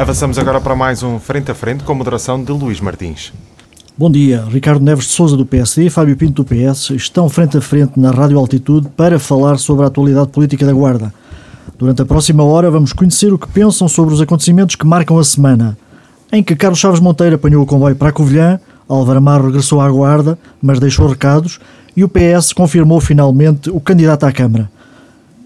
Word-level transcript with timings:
Avançamos 0.00 0.38
agora 0.38 0.58
para 0.62 0.74
mais 0.74 1.02
um 1.02 1.20
Frente 1.20 1.50
a 1.50 1.54
Frente 1.54 1.84
com 1.84 1.94
moderação 1.94 2.42
de 2.42 2.50
Luís 2.50 2.80
Martins. 2.80 3.34
Bom 3.98 4.10
dia, 4.10 4.42
Ricardo 4.48 4.82
Neves 4.82 5.04
de 5.04 5.12
Souza 5.12 5.36
do 5.36 5.44
PSD 5.44 5.84
e 5.84 5.90
Fábio 5.90 6.16
Pinto 6.16 6.42
do 6.42 6.44
PS 6.46 6.88
estão 6.88 7.28
frente 7.28 7.58
a 7.58 7.60
frente 7.60 8.00
na 8.00 8.10
Rádio 8.10 8.38
Altitude 8.38 8.88
para 8.96 9.18
falar 9.18 9.58
sobre 9.58 9.84
a 9.84 9.88
atualidade 9.88 10.28
política 10.28 10.64
da 10.64 10.72
Guarda. 10.72 11.12
Durante 11.78 12.00
a 12.00 12.06
próxima 12.06 12.42
hora 12.42 12.70
vamos 12.70 12.94
conhecer 12.94 13.30
o 13.30 13.38
que 13.38 13.46
pensam 13.48 13.86
sobre 13.88 14.14
os 14.14 14.22
acontecimentos 14.22 14.74
que 14.74 14.86
marcam 14.86 15.18
a 15.18 15.22
semana, 15.22 15.76
em 16.32 16.42
que 16.42 16.56
Carlos 16.56 16.78
Chaves 16.78 16.98
Monteiro 16.98 17.36
apanhou 17.36 17.62
o 17.62 17.66
comboio 17.66 17.94
para 17.94 18.08
a 18.08 18.12
Covilhã, 18.12 18.58
Álvaro 18.88 19.18
Amaro 19.18 19.48
regressou 19.48 19.82
à 19.82 19.90
Guarda, 19.90 20.38
mas 20.62 20.80
deixou 20.80 21.08
recados, 21.08 21.60
e 21.94 22.02
o 22.02 22.08
PS 22.08 22.54
confirmou 22.54 23.02
finalmente 23.02 23.68
o 23.68 23.78
candidato 23.78 24.24
à 24.24 24.32
Câmara. 24.32 24.70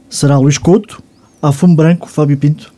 Será 0.08 0.38
Luís 0.38 0.58
Couto, 0.58 1.02
a 1.42 1.50
fumo 1.50 1.74
branco, 1.74 2.08
Fábio 2.08 2.36
Pinto? 2.36 2.73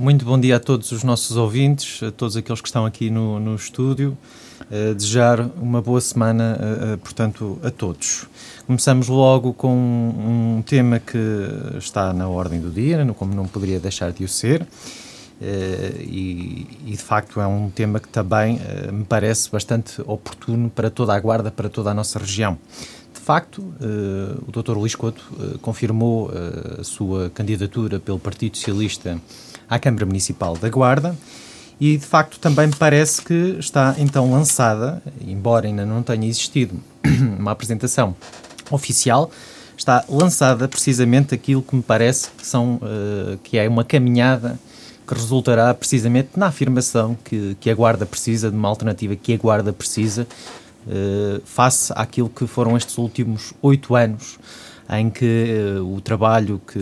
Muito 0.00 0.24
bom 0.24 0.40
dia 0.40 0.56
a 0.56 0.58
todos 0.58 0.92
os 0.92 1.04
nossos 1.04 1.36
ouvintes, 1.36 2.02
a 2.02 2.10
todos 2.10 2.34
aqueles 2.34 2.62
que 2.62 2.68
estão 2.68 2.86
aqui 2.86 3.10
no, 3.10 3.38
no 3.38 3.54
estúdio. 3.54 4.16
Uh, 4.62 4.94
desejar 4.94 5.42
uma 5.60 5.82
boa 5.82 6.00
semana, 6.00 6.58
uh, 6.58 6.94
uh, 6.94 6.98
portanto, 6.98 7.58
a 7.62 7.70
todos. 7.70 8.26
Começamos 8.66 9.08
logo 9.08 9.52
com 9.52 9.68
um, 9.76 10.62
tema 10.62 10.98
que 10.98 11.18
está 11.76 12.14
na 12.14 12.26
ordem 12.26 12.58
do 12.60 12.70
dia, 12.70 13.06
como 13.14 13.34
não 13.34 13.46
poderia 13.46 13.78
deixar 13.78 14.10
de 14.10 14.24
o 14.24 14.28
ser, 14.28 14.66
e, 15.38 16.66
e, 16.86 16.92
de 16.92 17.02
facto 17.02 17.38
é 17.38 17.46
um 17.46 17.68
tema 17.68 18.00
que 18.00 18.08
também 18.08 18.58
me 18.90 19.04
parece 19.04 19.50
bastante 19.50 20.00
oportuno 20.06 20.70
para 20.70 20.88
toda 20.88 21.14
a 21.14 21.20
Guarda, 21.20 21.50
para 21.50 21.68
toda 21.68 21.90
a 21.90 21.94
nossa 21.94 22.18
região. 22.18 22.56
De 23.12 23.20
facto, 23.20 23.62
o 24.46 24.50
Dr. 24.50 24.78
Luís 24.78 24.94
Couto 24.94 25.22
confirmou 25.60 26.30
a 26.78 26.84
sua 26.84 27.28
candidatura 27.30 28.00
pelo 28.00 28.18
Partido 28.18 28.56
Socialista 28.56 29.20
à 29.70 29.78
Câmara 29.78 30.04
Municipal 30.04 30.56
da 30.56 30.68
Guarda 30.68 31.16
e 31.80 31.96
de 31.96 32.04
facto 32.04 32.38
também 32.38 32.68
parece 32.70 33.22
que 33.22 33.56
está 33.58 33.94
então 33.96 34.30
lançada, 34.30 35.02
embora 35.26 35.66
ainda 35.66 35.86
não 35.86 36.02
tenha 36.02 36.26
existido 36.28 36.78
uma 37.38 37.52
apresentação 37.52 38.14
oficial, 38.70 39.30
está 39.76 40.04
lançada 40.06 40.68
precisamente 40.68 41.34
aquilo 41.34 41.62
que 41.62 41.74
me 41.74 41.82
parece 41.82 42.28
que, 42.36 42.46
são, 42.46 42.74
uh, 42.74 43.38
que 43.42 43.56
é 43.56 43.66
uma 43.66 43.82
caminhada 43.82 44.58
que 45.06 45.14
resultará 45.14 45.72
precisamente 45.72 46.30
na 46.36 46.48
afirmação 46.48 47.16
que, 47.24 47.56
que 47.58 47.70
a 47.70 47.74
Guarda 47.74 48.04
precisa 48.04 48.50
de 48.50 48.56
uma 48.56 48.68
alternativa 48.68 49.16
que 49.16 49.32
a 49.32 49.38
Guarda 49.38 49.72
precisa 49.72 50.26
uh, 50.86 51.40
face 51.46 51.92
àquilo 51.96 52.28
que 52.28 52.46
foram 52.46 52.76
estes 52.76 52.98
últimos 52.98 53.54
oito 53.62 53.94
anos 53.96 54.38
em 54.92 55.08
que 55.08 55.76
uh, 55.78 55.94
o 55.94 56.00
trabalho 56.00 56.60
que 56.66 56.80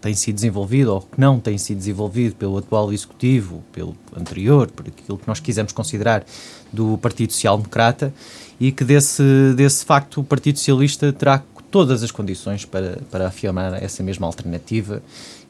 tem 0.00 0.14
sido 0.14 0.34
desenvolvido 0.34 0.92
ou 0.92 1.00
que 1.00 1.20
não 1.20 1.38
tem 1.38 1.56
sido 1.56 1.78
desenvolvido 1.78 2.34
pelo 2.34 2.58
atual 2.58 2.92
Executivo, 2.92 3.62
pelo 3.72 3.96
anterior, 4.16 4.68
por 4.70 4.86
aquilo 4.88 5.16
que 5.16 5.28
nós 5.28 5.38
quisermos 5.38 5.72
considerar 5.72 6.24
do 6.72 6.98
Partido 6.98 7.32
Social 7.32 7.56
Democrata, 7.56 8.12
e 8.58 8.72
que 8.72 8.84
desse, 8.84 9.22
desse 9.54 9.84
facto 9.84 10.20
o 10.20 10.24
Partido 10.24 10.58
Socialista 10.58 11.12
terá 11.12 11.42
todas 11.70 12.02
as 12.02 12.10
condições 12.10 12.64
para, 12.64 12.98
para 13.10 13.28
afirmar 13.28 13.82
essa 13.82 14.02
mesma 14.02 14.26
alternativa 14.26 15.02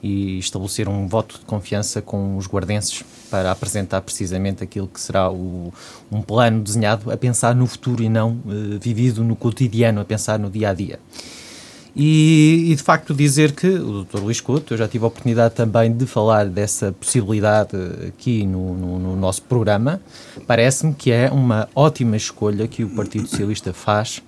e 0.02 0.38
estabelecer 0.38 0.88
um 0.88 1.06
voto 1.06 1.38
de 1.38 1.44
confiança 1.44 2.02
com 2.02 2.36
os 2.36 2.46
guardenses 2.46 3.02
para 3.30 3.50
apresentar 3.50 4.00
precisamente 4.02 4.62
aquilo 4.62 4.86
que 4.86 5.00
será 5.00 5.30
o, 5.30 5.72
um 6.10 6.20
plano 6.20 6.62
desenhado 6.62 7.10
a 7.10 7.16
pensar 7.16 7.54
no 7.54 7.66
futuro 7.66 8.02
e 8.02 8.08
não 8.08 8.32
uh, 8.44 8.78
vivido 8.80 9.24
no 9.24 9.34
cotidiano, 9.34 10.00
a 10.00 10.04
pensar 10.04 10.38
no 10.38 10.50
dia 10.50 10.70
a 10.70 10.74
dia. 10.74 10.98
E, 11.98 12.72
e, 12.72 12.76
de 12.76 12.82
facto 12.82 13.14
dizer 13.14 13.52
que 13.52 13.66
o 13.66 14.04
Dr. 14.04 14.18
Luís 14.18 14.38
Couto, 14.38 14.74
eu 14.74 14.78
já 14.78 14.86
tive 14.86 15.04
a 15.04 15.08
oportunidade 15.08 15.54
também 15.54 15.90
de 15.90 16.04
falar 16.04 16.44
dessa 16.44 16.92
possibilidade 16.92 17.74
aqui 18.06 18.44
no, 18.44 18.74
no, 18.74 18.98
no 18.98 19.16
nosso 19.16 19.40
programa, 19.40 19.98
parece-me 20.46 20.92
que 20.92 21.10
é 21.10 21.30
uma 21.30 21.70
ótima 21.74 22.14
escolha 22.14 22.68
que 22.68 22.84
o 22.84 22.90
Partido 22.90 23.26
Socialista 23.26 23.72
faz 23.72 24.18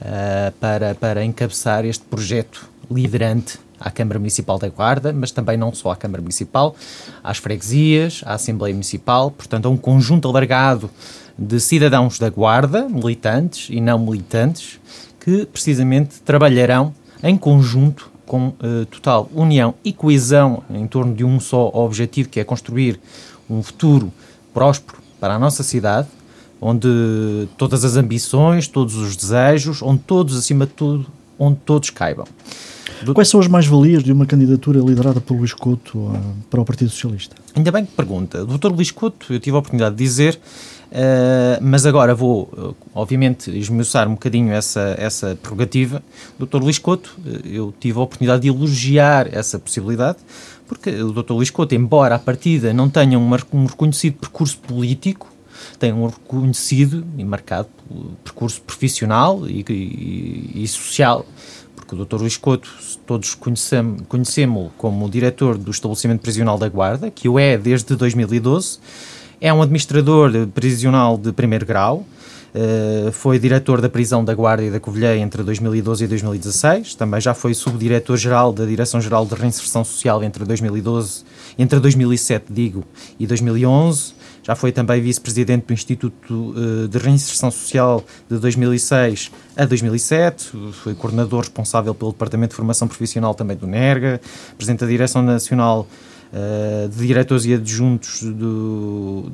uh, 0.00 0.50
para, 0.58 0.94
para 0.94 1.22
encabeçar 1.22 1.84
este 1.84 2.02
projeto 2.04 2.66
liderante 2.90 3.58
à 3.78 3.90
Câmara 3.90 4.18
Municipal 4.18 4.58
da 4.58 4.70
Guarda, 4.70 5.12
mas 5.12 5.30
também 5.30 5.58
não 5.58 5.74
só 5.74 5.90
à 5.90 5.96
Câmara 5.96 6.22
Municipal, 6.22 6.74
às 7.22 7.36
freguesias, 7.36 8.22
à 8.24 8.32
Assembleia 8.32 8.72
Municipal, 8.72 9.30
portanto, 9.30 9.66
a 9.66 9.68
um 9.68 9.76
conjunto 9.76 10.26
alargado 10.26 10.88
de 11.38 11.60
cidadãos 11.60 12.18
da 12.18 12.30
Guarda, 12.30 12.88
militantes 12.88 13.68
e 13.68 13.78
não 13.78 13.98
militantes, 13.98 14.80
que 15.20 15.44
precisamente 15.44 16.18
trabalharão 16.20 16.94
em 17.22 17.36
conjunto, 17.36 18.10
com 18.26 18.48
uh, 18.48 18.86
total 18.90 19.28
união 19.34 19.74
e 19.84 19.92
coesão 19.92 20.62
em 20.70 20.86
torno 20.86 21.14
de 21.14 21.24
um 21.24 21.40
só 21.40 21.70
objetivo, 21.74 22.28
que 22.28 22.38
é 22.38 22.44
construir 22.44 23.00
um 23.48 23.62
futuro 23.62 24.12
próspero 24.54 24.98
para 25.18 25.34
a 25.34 25.38
nossa 25.38 25.62
cidade, 25.62 26.08
onde 26.60 27.48
todas 27.56 27.84
as 27.84 27.96
ambições, 27.96 28.68
todos 28.68 28.94
os 28.94 29.16
desejos, 29.16 29.82
onde 29.82 30.00
todos, 30.02 30.36
acima 30.36 30.66
de 30.66 30.72
tudo, 30.72 31.06
onde 31.38 31.56
todos 31.64 31.90
caibam. 31.90 32.26
Quais 33.14 33.28
são 33.28 33.40
as 33.40 33.48
mais-valias 33.48 34.04
de 34.04 34.12
uma 34.12 34.26
candidatura 34.26 34.78
liderada 34.78 35.20
por 35.20 35.36
Luís 35.36 35.54
Couto 35.54 35.98
uh, 35.98 36.20
para 36.50 36.60
o 36.60 36.64
Partido 36.64 36.90
Socialista? 36.90 37.34
Ainda 37.54 37.72
bem 37.72 37.86
que 37.86 37.92
pergunta. 37.92 38.44
Dr. 38.44 38.68
Luís 38.68 38.90
Couto, 38.90 39.32
eu 39.32 39.40
tive 39.40 39.56
a 39.56 39.58
oportunidade 39.58 39.96
de 39.96 40.04
dizer 40.04 40.38
Uh, 40.90 41.62
mas 41.62 41.86
agora 41.86 42.14
vou, 42.16 42.50
uh, 42.52 42.76
obviamente, 42.92 43.56
esmiuçar 43.56 44.08
um 44.08 44.12
bocadinho 44.12 44.52
essa, 44.52 44.96
essa 44.98 45.38
prerrogativa. 45.40 46.02
Dr. 46.36 46.56
Luís 46.56 46.78
Couto, 46.78 47.16
uh, 47.24 47.46
eu 47.46 47.72
tive 47.78 47.98
a 47.98 48.02
oportunidade 48.02 48.42
de 48.42 48.48
elogiar 48.48 49.32
essa 49.32 49.56
possibilidade, 49.56 50.18
porque 50.66 50.90
o 50.90 51.12
Dr. 51.12 51.32
Luís 51.32 51.50
Couto, 51.50 51.76
embora 51.76 52.16
à 52.16 52.18
partida 52.18 52.72
não 52.72 52.90
tenha 52.90 53.16
um, 53.16 53.30
reconhecido 53.30 54.14
percurso 54.14 54.58
político, 54.58 55.32
tem 55.78 55.92
um 55.92 56.06
reconhecido 56.06 57.06
e 57.16 57.24
marcado 57.24 57.68
percurso 58.24 58.60
profissional 58.62 59.46
e, 59.46 59.64
e, 59.68 60.62
e 60.62 60.68
social 60.68 61.24
porque 61.90 61.94
o 61.94 62.04
Dr. 62.04 62.20
Luís 62.20 62.36
Couto, 62.36 62.68
todos 63.06 63.34
conhecemos, 63.34 64.02
conhecemos 64.08 64.70
como 64.76 65.08
diretor 65.08 65.58
do 65.58 65.70
estabelecimento 65.70 66.20
prisional 66.20 66.56
da 66.56 66.68
Guarda, 66.68 67.10
que 67.10 67.28
o 67.28 67.38
é 67.38 67.58
desde 67.58 67.96
2012, 67.96 68.78
é 69.40 69.52
um 69.52 69.62
administrador 69.62 70.30
prisional 70.48 71.16
de 71.16 71.32
primeiro 71.32 71.64
grau. 71.64 72.04
Uh, 72.52 73.12
foi 73.12 73.38
diretor 73.38 73.80
da 73.80 73.88
prisão 73.88 74.24
da 74.24 74.34
Guarda 74.34 74.64
e 74.64 74.70
da 74.72 74.80
Covilhã 74.80 75.16
entre 75.16 75.42
2012 75.44 76.04
e 76.04 76.08
2016. 76.08 76.96
Também 76.96 77.20
já 77.20 77.32
foi 77.32 77.54
subdiretor-geral 77.54 78.52
da 78.52 78.64
Direção-Geral 78.64 79.24
de 79.24 79.34
Reinserção 79.36 79.84
Social 79.84 80.22
entre 80.24 80.44
2012, 80.44 81.22
entre 81.56 81.78
2007, 81.78 82.46
digo, 82.50 82.84
e 83.20 83.26
2011. 83.26 84.14
Já 84.42 84.56
foi 84.56 84.72
também 84.72 85.00
vice-presidente 85.00 85.66
do 85.66 85.72
Instituto 85.72 86.34
uh, 86.34 86.88
de 86.88 86.98
Reinserção 86.98 87.52
Social 87.52 88.04
de 88.28 88.36
2006 88.38 89.30
a 89.56 89.64
2007. 89.64 90.50
Foi 90.72 90.94
coordenador 90.94 91.40
responsável 91.40 91.94
pelo 91.94 92.10
Departamento 92.10 92.50
de 92.50 92.56
Formação 92.56 92.88
Profissional 92.88 93.32
também 93.32 93.56
do 93.56 93.68
NERGA, 93.68 94.20
presidente 94.56 94.80
da 94.80 94.86
Direção 94.88 95.22
Nacional 95.22 95.86
uh, 96.32 96.88
de 96.88 97.06
diretores 97.06 97.44
e 97.44 97.54
adjuntos 97.54 98.22
do, 98.22 99.30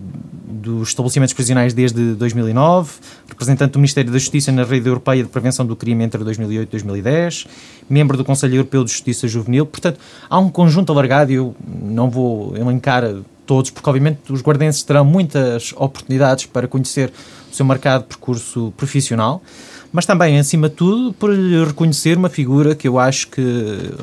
dos 0.46 0.88
estabelecimentos 0.88 1.34
prisionais 1.34 1.74
desde 1.74 2.14
2009, 2.14 2.92
representante 3.28 3.72
do 3.72 3.78
Ministério 3.78 4.10
da 4.10 4.18
Justiça 4.18 4.50
na 4.52 4.64
Rede 4.64 4.88
Europeia 4.88 5.22
de 5.22 5.28
Prevenção 5.28 5.66
do 5.66 5.76
Crime 5.76 6.04
entre 6.04 6.22
2008 6.22 6.68
e 6.68 6.70
2010, 6.70 7.46
membro 7.88 8.16
do 8.16 8.24
Conselho 8.24 8.56
Europeu 8.56 8.84
de 8.84 8.90
Justiça 8.90 9.28
Juvenil. 9.28 9.66
Portanto, 9.66 9.98
há 10.28 10.38
um 10.38 10.48
conjunto 10.48 10.92
alargado 10.92 11.30
e 11.32 11.34
eu 11.34 11.54
não 11.66 12.10
vou 12.10 12.56
elencar 12.56 13.04
todos, 13.46 13.70
porque 13.70 13.88
obviamente 13.88 14.32
os 14.32 14.42
guardenses 14.42 14.82
terão 14.82 15.04
muitas 15.04 15.72
oportunidades 15.76 16.46
para 16.46 16.66
conhecer 16.66 17.12
o 17.50 17.54
seu 17.54 17.64
marcado 17.64 18.04
percurso 18.04 18.72
profissional 18.76 19.40
mas 19.96 20.04
também, 20.04 20.38
acima 20.38 20.68
de 20.68 20.74
tudo, 20.74 21.10
por 21.14 21.32
lhe 21.32 21.64
reconhecer 21.64 22.18
uma 22.18 22.28
figura 22.28 22.74
que 22.74 22.86
eu 22.86 22.98
acho 22.98 23.28
que, 23.28 23.40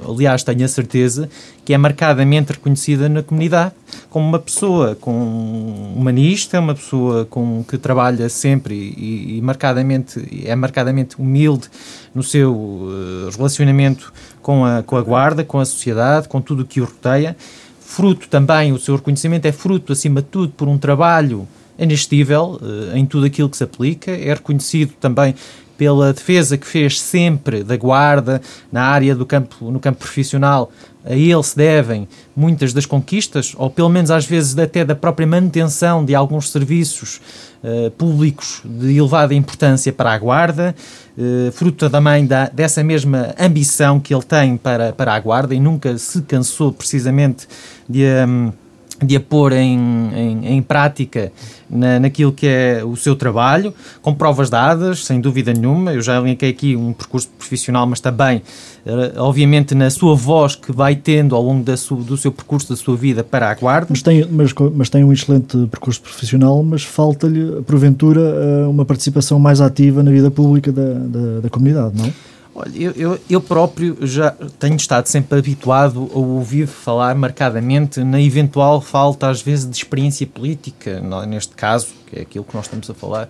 aliás, 0.10 0.44
tenho 0.44 0.66
a 0.66 0.68
certeza 0.68 1.30
que 1.64 1.72
é 1.72 1.78
marcadamente 1.78 2.52
reconhecida 2.52 3.08
na 3.08 3.22
comunidade 3.22 3.76
como 4.10 4.28
uma 4.28 4.40
pessoa 4.40 4.96
com 4.96 5.94
humanista, 5.96 6.60
uma 6.60 6.74
pessoa 6.74 7.26
com 7.26 7.64
que 7.64 7.78
trabalha 7.78 8.28
sempre 8.28 8.74
e, 8.74 9.38
e 9.38 9.42
marcadamente 9.44 10.44
é 10.44 10.56
marcadamente 10.56 11.16
humilde 11.22 11.70
no 12.16 12.24
seu 12.24 12.56
uh, 12.56 13.30
relacionamento 13.38 14.12
com 14.42 14.66
a, 14.66 14.82
com 14.82 14.98
a 14.98 15.02
guarda, 15.04 15.44
com 15.44 15.60
a 15.60 15.66
sociedade, 15.66 16.28
com 16.28 16.42
tudo 16.42 16.64
o 16.64 16.66
que 16.66 16.82
o 16.82 16.86
rodeia. 16.86 17.38
Fruto 17.80 18.28
também, 18.30 18.72
o 18.72 18.80
seu 18.80 18.96
reconhecimento 18.96 19.46
é 19.46 19.52
fruto, 19.52 19.94
acima 19.94 20.24
de 20.24 20.28
tudo, 20.28 20.54
por 20.54 20.68
um 20.68 20.80
trabalho 20.80 21.48
anestível 21.80 22.60
uh, 22.62 22.98
em 22.98 23.06
tudo 23.06 23.26
aquilo 23.26 23.50
que 23.50 23.58
se 23.58 23.64
aplica, 23.64 24.12
é 24.12 24.34
reconhecido 24.34 24.94
também 25.00 25.36
pela 25.78 26.14
defesa 26.14 26.58
que 26.58 26.68
fez 26.68 27.00
sempre 27.00 27.64
da 27.64 27.76
guarda 27.76 28.42
na 28.72 28.84
área 28.84 29.16
do 29.16 29.26
campo, 29.26 29.72
no 29.72 29.80
campo 29.80 30.00
profissional. 30.00 30.72
A 31.06 31.14
ele 31.14 31.44
se 31.44 31.56
devem 31.58 32.08
muitas 32.36 32.72
das 32.72 32.86
conquistas, 32.86 33.54
ou 33.58 33.70
pelo 33.70 33.90
menos 33.90 34.10
às 34.10 34.26
vezes 34.26 34.58
até 34.58 34.86
da 34.86 34.96
própria 34.96 35.28
manutenção 35.28 36.06
de 36.06 36.16
alguns 36.16 36.50
serviços 36.50 37.20
uh, 37.62 37.92
públicos 37.92 38.62
de 38.64 38.98
elevada 38.98 39.34
importância 39.34 39.92
para 39.92 40.14
a 40.14 40.18
guarda, 40.18 40.74
uh, 41.18 41.52
fruto 41.52 41.90
também 41.90 42.26
da, 42.26 42.48
dessa 42.48 42.82
mesma 42.84 43.36
ambição 43.38 44.00
que 44.00 44.14
ele 44.14 44.24
tem 44.24 44.56
para, 44.56 44.94
para 44.94 45.14
a 45.14 45.20
guarda 45.20 45.54
e 45.54 45.60
nunca 45.60 45.98
se 45.98 46.22
cansou 46.22 46.72
precisamente 46.72 47.48
de. 47.90 48.06
Um, 48.26 48.63
de 49.02 49.16
a 49.16 49.20
pôr 49.20 49.54
em, 49.54 49.80
em, 50.16 50.56
em 50.56 50.62
prática 50.62 51.32
na, 51.70 52.00
naquilo 52.00 52.32
que 52.32 52.48
é 52.48 52.84
o 52.84 52.96
seu 52.96 53.16
trabalho, 53.16 53.74
com 54.02 54.14
provas 54.14 54.50
dadas, 54.50 55.06
sem 55.06 55.20
dúvida 55.20 55.54
nenhuma. 55.54 55.94
Eu 55.94 56.02
já 56.02 56.20
linkei 56.20 56.50
aqui 56.50 56.76
um 56.76 56.94
percurso 56.94 57.30
profissional, 57.38 57.88
mas 57.88 58.00
também, 58.00 58.38
uh, 58.86 59.22
obviamente, 59.22 59.74
na 59.74 59.90
sua 59.90 60.16
voz 60.16 60.56
que 60.56 60.72
vai 60.72 60.96
tendo 60.96 61.36
ao 61.36 61.42
longo 61.42 61.64
da 61.64 61.76
su, 61.76 61.96
do 61.96 62.16
seu 62.16 62.32
percurso, 62.32 62.70
da 62.70 62.76
sua 62.76 62.96
vida 62.96 63.24
para 63.24 63.50
a 63.50 63.56
Guarda. 63.56 63.88
Mas 63.90 64.02
tem, 64.02 64.26
mas, 64.30 64.54
mas 64.76 64.90
tem 64.90 65.04
um 65.04 65.12
excelente 65.12 65.58
percurso 65.68 66.02
profissional, 66.02 66.62
mas 66.64 66.84
falta-lhe, 66.84 67.62
porventura, 67.64 68.22
uh, 68.22 68.70
uma 68.70 68.86
participação 68.86 69.40
mais 69.40 69.60
ativa 69.60 70.04
na 70.04 70.12
vida 70.12 70.30
pública 70.30 70.72
da, 70.72 70.94
da, 70.94 71.40
da 71.42 71.50
comunidade, 71.50 71.98
não? 71.98 72.14
Olha, 72.56 72.72
eu, 72.76 72.92
eu, 72.92 73.20
eu, 73.28 73.42
próprio 73.42 73.98
já 74.06 74.30
tenho 74.60 74.76
estado 74.76 75.08
sempre 75.08 75.40
habituado 75.40 76.08
a 76.14 76.18
ouvir 76.20 76.68
falar 76.68 77.16
marcadamente 77.16 78.04
na 78.04 78.22
eventual 78.22 78.80
falta, 78.80 79.28
às 79.28 79.42
vezes, 79.42 79.68
de 79.68 79.76
experiência 79.76 80.28
política, 80.28 81.02
neste 81.28 81.56
caso, 81.56 81.88
que 82.06 82.20
é 82.20 82.22
aquilo 82.22 82.46
que 82.46 82.54
nós 82.56 82.66
estamos 82.66 82.88
a 82.88 82.94
falar, 82.94 83.28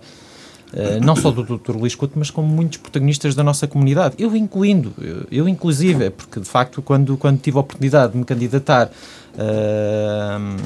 uh, 0.74 1.02
não 1.02 1.16
só 1.16 1.30
do 1.30 1.42
Dr. 1.42 1.74
Luís 1.74 1.94
Couto, 1.94 2.18
mas 2.18 2.30
como 2.30 2.46
muitos 2.46 2.76
protagonistas 2.76 3.34
da 3.34 3.42
nossa 3.42 3.66
comunidade. 3.66 4.14
Eu 4.18 4.36
incluindo, 4.36 4.92
eu, 5.00 5.26
eu 5.32 5.48
inclusive, 5.48 6.10
porque 6.10 6.38
de 6.40 6.46
facto, 6.46 6.82
quando, 6.82 7.16
quando 7.16 7.40
tive 7.40 7.56
a 7.56 7.60
oportunidade 7.60 8.12
de 8.12 8.18
me 8.18 8.26
candidatar, 8.26 8.90
uh, 9.36 10.56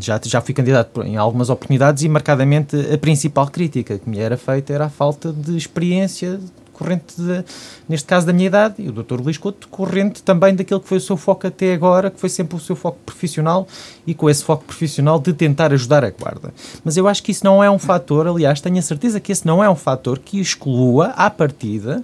já, 0.00 0.20
já 0.24 0.40
fui 0.40 0.52
candidato 0.52 1.04
em 1.04 1.16
algumas 1.16 1.50
oportunidades 1.50 2.02
e, 2.02 2.08
marcadamente, 2.08 2.74
a 2.92 2.98
principal 2.98 3.46
crítica 3.46 3.96
que 3.96 4.10
me 4.10 4.18
era 4.18 4.36
feita 4.36 4.72
era 4.72 4.86
a 4.86 4.90
falta 4.90 5.32
de 5.32 5.56
experiência 5.56 6.40
corrente, 6.82 7.14
de, 7.16 7.44
neste 7.88 8.06
caso, 8.06 8.26
da 8.26 8.32
minha 8.32 8.46
idade, 8.46 8.74
e 8.78 8.88
o 8.88 8.92
Dr. 8.92 9.20
Luís 9.20 9.38
Couto, 9.38 9.68
corrente 9.68 10.22
também 10.22 10.54
daquilo 10.54 10.80
que 10.80 10.88
foi 10.88 10.98
o 10.98 11.00
seu 11.00 11.16
foco 11.16 11.46
até 11.46 11.72
agora, 11.72 12.10
que 12.10 12.18
foi 12.18 12.28
sempre 12.28 12.56
o 12.56 12.60
seu 12.60 12.74
foco 12.74 12.98
profissional, 13.06 13.66
e 14.06 14.14
com 14.14 14.28
esse 14.28 14.42
foco 14.42 14.64
profissional 14.64 15.20
de 15.20 15.32
tentar 15.32 15.72
ajudar 15.72 16.04
a 16.04 16.10
guarda. 16.10 16.52
Mas 16.84 16.96
eu 16.96 17.06
acho 17.06 17.22
que 17.22 17.30
isso 17.30 17.44
não 17.44 17.62
é 17.62 17.70
um 17.70 17.78
fator, 17.78 18.26
aliás, 18.26 18.60
tenho 18.60 18.78
a 18.78 18.82
certeza 18.82 19.20
que 19.20 19.30
esse 19.30 19.46
não 19.46 19.62
é 19.62 19.70
um 19.70 19.76
fator 19.76 20.18
que 20.18 20.40
exclua, 20.40 21.08
à 21.16 21.30
partida, 21.30 22.02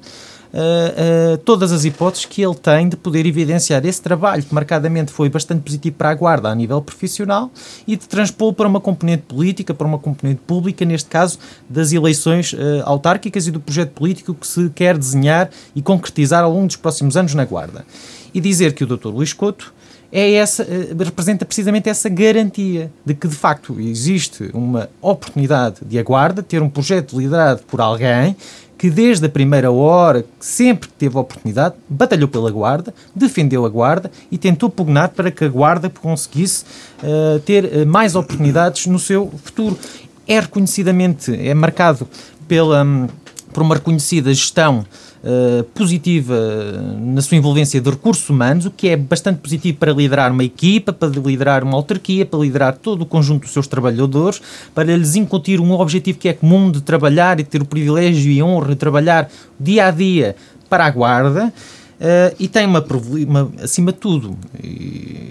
uh, 0.53 1.39
todas 1.39 1.73
as 1.73 1.85
hipóteses 1.85 2.27
que 2.27 2.43
ele 2.43 2.55
tem 2.55 2.89
de 2.89 2.97
poder 2.97 3.27
evidenciar 3.27 3.85
esse 3.85 4.01
trabalho 4.01 4.43
que 4.43 4.55
marcadamente 4.55 5.13
foi 5.13 5.29
bastante 5.29 5.63
positivo 5.63 5.97
para 5.97 6.11
a 6.11 6.15
Guarda 6.15 6.49
a 6.49 6.55
nível 6.55 6.81
profissional 6.81 7.51
e 7.87 7.97
de 7.97 8.07
transpô-lo 8.07 8.53
para 8.53 8.69
uma 8.69 8.81
componente 8.81 9.23
política, 9.23 9.75
para 9.75 9.87
uma 9.87 9.99
componente 9.99 10.41
pública, 10.47 10.85
neste 10.85 11.09
caso 11.09 11.39
das 11.69 11.93
eleições 11.93 12.53
uh, 12.53 12.83
autárquicas 12.85 13.47
e 13.47 13.51
do 13.51 13.61
projeto 13.61 13.91
político 13.91 14.35
que 14.35 14.47
se 14.47 14.71
quer 14.71 14.97
desenhar 14.97 15.51
e 15.75 15.83
concretizar 15.83 16.45
ao 16.45 16.53
longo 16.53 16.67
dos 16.67 16.77
próximos 16.77 17.17
anos 17.17 17.35
na 17.35 17.45
Guarda. 17.45 17.85
E 18.33 18.41
dizer 18.41 18.75
que 18.75 18.85
o 18.85 18.87
Dr. 18.87 19.09
Luís 19.09 19.33
Couto 19.33 19.73
é 20.11 20.35
essa, 20.35 20.67
representa 20.99 21.45
precisamente 21.45 21.89
essa 21.89 22.09
garantia 22.09 22.91
de 23.05 23.15
que, 23.15 23.29
de 23.29 23.35
facto, 23.35 23.79
existe 23.79 24.51
uma 24.55 24.89
oportunidade 25.03 25.77
de 25.83 25.99
a 25.99 26.03
Guarda 26.03 26.43
ter 26.43 26.63
um 26.63 26.71
projeto 26.71 27.19
liderado 27.19 27.63
por 27.67 27.81
alguém 27.81 28.35
que 28.79 28.89
desde 28.89 29.27
a 29.27 29.29
primeira 29.29 29.73
hora, 29.73 30.25
sempre 30.39 30.89
que 30.89 30.95
teve 30.95 31.19
a 31.19 31.21
oportunidade, 31.21 31.75
batalhou 31.89 32.29
pela 32.29 32.49
Guarda, 32.51 32.95
defendeu 33.15 33.67
a 33.67 33.69
Guarda 33.69 34.11
e 34.31 34.39
tentou 34.39 34.71
pugnar 34.71 35.09
para 35.09 35.33
que 35.33 35.45
a 35.45 35.49
Guarda 35.49 35.91
conseguisse 35.91 36.65
uh, 37.03 37.41
ter 37.41 37.65
uh, 37.65 37.87
mais 37.87 38.15
oportunidades 38.15 38.87
no 38.87 39.01
seu 39.01 39.33
futuro. 39.43 39.77
É 40.29 40.39
reconhecidamente, 40.39 41.35
é 41.35 41.53
marcado 41.55 42.07
pela, 42.47 42.85
um, 42.85 43.09
por 43.53 43.63
uma 43.63 43.75
reconhecida 43.75 44.33
gestão 44.33 44.85
uh, 45.23 45.65
positiva 45.75 46.35
na 47.01 47.21
sua 47.23 47.37
envolvência 47.37 47.81
de 47.81 47.91
recursos 47.91 48.29
humanos, 48.29 48.67
o 48.67 48.71
que 48.71 48.89
é 48.89 48.97
bastante 48.97 49.39
positivo 49.39 49.79
para 49.79 49.93
liderar 49.93 50.33
uma 50.33 50.45
equipa, 50.45 50.93
para 50.93 51.09
liderar 51.09 51.65
uma 51.65 51.77
autarquia, 51.77 52.27
para 52.27 52.39
liderar 52.41 52.77
todo 52.77 53.03
o 53.03 53.07
conjunto 53.07 53.43
dos 53.43 53.53
seus 53.53 53.67
trabalhadores, 53.67 54.41
para 54.75 54.97
lhes 54.97 55.17
incutir 55.17 55.61
um 55.61 55.73
objetivo 55.73 56.19
que 56.19 56.29
é 56.29 56.33
comum 56.33 56.71
de 56.71 56.81
trabalhar 56.81 57.41
e 57.41 57.45
ter 57.45 57.63
o 57.63 57.65
privilégio 57.65 58.31
e 58.31 58.43
honra 58.43 58.69
de 58.69 58.77
trabalhar 58.77 59.31
dia 59.59 59.87
a 59.87 59.91
dia 59.91 60.37
para 60.69 60.87
a 60.87 60.91
guarda. 60.91 61.53
Uh, 61.99 62.35
e 62.39 62.47
tem 62.47 62.65
uma, 62.65 62.85
uma, 63.27 63.53
acima 63.61 63.91
de 63.91 63.99
tudo, 63.99 64.39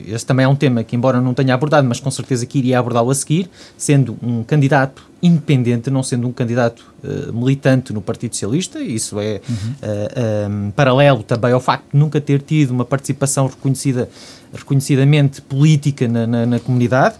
esse 0.05 0.25
também 0.25 0.43
é 0.43 0.49
um 0.49 0.55
tema 0.55 0.83
que, 0.83 0.97
embora 0.97 1.21
não 1.21 1.33
tenha 1.33 1.53
abordado, 1.53 1.87
mas 1.87 2.01
com 2.01 2.11
certeza 2.11 2.45
que 2.45 2.59
iria 2.59 2.77
abordá-lo 2.77 3.09
a 3.09 3.15
seguir, 3.15 3.49
sendo 3.77 4.17
um 4.21 4.43
candidato 4.43 5.07
independente, 5.23 5.89
não 5.89 6.03
sendo 6.03 6.27
um 6.27 6.33
candidato 6.33 6.85
uh, 7.03 7.31
militante 7.31 7.93
no 7.93 8.01
Partido 8.01 8.33
Socialista, 8.33 8.81
isso 8.81 9.17
é 9.17 9.39
uhum. 9.47 9.55
uh, 9.55 10.67
um, 10.67 10.71
paralelo 10.71 11.23
também 11.23 11.53
ao 11.53 11.61
facto 11.61 11.85
de 11.93 11.97
nunca 11.97 12.19
ter 12.19 12.41
tido 12.41 12.71
uma 12.71 12.83
participação 12.83 13.47
reconhecida, 13.47 14.09
reconhecidamente 14.53 15.41
política 15.41 16.05
na, 16.05 16.27
na, 16.27 16.45
na 16.45 16.59
comunidade 16.59 17.15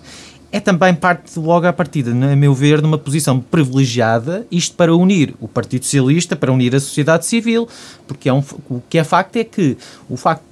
é 0.51 0.59
também 0.59 0.93
parte 0.93 1.37
logo 1.37 1.67
à 1.67 1.73
partida, 1.73 2.11
a 2.11 2.35
meu 2.35 2.53
ver, 2.53 2.79
de 2.79 2.87
uma 2.87 2.97
posição 2.97 3.39
privilegiada, 3.39 4.47
isto 4.49 4.75
para 4.75 4.95
unir 4.95 5.35
o 5.41 5.47
Partido 5.47 5.83
Socialista, 5.83 6.35
para 6.35 6.51
unir 6.51 6.73
a 6.73 6.79
sociedade 6.79 7.25
civil, 7.25 7.67
porque 8.07 8.29
é 8.29 8.33
um, 8.33 8.41
o 8.69 8.81
que 8.89 8.97
é 8.97 9.03
facto 9.03 9.35
é 9.35 9.43
que 9.43 9.77
o 10.09 10.15
facto, 10.15 10.43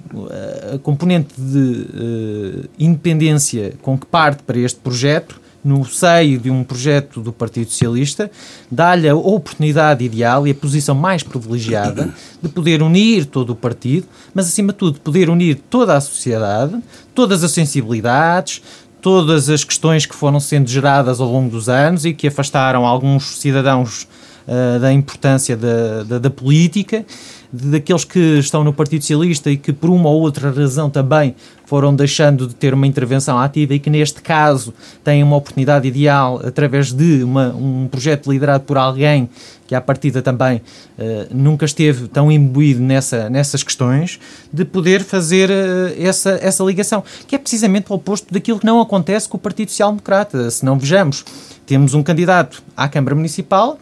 a 0.74 0.78
componente 0.78 1.34
de 1.38 1.58
uh, 1.58 2.68
independência 2.78 3.74
com 3.80 3.96
que 3.98 4.06
parte 4.06 4.42
para 4.42 4.58
este 4.58 4.78
projeto 4.80 5.40
no 5.66 5.84
seio 5.84 6.38
de 6.38 6.48
um 6.48 6.62
projeto 6.62 7.20
do 7.20 7.32
Partido 7.32 7.68
Socialista, 7.68 8.30
dá-lhe 8.70 9.08
a 9.08 9.16
oportunidade 9.16 10.04
ideal 10.04 10.46
e 10.46 10.52
a 10.52 10.54
posição 10.54 10.94
mais 10.94 11.24
privilegiada 11.24 12.14
de 12.40 12.48
poder 12.48 12.82
unir 12.82 13.24
todo 13.24 13.50
o 13.50 13.56
partido, 13.56 14.06
mas 14.32 14.46
acima 14.46 14.72
de 14.72 14.78
tudo 14.78 15.00
poder 15.00 15.28
unir 15.28 15.56
toda 15.68 15.96
a 15.96 16.00
sociedade, 16.00 16.80
todas 17.12 17.42
as 17.42 17.50
sensibilidades, 17.50 18.62
todas 19.06 19.48
as 19.48 19.62
questões 19.62 20.04
que 20.04 20.16
foram 20.16 20.40
sendo 20.40 20.68
geradas 20.68 21.20
ao 21.20 21.30
longo 21.30 21.48
dos 21.48 21.68
anos 21.68 22.04
e 22.04 22.12
que 22.12 22.26
afastaram 22.26 22.84
alguns 22.84 23.38
cidadãos 23.38 24.02
uh, 24.02 24.80
da 24.80 24.92
importância 24.92 25.56
da, 25.56 26.02
da, 26.02 26.18
da 26.18 26.28
política 26.28 27.06
daqueles 27.52 28.02
que 28.02 28.18
estão 28.40 28.64
no 28.64 28.72
Partido 28.72 29.02
Socialista 29.02 29.48
e 29.48 29.56
que 29.56 29.72
por 29.72 29.90
uma 29.90 30.08
ou 30.08 30.22
outra 30.22 30.50
razão 30.50 30.90
também 30.90 31.36
foram 31.66 31.94
deixando 31.94 32.46
de 32.46 32.54
ter 32.54 32.72
uma 32.72 32.86
intervenção 32.86 33.38
ativa 33.38 33.74
e 33.74 33.78
que 33.78 33.90
neste 33.90 34.22
caso 34.22 34.72
têm 35.04 35.22
uma 35.22 35.36
oportunidade 35.36 35.86
ideal 35.86 36.40
através 36.42 36.92
de 36.92 37.22
uma, 37.22 37.48
um 37.48 37.88
projeto 37.88 38.30
liderado 38.30 38.64
por 38.64 38.78
alguém 38.78 39.28
que 39.66 39.74
à 39.74 39.80
partida 39.80 40.22
também 40.22 40.58
uh, 40.58 41.26
nunca 41.34 41.64
esteve 41.64 42.06
tão 42.06 42.30
imbuído 42.30 42.80
nessa, 42.80 43.28
nessas 43.28 43.64
questões, 43.64 44.20
de 44.52 44.64
poder 44.64 45.02
fazer 45.02 45.50
uh, 45.50 45.52
essa, 45.98 46.38
essa 46.40 46.62
ligação, 46.62 47.02
que 47.26 47.34
é 47.34 47.38
precisamente 47.38 47.90
o 47.90 47.96
oposto 47.96 48.32
daquilo 48.32 48.60
que 48.60 48.66
não 48.66 48.80
acontece 48.80 49.28
com 49.28 49.36
o 49.36 49.40
Partido 49.40 49.70
Social 49.70 49.90
Democrata. 49.90 50.48
Se 50.50 50.64
não 50.64 50.78
vejamos, 50.78 51.24
temos 51.66 51.94
um 51.94 52.02
candidato 52.02 52.62
à 52.76 52.88
Câmara 52.88 53.16
Municipal 53.16 53.76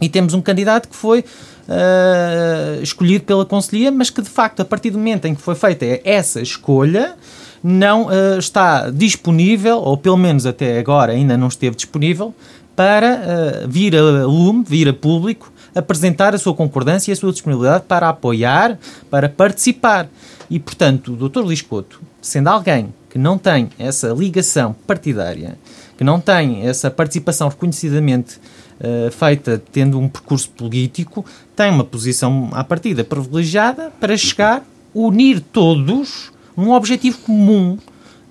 e 0.00 0.08
temos 0.08 0.32
um 0.32 0.40
candidato 0.40 0.88
que 0.88 0.96
foi 0.96 1.24
uh, 1.68 2.82
escolhido 2.82 3.24
pela 3.24 3.44
Conselhia, 3.44 3.92
mas 3.92 4.10
que 4.10 4.22
de 4.22 4.28
facto, 4.28 4.60
a 4.60 4.64
partir 4.64 4.90
do 4.90 4.98
momento 4.98 5.26
em 5.26 5.34
que 5.34 5.42
foi 5.42 5.54
feita 5.54 6.00
essa 6.04 6.40
escolha, 6.40 7.14
não 7.62 8.06
uh, 8.06 8.38
está 8.38 8.90
disponível, 8.90 9.78
ou 9.78 9.96
pelo 9.96 10.16
menos 10.16 10.46
até 10.46 10.78
agora 10.78 11.12
ainda 11.12 11.36
não 11.36 11.48
esteve 11.48 11.76
disponível, 11.76 12.34
para 12.74 13.64
uh, 13.64 13.68
vir 13.68 13.96
a 13.96 14.24
lume, 14.24 14.64
vir 14.66 14.88
a 14.88 14.92
público, 14.92 15.52
apresentar 15.74 16.34
a 16.34 16.38
sua 16.38 16.54
concordância 16.54 17.10
e 17.10 17.12
a 17.12 17.16
sua 17.16 17.32
disponibilidade 17.32 17.84
para 17.86 18.08
apoiar, 18.08 18.78
para 19.10 19.28
participar. 19.28 20.08
E, 20.50 20.58
portanto, 20.58 21.12
o 21.12 21.28
Dr. 21.28 21.44
Liscoto, 21.46 22.00
sendo 22.22 22.48
alguém 22.48 22.94
que 23.10 23.18
não 23.18 23.36
tem 23.36 23.68
essa 23.78 24.08
ligação 24.08 24.74
partidária, 24.86 25.58
que 25.98 26.04
não 26.04 26.20
tem 26.20 26.64
essa 26.64 26.88
participação 26.92 27.48
reconhecidamente 27.48 28.38
uh, 28.80 29.10
feita 29.10 29.60
tendo 29.72 29.98
um 29.98 30.08
percurso 30.08 30.48
político, 30.50 31.26
tem 31.56 31.72
uma 31.72 31.82
posição 31.82 32.50
à 32.52 32.62
partida 32.62 33.02
privilegiada 33.02 33.90
para 33.98 34.16
chegar, 34.16 34.64
unir 34.94 35.40
todos 35.40 36.30
num 36.56 36.70
objetivo 36.70 37.18
comum 37.18 37.76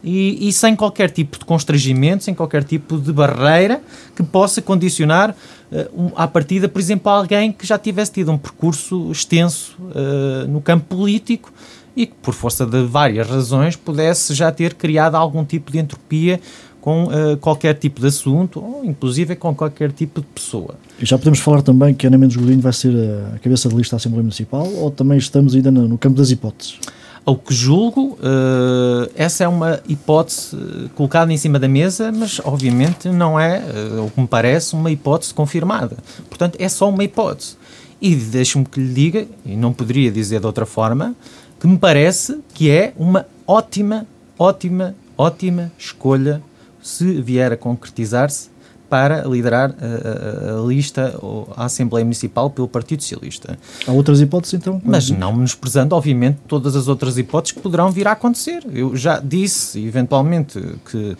e, 0.01 0.47
e, 0.47 0.53
sem 0.53 0.77
qualquer 0.77 1.11
tipo 1.11 1.37
de 1.39 1.43
constrangimento, 1.43 2.23
sem 2.23 2.33
qualquer 2.33 2.63
tipo 2.63 2.97
de 2.97 3.11
barreira 3.11 3.81
que 4.15 4.23
possa 4.23 4.61
condicionar 4.61 5.35
uh, 5.69 6.03
um, 6.03 6.11
à 6.15 6.25
partida, 6.25 6.69
por 6.69 6.79
exemplo, 6.79 7.11
alguém 7.11 7.51
que 7.51 7.67
já 7.67 7.77
tivesse 7.77 8.13
tido 8.13 8.31
um 8.31 8.37
percurso 8.37 9.11
extenso 9.11 9.75
uh, 9.81 10.47
no 10.47 10.61
campo 10.61 10.95
político 10.95 11.51
e 11.97 12.05
que, 12.05 12.13
por 12.21 12.33
força 12.33 12.63
de 12.65 12.83
várias 12.83 13.27
razões, 13.27 13.75
pudesse 13.75 14.35
já 14.35 14.51
ter 14.51 14.75
criado 14.75 15.15
algum 15.15 15.43
tipo 15.43 15.71
de 15.71 15.79
entropia 15.79 16.39
com 16.87 17.03
uh, 17.03 17.35
qualquer 17.41 17.73
tipo 17.73 17.99
de 17.99 18.07
assunto, 18.07 18.63
ou 18.63 18.85
inclusive 18.85 19.35
com 19.35 19.53
qualquer 19.53 19.91
tipo 19.91 20.21
de 20.21 20.27
pessoa. 20.27 20.75
E 20.97 21.05
já 21.05 21.17
podemos 21.17 21.37
falar 21.37 21.61
também 21.61 21.93
que 21.93 22.07
Ana 22.07 22.17
Mendes 22.17 22.37
Godinho 22.37 22.61
vai 22.61 22.71
ser 22.71 22.95
a 23.35 23.39
cabeça 23.39 23.67
de 23.67 23.75
lista 23.75 23.97
da 23.97 23.97
Assembleia 23.97 24.23
Municipal, 24.23 24.65
ou 24.65 24.89
também 24.89 25.17
estamos 25.17 25.53
ainda 25.53 25.69
no, 25.69 25.85
no 25.85 25.97
campo 25.97 26.15
das 26.15 26.31
hipóteses? 26.31 26.79
Ao 27.25 27.35
que 27.35 27.53
julgo, 27.53 28.17
uh, 28.21 29.11
essa 29.17 29.43
é 29.43 29.49
uma 29.49 29.81
hipótese 29.85 30.55
colocada 30.95 31.33
em 31.33 31.35
cima 31.35 31.59
da 31.59 31.67
mesa, 31.67 32.09
mas 32.09 32.39
obviamente 32.45 33.09
não 33.09 33.37
é, 33.37 33.59
uh, 33.59 34.05
o 34.05 34.09
que 34.09 34.21
me 34.21 34.27
parece, 34.27 34.73
uma 34.73 34.89
hipótese 34.89 35.33
confirmada. 35.33 35.97
Portanto, 36.29 36.55
é 36.57 36.69
só 36.69 36.87
uma 36.87 37.03
hipótese. 37.03 37.57
E 38.01 38.15
deixe-me 38.15 38.63
que 38.63 38.79
lhe 38.79 38.93
diga, 38.93 39.27
e 39.45 39.57
não 39.57 39.73
poderia 39.73 40.09
dizer 40.09 40.39
de 40.39 40.45
outra 40.45 40.65
forma, 40.65 41.13
que 41.59 41.67
me 41.67 41.77
parece 41.77 42.39
que 42.53 42.69
é 42.69 42.93
uma 42.95 43.25
ótima, 43.45 44.07
ótima, 44.39 44.95
ótima 45.17 45.69
escolha 45.77 46.41
se 46.87 47.21
vier 47.21 47.51
a 47.51 47.57
concretizar-se, 47.57 48.49
para 48.89 49.23
liderar 49.23 49.75
a, 49.81 50.53
a, 50.55 50.59
a, 50.59 50.65
lista 50.65 51.17
ou 51.21 51.51
a 51.55 51.65
Assembleia 51.65 52.05
Municipal 52.05 52.49
pelo 52.49 52.67
Partido 52.67 53.03
Socialista. 53.03 53.57
Há 53.85 53.91
outras 53.91 54.21
hipóteses 54.21 54.53
então? 54.53 54.81
Mas 54.83 55.09
não 55.09 55.33
menosprezando, 55.33 55.95
obviamente, 55.95 56.37
todas 56.47 56.75
as 56.75 56.87
outras 56.87 57.17
hipóteses 57.17 57.53
que 57.53 57.61
poderão 57.61 57.91
vir 57.91 58.07
a 58.07 58.13
acontecer. 58.13 58.63
Eu 58.71 58.95
já 58.95 59.19
disse, 59.19 59.85
eventualmente, 59.85 60.59
que, 60.89 61.17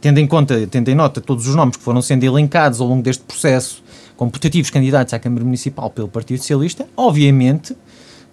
tendo 0.00 0.18
em 0.18 0.26
conta, 0.26 0.66
tendo 0.66 0.88
em 0.88 0.94
nota 0.94 1.20
todos 1.20 1.46
os 1.46 1.54
nomes 1.54 1.76
que 1.76 1.82
foram 1.82 2.00
sendo 2.00 2.24
elencados 2.24 2.80
ao 2.80 2.86
longo 2.86 3.02
deste 3.02 3.22
processo 3.22 3.82
como 4.16 4.30
putativos 4.30 4.70
candidatos 4.70 5.14
à 5.14 5.18
Câmara 5.18 5.44
Municipal 5.44 5.90
pelo 5.90 6.08
Partido 6.08 6.38
Socialista, 6.38 6.86
obviamente 6.96 7.76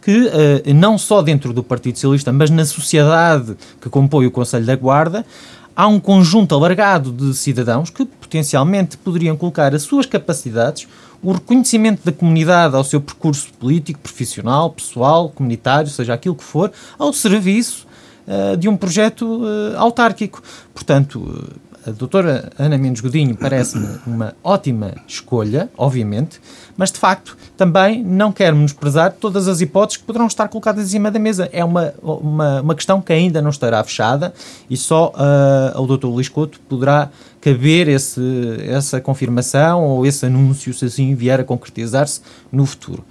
que 0.02 0.28
uh, 0.28 0.74
não 0.76 1.00
só 1.00 1.24
dentro 1.24 1.52
do 1.52 1.64
Partido 1.64 1.96
Socialista, 1.96 2.32
mas 2.32 2.52
na 2.52 2.64
sociedade 2.64 3.56
que 3.82 3.90
compõe 3.90 4.28
o 4.28 4.32
Conselho 4.32 4.64
da 4.64 4.76
Guarda, 4.76 5.26
há 5.76 5.88
um 5.88 6.00
conjunto 6.00 6.56
alargado 6.56 7.12
de 7.12 7.34
cidadãos 7.34 7.90
que 7.90 8.06
potencialmente 8.06 8.98
poderiam 8.98 9.36
colocar 9.36 9.76
as 9.76 9.84
suas 9.84 10.06
capacidades, 10.06 10.88
o 11.22 11.32
reconhecimento 11.32 12.02
da 12.06 12.12
comunidade 12.12 12.76
ao 12.76 12.84
seu 12.84 13.02
percurso 13.02 13.48
político, 13.60 14.00
profissional, 14.00 14.70
pessoal, 14.70 15.30
comunitário, 15.30 15.90
seja 15.90 16.14
aquilo 16.14 16.36
que 16.36 16.44
for, 16.44 16.72
ao 16.98 17.12
serviço 17.12 17.88
uh, 18.28 18.56
de 18.56 18.70
um 18.70 18.78
projeto 18.78 19.26
uh, 19.26 19.78
autárquico. 19.78 20.42
Portanto, 20.74 21.20
uh, 21.20 21.60
a 21.86 21.92
doutora 21.92 22.50
Ana 22.58 22.80
Mendes 22.80 23.00
Godinho 23.00 23.36
parece-me 23.36 24.00
uma 24.08 24.36
ótima 24.44 24.96
escolha, 25.08 25.70
obviamente, 25.78 26.42
mas 26.76 26.92
de 26.92 26.98
facto 26.98 27.38
também 27.56 28.04
não 28.04 28.32
quero 28.32 28.56
menosprezar 28.56 29.14
todas 29.14 29.48
as 29.48 29.62
hipóteses 29.62 29.98
que 29.98 30.04
poderão 30.04 30.26
estar 30.26 30.48
colocadas 30.48 30.88
em 30.88 30.90
cima 30.90 31.12
da 31.12 31.20
mesa. 31.20 31.48
É 31.54 31.64
uma, 31.64 31.94
uma, 32.02 32.62
uma 32.62 32.76
questão 32.76 33.00
que 33.00 33.14
ainda 33.14 33.40
não 33.40 33.52
estará 33.52 33.84
fechada 33.84 34.34
e 34.68 34.76
só 34.76 35.10
uh, 35.10 35.78
ao 35.78 35.86
Dr. 35.86 36.08
Luís 36.08 36.28
Couto 36.28 36.60
poderá 36.62 37.10
caber 37.40 37.88
esse, 37.88 38.22
essa 38.68 39.00
confirmação 39.00 39.84
ou 39.84 40.06
esse 40.08 40.26
anúncio, 40.26 40.74
se 40.74 40.86
assim 40.86 41.14
vier 41.14 41.40
a 41.40 41.44
concretizar-se 41.44 42.20
no 42.52 42.66
futuro. 42.66 43.06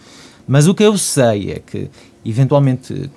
Mas 0.48 0.66
o 0.66 0.74
que 0.74 0.82
eu 0.82 0.98
sei 0.98 1.52
é 1.52 1.58
que, 1.64 1.88
eventualmente, 2.24 3.08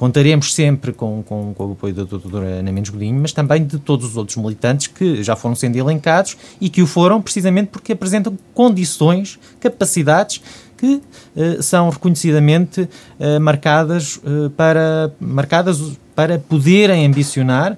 Contaremos 0.00 0.54
sempre 0.54 0.94
com, 0.94 1.22
com, 1.22 1.52
com 1.52 1.66
o 1.66 1.72
apoio 1.72 1.92
da 1.92 2.04
doutora 2.04 2.46
Ana 2.46 2.72
Mendes 2.72 2.90
Godinho, 2.90 3.20
mas 3.20 3.34
também 3.34 3.62
de 3.62 3.78
todos 3.78 4.08
os 4.08 4.16
outros 4.16 4.38
militantes 4.38 4.86
que 4.86 5.22
já 5.22 5.36
foram 5.36 5.54
sendo 5.54 5.76
elencados 5.76 6.38
e 6.58 6.70
que 6.70 6.80
o 6.80 6.86
foram 6.86 7.20
precisamente 7.20 7.68
porque 7.68 7.92
apresentam 7.92 8.34
condições, 8.54 9.38
capacidades 9.60 10.40
que 10.78 11.02
uh, 11.36 11.62
são 11.62 11.90
reconhecidamente 11.90 12.80
uh, 12.80 13.38
marcadas, 13.42 14.16
uh, 14.16 14.48
para, 14.56 15.12
marcadas 15.20 15.78
para 16.14 16.38
poderem 16.38 17.04
ambicionar 17.04 17.76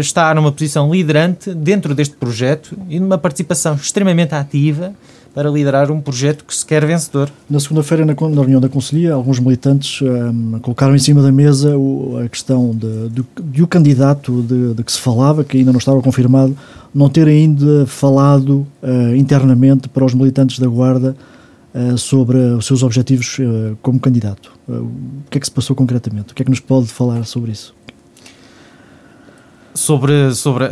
estar 0.00 0.34
numa 0.34 0.50
posição 0.50 0.92
liderante 0.92 1.54
dentro 1.54 1.94
deste 1.94 2.16
projeto 2.16 2.76
e 2.88 2.98
numa 2.98 3.16
participação 3.16 3.76
extremamente 3.76 4.34
ativa 4.34 4.92
para 5.34 5.48
liderar 5.48 5.90
um 5.90 6.00
projeto 6.00 6.44
que 6.44 6.54
se 6.54 6.66
quer 6.66 6.84
vencedor. 6.84 7.30
Na 7.48 7.60
segunda-feira, 7.60 8.04
na, 8.04 8.14
na, 8.14 8.40
reunião 8.40 8.60
da 8.60 8.68
Conselhia, 8.68 9.14
alguns 9.14 9.38
militantes 9.38 10.02
um, 10.02 10.58
colocaram 10.58 10.94
em 10.94 10.98
cima 10.98 11.22
da 11.22 11.30
mesa 11.30 11.76
o, 11.76 12.20
a 12.24 12.28
questão 12.28 12.74
de, 12.74 13.08
de, 13.10 13.24
de 13.44 13.62
o 13.62 13.66
candidato 13.66 14.42
de, 14.42 14.74
de, 14.74 14.82
que 14.82 14.90
se 14.90 15.00
falava, 15.00 15.44
que 15.44 15.58
ainda 15.58 15.70
não 15.70 15.78
estava 15.78 16.02
confirmado, 16.02 16.56
não 16.92 17.08
ter 17.08 17.28
ainda 17.28 17.86
falado 17.86 18.66
uh, 18.82 19.14
internamente 19.16 19.88
para 19.88 20.04
os 20.04 20.14
militantes 20.14 20.58
da 20.58 20.66
Guarda 20.66 21.16
uh, 21.72 21.96
sobre 21.96 22.36
os 22.36 22.66
seus 22.66 22.82
objetivos 22.82 23.38
uh, 23.38 23.78
como 23.80 24.00
candidato. 24.00 24.52
o 24.68 24.90
que 25.30 25.38
é 25.38 25.40
que 25.40 25.46
se 25.46 25.52
passou 25.52 25.76
concretamente? 25.76 26.32
O 26.32 26.34
que 26.34 26.42
é 26.42 26.44
que 26.44 26.50
nos 26.50 26.60
pode 26.60 26.88
falar 26.88 27.24
sobre 27.24 27.52
isso? 27.52 27.72
Sobre, 29.72 30.34
sobre 30.34 30.64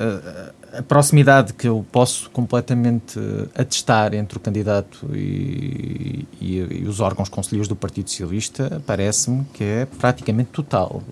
a 0.78 0.82
proximidade 0.82 1.52
que 1.54 1.66
eu 1.66 1.84
posso 1.90 2.30
completamente 2.30 3.18
atestar 3.54 4.14
entre 4.14 4.38
o 4.38 4.40
candidato 4.40 5.10
e, 5.12 6.24
e, 6.40 6.56
e 6.56 6.84
os 6.86 7.00
órgãos 7.00 7.28
conselheiros 7.28 7.66
do 7.66 7.74
Partido 7.74 8.08
Socialista 8.08 8.80
parece-me 8.86 9.44
que 9.52 9.64
é 9.64 9.86
praticamente 9.98 10.50
total. 10.50 11.02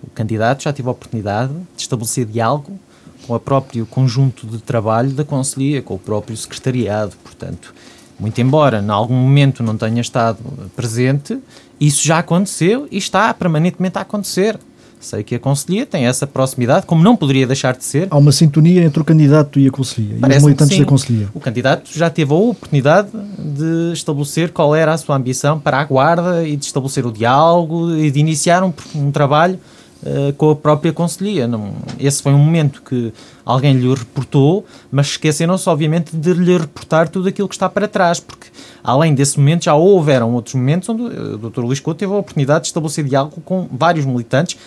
O 0.00 0.08
candidato 0.10 0.62
já 0.62 0.72
teve 0.72 0.88
a 0.88 0.92
oportunidade 0.92 1.52
de 1.52 1.82
estabelecer 1.82 2.24
diálogo 2.24 2.78
com 3.26 3.34
o 3.34 3.40
próprio 3.40 3.84
conjunto 3.84 4.46
de 4.46 4.58
trabalho 4.58 5.10
da 5.10 5.24
Conselhia, 5.24 5.82
com 5.82 5.94
o 5.94 5.98
próprio 5.98 6.36
secretariado, 6.36 7.16
portanto, 7.22 7.74
muito 8.18 8.40
embora 8.40 8.80
em 8.80 8.90
algum 8.90 9.14
momento 9.14 9.62
não 9.62 9.76
tenha 9.76 10.00
estado 10.00 10.38
presente, 10.76 11.38
isso 11.80 12.06
já 12.06 12.18
aconteceu 12.18 12.86
e 12.90 12.98
está 12.98 13.32
permanentemente 13.34 13.98
a 13.98 14.02
acontecer. 14.02 14.58
Sei 15.00 15.24
que 15.24 15.34
a 15.34 15.38
Conselhia 15.38 15.86
tem 15.86 16.04
essa 16.04 16.26
proximidade, 16.26 16.84
como 16.84 17.02
não 17.02 17.16
poderia 17.16 17.46
deixar 17.46 17.74
de 17.74 17.82
ser. 17.82 18.06
Há 18.10 18.18
uma 18.18 18.32
sintonia 18.32 18.84
entre 18.84 19.00
o 19.00 19.04
candidato 19.04 19.58
e 19.58 19.66
a 19.66 19.70
Conselhia, 19.70 20.18
e 20.20 20.36
os 20.36 20.42
militantes 20.42 20.78
da 20.78 20.84
Conselhia. 20.84 21.28
O 21.32 21.40
candidato 21.40 21.90
já 21.90 22.10
teve 22.10 22.30
a 22.34 22.36
oportunidade 22.36 23.08
de 23.38 23.92
estabelecer 23.94 24.52
qual 24.52 24.74
era 24.74 24.92
a 24.92 24.98
sua 24.98 25.16
ambição 25.16 25.58
para 25.58 25.80
a 25.80 25.84
Guarda 25.84 26.46
e 26.46 26.54
de 26.54 26.66
estabelecer 26.66 27.06
o 27.06 27.10
diálogo 27.10 27.92
e 27.94 28.10
de 28.10 28.20
iniciar 28.20 28.62
um, 28.62 28.74
um 28.94 29.10
trabalho 29.10 29.58
uh, 30.02 30.34
com 30.34 30.50
a 30.50 30.56
própria 30.56 30.92
Conselhia. 30.92 31.48
Não, 31.48 31.72
esse 31.98 32.22
foi 32.22 32.34
um 32.34 32.38
momento 32.38 32.82
que 32.82 33.10
alguém 33.42 33.72
lhe 33.72 33.94
reportou, 33.94 34.66
mas 34.92 35.06
esqueceram-se, 35.06 35.66
obviamente, 35.66 36.14
de 36.14 36.34
lhe 36.34 36.58
reportar 36.58 37.08
tudo 37.08 37.26
aquilo 37.26 37.48
que 37.48 37.54
está 37.54 37.70
para 37.70 37.88
trás, 37.88 38.20
porque 38.20 38.48
além 38.84 39.14
desse 39.14 39.38
momento 39.38 39.64
já 39.64 39.74
houveram 39.74 40.34
outros 40.34 40.54
momentos 40.54 40.90
onde 40.90 41.02
o 41.02 41.38
Dr. 41.38 41.60
Luís 41.60 41.80
Couto 41.80 41.98
teve 41.98 42.12
a 42.12 42.16
oportunidade 42.16 42.64
de 42.64 42.66
estabelecer 42.68 43.04
diálogo 43.04 43.40
com 43.40 43.66
vários 43.72 44.04
militantes 44.04 44.58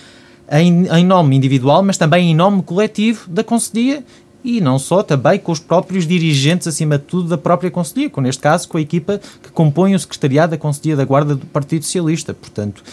em, 0.54 0.88
em 0.88 1.06
nome 1.06 1.36
individual, 1.36 1.84
mas 1.84 1.98
também 1.98 2.32
em 2.32 2.36
nome 2.36 2.62
coletivo 2.62 3.30
da 3.30 3.44
Conselhia 3.44 4.04
e 4.44 4.60
não 4.60 4.78
só, 4.78 5.02
também 5.02 5.40
com 5.40 5.52
os 5.52 5.60
próprios 5.60 6.06
dirigentes, 6.06 6.68
acima 6.68 6.98
de 6.98 7.06
tudo, 7.06 7.30
da 7.30 7.38
própria 7.38 7.72
Conselhia, 7.72 8.10
com, 8.10 8.20
neste 8.20 8.42
caso 8.42 8.68
com 8.68 8.78
a 8.78 8.82
equipa 8.82 9.20
que 9.42 9.50
compõe 9.52 9.96
o 9.96 10.00
secretariado 10.00 10.52
da 10.52 10.58
Conselhia 10.58 10.98
da 10.98 11.06
Guarda 11.06 11.34
do 11.34 11.46
Partido 11.46 11.86
Socialista. 11.86 12.34
Portanto, 12.34 12.84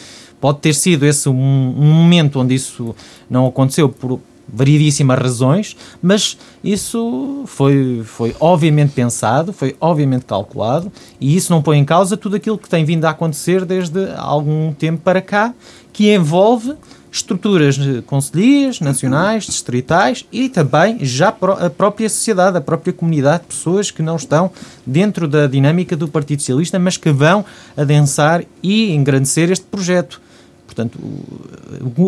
pode 0.41 0.61
ter 0.61 0.75
sido 0.75 1.05
esse 1.05 1.29
um, 1.29 1.35
um 1.35 1.93
momento 1.93 2.39
onde 2.39 2.55
isso 2.55 2.95
não 3.29 3.47
aconteceu 3.47 3.89
por 3.89 4.21
variedíssimas 4.53 5.19
razões, 5.19 5.77
mas 6.03 6.37
isso 6.63 7.43
foi, 7.47 8.03
foi 8.05 8.35
obviamente 8.41 8.93
pensado, 8.93 9.53
foi 9.53 9.77
obviamente 9.81 10.25
calculado 10.25 10.91
e 11.21 11.37
isso 11.37 11.53
não 11.53 11.63
põe 11.63 11.79
em 11.79 11.85
causa 11.85 12.17
tudo 12.17 12.37
aquilo 12.37 12.59
que 12.59 12.69
tem 12.69 12.85
vindo 12.85 13.05
a 13.05 13.11
acontecer 13.11 13.65
desde 13.65 14.11
algum 14.17 14.73
tempo 14.73 15.03
para 15.03 15.21
cá, 15.21 15.55
que 15.93 16.13
envolve 16.13 16.75
estruturas 17.11 17.79
conselhias, 18.07 18.81
nacionais, 18.81 19.45
distritais 19.45 20.25
e 20.31 20.49
também 20.49 21.05
já 21.05 21.29
a 21.29 21.71
própria 21.71 22.09
sociedade, 22.09 22.57
a 22.57 22.61
própria 22.61 22.93
comunidade, 22.93 23.45
pessoas 23.49 23.91
que 23.91 24.03
não 24.03 24.17
estão 24.17 24.51
dentro 24.87 25.27
da 25.27 25.47
dinâmica 25.47 25.97
do 25.97 26.07
Partido 26.07 26.41
Socialista, 26.41 26.79
mas 26.79 26.97
que 26.97 27.11
vão 27.11 27.45
adensar 27.77 28.45
e 28.63 28.93
engrandecer 28.93 29.51
este 29.51 29.67
projeto. 29.67 30.21
Portanto, 30.67 30.99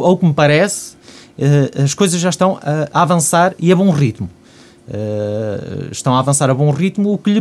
ao 0.04 0.16
que 0.16 0.24
me 0.24 0.32
parece, 0.32 0.94
eh, 1.36 1.82
as 1.82 1.94
coisas 1.94 2.20
já 2.20 2.30
estão 2.30 2.60
a 2.92 3.02
avançar 3.02 3.54
e 3.58 3.72
a 3.72 3.76
bom 3.76 3.90
ritmo. 3.90 4.30
Eh, 4.88 5.88
estão 5.90 6.14
a 6.14 6.20
avançar 6.20 6.48
a 6.48 6.54
bom 6.54 6.70
ritmo, 6.70 7.12
o 7.12 7.18
que 7.18 7.32
lhe 7.32 7.40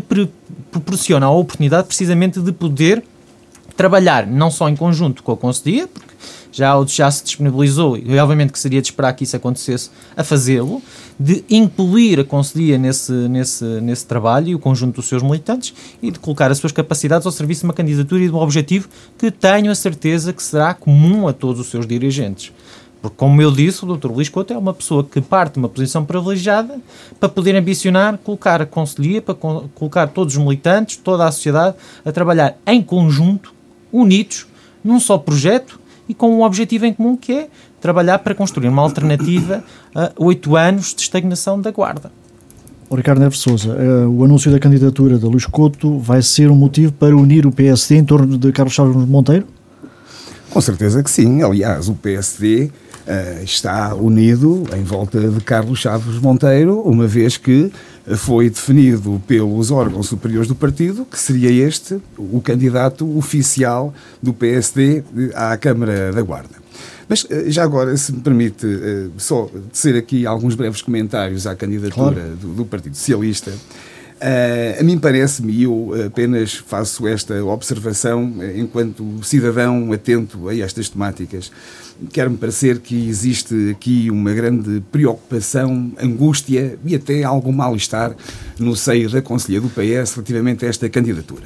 proporciona 0.72 1.28
a 1.28 1.32
oportunidade 1.32 1.88
precisamente 1.88 2.40
de 2.40 2.52
poder 2.52 3.04
trabalhar 3.76 4.28
não 4.28 4.52
só 4.52 4.70
em 4.70 4.76
conjunto 4.76 5.24
com 5.24 5.32
a 5.32 5.38
Conselhia, 5.38 5.88
porque 5.88 6.14
já, 6.52 6.74
já 6.86 7.10
se 7.10 7.24
disponibilizou, 7.24 7.98
e 7.98 8.18
obviamente 8.20 8.52
que 8.52 8.60
seria 8.60 8.82
de 8.82 8.88
esperar 8.88 9.14
que 9.14 9.24
isso 9.24 9.36
acontecesse, 9.36 9.90
a 10.16 10.24
fazê-lo, 10.24 10.82
de 11.20 11.44
incluir 11.50 12.20
a 12.20 12.24
Conselhia 12.24 12.78
nesse, 12.78 13.12
nesse, 13.12 13.64
nesse 13.64 14.06
trabalho 14.06 14.50
e 14.50 14.56
o 14.56 14.60
conjunto 14.60 14.96
dos 14.96 15.06
seus 15.06 15.22
militantes 15.22 15.74
e 16.02 16.12
de 16.12 16.20
colocar 16.20 16.52
as 16.52 16.58
suas 16.58 16.72
capacidades 16.72 17.26
ao 17.26 17.32
serviço 17.32 17.62
de 17.62 17.66
uma 17.66 17.74
candidatura 17.74 18.24
e 18.24 18.28
de 18.28 18.34
um 18.34 18.40
objetivo 18.40 18.90
que 19.18 19.30
tenho 19.30 19.72
a 19.72 19.76
certeza 19.76 20.34
que 20.34 20.42
será 20.42 20.74
comum 20.74 21.28
a 21.28 21.34
todos 21.34 21.62
os 21.62 21.68
seus 21.68 21.86
dirigentes. 21.86 22.52
Porque, 23.02 23.18
como 23.18 23.42
eu 23.42 23.52
disse, 23.52 23.84
o 23.84 23.98
Dr. 23.98 24.12
Luís 24.12 24.30
Couto 24.30 24.54
é 24.54 24.58
uma 24.58 24.74
pessoa 24.74 25.04
que 25.04 25.20
parte 25.20 25.54
de 25.54 25.60
uma 25.60 25.70
posição 25.70 26.06
privilegiada 26.06 26.80
para 27.20 27.28
poder 27.28 27.56
ambicionar 27.56 28.18
colocar 28.20 28.62
a 28.62 28.66
Conselhia, 28.66 29.22
para 29.22 29.34
colocar 29.34 30.08
todos 30.08 30.38
os 30.38 30.44
militantes, 30.44 30.98
toda 30.98 31.26
a 31.26 31.32
sociedade, 31.32 31.76
a 32.06 32.12
trabalhar 32.12 32.58
em 32.66 32.82
conjunto, 32.82 33.54
unidos, 33.92 34.46
num 34.84 35.00
só 35.00 35.18
projeto 35.18 35.81
e 36.12 36.14
com 36.14 36.30
um 36.30 36.44
objetivo 36.44 36.86
em 36.86 36.94
comum 36.94 37.16
que 37.16 37.32
é 37.32 37.48
trabalhar 37.80 38.20
para 38.20 38.36
construir 38.36 38.68
uma 38.68 38.82
alternativa 38.82 39.64
a 39.96 40.12
oito 40.18 40.58
anos 40.58 40.94
de 40.94 41.04
estagnação 41.04 41.60
da 41.60 41.72
Guarda. 41.72 42.12
O 42.90 42.96
Ricardo 42.98 43.20
Neves 43.20 43.40
Souza, 43.40 43.74
eh, 43.80 44.06
o 44.06 44.26
anúncio 44.26 44.52
da 44.52 44.60
candidatura 44.60 45.18
de 45.18 45.26
Luís 45.26 45.46
Couto 45.46 45.98
vai 46.00 46.22
ser 46.22 46.52
um 46.52 46.56
motivo 46.56 46.92
para 46.92 47.16
unir 47.16 47.48
o 47.48 47.52
PSD 47.52 47.96
em 47.96 48.04
torno 48.04 48.38
de 48.38 48.52
Carlos 48.52 48.74
Chaves 48.74 48.94
Monteiro? 49.08 49.48
Com 50.50 50.60
certeza 50.60 51.02
que 51.02 51.10
sim. 51.10 51.42
Aliás, 51.42 51.88
o 51.88 51.94
PSD 51.94 52.66
uh, 52.66 53.44
está 53.46 53.96
unido 53.96 54.66
em 54.78 54.84
volta 54.84 55.18
de 55.18 55.40
Carlos 55.40 55.80
Chaves 55.80 56.20
Monteiro, 56.20 56.82
uma 56.82 57.08
vez 57.08 57.38
que 57.38 57.72
foi 58.18 58.50
definido 58.50 59.22
pelos 59.28 59.72
órgãos 59.72 60.08
superiores 60.08 60.48
do 60.48 60.56
partido 60.56 61.06
que 61.06 61.20
seria 61.20 61.52
este 61.52 62.00
o 62.18 62.42
candidato 62.42 63.18
oficial 63.18 63.94
do 64.22 64.34
PSD 64.34 65.04
à 65.34 65.56
Câmara 65.58 66.12
da 66.12 66.22
Guarda. 66.22 66.62
Mas 67.08 67.28
já 67.48 67.64
agora, 67.64 67.96
se 67.98 68.14
me 68.14 68.22
permite 68.22 68.66
só 69.18 69.50
dizer 69.72 69.98
aqui 69.98 70.26
alguns 70.26 70.56
breves 70.56 70.82
comentários 70.82 71.46
à 71.46 71.56
candidatura 71.56 72.14
claro. 72.14 72.36
do, 72.38 72.54
do 72.54 72.66
Partido 72.66 72.96
Socialista. 72.96 73.52
Uh, 73.52 74.80
a 74.80 74.84
mim 74.84 75.00
parece-me, 75.00 75.52
e 75.52 75.64
eu 75.64 75.92
apenas 76.06 76.54
faço 76.54 77.08
esta 77.08 77.44
observação 77.44 78.32
enquanto 78.56 79.20
cidadão 79.24 79.92
atento 79.92 80.48
a 80.48 80.56
estas 80.56 80.90
temáticas, 80.90 81.52
quer-me 82.12 82.38
parecer 82.38 82.80
que 82.80 83.08
existe 83.08 83.72
aqui 83.72 84.10
uma 84.10 84.34
grande 84.34 84.82
preocupação, 84.92 85.92
angústia 86.02 86.78
e 86.86 86.96
até 86.96 87.24
algum 87.24 87.52
mal-estar 87.52 88.16
no 88.58 88.76
seio 88.76 89.10
da 89.10 89.22
Conselhia 89.22 89.62
do 89.62 89.70
PS 89.70 90.14
relativamente 90.14 90.66
a 90.66 90.70
esta 90.70 90.90
candidatura. 90.90 91.44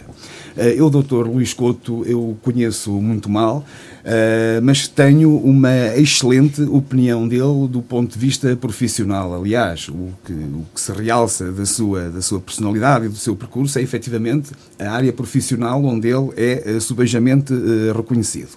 Uh, 0.55 0.61
eu, 0.61 0.89
doutor 0.89 1.27
Luís 1.27 1.53
Couto, 1.53 2.03
eu 2.05 2.37
conheço 2.41 2.91
muito 2.91 3.29
mal, 3.29 3.65
Uh, 4.05 4.61
mas 4.61 4.87
tenho 4.87 5.35
uma 5.35 5.97
excelente 5.97 6.61
opinião 6.61 7.27
dele 7.27 7.67
do 7.67 7.81
ponto 7.81 8.13
de 8.13 8.19
vista 8.19 8.55
profissional. 8.55 9.33
Aliás, 9.33 9.89
o 9.89 10.11
que, 10.23 10.31
o 10.31 10.63
que 10.75 10.79
se 10.79 10.91
realça 10.91 11.51
da 11.51 11.65
sua, 11.65 12.09
da 12.11 12.21
sua 12.21 12.39
personalidade 12.39 13.07
e 13.07 13.09
do 13.09 13.15
seu 13.15 13.35
percurso 13.35 13.79
é 13.79 13.81
efetivamente 13.81 14.51
a 14.77 14.91
área 14.91 15.11
profissional 15.11 15.83
onde 15.83 16.09
ele 16.09 16.29
é 16.37 16.75
uh, 16.75 16.79
subejamente 16.79 17.51
reconhecido. 17.95 18.49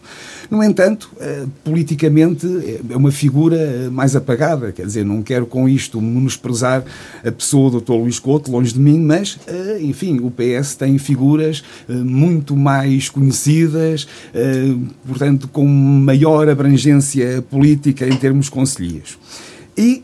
No 0.50 0.64
entanto, 0.64 1.10
politicamente 1.62 2.46
é 2.88 2.96
uma 2.96 3.12
figura 3.12 3.90
mais 3.90 4.16
apagada, 4.16 4.72
quer 4.72 4.86
dizer, 4.86 5.04
não 5.04 5.22
quero 5.22 5.46
com 5.46 5.68
isto 5.68 6.00
menosprezar 6.00 6.82
a 7.24 7.30
pessoa 7.30 7.70
do 7.70 7.80
Dr. 7.80 7.92
Luís 7.92 8.18
Couto, 8.18 8.50
longe 8.50 8.72
de 8.72 8.80
mim, 8.80 8.98
mas, 8.98 9.38
enfim, 9.80 10.20
o 10.20 10.30
PS 10.30 10.74
tem 10.74 10.96
figuras 10.96 11.62
muito 11.86 12.56
mais 12.56 13.10
conhecidas, 13.10 14.08
portanto, 15.06 15.48
com 15.48 15.66
maior 15.66 16.48
abrangência 16.48 17.42
política 17.42 18.08
em 18.08 18.16
termos 18.16 18.48
conselheiros. 18.48 19.18
E 19.76 20.02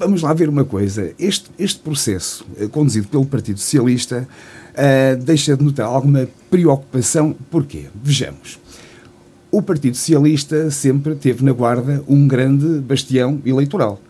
vamos 0.00 0.22
lá 0.22 0.32
ver 0.32 0.48
uma 0.48 0.64
coisa: 0.64 1.12
este, 1.18 1.50
este 1.58 1.78
processo 1.80 2.44
conduzido 2.72 3.08
pelo 3.08 3.26
Partido 3.26 3.60
Socialista 3.60 4.26
uh, 4.70 5.22
deixa 5.22 5.56
de 5.56 5.62
notar 5.62 5.86
alguma 5.86 6.26
preocupação. 6.50 7.36
Porquê? 7.50 7.84
Vejamos. 8.02 8.58
O 9.52 9.60
Partido 9.60 9.96
Socialista 9.96 10.70
sempre 10.70 11.16
teve 11.16 11.44
na 11.44 11.52
Guarda 11.52 12.04
um 12.06 12.28
grande 12.28 12.80
bastião 12.80 13.40
eleitoral. 13.44 14.00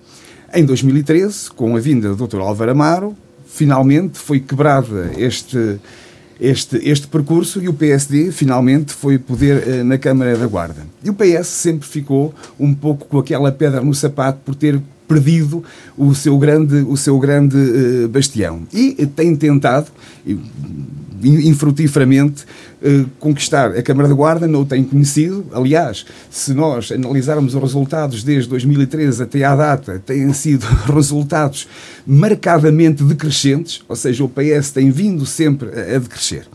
Em 0.53 0.65
2013, 0.65 1.51
com 1.51 1.77
a 1.77 1.81
vinda 1.81 2.15
do 2.15 2.27
Dr. 2.27 2.41
Álvaro 2.41 2.73
Amaro, 2.73 3.17
finalmente 3.47 4.19
foi 4.19 4.39
quebrada 4.39 5.13
este 5.17 5.81
este, 6.41 6.81
este 6.89 7.07
percurso 7.07 7.63
e 7.63 7.69
o 7.69 7.75
PSD 7.75 8.33
finalmente 8.33 8.95
foi 8.95 9.19
poder 9.19 9.63
uh, 9.63 9.85
na 9.85 9.99
Câmara 9.99 10.37
da 10.37 10.47
Guarda. 10.47 10.87
E 11.05 11.11
o 11.11 11.15
PS 11.15 11.47
sempre 11.47 11.87
ficou 11.87 12.35
um 12.59 12.73
pouco 12.73 13.07
com 13.07 13.19
aquela 13.19 13.53
pedra 13.53 13.83
no 13.83 13.93
sapato 13.93 14.41
por 14.45 14.55
ter 14.55 14.81
perdido 15.07 15.63
o 15.99 16.15
seu 16.15 16.39
grande, 16.39 16.77
o 16.77 16.97
seu 16.97 17.19
grande 17.19 17.57
uh, 17.57 18.09
bastião. 18.09 18.63
E 18.73 19.07
tem 19.07 19.37
tentado, 19.37 19.89
infrutíferamente, 21.23 22.45
uh, 22.83 23.09
conquistar 23.19 23.71
a 23.71 23.83
Câmara 23.83 24.09
da 24.09 24.15
Guarda, 24.15 24.47
não 24.47 24.63
o 24.63 24.67
tem 24.67 24.83
conhecido. 24.85 25.47
Aliás, 25.53 26.05
se 26.31 26.53
nós 26.55 26.91
analisarmos 26.91 27.55
os 27.55 27.61
resultados 27.61 28.23
desde 28.23 28.49
2013 28.49 29.23
até 29.23 29.45
à 29.45 29.55
data, 29.55 30.03
têm 30.05 30.33
sido 30.33 30.65
resultados 30.93 31.69
marcadamente 32.07 33.03
decrescentes, 33.03 33.83
ou 33.89 33.97
seja, 33.97 34.25
o 34.25 34.29
PS 34.29 34.71
tem 34.71 34.91
vindo 34.91 35.27
sempre 35.27 35.69
a, 35.69 35.97
a 35.97 35.99
decrescer. 35.99 36.47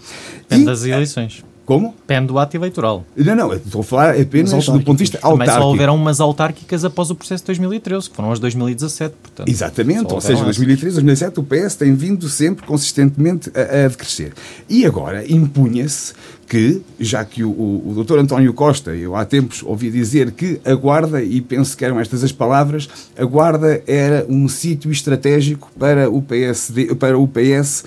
Depende 0.42 0.64
e, 0.64 0.66
das 0.66 0.84
eleições. 0.84 1.44
Como? 1.66 1.96
Depende 2.08 2.28
do 2.28 2.38
ato 2.38 2.56
eleitoral. 2.56 3.04
Não, 3.16 3.36
não, 3.36 3.54
estou 3.54 3.82
a 3.82 3.84
falar 3.84 4.20
apenas 4.20 4.52
do 4.66 4.82
ponto 4.82 4.98
de 4.98 5.04
vista 5.04 5.18
autárquico. 5.18 5.46
Também 5.46 5.62
só 5.64 5.68
houveram 5.68 5.96
umas 5.96 6.20
autárquicas 6.20 6.86
após 6.86 7.10
o 7.10 7.16
processo 7.16 7.44
de 7.44 7.48
2013, 7.48 8.10
que 8.10 8.16
foram 8.16 8.32
as 8.32 8.40
2017, 8.40 9.16
portanto. 9.22 9.50
Exatamente, 9.50 10.14
ou 10.14 10.22
seja, 10.22 10.44
2013, 10.44 11.02
2017 11.02 11.40
o 11.40 11.44
PS 11.44 11.76
tem 11.76 11.96
vindo 11.96 12.30
sempre 12.30 12.66
consistentemente 12.68 13.52
a, 13.56 13.86
a 13.86 13.88
decrescer. 13.88 14.34
E 14.70 14.86
agora 14.86 15.26
impunha-se 15.30 16.14
que, 16.48 16.84
já 17.00 17.26
que 17.26 17.44
o, 17.44 17.50
o, 17.50 17.90
o 17.90 18.04
Dr. 18.04 18.20
António 18.20 18.54
Costa, 18.54 18.96
eu 18.96 19.16
há 19.16 19.26
tempos 19.26 19.64
ouvi 19.64 19.90
dizer 19.90 20.32
que 20.32 20.62
a 20.64 20.76
Guarda, 20.76 21.24
e 21.24 21.42
penso 21.42 21.76
que 21.76 21.84
eram 21.84 22.00
estas 22.00 22.24
as 22.24 22.32
palavras, 22.32 22.88
a 23.18 23.26
Guarda 23.26 23.82
era 23.88 24.24
um 24.30 24.48
sítio 24.48 24.92
estratégico 24.92 25.72
para 25.80 26.10
o, 26.10 26.22
PSD, 26.22 26.94
para 26.94 27.18
o 27.18 27.28
PS 27.28 27.84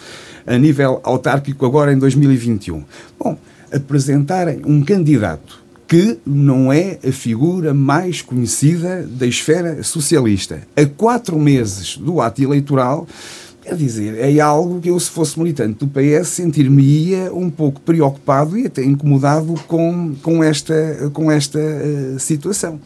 a 0.46 0.58
nível 0.58 1.00
autárquico 1.04 1.64
agora 1.64 1.92
em 1.92 1.98
2021. 1.98 2.82
Bom, 3.18 3.38
apresentarem 3.72 4.62
um 4.64 4.82
candidato 4.82 5.68
que 5.88 6.18
não 6.26 6.70
é 6.70 6.98
a 7.02 7.10
figura 7.10 7.72
mais 7.72 8.20
conhecida 8.20 9.02
da 9.10 9.26
esfera 9.26 9.82
socialista. 9.82 10.60
A 10.76 10.84
quatro 10.84 11.38
meses 11.38 11.96
do 11.96 12.20
ato 12.20 12.42
eleitoral, 12.42 13.08
quer 13.62 13.74
dizer, 13.74 14.18
é 14.18 14.38
algo 14.38 14.80
que 14.80 14.90
eu, 14.90 15.00
se 15.00 15.08
fosse 15.08 15.38
militante 15.38 15.78
do 15.78 15.88
PS, 15.88 16.28
sentir-me-ia 16.28 17.32
um 17.32 17.48
pouco 17.48 17.80
preocupado 17.80 18.58
e 18.58 18.66
até 18.66 18.84
incomodado 18.84 19.54
com, 19.66 20.14
com 20.22 20.44
esta, 20.44 21.10
com 21.14 21.32
esta 21.32 21.58
uh, 21.58 22.18
situação. 22.18 22.78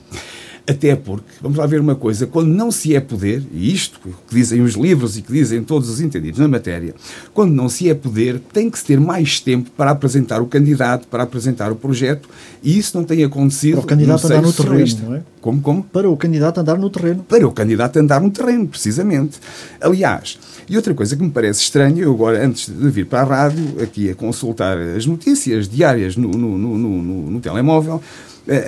Até 0.69 0.95
porque, 0.95 1.27
vamos 1.41 1.59
lá 1.59 1.67
ver 1.67 1.81
uma 1.81 1.97
coisa, 1.97 2.27
quando 2.27 2.49
não 2.49 2.71
se 2.71 2.95
é 2.95 3.01
poder, 3.01 3.43
e 3.53 3.73
isto 3.73 3.99
que 4.01 4.35
dizem 4.35 4.61
os 4.61 4.75
livros 4.75 5.17
e 5.19 5.23
que 5.23 5.33
dizem 5.33 5.63
todos 5.63 5.89
os 5.89 6.01
entendidos 6.01 6.39
na 6.39 6.47
matéria, 6.47 6.95
quando 7.35 7.53
não 7.53 7.69
se 7.69 7.91
é 7.91 7.95
poder, 7.95 8.41
tem 8.53 8.71
que 8.71 8.79
se 8.79 8.85
ter 8.85 9.01
mais 9.01 9.41
tempo 9.41 9.71
para 9.77 9.91
apresentar 9.91 10.41
o 10.41 10.47
candidato, 10.47 11.09
para 11.09 11.25
apresentar 11.25 11.73
o 11.73 11.77
projeto, 11.77 12.29
e 12.63 12.79
isso 12.79 12.97
não 12.97 13.05
tem 13.05 13.25
acontecido. 13.25 13.77
Para 13.77 13.85
o 13.85 13.87
candidato 13.87 14.27
andar 14.27 14.43
no 14.43 14.53
terreno, 14.53 14.99
não 15.03 15.15
é? 15.17 15.23
Como, 15.41 15.61
como? 15.61 15.83
Para 15.83 16.09
o 16.09 16.17
candidato 16.17 16.61
andar 16.61 16.79
no 16.79 16.89
terreno. 16.89 17.25
Para 17.29 17.47
o 17.47 17.51
candidato 17.51 17.99
andar 17.99 18.21
no 18.21 18.31
terreno, 18.31 18.69
precisamente. 18.69 19.41
Aliás, 19.81 20.39
e 20.69 20.77
outra 20.77 20.95
coisa 20.95 21.17
que 21.17 21.23
me 21.23 21.31
parece 21.31 21.61
estranha, 21.61 22.03
eu 22.03 22.13
agora, 22.13 22.47
antes 22.47 22.69
de 22.69 22.91
vir 22.91 23.07
para 23.07 23.23
a 23.23 23.25
rádio, 23.25 23.83
aqui 23.83 24.11
a 24.11 24.15
consultar 24.15 24.79
as 24.79 25.07
notícias 25.07 25.69
diárias 25.69 26.17
no, 26.17 26.31
no, 26.31 26.57
no, 26.57 26.79
no, 26.79 27.31
no 27.33 27.41
telemóvel, 27.41 28.01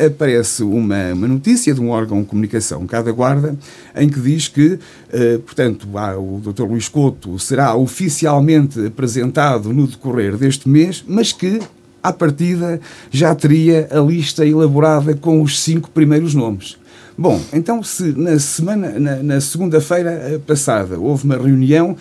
aparece 0.06 0.62
uma, 0.62 1.12
uma, 1.12 1.28
notícia 1.28 1.74
de 1.74 1.80
um 1.80 1.90
órgão 1.90 2.20
de 2.20 2.26
comunicação 2.26 2.86
cada 2.86 3.10
guarda 3.10 3.56
em 3.96 4.08
que 4.08 4.20
diz 4.20 4.48
que, 4.48 4.78
eh, 5.12 5.38
portanto, 5.38 5.88
o 6.18 6.40
Dr. 6.40 6.64
Luís 6.64 6.88
Couto 6.88 7.38
será 7.38 7.74
oficialmente 7.74 8.86
apresentado 8.86 9.72
no 9.72 9.86
decorrer 9.86 10.36
deste 10.36 10.68
mês, 10.68 11.04
mas 11.06 11.32
que 11.32 11.60
à 12.02 12.12
partida 12.12 12.80
já 13.10 13.34
teria 13.34 13.88
a 13.90 13.98
lista 14.00 14.46
elaborada 14.46 15.14
com 15.14 15.42
os 15.42 15.60
cinco 15.60 15.90
primeiros 15.90 16.34
nomes. 16.34 16.76
Bom, 17.16 17.40
então 17.52 17.82
se 17.82 18.12
na 18.12 18.38
semana, 18.38 18.98
na, 18.98 19.22
na 19.22 19.40
segunda-feira 19.40 20.10
eh, 20.10 20.40
passada 20.44 20.98
houve 20.98 21.24
uma 21.24 21.36
reunião 21.36 21.96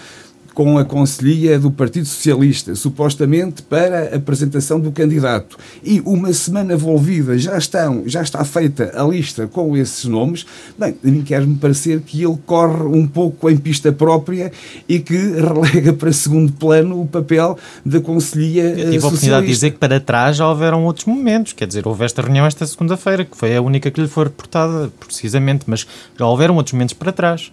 com 0.53 0.77
a 0.77 0.85
Conselhia 0.85 1.57
do 1.57 1.71
Partido 1.71 2.05
Socialista, 2.05 2.75
supostamente 2.75 3.61
para 3.63 4.13
a 4.13 4.15
apresentação 4.15 4.79
do 4.79 4.91
candidato. 4.91 5.57
E 5.83 5.99
uma 6.01 6.31
semana 6.33 6.73
envolvida 6.73 7.37
já, 7.37 7.57
estão, 7.57 8.03
já 8.05 8.21
está 8.21 8.43
feita 8.45 8.91
a 8.95 9.03
lista 9.03 9.47
com 9.47 9.75
esses 9.75 10.05
nomes. 10.05 10.45
Bem, 10.77 10.95
a 11.03 11.07
mim 11.07 11.23
quer-me 11.23 11.55
parecer 11.55 12.01
que 12.01 12.23
ele 12.23 12.37
corre 12.45 12.83
um 12.83 13.07
pouco 13.07 13.49
em 13.49 13.57
pista 13.57 13.91
própria 13.91 14.51
e 14.87 14.99
que 14.99 15.15
relega 15.15 15.93
para 15.93 16.13
segundo 16.13 16.51
plano 16.53 17.01
o 17.01 17.07
papel 17.07 17.57
da 17.85 17.99
Conselhia 17.99 18.63
Eu 18.63 18.91
tive 18.91 19.03
a 19.03 19.07
oportunidade 19.07 19.45
de 19.45 19.51
dizer 19.51 19.71
que 19.71 19.77
para 19.77 19.99
trás 19.99 20.37
já 20.37 20.47
houveram 20.47 20.85
outros 20.85 21.05
momentos. 21.05 21.53
Quer 21.53 21.67
dizer, 21.67 21.87
houve 21.87 22.05
esta 22.05 22.21
reunião 22.21 22.45
esta 22.45 22.65
segunda-feira, 22.67 23.25
que 23.25 23.35
foi 23.35 23.55
a 23.55 23.61
única 23.61 23.89
que 23.89 23.99
lhe 23.99 24.07
foi 24.07 24.25
reportada, 24.25 24.91
precisamente, 24.99 25.63
mas 25.67 25.87
já 26.17 26.25
houveram 26.25 26.55
outros 26.55 26.73
momentos 26.73 26.93
para 26.93 27.11
trás. 27.11 27.51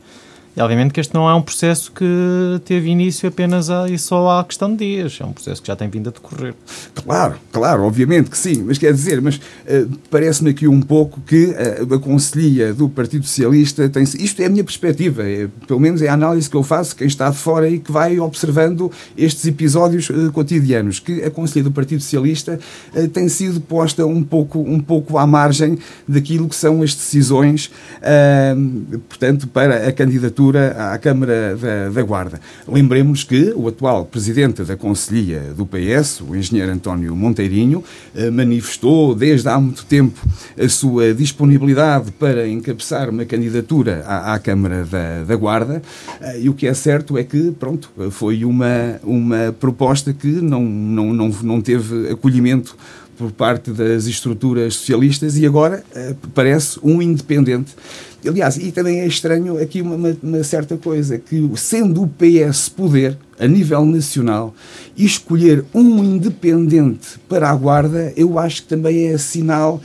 E 0.56 0.60
obviamente 0.60 0.92
que 0.92 1.00
este 1.00 1.14
não 1.14 1.28
é 1.28 1.34
um 1.34 1.42
processo 1.42 1.92
que 1.92 2.04
teve 2.64 2.90
início 2.90 3.28
apenas 3.28 3.70
a, 3.70 3.88
e 3.88 3.96
só 3.96 4.38
há 4.38 4.44
questão 4.44 4.74
de 4.74 4.78
dias, 4.78 5.16
é 5.20 5.24
um 5.24 5.32
processo 5.32 5.62
que 5.62 5.68
já 5.68 5.76
tem 5.76 5.88
vindo 5.88 6.08
a 6.08 6.12
decorrer. 6.12 6.54
Claro, 6.92 7.36
claro, 7.52 7.84
obviamente 7.84 8.28
que 8.28 8.36
sim, 8.36 8.64
mas 8.64 8.76
quer 8.76 8.92
dizer, 8.92 9.20
mas 9.22 9.36
uh, 9.36 9.88
parece-me 10.10 10.50
aqui 10.50 10.66
um 10.66 10.80
pouco 10.80 11.20
que 11.20 11.46
uh, 11.46 11.94
a 11.94 11.98
Conselhia 12.00 12.74
do 12.74 12.88
Partido 12.88 13.24
Socialista 13.24 13.88
tem. 13.88 14.02
Isto 14.02 14.42
é 14.42 14.46
a 14.46 14.50
minha 14.50 14.64
perspectiva, 14.64 15.22
é, 15.22 15.48
pelo 15.68 15.78
menos 15.78 16.02
é 16.02 16.08
a 16.08 16.14
análise 16.14 16.50
que 16.50 16.56
eu 16.56 16.64
faço, 16.64 16.96
quem 16.96 17.06
está 17.06 17.30
de 17.30 17.36
fora 17.36 17.68
e 17.68 17.78
que 17.78 17.92
vai 17.92 18.18
observando 18.18 18.90
estes 19.16 19.46
episódios 19.46 20.10
uh, 20.10 20.32
cotidianos, 20.32 20.98
que 20.98 21.22
a 21.22 21.30
Conselhia 21.30 21.64
do 21.64 21.70
Partido 21.70 22.02
Socialista 22.02 22.58
tem 23.12 23.28
sido 23.28 23.60
posta 23.60 24.04
um 24.04 24.22
pouco, 24.22 24.58
um 24.58 24.80
pouco 24.80 25.16
à 25.16 25.26
margem 25.26 25.78
daquilo 26.08 26.48
que 26.48 26.56
são 26.56 26.82
as 26.82 26.94
decisões, 26.94 27.70
portanto, 29.08 29.46
para 29.46 29.88
a 29.88 29.92
candidatura 29.92 30.40
à 30.58 30.98
Câmara 30.98 31.56
da, 31.56 31.88
da 31.88 32.02
Guarda. 32.02 32.40
Lembremos 32.66 33.24
que 33.24 33.52
o 33.54 33.68
atual 33.68 34.04
presidente 34.04 34.62
da 34.62 34.76
Conselhia 34.76 35.52
do 35.56 35.66
PS, 35.66 36.20
o 36.20 36.34
engenheiro 36.36 36.72
António 36.72 37.14
Monteirinho, 37.14 37.82
eh, 38.14 38.30
manifestou 38.30 39.14
desde 39.14 39.48
há 39.48 39.60
muito 39.60 39.84
tempo 39.84 40.20
a 40.58 40.68
sua 40.68 41.14
disponibilidade 41.14 42.12
para 42.12 42.48
encabeçar 42.48 43.10
uma 43.10 43.24
candidatura 43.24 44.04
à, 44.06 44.34
à 44.34 44.38
Câmara 44.38 44.84
da, 44.84 45.24
da 45.24 45.36
Guarda 45.36 45.82
eh, 46.20 46.40
e 46.42 46.48
o 46.48 46.54
que 46.54 46.66
é 46.66 46.74
certo 46.74 47.16
é 47.16 47.24
que, 47.24 47.52
pronto, 47.52 47.90
foi 48.10 48.44
uma, 48.44 49.00
uma 49.02 49.54
proposta 49.58 50.12
que 50.12 50.28
não, 50.28 50.62
não, 50.62 51.12
não, 51.12 51.28
não 51.42 51.60
teve 51.60 52.10
acolhimento 52.10 52.76
por 53.20 53.30
parte 53.32 53.70
das 53.70 54.06
estruturas 54.06 54.76
socialistas 54.76 55.36
e 55.36 55.44
agora 55.44 55.84
uh, 55.94 56.28
parece 56.34 56.80
um 56.82 57.02
independente. 57.02 57.76
Aliás, 58.26 58.56
e 58.56 58.70
também 58.70 59.00
é 59.00 59.06
estranho 59.06 59.60
aqui 59.60 59.80
uma, 59.80 60.16
uma, 60.22 60.44
certa 60.44 60.76
coisa, 60.76 61.18
que 61.18 61.50
sendo 61.56 62.02
o 62.02 62.08
PS 62.08 62.68
poder, 62.68 63.16
a 63.38 63.46
nível 63.46 63.84
nacional, 63.86 64.54
escolher 64.96 65.64
um 65.74 66.04
independente 66.04 67.18
para 67.28 67.48
a 67.48 67.54
Guarda, 67.54 68.12
eu 68.16 68.38
acho 68.38 68.62
que 68.62 68.68
também 68.68 69.08
é 69.08 69.18
sinal 69.18 69.80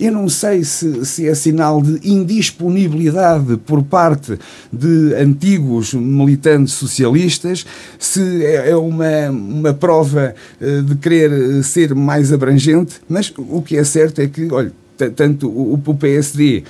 eu 0.00 0.10
não 0.10 0.30
sei 0.30 0.64
se, 0.64 1.04
se 1.04 1.28
é 1.28 1.34
sinal 1.34 1.82
de 1.82 2.00
indisponibilidade 2.10 3.58
por 3.58 3.82
parte 3.82 4.38
de 4.72 5.14
antigos 5.14 5.92
militantes 5.92 6.72
socialistas, 6.72 7.66
se 7.98 8.42
é, 8.42 8.70
é 8.70 8.76
uma, 8.76 9.28
uma 9.28 9.74
prova 9.74 10.34
eh, 10.58 10.80
de 10.80 10.94
querer 10.96 11.30
eh, 11.30 11.62
ser 11.62 11.94
mais 11.94 12.32
abrangente, 12.32 12.94
mas 13.06 13.30
o 13.36 13.60
que 13.60 13.76
é 13.76 13.84
certo 13.84 14.22
é 14.22 14.26
que, 14.26 14.50
olha, 14.50 14.72
tanto 15.14 15.48
o, 15.48 15.74
o 15.74 15.94
PSD, 15.94 16.64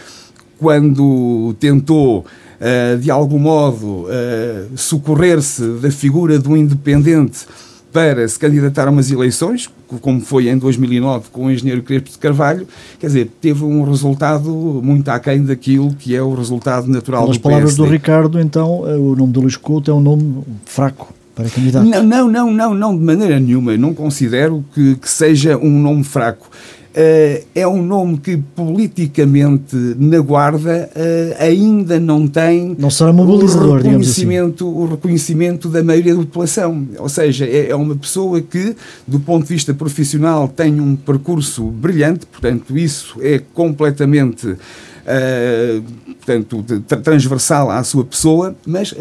quando 0.60 1.54
tentou 1.58 2.24
Uh, 2.60 2.98
de 2.98 3.10
algum 3.10 3.38
modo 3.38 4.04
uh, 4.04 4.76
socorrer-se 4.76 5.66
da 5.80 5.90
figura 5.90 6.38
do 6.38 6.54
independente 6.54 7.46
para 7.92 8.26
se 8.28 8.38
candidatar 8.38 8.86
a 8.86 8.90
umas 8.90 9.10
eleições, 9.10 9.68
como 10.00 10.20
foi 10.20 10.48
em 10.48 10.56
2009 10.56 11.30
com 11.32 11.46
o 11.46 11.50
engenheiro 11.50 11.82
Crespo 11.82 12.10
de 12.10 12.18
Carvalho, 12.18 12.66
quer 12.98 13.06
dizer, 13.06 13.30
teve 13.40 13.64
um 13.64 13.82
resultado 13.82 14.50
muito 14.82 15.08
aquém 15.08 15.42
daquilo 15.42 15.94
que 15.94 16.14
é 16.14 16.22
o 16.22 16.34
resultado 16.34 16.86
natural 16.86 17.22
Pelas 17.22 17.36
do 17.38 17.42
palavras 17.42 17.76
do 17.76 17.84
Ricardo, 17.84 18.38
então, 18.38 18.84
eh, 18.86 18.96
o 18.96 19.16
nome 19.16 19.32
de 19.32 19.38
Luís 19.40 19.56
Couto 19.56 19.90
é 19.90 19.94
um 19.94 20.00
nome 20.00 20.44
fraco 20.66 21.12
para 21.34 21.48
candidato. 21.48 21.84
Não, 21.86 22.02
não, 22.02 22.28
não, 22.28 22.52
não, 22.52 22.74
não 22.74 22.98
de 22.98 23.04
maneira 23.04 23.40
nenhuma. 23.40 23.76
Não 23.76 23.94
considero 23.94 24.64
que, 24.74 24.96
que 24.96 25.08
seja 25.08 25.56
um 25.56 25.80
nome 25.80 26.04
fraco. 26.04 26.48
Uh, 26.90 27.46
é 27.54 27.68
um 27.68 27.84
nome 27.84 28.18
que 28.18 28.36
politicamente 28.36 29.76
na 29.96 30.18
Guarda 30.18 30.90
uh, 30.90 31.36
ainda 31.40 32.00
não 32.00 32.26
tem 32.26 32.74
não 32.76 32.90
será 32.90 33.12
mobilizador, 33.12 33.74
o, 33.74 33.76
reconhecimento, 33.76 34.68
assim. 34.68 34.76
o 34.76 34.86
reconhecimento 34.86 35.68
da 35.68 35.84
maioria 35.84 36.16
da 36.16 36.20
população. 36.22 36.88
Ou 36.98 37.08
seja, 37.08 37.46
é, 37.46 37.70
é, 37.70 37.76
uma 37.76 37.94
pessoa 37.94 38.40
que, 38.40 38.74
do 39.06 39.20
ponto 39.20 39.44
de 39.44 39.54
vista 39.54 39.72
profissional, 39.72 40.48
tem 40.48 40.80
um 40.80 40.96
percurso 40.96 41.62
brilhante, 41.62 42.26
portanto, 42.26 42.76
isso 42.76 43.18
é 43.20 43.40
completamente 43.54 44.48
uh, 44.48 45.82
portanto, 46.16 46.64
transversal 47.04 47.70
à 47.70 47.84
sua 47.84 48.04
pessoa, 48.04 48.56
mas 48.66 48.92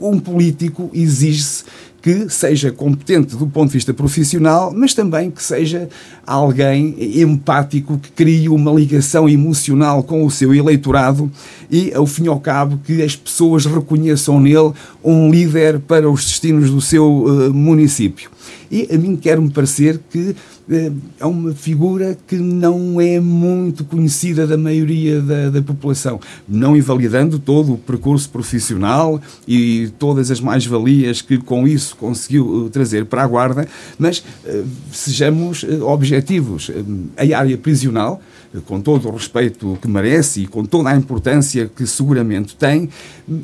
um 0.00 0.20
político 0.20 0.90
exige-se 0.92 1.64
que 2.06 2.28
seja 2.28 2.70
competente 2.70 3.34
do 3.34 3.48
ponto 3.48 3.70
de 3.70 3.72
vista 3.78 3.92
profissional, 3.92 4.72
mas 4.72 4.94
também 4.94 5.28
que 5.28 5.42
seja 5.42 5.88
alguém 6.24 6.94
empático, 7.20 7.98
que 7.98 8.12
crie 8.12 8.48
uma 8.48 8.70
ligação 8.70 9.28
emocional 9.28 10.04
com 10.04 10.24
o 10.24 10.30
seu 10.30 10.54
eleitorado 10.54 11.28
e, 11.68 11.92
ao 11.92 12.06
fim 12.06 12.26
e 12.26 12.28
ao 12.28 12.38
cabo, 12.38 12.78
que 12.86 13.02
as 13.02 13.16
pessoas 13.16 13.66
reconheçam 13.66 14.38
nele 14.38 14.70
um 15.02 15.28
líder 15.32 15.80
para 15.80 16.08
os 16.08 16.24
destinos 16.24 16.70
do 16.70 16.80
seu 16.80 17.24
uh, 17.24 17.52
município. 17.52 18.30
E 18.70 18.86
a 18.88 18.96
mim 18.96 19.16
quer-me 19.16 19.50
parecer 19.50 20.00
que 20.08 20.36
é 20.68 21.24
uma 21.24 21.52
figura 21.54 22.18
que 22.26 22.36
não 22.36 23.00
é 23.00 23.20
muito 23.20 23.84
conhecida 23.84 24.46
da 24.46 24.56
maioria 24.56 25.20
da, 25.20 25.50
da, 25.50 25.62
população, 25.62 26.18
não 26.48 26.76
invalidando 26.76 27.38
todo 27.38 27.74
o 27.74 27.78
percurso 27.78 28.28
profissional 28.28 29.20
e 29.46 29.92
todas 29.98 30.30
as 30.30 30.40
mais-valias 30.40 31.22
que 31.22 31.38
com 31.38 31.68
isso 31.68 31.96
conseguiu 31.96 32.66
eh, 32.66 32.70
trazer 32.70 33.04
para 33.04 33.22
a 33.22 33.26
Guarda, 33.26 33.68
mas 33.96 34.18
uh, 34.18 34.66
sejamos 34.90 35.64
objetivos. 35.82 36.70
A 37.16 37.38
área 37.38 37.56
prisional, 37.56 38.20
com 38.64 38.80
todo 38.80 39.08
o 39.08 39.12
respeito 39.12 39.78
que 39.80 39.86
merece 39.86 40.42
e 40.42 40.46
com 40.46 40.64
toda 40.64 40.90
a 40.90 40.96
importância 40.96 41.70
que 41.74 41.86
seguramente 41.86 42.56
tem, 42.56 42.88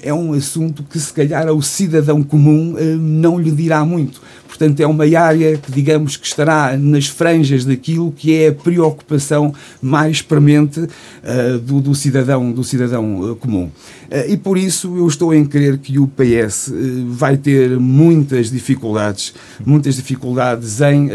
é 0.03 0.13
um 0.13 0.33
assunto 0.33 0.83
que 0.83 0.99
se 0.99 1.13
calhar 1.13 1.47
ao 1.47 1.61
cidadão 1.63 2.23
comum 2.23 2.75
não 2.99 3.39
lhe 3.39 3.51
dirá 3.51 3.85
muito 3.85 4.21
Portanto, 4.53 4.81
é 4.81 4.87
uma 4.87 5.05
área 5.19 5.57
que, 5.57 5.73
digamos, 5.73 6.19
que 6.19 6.27
estará 6.27 6.77
nas 6.77 7.07
franjas 7.07 7.65
daquilo 7.65 8.12
que 8.12 8.35
é 8.35 8.49
a 8.49 8.53
preocupação 8.53 9.55
mais 9.81 10.21
premente 10.21 10.79
uh, 10.79 11.59
do, 11.59 11.81
do, 11.81 11.95
cidadão, 11.95 12.53
do 12.53 12.62
cidadão 12.62 13.33
uh, 13.33 13.37
comum. 13.37 13.71
Uh, 14.11 14.31
e 14.31 14.37
por 14.37 14.59
isso 14.59 14.95
eu 14.99 15.09
estou 15.09 15.33
em 15.33 15.43
crer 15.47 15.79
que 15.79 15.99
o 15.99 16.07
PS 16.07 16.71
vai 17.09 17.38
ter 17.38 17.79
muitas 17.81 18.51
dificuldades, 18.51 19.33
muitas 19.65 19.97
dificuldades 19.97 20.83
em 20.83 21.09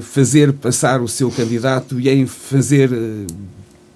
fazer 0.00 0.54
passar 0.54 1.02
o 1.02 1.08
seu 1.08 1.30
candidato 1.30 2.00
e 2.00 2.08
em 2.08 2.26
fazer 2.26 2.90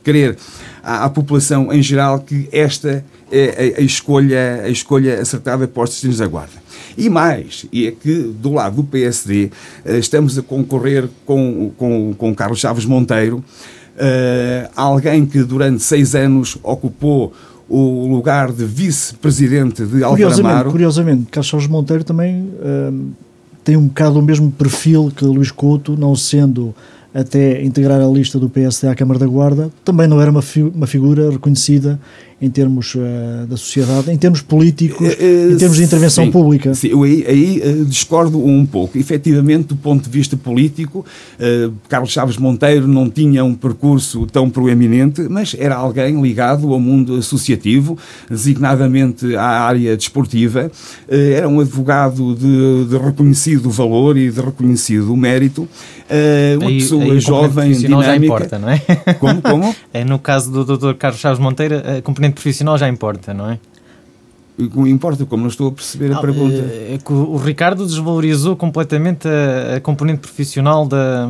querer 0.05 0.37
à, 0.83 1.05
à, 1.05 1.09
população 1.09 1.72
em 1.72 1.83
geral 1.83 2.20
que 2.20 2.46
esta 2.52 3.02
é 3.31 3.74
a, 3.76 3.81
a, 3.81 3.83
escolha, 3.83 4.62
a 4.64 4.68
escolha 4.68 5.20
acertada 5.20 5.66
para 5.66 5.83
os 5.83 5.90
destinos 5.90 6.18
da 6.18 6.26
Guarda. 6.26 6.62
E 6.96 7.09
mais, 7.09 7.66
e 7.72 7.87
é 7.87 7.90
que 7.90 8.33
do 8.40 8.52
lado 8.52 8.76
do 8.76 8.85
PSD 8.85 9.50
eh, 9.85 9.98
estamos 9.98 10.38
a 10.38 10.42
concorrer 10.42 11.09
com, 11.24 11.70
com, 11.76 12.14
com 12.16 12.35
Carlos 12.35 12.61
Chaves 12.61 12.85
Monteiro, 12.85 13.38
uh, 13.38 14.70
alguém 14.76 15.26
que 15.26 15.42
durante 15.42 15.83
seis 15.83 16.14
anos 16.14 16.57
ocupou 16.62 17.33
o 17.68 18.07
lugar 18.07 18.52
de 18.52 18.64
vice-presidente 18.64 19.85
de 19.87 20.05
Alvar 20.05 20.18
Curiosamente, 20.18 20.70
curiosamente, 20.70 21.26
Carlos 21.31 21.48
Chaves 21.48 21.66
Monteiro 21.66 22.05
também 22.05 22.42
uh, 22.42 23.11
tem 23.64 23.76
um 23.76 23.87
bocado 23.87 24.18
o 24.18 24.22
mesmo 24.22 24.50
perfil 24.50 25.12
que 25.14 25.24
Luís 25.24 25.50
Couto, 25.50 25.96
não 25.96 26.14
sendo 26.14 26.74
até 27.14 27.62
integrar 27.62 28.00
a 28.00 28.07
lista 28.07 28.38
do 28.38 28.48
PSD 28.48 28.88
à 28.88 28.94
Câmara 28.94 29.18
da 29.18 29.26
Guarda, 29.26 29.70
também 29.85 30.07
não 30.07 30.20
era 30.20 30.31
uma, 30.31 30.42
fi 30.42 30.62
uma 30.62 30.87
figura 30.87 31.31
reconhecida 31.31 32.00
em 32.42 32.50
termos 32.50 32.96
uh, 32.96 33.46
da 33.48 33.57
sociedade, 33.57 34.11
em 34.11 34.16
termos 34.16 34.42
políticos, 34.42 35.07
uh, 35.07 35.52
em 35.52 35.57
termos 35.57 35.76
de 35.76 35.85
intervenção 35.85 36.24
sim, 36.24 36.31
pública. 36.33 36.74
Sim, 36.74 36.88
eu 36.88 37.05
aí, 37.05 37.24
aí 37.28 37.62
uh, 37.64 37.85
discordo 37.85 38.44
um 38.44 38.66
pouco. 38.66 38.98
Efetivamente, 38.98 39.68
do 39.68 39.76
ponto 39.76 40.02
de 40.02 40.11
vista 40.11 40.37
político, 40.37 41.07
Carlos 41.88 42.11
Chaves 42.11 42.37
Monteiro 42.37 42.88
não 42.88 43.09
tinha 43.09 43.44
um 43.44 43.55
percurso 43.55 44.26
tão 44.26 44.50
proeminente, 44.50 45.22
mas 45.31 45.55
era 45.57 45.76
alguém 45.76 46.20
ligado 46.20 46.72
ao 46.72 46.81
mundo 46.81 47.14
associativo, 47.16 47.96
designadamente 48.28 49.37
à 49.37 49.44
área 49.44 49.96
desportiva. 49.96 50.70
era 51.09 51.48
um 51.48 51.61
advogado 51.61 52.35
de, 52.35 52.87
de, 52.87 52.96
reconhecido 52.96 53.70
valor 53.70 54.16
e 54.16 54.31
de 54.31 54.40
reconhecido 54.40 55.16
mérito. 55.16 55.68
uma 56.59 56.68
aí, 56.68 56.78
pessoa 56.78 57.05
aí 57.05 57.20
jovem, 57.20 57.72
dinâmica. 57.72 58.07
Já 58.07 58.16
importa, 58.16 58.59
não 58.59 58.68
é? 58.68 58.78
Como? 59.20 59.40
como? 59.40 59.76
É, 59.92 60.05
no 60.05 60.18
caso 60.18 60.50
do 60.50 60.64
Dr. 60.64 60.94
Carlos 60.94 61.20
Chaves 61.20 61.38
Monteiro, 61.38 61.76
a 61.76 62.00
componente 62.00 62.32
profissional 62.33 62.77
já 62.79 62.88
importa, 62.88 63.33
não 63.33 63.51
é? 63.51 63.59
Importa, 64.58 65.24
como 65.24 65.42
não 65.42 65.48
estou 65.48 65.68
a 65.68 65.72
perceber 65.72 66.12
a 66.12 66.20
pergunta. 66.20 66.54
É 66.54 66.98
que 67.02 67.10
o 67.10 67.36
Ricardo 67.36 67.86
desvalorizou 67.86 68.54
completamente 68.54 69.26
a, 69.26 69.76
a 69.76 69.80
componente 69.80 70.20
profissional 70.20 70.86
da, 70.86 71.26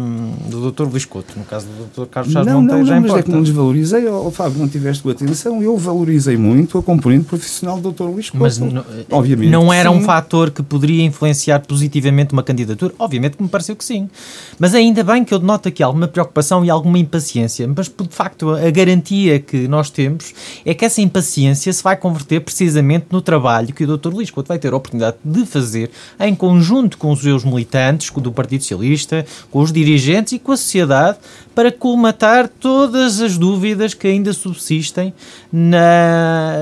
do 0.51 0.73
Dr. 0.73 0.85
Luís 0.85 1.05
Couto, 1.05 1.39
no 1.39 1.45
caso 1.45 1.67
do 1.67 2.03
Dr. 2.03 2.09
Carlos 2.11 2.35
não, 2.35 2.61
Monteiro, 2.61 2.79
não, 2.81 2.85
já 2.85 2.95
não, 2.95 2.99
importa. 2.99 3.15
Mas 3.15 3.21
é 3.21 3.23
que 3.23 3.31
não 3.31 3.43
desvalorizei, 3.43 4.09
oh, 4.09 4.31
Fábio, 4.33 4.59
não 4.59 4.69
tiveste 4.69 5.09
atenção, 5.09 5.63
eu 5.63 5.79
valorizei 5.79 6.37
muito 6.37 6.77
a 6.77 6.83
componente 6.83 7.27
profissional 7.27 7.81
do 7.81 7.93
Dr. 7.93 8.05
Luís 8.05 8.29
Couto. 8.29 8.43
Mas 8.43 8.59
não, 8.59 8.85
obviamente 9.11 9.51
não 9.51 9.73
era 9.73 9.89
sim. 9.89 9.97
um 9.97 10.01
fator 10.03 10.51
que 10.51 10.63
poderia 10.63 11.05
influenciar 11.05 11.61
positivamente 11.61 12.33
uma 12.33 12.43
candidatura? 12.43 12.93
Obviamente 12.99 13.37
que 13.37 13.43
me 13.43 13.49
pareceu 13.49 13.77
que 13.77 13.85
sim. 13.85 14.11
Mas 14.59 14.75
ainda 14.75 15.05
bem 15.05 15.25
que 15.25 15.33
eu 15.33 15.39
denoto 15.39 15.69
aqui 15.69 15.81
alguma 15.81 16.09
preocupação 16.09 16.65
e 16.65 16.71
alguma 16.71 16.99
impaciência, 16.99 17.69
mas 17.69 17.87
de 17.87 18.09
facto 18.11 18.51
a 18.51 18.71
garantia 18.71 19.39
que 19.39 19.69
nós 19.69 19.91
temos 19.91 20.35
é 20.67 20.75
que 20.75 20.85
essa 20.85 21.01
impaciência 21.01 21.73
se 21.73 21.83
vai 21.85 21.97
converter 21.97 22.41
precisamente 22.41 23.12
no 23.13 23.21
trabalho 23.21 23.75
que 23.75 23.85
o 23.85 23.97
Dr. 23.97 24.09
Luís 24.09 24.31
Couto 24.31 24.49
vai 24.49 24.59
ter 24.59 24.73
a 24.73 24.77
oportunidade 24.77 25.19
de 25.23 25.45
fazer 25.45 25.91
em 26.19 26.35
conjunto 26.35 26.97
com 26.97 27.13
os 27.13 27.21
seus 27.21 27.45
militantes 27.45 28.11
do 28.11 28.33
Partido 28.33 28.63
Socialista, 28.63 29.25
com 29.51 29.61
os 29.61 29.71
dirigentes 29.71 30.33
e 30.33 30.39
com 30.39 30.53
a 30.53 30.57
sociedade 30.57 31.19
para 31.55 31.71
colmatar 31.71 32.49
todas 32.49 33.21
as 33.21 33.37
dúvidas 33.37 33.95
que 33.95 34.07
ainda 34.07 34.33
subsistem 34.33 35.13
na, 35.53 36.57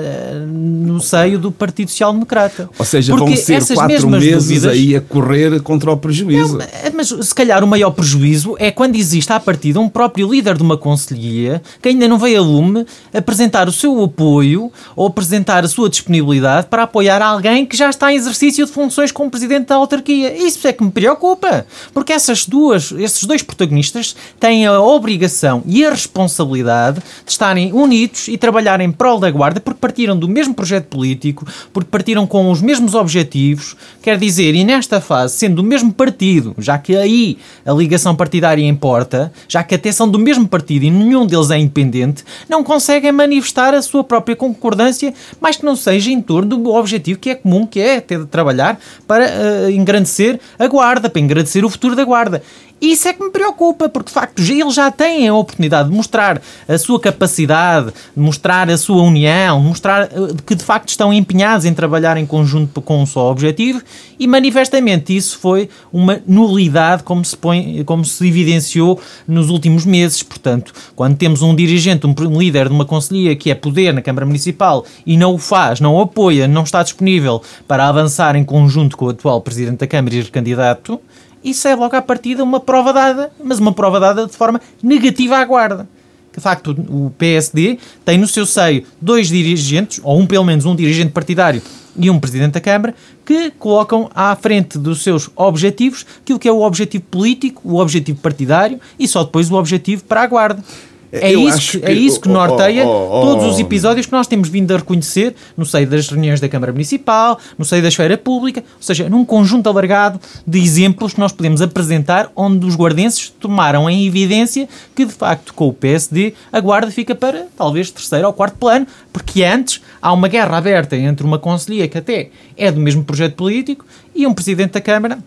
no 0.48 1.00
seio 1.00 1.38
do 1.38 1.52
Partido 1.52 1.90
Social 1.90 2.12
Democrata. 2.12 2.68
Ou 2.78 2.84
seja, 2.84 3.14
Porque 3.16 3.34
vão 3.34 3.60
ser 3.60 3.74
quatro 3.74 4.08
meses 4.08 4.48
dúvidas, 4.48 4.72
aí 4.72 4.96
a 4.96 5.00
correr 5.00 5.60
contra 5.62 5.92
o 5.92 5.96
prejuízo. 5.96 6.58
Não, 6.58 6.66
mas 6.94 7.08
se 7.08 7.34
calhar 7.34 7.62
o 7.62 7.66
maior 7.66 7.90
prejuízo 7.90 8.56
é 8.58 8.70
quando 8.70 8.96
existe 8.96 9.32
à 9.32 9.38
partida 9.38 9.78
um 9.78 9.88
próprio 9.88 10.30
líder 10.30 10.56
de 10.56 10.62
uma 10.62 10.76
conselhia 10.76 11.62
que 11.80 11.88
ainda 11.88 12.08
não 12.08 12.18
veio 12.18 12.40
a 12.40 12.42
lume 12.42 12.86
apresentar 13.14 13.68
o 13.68 13.72
seu 13.72 14.02
apoio 14.02 14.72
ou 14.96 15.06
apresentar 15.06 15.64
a 15.64 15.68
sua 15.68 15.88
disponibilidade 15.88 16.66
para 16.68 16.82
apoiar 16.82 17.22
alguém 17.22 17.64
que 17.64 17.76
já 17.76 17.88
está 17.88 18.12
em 18.12 18.16
exercício 18.16 18.66
de 18.66 18.72
funções 18.72 19.12
como 19.12 19.30
presidente 19.30 19.66
da 19.66 19.76
autarquia. 19.76 20.36
Isso 20.36 20.66
é 20.66 20.72
que 20.72 20.82
me 20.82 20.90
preocupa, 20.90 21.66
porque 21.94 22.12
essas 22.12 22.46
duas, 22.46 22.92
esses 22.92 23.24
dois 23.24 23.42
protagonistas 23.42 24.16
têm 24.38 24.66
a 24.66 24.79
obrigação 24.82 25.62
e 25.66 25.84
a 25.84 25.90
responsabilidade 25.90 27.00
de 27.24 27.30
estarem 27.30 27.72
unidos 27.72 28.28
e 28.28 28.36
trabalhar 28.36 28.80
em 28.80 28.90
prol 28.90 29.18
da 29.18 29.30
Guarda, 29.30 29.60
porque 29.60 29.80
partiram 29.80 30.18
do 30.18 30.28
mesmo 30.28 30.54
projeto 30.54 30.86
político, 30.86 31.46
porque 31.72 31.90
partiram 31.90 32.26
com 32.26 32.50
os 32.50 32.60
mesmos 32.60 32.94
objetivos, 32.94 33.76
quer 34.02 34.18
dizer, 34.18 34.54
e 34.54 34.64
nesta 34.64 35.00
fase, 35.00 35.36
sendo 35.36 35.56
do 35.56 35.64
mesmo 35.64 35.92
partido, 35.92 36.54
já 36.58 36.78
que 36.78 36.96
aí 36.96 37.38
a 37.64 37.72
ligação 37.72 38.14
partidária 38.14 38.66
importa, 38.66 39.32
já 39.48 39.62
que 39.62 39.74
até 39.74 39.92
são 39.92 40.08
do 40.08 40.18
mesmo 40.18 40.46
partido 40.48 40.84
e 40.84 40.90
nenhum 40.90 41.26
deles 41.26 41.50
é 41.50 41.58
independente, 41.58 42.24
não 42.48 42.64
conseguem 42.64 43.12
manifestar 43.12 43.74
a 43.74 43.82
sua 43.82 44.04
própria 44.04 44.36
concordância, 44.36 45.12
mais 45.40 45.56
que 45.56 45.64
não 45.64 45.76
seja 45.76 46.10
em 46.10 46.20
torno 46.20 46.56
do 46.56 46.74
objetivo 46.74 47.18
que 47.18 47.30
é 47.30 47.34
comum, 47.34 47.66
que 47.66 47.80
é 47.80 48.00
ter 48.00 48.20
de 48.20 48.26
trabalhar 48.26 48.78
para 49.06 49.26
uh, 49.26 49.70
engrandecer 49.70 50.40
a 50.58 50.66
Guarda, 50.66 51.10
para 51.10 51.20
engrandecer 51.20 51.64
o 51.64 51.70
futuro 51.70 51.94
da 51.94 52.04
Guarda. 52.04 52.42
Isso 52.80 53.08
é 53.08 53.12
que 53.12 53.22
me 53.22 53.30
preocupa, 53.30 53.90
porque 53.90 54.08
de 54.08 54.14
facto 54.14 54.40
eles 54.40 54.74
já 54.74 54.90
têm 54.90 55.28
a 55.28 55.34
oportunidade 55.34 55.90
de 55.90 55.94
mostrar 55.94 56.40
a 56.66 56.78
sua 56.78 56.98
capacidade, 56.98 57.92
de 58.16 58.22
mostrar 58.22 58.70
a 58.70 58.78
sua 58.78 59.02
união, 59.02 59.60
de 59.60 59.68
mostrar 59.68 60.04
eh, 60.04 60.08
que 60.46 60.54
de 60.54 60.64
facto 60.64 60.88
estão 60.88 61.12
empenhados 61.12 61.66
em 61.66 61.74
trabalhar 61.74 62.16
em 62.16 62.24
conjunto 62.24 62.80
com 62.80 63.02
um 63.02 63.06
só 63.06 63.30
objetivo 63.30 63.82
e 64.18 64.26
manifestamente 64.26 65.14
isso 65.14 65.38
foi 65.38 65.68
uma 65.92 66.22
nulidade 66.26 67.02
como 67.02 67.22
se, 67.22 67.36
põe, 67.36 67.84
como 67.84 68.02
se 68.04 68.26
evidenciou 68.26 68.98
nos 69.28 69.50
últimos 69.50 69.84
meses. 69.84 70.22
Portanto, 70.22 70.72
quando 70.96 71.16
temos 71.16 71.42
um 71.42 71.54
dirigente, 71.54 72.06
um 72.06 72.38
líder 72.38 72.68
de 72.68 72.74
uma 72.74 72.86
conselhia 72.86 73.36
que 73.36 73.50
é 73.50 73.54
poder 73.54 73.92
na 73.92 74.00
Câmara 74.00 74.24
Municipal 74.24 74.86
e 75.04 75.18
não 75.18 75.34
o 75.34 75.38
faz, 75.38 75.80
não 75.80 75.96
o 75.96 76.00
apoia, 76.00 76.48
não 76.48 76.62
está 76.62 76.82
disponível 76.82 77.42
para 77.68 77.88
avançar 77.88 78.36
em 78.36 78.44
conjunto 78.44 78.96
com 78.96 79.06
o 79.06 79.10
atual 79.10 79.40
Presidente 79.42 79.78
da 79.80 79.86
Câmara 79.86 80.14
e 80.14 80.24
candidato, 80.24 81.00
isso 81.42 81.66
é 81.66 81.74
logo 81.74 81.96
à 81.96 82.02
partida 82.02 82.44
uma 82.44 82.60
prova 82.60 82.92
dada, 82.92 83.32
mas 83.42 83.58
uma 83.58 83.72
prova 83.72 83.98
dada 83.98 84.26
de 84.26 84.32
forma 84.32 84.60
negativa 84.82 85.38
à 85.38 85.44
guarda. 85.44 85.88
De 86.32 86.40
facto 86.40 86.70
o 86.88 87.10
PSD 87.18 87.78
tem 88.04 88.16
no 88.16 88.26
seu 88.26 88.46
seio 88.46 88.84
dois 89.00 89.28
dirigentes, 89.28 90.00
ou 90.02 90.18
um 90.18 90.26
pelo 90.26 90.44
menos 90.44 90.64
um 90.64 90.76
dirigente 90.76 91.10
partidário 91.10 91.60
e 91.96 92.08
um 92.08 92.20
presidente 92.20 92.52
da 92.52 92.60
Câmara, 92.60 92.94
que 93.26 93.50
colocam 93.52 94.08
à 94.14 94.34
frente 94.36 94.78
dos 94.78 95.02
seus 95.02 95.28
objetivos 95.34 96.06
aquilo 96.22 96.38
que 96.38 96.48
é 96.48 96.52
o 96.52 96.60
objetivo 96.60 97.04
político, 97.10 97.62
o 97.64 97.78
objetivo 97.78 98.20
partidário 98.20 98.80
e 98.98 99.08
só 99.08 99.24
depois 99.24 99.50
o 99.50 99.54
objetivo 99.56 100.04
para 100.04 100.22
a 100.22 100.26
guarda. 100.26 100.62
É 101.12 101.32
isso, 101.32 101.72
que, 101.72 101.80
que, 101.80 101.86
é 101.86 101.92
isso 101.92 102.20
que 102.20 102.28
norteia 102.28 102.86
oh, 102.86 102.88
oh, 102.88 103.18
oh, 103.18 103.20
todos 103.22 103.54
os 103.54 103.58
episódios 103.58 104.06
que 104.06 104.12
nós 104.12 104.28
temos 104.28 104.48
vindo 104.48 104.72
a 104.72 104.76
reconhecer 104.76 105.34
no 105.56 105.66
seio 105.66 105.86
das 105.86 106.08
reuniões 106.08 106.40
da 106.40 106.48
Câmara 106.48 106.72
Municipal, 106.72 107.38
no 107.58 107.64
seio 107.64 107.82
da 107.82 107.88
esfera 107.88 108.16
pública, 108.16 108.60
ou 108.60 108.82
seja, 108.82 109.08
num 109.08 109.24
conjunto 109.24 109.68
alargado 109.68 110.20
de 110.46 110.58
exemplos 110.60 111.12
que 111.12 111.20
nós 111.20 111.32
podemos 111.32 111.60
apresentar 111.60 112.30
onde 112.36 112.64
os 112.64 112.76
guardenses 112.76 113.28
tomaram 113.40 113.90
em 113.90 114.06
evidência 114.06 114.68
que, 114.94 115.04
de 115.04 115.12
facto, 115.12 115.52
com 115.52 115.68
o 115.68 115.72
PSD, 115.72 116.34
a 116.52 116.60
guarda 116.60 116.90
fica 116.92 117.14
para 117.14 117.46
talvez 117.56 117.90
terceiro 117.90 118.28
ou 118.28 118.32
quarto 118.32 118.56
plano, 118.56 118.86
porque 119.12 119.42
antes 119.42 119.80
há 120.00 120.12
uma 120.12 120.28
guerra 120.28 120.56
aberta 120.56 120.96
entre 120.96 121.26
uma 121.26 121.38
conselhia 121.38 121.88
que 121.88 121.98
até 121.98 122.30
é 122.56 122.70
do 122.70 122.80
mesmo 122.80 123.02
projeto 123.02 123.34
político 123.34 123.84
e 124.14 124.26
um 124.26 124.34
presidente 124.34 124.72
da 124.72 124.80
Câmara 124.80 125.18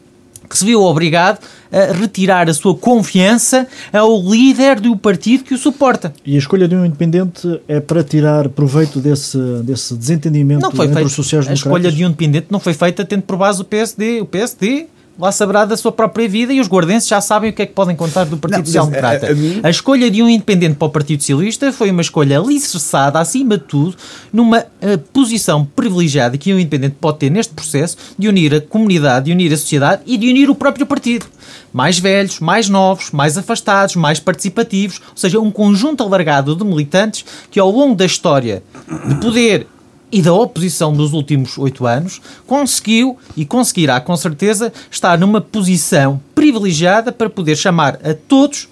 que 0.54 0.60
se 0.60 0.66
viu 0.66 0.82
obrigado 0.84 1.40
a 1.72 1.92
retirar 1.94 2.48
a 2.48 2.54
sua 2.54 2.76
confiança 2.76 3.68
ao 3.92 4.22
líder 4.22 4.80
do 4.80 4.96
partido 4.96 5.44
que 5.44 5.56
o 5.56 5.58
suporta. 5.58 6.14
E 6.24 6.36
a 6.36 6.38
escolha 6.38 6.68
de 6.68 6.76
um 6.76 6.86
independente 6.86 7.60
é 7.68 7.80
para 7.80 8.04
tirar 8.04 8.48
proveito 8.50 9.00
desse, 9.00 9.38
desse 9.64 9.96
desentendimento 9.96 10.62
não 10.62 10.72
foi 10.72 10.86
entre 10.86 10.98
feito, 10.98 11.08
os 11.08 11.14
sociais-democratas? 11.14 11.66
A 11.66 11.70
escolha 11.70 11.92
de 11.92 12.06
um 12.06 12.08
independente 12.10 12.48
não 12.52 12.60
foi 12.60 12.76
feita 12.76 13.04
tendo 13.04 13.24
por 13.24 13.36
base 13.36 13.60
o 13.62 13.66
PSD. 13.66 14.22
O 14.22 14.26
PSD 14.26 14.86
lá 15.18 15.32
saberá 15.32 15.64
da 15.66 15.78
sua 15.78 15.92
própria 15.92 16.28
vida 16.28 16.52
e 16.52 16.60
os 16.60 16.68
guardenses 16.68 17.08
já 17.08 17.22
sabem 17.22 17.52
o 17.52 17.54
que 17.54 17.62
é 17.62 17.66
que 17.66 17.74
podem 17.74 17.96
contar 17.96 18.26
do 18.26 18.38
Partido 18.38 18.66
Social 18.66 18.88
Democrata. 18.88 19.28
A, 19.28 19.30
a, 19.30 19.68
a, 19.68 19.70
escolha 19.70 20.10
de 20.10 20.24
um 20.24 20.30
independente 20.30 20.76
para 20.76 20.88
o 20.88 20.90
Partido 20.90 21.22
Socialista 21.22 21.72
foi 21.72 21.92
uma 21.92 22.02
escolha 22.02 22.40
alicerçada, 22.40 23.20
acima 23.20 23.58
de 23.58 23.64
tudo, 23.66 23.96
numa 24.32 24.60
uh, 24.60 24.98
posição 25.12 25.66
privilegiada 25.66 26.38
que 26.38 26.54
um 26.54 26.58
independente 26.58 26.96
pode 27.00 27.20
ter 27.20 27.30
neste 27.30 27.54
processo 27.54 27.96
de 28.18 28.28
unir 28.28 28.56
a 28.56 28.62
comunidade, 28.62 29.26
de 29.26 29.32
unir 29.32 29.54
a 29.54 29.58
sociedade 29.58 30.02
e 30.06 30.18
de 30.18 30.28
unir 30.30 30.50
o 30.50 30.56
próprio 30.56 30.86
partido. 30.86 31.26
Mais 31.72 32.00
velhos, 32.00 32.40
mais 32.40 32.70
novos, 32.70 33.12
mais 33.12 33.38
afastados, 33.38 33.96
mais 33.96 34.20
participativos, 34.20 35.00
ou 35.10 35.18
seja, 35.18 35.40
um 35.40 35.52
conjunto 35.52 36.04
alargado 36.04 36.56
de 36.56 36.64
militantes 36.64 37.26
que 37.52 37.60
ao 37.60 37.70
longo 37.70 37.96
da 37.96 38.06
história 38.06 38.64
de 39.08 39.16
poder 39.16 39.68
e 40.14 40.22
da 40.22 40.32
oposição 40.32 40.94
dos 40.94 41.12
últimos 41.12 41.58
oito 41.58 41.88
anos, 41.88 42.22
conseguiu 42.46 43.18
e 43.36 43.44
conseguirá 43.44 44.00
com 44.00 44.16
certeza 44.16 44.72
estar 44.92 45.18
numa 45.18 45.42
posição 45.42 46.22
privilegiada 46.36 47.12
para 47.12 47.32
poder 47.32 47.56
chamar 47.56 48.00
a 48.04 48.14
todos, 48.14 48.70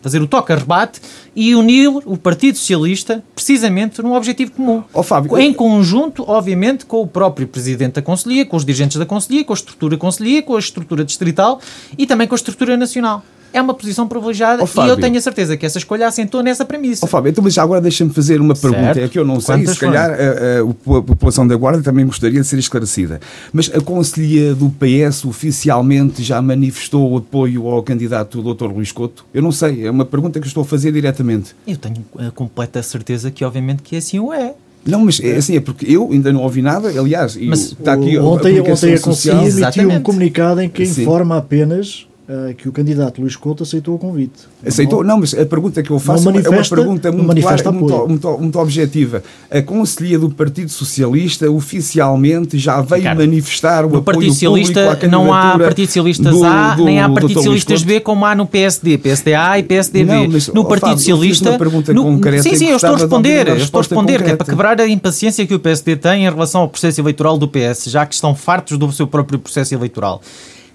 fazer 0.00 0.22
o 0.22 0.26
toque-rebate 0.26 1.02
e 1.34 1.54
unir 1.54 1.88
o 2.06 2.16
Partido 2.16 2.56
Socialista 2.56 3.22
precisamente 3.34 4.00
num 4.00 4.14
objetivo 4.14 4.52
comum. 4.52 4.82
Oh, 4.94 5.02
Fábio, 5.02 5.36
em 5.36 5.52
conjunto, 5.52 6.24
obviamente, 6.26 6.86
com 6.86 7.02
o 7.02 7.06
próprio 7.06 7.46
Presidente 7.46 7.96
da 7.96 8.02
Conselhia, 8.02 8.46
com 8.46 8.56
os 8.56 8.64
dirigentes 8.64 8.96
da 8.96 9.04
Conselhia, 9.04 9.44
com 9.44 9.52
a 9.52 9.56
estrutura 9.56 9.98
Conselhia, 9.98 10.42
com 10.42 10.56
a 10.56 10.58
estrutura 10.58 11.04
distrital 11.04 11.60
e 11.98 12.06
também 12.06 12.26
com 12.26 12.34
a 12.34 12.36
estrutura 12.36 12.78
nacional 12.78 13.22
é 13.56 13.62
uma 13.62 13.72
posição 13.72 14.06
privilegiada 14.06 14.62
oh, 14.62 14.84
e 14.84 14.88
eu 14.88 14.96
tenho 14.98 15.16
a 15.16 15.20
certeza 15.20 15.56
que 15.56 15.64
essa 15.64 15.78
escolha 15.78 16.06
assentou 16.06 16.42
nessa 16.42 16.62
premissa. 16.62 17.06
Oh, 17.06 17.08
Fábio, 17.08 17.30
então, 17.30 17.42
mas 17.42 17.54
já 17.54 17.62
agora 17.62 17.80
deixa-me 17.80 18.10
fazer 18.10 18.38
uma 18.38 18.54
pergunta, 18.54 18.94
certo. 18.94 19.00
é 19.00 19.08
que 19.08 19.18
eu 19.18 19.24
não 19.24 19.40
sei, 19.40 19.56
Quantas 19.56 19.74
se 19.74 19.80
calhar 19.80 20.10
a, 20.10 20.14
a, 20.14 20.98
a, 20.98 21.02
população 21.02 21.46
da 21.46 21.56
Guarda 21.56 21.82
também 21.82 22.04
gostaria 22.04 22.40
de 22.40 22.46
ser 22.46 22.58
esclarecida. 22.58 23.18
Mas 23.54 23.70
a 23.74 23.80
Conselhia 23.80 24.54
do 24.54 24.68
PS 24.68 25.24
oficialmente 25.24 26.22
já 26.22 26.40
manifestou 26.42 27.12
o 27.12 27.16
apoio 27.16 27.66
ao 27.66 27.82
candidato 27.82 28.42
Dr. 28.42 28.66
Luís 28.66 28.92
Couto? 28.92 29.24
Eu 29.32 29.40
não 29.40 29.52
sei, 29.52 29.86
é 29.86 29.90
uma 29.90 30.04
pergunta 30.04 30.38
que 30.38 30.46
estou 30.46 30.62
a 30.62 30.66
fazer 30.66 30.92
diretamente. 30.92 31.56
Eu 31.66 31.78
tenho 31.78 32.04
a 32.18 32.30
completa 32.30 32.82
certeza 32.82 33.30
que 33.30 33.42
obviamente 33.42 33.82
que 33.82 33.96
assim 33.96 34.18
o 34.20 34.34
é. 34.34 34.54
Não, 34.84 35.04
mas 35.04 35.18
é 35.18 35.36
assim, 35.36 35.56
é 35.56 35.60
porque 35.60 35.90
eu 35.90 36.12
ainda 36.12 36.30
não 36.30 36.42
ouvi 36.42 36.60
nada, 36.60 36.88
aliás, 36.88 37.36
mas 37.36 37.72
está 37.72 37.94
aqui 37.94 38.18
ontem, 38.18 38.58
a, 38.58 38.62
ontem 38.62 38.94
a 38.94 39.00
Conselhia 39.00 39.48
emitiu 39.48 39.90
um 39.90 40.00
comunicado 40.00 40.60
em 40.60 40.68
que 40.68 40.84
Sim. 40.86 41.02
informa 41.02 41.38
apenas 41.38 42.06
uh, 42.28 42.54
que 42.54 42.68
o 42.68 42.72
candidato 42.72 43.20
Luís 43.20 43.36
Couto 43.36 43.62
aceitou 43.62 43.94
o 43.94 43.98
convite. 43.98 44.40
Aceitou? 44.64 45.02
Não, 45.04 45.18
mas 45.18 45.34
a 45.34 45.46
pergunta 45.46 45.82
que 45.82 45.90
eu 45.90 45.98
faço 45.98 46.28
é 46.28 46.32
uma 46.32 46.62
pergunta 46.62 47.12
muito 47.12 47.40
clara, 47.40 47.72
muito, 47.72 48.08
muito, 48.08 48.38
muito, 48.38 48.58
objetiva. 48.58 49.22
A 49.50 49.62
Conselhia 49.62 50.18
do 50.18 50.30
Partido 50.30 50.70
Socialista 50.70 51.50
oficialmente 51.50 52.58
já 52.58 52.80
veio 52.80 53.02
Ricardo, 53.02 53.18
manifestar 53.18 53.84
o 53.84 53.88
no 53.88 53.98
apoio 53.98 54.16
Partido 54.16 54.32
Socialista 54.32 55.08
não 55.08 55.32
há 55.32 55.58
Partido 55.58 55.86
Socialistas 55.86 56.34
do, 56.34 56.44
A, 56.44 56.74
do, 56.74 56.84
nem 56.84 57.00
há 57.00 57.08
Partido 57.08 57.34
Socialistas 57.34 57.82
B 57.82 58.00
como 58.00 58.24
há 58.24 58.34
no 58.34 58.46
PSD, 58.46 58.98
PSDA 58.98 59.58
e 59.58 59.62
PSDB. 59.62 60.12
Não, 60.12 60.28
mas, 60.28 60.48
no 60.48 60.64
Partido 60.64 60.88
Fábio, 60.88 60.98
Socialista... 60.98 61.50
Uma 61.50 61.58
pergunta 61.58 61.92
no, 61.92 62.02
concreta 62.02 62.42
sim, 62.42 62.54
sim, 62.56 62.66
eu 62.66 62.76
estou 62.76 62.94
a 62.94 62.98
responder, 62.98 63.48
eu 63.48 63.56
estou 63.56 63.78
a 63.78 63.82
responder, 63.82 64.18
concreta. 64.18 64.24
que 64.24 64.30
é 64.30 64.36
para 64.36 64.46
quebrar 64.46 64.80
a 64.80 64.88
impaciência 64.88 65.46
que 65.46 65.54
o 65.54 65.60
PSD 65.60 65.96
tem 65.96 66.24
em 66.24 66.30
relação 66.30 66.62
ao 66.62 66.68
processo 66.68 67.00
eleitoral 67.00 67.38
do 67.38 67.48
PS, 67.48 67.84
já 67.86 68.04
que 68.04 68.14
estão 68.14 68.34
fartos 68.34 68.78
do 68.78 68.90
seu 68.92 69.06
próprio 69.06 69.38
processo 69.38 69.74
eleitoral. 69.74 70.20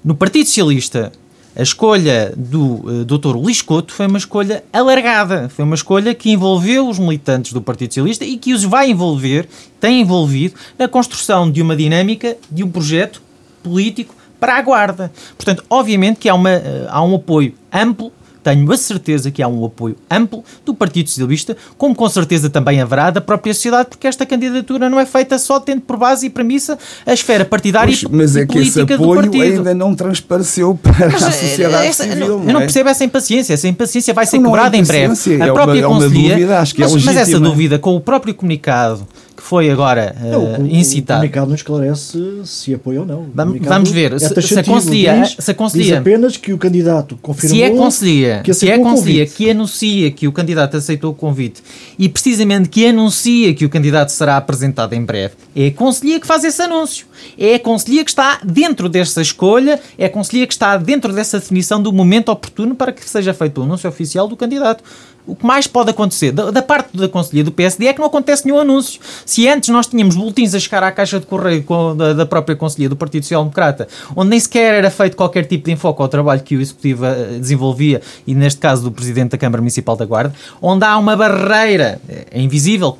No 0.04 0.16
Partido 0.16 0.48
Socialista, 0.48 1.12
a 1.56 1.62
escolha 1.62 2.34
do 2.36 2.62
uh, 2.62 3.06
Dr. 3.06 3.36
Luís 3.36 3.62
Couto 3.62 3.94
foi 3.94 4.08
uma 4.08 4.18
escolha 4.18 4.64
alargada, 4.72 5.50
foi 5.50 5.66
uma 5.66 5.76
escolha 5.76 6.16
que 6.16 6.32
envolveu 6.32 6.88
os 6.88 6.98
militantes 6.98 7.52
do 7.52 7.62
Partido 7.62 7.94
Socialista 7.94 8.24
e 8.24 8.38
que 8.38 8.54
os 8.54 8.64
vai 8.64 8.90
envolver, 8.90 9.48
tem 9.80 10.02
envolvido, 10.02 10.56
na 10.78 10.88
construção 10.88 11.52
de 11.52 11.62
uma 11.62 11.76
dinâmica, 11.76 12.38
de 12.50 12.64
um 12.64 12.70
projeto 12.70 13.22
político 13.62 14.16
para 14.40 14.58
a 14.58 14.62
Guarda. 14.62 15.12
Portanto, 15.38 15.64
obviamente 15.70 16.20
que 16.20 16.30
há, 16.30 16.34
uma, 16.34 16.58
uh, 16.58 16.88
há 16.90 17.04
um 17.04 17.16
apoio 17.16 17.54
amplo 17.72 18.12
tenho 18.44 18.72
a 18.72 18.78
certeza 18.78 19.32
que 19.32 19.42
há 19.42 19.48
um 19.48 19.66
apoio 19.66 19.96
amplo 20.10 20.44
do 20.66 20.74
Partido 20.74 21.10
Socialista, 21.10 21.56
como 21.78 21.96
com 21.96 22.10
certeza 22.10 22.50
também 22.50 22.82
haverá 22.82 23.10
da 23.10 23.22
própria 23.22 23.54
sociedade, 23.54 23.90
porque 23.90 24.08
esta 24.08 24.26
candidatura 24.26 24.90
não 24.90 25.00
é 25.00 25.06
feita 25.06 25.38
só 25.38 25.60
tendo 25.60 25.82
por 25.82 25.98
base 25.98 26.26
e 26.26 26.30
premissa 26.30 26.78
a 27.06 27.14
esfera 27.14 27.46
partidária 27.46 27.94
pois, 27.94 28.02
e, 28.02 28.16
mas 28.16 28.36
é 28.36 28.46
que 28.46 28.58
esse 28.60 28.82
apoio 28.82 29.42
ainda 29.42 29.74
não 29.74 29.96
transpareceu 29.96 30.78
para 30.82 31.10
mas, 31.10 31.24
a 31.24 31.32
sociedade 31.32 31.88
essa, 31.88 32.04
civil. 32.04 32.40
Não, 32.40 32.48
eu 32.48 32.54
não 32.54 32.60
é? 32.62 32.64
percebo 32.64 32.90
essa 32.90 33.04
impaciência. 33.04 33.54
Essa 33.54 33.68
impaciência 33.68 34.14
vai 34.14 34.26
ser 34.26 34.40
cobrada 34.40 34.76
é 34.76 34.80
em 34.80 34.84
breve. 34.84 35.14
A 35.42 35.48
é 35.48 35.52
própria 35.52 35.88
uma, 35.88 36.04
é 36.04 36.08
uma 36.08 36.10
dúvida, 36.10 36.60
acho 36.60 36.76
que 36.76 36.82
mas, 36.82 36.92
é 36.92 37.06
mas 37.06 37.18
essa 37.18 37.40
dúvida, 37.40 37.80
com 37.80 37.96
o 37.96 38.02
próprio 38.02 38.34
comunicado 38.34 39.08
que 39.42 39.48
foi 39.48 39.72
agora 39.72 40.16
uh, 40.22 40.66
incitado. 40.68 41.18
O 41.18 41.22
comunicado 41.22 41.48
não 41.48 41.56
esclarece 41.56 42.42
se 42.46 42.76
apoia 42.76 43.02
ou 43.02 43.06
não. 43.06 43.28
Vamos, 43.34 43.60
vamos 43.60 43.92
ver. 43.92 44.14
É 44.14 44.20
se, 44.20 44.42
se, 44.42 44.60
a 44.60 44.64
conselhia, 44.64 45.22
diz, 45.22 45.38
se. 45.44 45.78
Diz 45.80 45.92
apenas 45.94 46.38
que 46.38 46.54
o 46.54 46.58
candidato 46.58 47.18
confirmou. 47.22 47.92
Se 47.92 48.24
é 48.24 48.42
que, 48.42 48.54
se 48.54 48.70
é 48.70 48.78
conselhia 48.78 49.26
que 49.26 49.50
anuncia 49.50 50.12
que 50.12 50.28
o 50.28 50.32
candidato 50.32 50.78
aceitou 50.78 51.12
o 51.12 51.16
convite 51.16 51.64
e 51.98 52.08
precisamente 52.08 52.70
que 52.70 52.86
anuncia 52.86 53.54
que 53.54 53.66
o 53.66 53.70
candidato 53.70 54.10
será 54.10 54.38
apresentado 54.38 54.94
em 54.94 55.04
breve, 55.04 55.34
é 55.56 55.68
a 55.68 55.72
conselhia 55.72 56.20
que 56.20 56.28
faz 56.28 56.44
esse 56.44 56.62
anúncio. 56.62 57.08
É 57.38 57.56
a 57.56 57.60
conselhia 57.60 58.04
que 58.04 58.12
está 58.12 58.40
dentro 58.44 58.88
dessa 58.88 59.22
escolha, 59.22 59.80
é 59.98 60.06
a 60.06 60.10
conselhia 60.10 60.46
que 60.46 60.54
está 60.54 60.78
dentro 60.78 61.12
dessa 61.12 61.40
definição 61.40 61.82
do 61.82 61.92
momento 61.92 62.30
oportuno 62.30 62.76
para 62.76 62.92
que 62.92 63.08
seja 63.08 63.34
feito 63.34 63.60
o 63.60 63.64
anúncio 63.64 63.90
oficial 63.90 64.28
do 64.28 64.38
candidato. 64.38 64.84
O 65.26 65.36
que 65.36 65.46
mais 65.46 65.68
pode 65.68 65.92
acontecer 65.92 66.32
da, 66.32 66.52
da, 66.52 66.62
parte 66.62 66.98
da 66.98 67.08
Conselhia 67.08 67.44
do 67.44 67.52
PSD 67.52 67.88
é 67.88 67.94
que 67.94 68.00
não 68.00 68.08
acontece 68.08 68.46
nenhum 68.46 68.60
anúncio. 68.60 69.00
Se 69.26 69.48
antes 69.48 69.70
nós 69.70 69.88
tínhamos 69.88 70.16
boletins 70.16 70.54
a 70.54 70.60
chegar 70.60 70.84
à 70.84 70.92
caixa 70.92 71.20
de 71.20 71.26
correio 71.26 71.64
com, 71.64 71.96
da, 71.96 72.14
da, 72.14 72.26
própria 72.26 72.56
Conselhia 72.56 72.90
do 72.90 72.96
Partido 72.96 73.24
Social 73.24 73.44
Democrata, 73.44 73.88
onde 74.16 74.30
nem 74.30 74.40
sequer 74.40 74.74
era 74.74 74.90
feito 74.90 75.16
qualquer 75.16 75.46
tipo 75.46 75.66
de 75.66 75.72
enfoque 75.72 76.02
ao 76.02 76.08
trabalho 76.08 76.42
que 76.42 76.56
o 76.56 76.62
Executivo 76.62 77.06
eh, 77.06 77.38
desenvolvia, 77.40 78.02
e 78.26 78.34
neste 78.34 78.60
caso 78.60 78.84
do 78.84 78.92
Presidente 78.92 79.32
da 79.32 79.38
Câmara 79.38 79.62
Municipal 79.62 79.96
da 79.96 80.06
Guarda, 80.06 80.34
onde 80.62 80.86
há 80.86 80.98
uma 80.98 81.16
barreira, 81.16 82.00
é 82.32 82.42
invisível, 82.42 82.98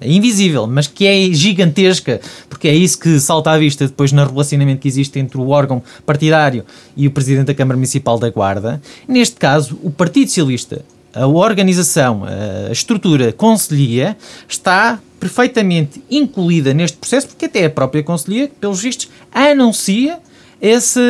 é 0.00 0.10
invisível, 0.10 0.66
mas 0.66 0.86
que 0.86 1.06
é 1.06 1.32
gigantesca, 1.32 2.20
porque 2.48 2.68
é 2.68 2.74
isso 2.74 2.98
que 2.98 3.18
salta 3.20 3.50
à 3.50 3.58
vista 3.58 3.86
depois 3.86 4.12
no 4.12 4.24
relacionamento 4.24 4.80
que 4.80 4.88
existe 4.88 5.18
entre 5.18 5.38
o 5.38 5.48
órgão 5.48 5.82
partidário 6.04 6.64
e 6.96 7.06
o 7.06 7.10
Presidente 7.10 7.46
da 7.46 7.54
Câmara 7.54 7.76
Municipal 7.76 8.18
da 8.18 8.30
Guarda. 8.30 8.80
Neste 9.08 9.36
caso, 9.36 9.78
o 9.82 9.90
Partido 9.90 10.28
Socialista 10.28 10.82
a 11.16 11.26
organização, 11.26 12.24
a 12.24 12.70
estrutura 12.70 13.32
conselhia 13.32 14.16
está 14.46 15.00
perfeitamente 15.18 16.02
incluída 16.10 16.74
neste 16.74 16.98
processo, 16.98 17.28
porque 17.28 17.46
até 17.46 17.64
a 17.64 17.70
própria 17.70 18.02
conselhia, 18.02 18.50
pelos 18.60 18.82
vistos, 18.82 19.08
anuncia 19.32 20.18
esse, 20.60 21.00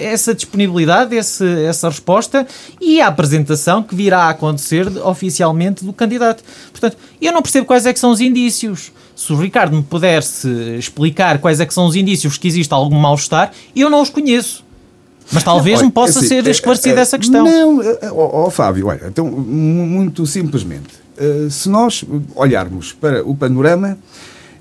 essa 0.00 0.34
disponibilidade, 0.34 1.14
esse, 1.14 1.44
essa 1.64 1.88
resposta 1.88 2.46
e 2.80 3.00
a 3.00 3.08
apresentação 3.08 3.82
que 3.82 3.94
virá 3.94 4.24
a 4.24 4.30
acontecer 4.30 4.86
oficialmente 4.98 5.84
do 5.84 5.92
candidato. 5.92 6.42
Portanto, 6.70 6.96
eu 7.20 7.32
não 7.32 7.42
percebo 7.42 7.66
quais 7.66 7.86
é 7.86 7.92
que 7.92 7.98
são 7.98 8.10
os 8.10 8.20
indícios. 8.20 8.92
Se 9.14 9.32
o 9.32 9.36
Ricardo 9.36 9.76
me 9.76 9.82
pudesse 9.82 10.48
explicar 10.78 11.38
quais 11.38 11.60
é 11.60 11.66
que 11.66 11.74
são 11.74 11.86
os 11.86 11.94
indícios 11.94 12.36
que 12.36 12.48
existe 12.48 12.72
algum 12.72 12.98
mal-estar, 12.98 13.52
eu 13.74 13.88
não 13.88 14.02
os 14.02 14.10
conheço. 14.10 14.63
Mas 15.32 15.42
talvez 15.42 15.80
não, 15.80 15.86
me 15.86 15.92
possa 15.92 16.18
assim, 16.18 16.28
ser 16.28 16.46
é, 16.46 16.50
esclarecida 16.50 17.00
é, 17.00 17.02
essa 17.02 17.18
questão. 17.18 17.44
Não, 17.44 17.80
oh, 18.12 18.46
oh, 18.46 18.50
Fábio, 18.50 18.88
olha, 18.88 19.06
então, 19.06 19.26
muito 19.26 20.26
simplesmente, 20.26 20.94
uh, 21.18 21.50
se 21.50 21.68
nós 21.68 22.04
olharmos 22.34 22.92
para 22.92 23.26
o 23.26 23.34
panorama 23.34 23.98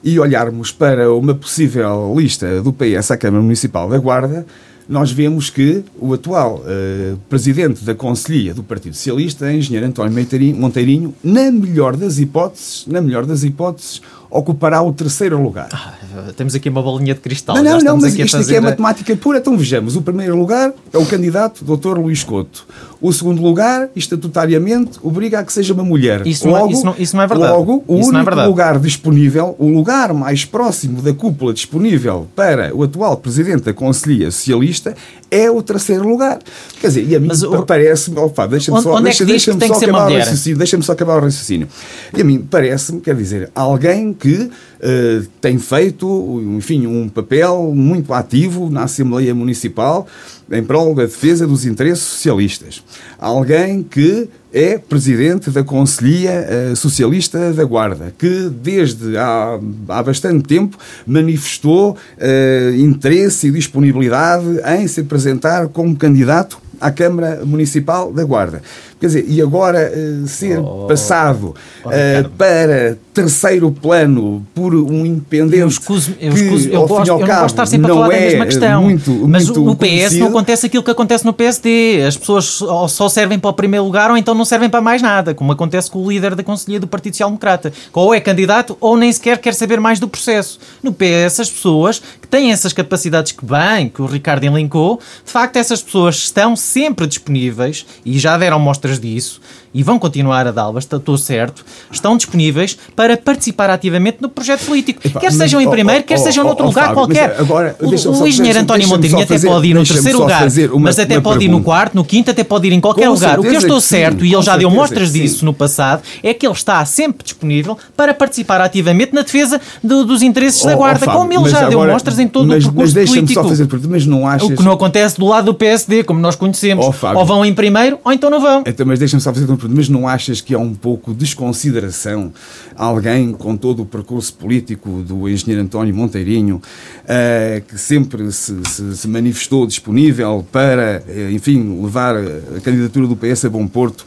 e 0.03 0.19
olharmos 0.19 0.71
para 0.71 1.13
uma 1.13 1.33
possível 1.33 2.13
lista 2.17 2.61
do 2.61 2.73
PS 2.73 3.11
à 3.11 3.17
Câmara 3.17 3.43
Municipal 3.43 3.89
da 3.89 3.97
Guarda, 3.97 4.45
nós 4.87 5.11
vemos 5.11 5.49
que 5.49 5.83
o 5.97 6.13
atual 6.13 6.61
uh, 6.61 7.17
presidente 7.29 7.83
da 7.83 7.95
Conselhia 7.95 8.53
do 8.53 8.63
Partido 8.63 8.95
Socialista, 8.95 9.51
engenheiro 9.51 9.87
António 9.87 10.13
Monteirinho, 10.55 11.15
na 11.23 11.51
melhor 11.51 11.95
das 11.95 12.19
hipóteses, 12.19 12.85
na 12.87 13.01
melhor 13.01 13.25
das 13.25 13.43
hipóteses, 13.43 14.01
ocupará 14.33 14.81
o 14.81 14.91
terceiro 14.91 15.41
lugar. 15.41 15.69
Ah, 15.71 15.93
temos 16.35 16.55
aqui 16.55 16.67
uma 16.67 16.81
bolinha 16.81 17.13
de 17.13 17.19
cristal. 17.19 17.55
Não, 17.55 17.63
não, 17.63 17.79
não 17.79 17.97
mas 17.97 18.15
isto 18.15 18.37
fazer... 18.37 18.57
aqui 18.57 18.65
é 18.65 18.69
matemática 18.69 19.15
pura. 19.15 19.37
Então 19.37 19.55
vejamos, 19.55 19.95
o 19.95 20.01
primeiro 20.01 20.35
lugar 20.35 20.73
é 20.91 20.97
o 20.97 21.05
candidato 21.05 21.63
Dr. 21.63 21.99
Luís 21.99 22.23
Couto. 22.23 22.65
O 22.99 23.11
segundo 23.11 23.41
lugar, 23.41 23.89
estatutariamente, 23.95 24.97
obriga 25.03 25.39
a 25.39 25.43
que 25.43 25.51
seja 25.51 25.73
uma 25.73 25.83
mulher. 25.83 26.25
Isso, 26.25 26.47
logo, 26.47 26.59
não, 26.59 26.69
é, 26.69 26.71
isso, 26.71 26.85
não, 26.85 26.95
isso 26.97 27.15
não 27.15 27.23
é 27.23 27.27
verdade. 27.27 27.53
Logo, 27.53 27.83
o 27.85 27.99
isso 27.99 28.09
único 28.09 28.29
é 28.29 28.45
lugar 28.45 28.79
disponível, 28.79 29.55
o 29.59 29.67
lugar 29.67 30.13
mais 30.13 30.45
próximo 30.45 31.01
da 31.01 31.13
cúpula 31.13 31.53
disponível 31.53 32.27
para 32.35 32.73
o 32.73 32.81
atual 32.81 33.17
presidente 33.17 33.63
da 33.63 33.73
Conselhia 33.73 34.31
Socialista 34.31 34.95
é 35.29 35.49
o 35.49 35.61
terceiro 35.61 36.07
lugar. 36.07 36.39
Quer 36.79 36.87
dizer, 36.87 37.09
e 37.09 37.15
a 37.15 37.19
mim 37.19 37.29
parece-me... 37.67 38.19
Opa, 38.19 38.45
deixa-me 38.45 38.81
só, 38.81 38.99
deixa, 39.01 39.25
deixa 39.25 39.51
só 39.51 39.73
acabar 39.73 40.11
o 40.11 40.17
raciocínio. 40.17 40.57
Deixa-me 40.57 40.83
só 40.83 40.91
acabar 40.91 41.17
o 41.17 41.21
raciocínio. 41.21 41.67
E 42.15 42.21
a 42.21 42.23
mim 42.23 42.47
parece-me, 42.49 43.01
quer 43.01 43.15
dizer, 43.15 43.51
alguém 43.53 44.13
que 44.23 44.35
uh, 44.35 45.27
tem 45.41 45.59
feito, 45.59 46.41
enfim, 46.55 46.87
um 46.87 47.09
papel 47.09 47.73
muito 47.75 48.13
ativo 48.13 48.69
na 48.69 48.83
Assembleia 48.83 49.35
Municipal 49.35 50.07
em 50.49 50.63
prol 50.63 50.95
da 50.95 51.03
defesa 51.03 51.45
dos 51.45 51.65
interesses 51.65 52.05
socialistas. 52.05 52.81
Alguém 53.19 53.83
que 53.83 54.29
é 54.53 54.77
presidente 54.77 55.49
da 55.49 55.61
Conselhia 55.61 56.71
uh, 56.71 56.75
Socialista 56.77 57.51
da 57.51 57.65
Guarda, 57.65 58.15
que 58.17 58.49
desde 58.49 59.17
há, 59.17 59.59
há 59.89 60.03
bastante 60.03 60.47
tempo 60.47 60.77
manifestou 61.05 61.97
uh, 61.97 62.75
interesse 62.77 63.49
e 63.49 63.51
disponibilidade 63.51 64.45
em 64.77 64.87
se 64.87 65.01
apresentar 65.01 65.67
como 65.67 65.97
candidato 65.97 66.59
à 66.79 66.91
Câmara 66.91 67.41
Municipal 67.45 68.13
da 68.13 68.23
Guarda. 68.23 68.61
Quer 69.03 69.07
dizer, 69.07 69.25
e 69.27 69.41
agora 69.41 69.91
uh, 69.93 70.25
ser 70.29 70.59
oh, 70.59 70.85
passado 70.87 71.53
oh, 71.83 71.89
uh, 71.89 72.29
para 72.37 72.97
terceiro 73.13 73.69
plano 73.69 74.47
por 74.55 74.73
um 74.73 75.05
independente 75.05 75.57
eu 75.57 75.67
escuso, 75.67 76.15
eu 76.21 76.33
escuso, 76.33 76.69
que, 76.69 76.73
eu 76.73 76.87
gosto, 76.87 77.17
não 77.17 77.45
estar 77.45 77.65
sempre 77.65 77.91
a 77.91 77.93
falar 77.93 78.07
da 78.07 78.15
mesma 78.17 78.43
é 78.43 78.47
questão. 78.47 78.83
Muito, 78.83 79.11
mas 79.27 79.45
muito 79.45 79.61
no 79.61 79.75
PS 79.75 79.79
conhecido. 79.79 80.19
não 80.21 80.27
acontece 80.29 80.65
aquilo 80.67 80.83
que 80.83 80.89
acontece 80.89 81.25
no 81.25 81.33
PSD. 81.33 82.01
As 82.07 82.15
pessoas 82.15 82.45
só 82.87 83.09
servem 83.09 83.37
para 83.37 83.49
o 83.49 83.53
primeiro 83.53 83.83
lugar 83.83 84.09
ou 84.09 84.15
então 84.15 84.33
não 84.33 84.45
servem 84.45 84.69
para 84.69 84.79
mais 84.79 85.01
nada, 85.01 85.35
como 85.35 85.51
acontece 85.51 85.91
com 85.91 86.01
o 86.01 86.09
líder 86.09 86.33
da 86.33 86.41
Conselhia 86.41 86.79
do 86.79 86.87
Partido 86.87 87.13
Social 87.13 87.29
Democrata. 87.29 87.73
Ou 87.91 88.13
é 88.13 88.21
candidato 88.21 88.77
ou 88.79 88.95
nem 88.95 89.11
sequer 89.11 89.37
quer 89.37 89.53
saber 89.53 89.81
mais 89.81 89.99
do 89.99 90.07
processo. 90.07 90.61
No 90.81 90.93
PS, 90.93 91.41
as 91.41 91.49
pessoas 91.49 92.01
que 92.21 92.27
têm 92.29 92.53
essas 92.53 92.71
capacidades 92.71 93.33
que 93.33 93.45
bem, 93.45 93.89
que 93.89 94.01
o 94.01 94.05
Ricardo 94.05 94.45
elencou, 94.45 95.01
de 95.25 95.31
facto 95.31 95.57
essas 95.57 95.81
pessoas 95.81 96.15
estão 96.15 96.55
sempre 96.55 97.05
disponíveis 97.05 97.85
e 98.05 98.17
já 98.17 98.37
deram 98.37 98.59
mostras 98.59 98.92
disso 98.99 99.41
e 99.73 99.81
vão 99.81 99.97
continuar 99.97 100.45
a 100.47 100.51
dá-las, 100.51 100.83
estou 100.83 101.17
certo, 101.17 101.65
estão 101.91 102.15
disponíveis 102.15 102.77
para 102.95 103.17
participar 103.17 103.69
ativamente 103.69 104.17
no 104.21 104.29
projeto 104.29 104.65
político. 104.65 105.01
Epa, 105.03 105.19
quer 105.19 105.31
sejam 105.31 105.59
em 105.59 105.69
primeiro, 105.69 106.01
oh, 106.01 106.07
quer 106.07 106.19
oh, 106.19 106.23
sejam 106.23 106.43
oh, 106.43 106.47
noutro 106.47 106.65
lugar 106.65 106.93
Fábio, 106.93 106.95
qualquer. 106.95 107.35
Agora, 107.39 107.75
o, 107.81 108.21
o 108.21 108.27
engenheiro 108.27 108.59
António 108.59 108.87
Monteirinho 108.87 109.23
até 109.23 109.39
pode 109.39 109.67
ir 109.67 109.73
no 109.73 109.83
terceiro 109.83 110.19
lugar, 110.19 110.47
uma, 110.71 110.79
mas 110.79 110.99
até 110.99 111.19
pode 111.19 111.39
pergunta. 111.39 111.43
ir 111.43 111.47
no 111.47 111.63
quarto, 111.63 111.95
no 111.95 112.05
quinto, 112.05 112.29
até 112.29 112.43
pode 112.43 112.67
ir 112.67 112.73
em 112.73 112.79
qualquer 112.79 113.07
Com 113.07 113.13
lugar. 113.13 113.39
O 113.39 113.41
que 113.41 113.49
eu 113.49 113.59
estou 113.59 113.81
certo, 113.81 114.19
sim, 114.19 114.27
e 114.27 114.33
ele 114.33 114.43
já 114.43 114.55
deu 114.55 114.69
mostras 114.69 115.11
disso 115.11 115.43
no 115.43 115.53
passado, 115.53 116.03
é 116.21 116.33
que 116.33 116.45
ele 116.45 116.53
está 116.53 116.85
sempre 116.85 117.23
disponível 117.23 117.77
para 117.97 118.13
participar 118.13 118.61
ativamente 118.61 119.13
na 119.13 119.21
defesa 119.21 119.59
do, 119.83 120.05
dos 120.05 120.21
interesses 120.21 120.63
da 120.63 120.75
Guarda, 120.75 121.05
Fábio, 121.05 121.19
como 121.19 121.33
ele 121.33 121.49
já 121.49 121.67
deu 121.67 121.83
mostras 121.85 122.19
em 122.19 122.27
todo 122.27 122.47
mas, 122.47 122.63
o 122.63 122.67
percurso 122.67 122.95
mas 122.95 123.09
político. 123.09 123.41
Só 123.41 123.49
fazer, 123.49 123.67
mas 123.87 124.05
não 124.05 124.27
achas... 124.27 124.49
O 124.49 124.55
que 124.55 124.63
não 124.63 124.71
acontece 124.71 125.17
do 125.17 125.25
lado 125.25 125.45
do 125.45 125.53
PSD, 125.53 126.03
como 126.03 126.19
nós 126.19 126.35
conhecemos. 126.35 126.85
ou 126.85 127.25
vão 127.25 127.43
em 127.43 127.53
primeiro, 127.53 127.97
ou 128.03 128.11
então 128.11 128.29
não 128.29 128.39
vão. 128.39 128.63
Então, 128.73 128.85
mas 128.85 128.97
deixa-me 128.97 129.21
só 129.21 129.31
fazer 129.31 129.45
uma 129.45 129.55
pergunta, 129.55 129.77
mas 129.77 129.87
não 129.87 130.07
achas 130.07 130.41
que 130.41 130.53
há 130.53 130.59
um 130.59 130.73
pouco 130.73 131.11
de 131.13 131.19
desconsideração 131.19 132.33
alguém 132.75 133.31
com 133.33 133.55
todo 133.55 133.83
o 133.83 133.85
percurso 133.85 134.33
político 134.33 135.01
do 135.01 135.27
engenheiro 135.29 135.63
António 135.63 135.93
Monteirinho, 135.93 136.57
uh, 136.57 137.61
que 137.67 137.77
sempre 137.77 138.31
se, 138.31 138.55
se, 138.65 138.97
se, 138.97 139.07
manifestou 139.07 139.65
disponível 139.65 140.45
para, 140.51 141.03
uh, 141.07 141.31
enfim, 141.31 141.81
levar 141.81 142.15
a 142.15 142.59
candidatura 142.61 143.07
do 143.07 143.15
PS 143.15 143.45
a 143.45 143.49
Bom 143.49 143.67
Porto, 143.67 144.05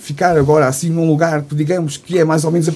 ficar 0.00 0.36
agora 0.36 0.66
assim 0.66 0.90
num 0.90 1.06
lugar 1.06 1.42
que 1.42 1.54
digamos 1.54 1.96
que 1.96 2.18
é 2.18 2.24
mais 2.24 2.44
ou 2.44 2.50
menos. 2.50 2.68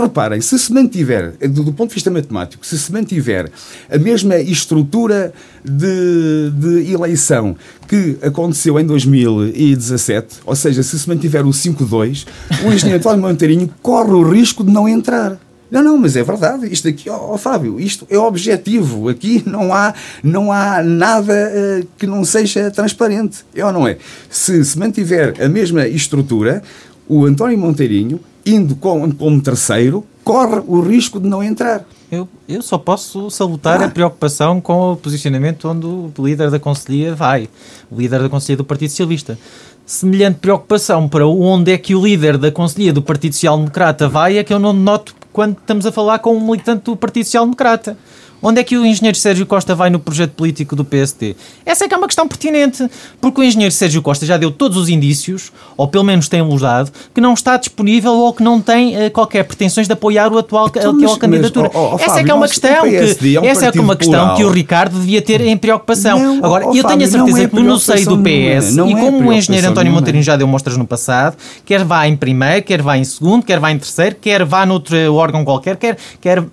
Reparem, 0.00 0.40
se 0.40 0.58
se 0.58 0.72
mantiver, 0.72 1.34
do, 1.48 1.64
do 1.64 1.72
ponto 1.72 1.90
de 1.90 1.94
vista 1.94 2.10
matemático, 2.10 2.64
se 2.64 2.78
se 2.78 2.92
mantiver 2.92 3.50
a 3.90 3.98
mesma 3.98 4.36
estrutura 4.36 5.32
de, 5.64 6.50
de 6.50 6.92
eleição 6.92 7.56
que 7.88 8.16
aconteceu 8.22 8.78
em 8.78 8.86
2017, 8.86 10.40
ou 10.44 10.56
seja, 10.56 10.82
se 10.82 10.98
se 10.98 11.08
mantiver 11.08 11.46
o 11.46 11.50
5-2, 11.50 12.26
o 12.64 12.72
engenheiro 12.72 12.98
António 12.98 13.22
Monteirinho 13.22 13.70
corre 13.82 14.12
o 14.12 14.22
risco 14.22 14.43
de 14.52 14.70
não 14.70 14.88
entrar. 14.88 15.38
Não, 15.70 15.82
não, 15.82 15.98
mas 15.98 16.14
é 16.14 16.22
verdade. 16.22 16.72
Isto 16.72 16.88
aqui, 16.88 17.08
ó 17.08 17.32
oh, 17.32 17.38
Fábio, 17.38 17.80
isto 17.80 18.06
é 18.10 18.18
objetivo. 18.18 19.08
Aqui 19.08 19.42
não 19.46 19.72
há, 19.72 19.94
não 20.22 20.52
há 20.52 20.82
nada 20.82 21.32
uh, 21.32 21.86
que 21.98 22.06
não 22.06 22.24
seja 22.24 22.70
transparente. 22.70 23.44
É 23.54 23.64
ou 23.64 23.72
não 23.72 23.88
é? 23.88 23.98
Se 24.30 24.64
se 24.64 24.78
mantiver 24.78 25.34
a 25.42 25.48
mesma 25.48 25.86
estrutura, 25.88 26.62
o 27.08 27.24
António 27.24 27.58
Monteirinho, 27.58 28.20
indo 28.46 28.76
como, 28.76 29.12
como 29.14 29.40
terceiro, 29.40 30.04
corre 30.22 30.62
o 30.66 30.80
risco 30.80 31.18
de 31.18 31.28
não 31.28 31.42
entrar. 31.42 31.84
Eu, 32.10 32.28
eu 32.48 32.62
só 32.62 32.78
posso 32.78 33.28
salutar 33.30 33.82
ah. 33.82 33.86
a 33.86 33.90
preocupação 33.90 34.60
com 34.60 34.92
o 34.92 34.96
posicionamento 34.96 35.68
onde 35.68 35.86
o 35.86 36.12
líder 36.18 36.50
da 36.50 36.60
Conselhia 36.60 37.14
vai, 37.14 37.48
o 37.90 37.98
líder 37.98 38.22
da 38.22 38.28
Conselhia 38.28 38.58
do 38.58 38.64
Partido 38.64 38.90
Socialista. 38.90 39.36
Semelhante 39.86 40.38
preocupação 40.38 41.06
para 41.06 41.26
onde 41.26 41.70
é 41.70 41.76
que 41.76 41.94
o 41.94 42.02
líder 42.02 42.38
da 42.38 42.50
Conselhia 42.50 42.90
do 42.90 43.02
Partido 43.02 43.34
Social 43.34 43.58
Democrata 43.58 44.08
vai 44.08 44.38
é 44.38 44.44
que 44.44 44.52
eu 44.52 44.58
não 44.58 44.72
noto 44.72 45.14
quando 45.30 45.58
estamos 45.58 45.84
a 45.84 45.92
falar 45.92 46.20
com 46.20 46.34
um 46.34 46.40
militante 46.40 46.84
do 46.84 46.96
Partido 46.96 47.26
Social 47.26 47.44
Democrata. 47.44 47.98
Onde 48.46 48.60
é 48.60 48.64
que 48.64 48.76
o 48.76 48.84
engenheiro 48.84 49.16
Sérgio 49.16 49.46
Costa 49.46 49.74
vai 49.74 49.88
no 49.88 49.98
projeto 49.98 50.32
político 50.32 50.76
do 50.76 50.84
PSD? 50.84 51.34
Essa 51.64 51.86
é 51.86 51.88
que 51.88 51.94
é 51.94 51.96
uma 51.96 52.06
questão 52.06 52.28
pertinente, 52.28 52.86
porque 53.18 53.40
o 53.40 53.42
engenheiro 53.42 53.72
Sérgio 53.72 54.02
Costa 54.02 54.26
já 54.26 54.36
deu 54.36 54.50
todos 54.50 54.76
os 54.76 54.90
indícios, 54.90 55.50
ou 55.78 55.88
pelo 55.88 56.04
menos 56.04 56.28
tem-los 56.28 56.60
dado, 56.60 56.92
que 57.14 57.22
não 57.22 57.32
está 57.32 57.56
disponível 57.56 58.12
ou 58.12 58.34
que 58.34 58.42
não 58.42 58.60
tem 58.60 59.06
uh, 59.06 59.10
qualquer 59.10 59.44
pretensões 59.44 59.86
de 59.86 59.94
apoiar 59.94 60.30
o 60.30 60.36
atual, 60.36 60.68
então, 60.68 60.92
a 60.92 60.94
atual 60.94 61.16
candidatura. 61.16 61.70
Mas, 61.72 61.82
oh, 61.82 61.94
oh, 61.94 61.98
essa 61.98 62.20
é 62.20 62.24
que 62.24 62.30
é 62.30 62.34
uma 62.34 62.46
questão 62.46 62.82
que, 62.82 62.96
é 62.96 63.40
um 63.40 63.44
essa 63.46 63.64
é, 63.64 63.72
é 63.74 63.80
uma 63.80 63.96
questão 63.96 64.34
que 64.34 64.44
o 64.44 64.50
Ricardo 64.50 64.98
devia 64.98 65.22
ter 65.22 65.40
em 65.40 65.56
preocupação. 65.56 66.18
Não, 66.18 66.44
Agora, 66.44 66.66
oh, 66.66 66.76
eu 66.76 66.84
tenho 66.84 67.02
a 67.02 67.08
certeza 67.08 67.44
é 67.44 67.48
que 67.48 67.60
no 67.62 67.78
seio 67.78 68.04
do 68.04 68.18
PS, 68.18 68.76
não 68.76 68.90
e 68.90 68.94
como 68.94 69.24
é 69.24 69.26
o 69.28 69.32
engenheiro 69.32 69.68
António 69.68 69.90
Monteiro 69.90 70.20
já 70.20 70.36
deu 70.36 70.46
mostras 70.46 70.76
no 70.76 70.86
passado, 70.86 71.34
quer 71.64 71.82
vá 71.82 72.06
em 72.06 72.14
primeiro, 72.14 72.62
quer 72.62 72.82
vá 72.82 72.98
em 72.98 73.04
segundo, 73.04 73.42
quer 73.42 73.58
vá 73.58 73.72
em 73.72 73.78
terceiro, 73.78 74.16
quer 74.20 74.44
vá 74.44 74.66
noutro 74.66 75.14
órgão 75.14 75.46
qualquer, 75.46 75.78
quer, 75.78 75.96
quer 76.20 76.44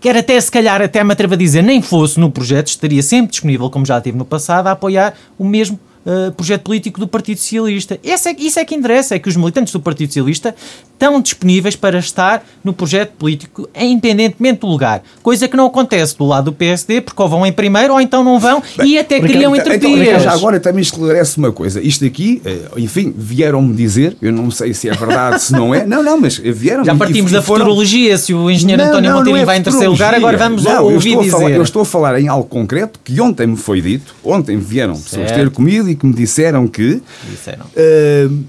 quer 0.00 0.16
até 0.16 0.40
se 0.40 0.50
calhar, 0.50 0.80
até 0.80 1.04
me 1.04 1.12
atrevo 1.12 1.34
a 1.34 1.36
dizer, 1.36 1.62
nem 1.62 1.82
fosse 1.82 2.18
no 2.18 2.30
projeto, 2.30 2.68
estaria 2.68 3.02
sempre 3.02 3.30
disponível, 3.32 3.70
como 3.70 3.84
já 3.84 4.00
tive 4.00 4.16
no 4.16 4.24
passado, 4.24 4.66
a 4.68 4.72
apoiar 4.72 5.14
o 5.38 5.44
mesmo 5.44 5.78
uh, 6.04 6.32
projeto 6.32 6.62
político 6.62 7.00
do 7.00 7.08
Partido 7.08 7.38
Socialista. 7.38 7.98
É, 8.04 8.14
isso 8.38 8.58
é 8.58 8.64
que 8.64 8.74
interessa, 8.74 9.14
é 9.14 9.18
que 9.18 9.28
os 9.28 9.36
militantes 9.36 9.72
do 9.72 9.80
Partido 9.80 10.08
Socialista 10.08 10.54
estão 11.00 11.20
disponíveis 11.20 11.74
para 11.74 11.98
estar 11.98 12.44
no 12.62 12.74
projeto 12.74 13.12
político, 13.12 13.68
independentemente 13.74 14.60
do 14.60 14.66
lugar. 14.66 15.02
Coisa 15.22 15.48
que 15.48 15.56
não 15.56 15.66
acontece 15.66 16.16
do 16.16 16.26
lado 16.26 16.46
do 16.46 16.52
PSD, 16.52 17.00
porque 17.00 17.20
ou 17.22 17.28
vão 17.28 17.46
em 17.46 17.52
primeiro 17.52 17.94
ou 17.94 18.00
então 18.00 18.22
não 18.22 18.38
vão 18.38 18.62
Bem, 18.76 18.88
e 18.88 18.98
até 18.98 19.18
criam 19.18 19.56
então, 19.56 19.74
entropias. 19.74 20.08
Então, 20.08 20.20
já 20.20 20.32
agora 20.32 20.60
também 20.60 20.82
esclarece 20.82 21.38
uma 21.38 21.50
coisa. 21.52 21.80
Isto 21.80 22.04
aqui, 22.04 22.42
eh, 22.44 22.58
enfim, 22.76 23.14
vieram-me 23.16 23.74
dizer, 23.74 24.14
eu 24.20 24.30
não 24.30 24.50
sei 24.50 24.74
se 24.74 24.90
é 24.90 24.92
verdade, 24.92 25.42
se 25.42 25.52
não 25.52 25.74
é. 25.74 25.80
Não, 25.90 26.02
não, 26.04 26.20
mas 26.20 26.36
vieram 26.36 26.84
Já 26.84 26.94
partimos 26.94 27.32
da 27.32 27.42
foram... 27.42 27.64
futurologia, 27.64 28.16
se 28.16 28.32
o 28.32 28.50
engenheiro 28.50 28.82
não, 28.82 28.90
António 28.90 29.12
Monteiro 29.12 29.38
é 29.38 29.44
vai 29.44 29.58
em 29.58 29.62
terceiro 29.62 29.90
lugar, 29.90 30.14
agora 30.14 30.36
vamos 30.36 30.62
não, 30.62 30.84
ouvir 30.84 31.14
eu 31.14 31.20
dizer. 31.20 31.30
Falar, 31.30 31.50
eu 31.50 31.62
estou 31.62 31.82
a 31.82 31.84
falar 31.84 32.20
em 32.20 32.28
algo 32.28 32.48
concreto 32.48 33.00
que 33.02 33.20
ontem 33.20 33.46
me 33.46 33.56
foi 33.56 33.80
dito, 33.80 34.14
ontem 34.22 34.58
vieram 34.58 34.94
certo. 34.94 35.10
pessoas 35.10 35.32
ter 35.32 35.50
comigo 35.50 35.89
e 35.90 35.94
que 35.94 36.06
me 36.06 36.12
disseram 36.12 36.66
que. 36.66 37.00
Disseram. 37.28 37.66
Uh, 37.66 38.44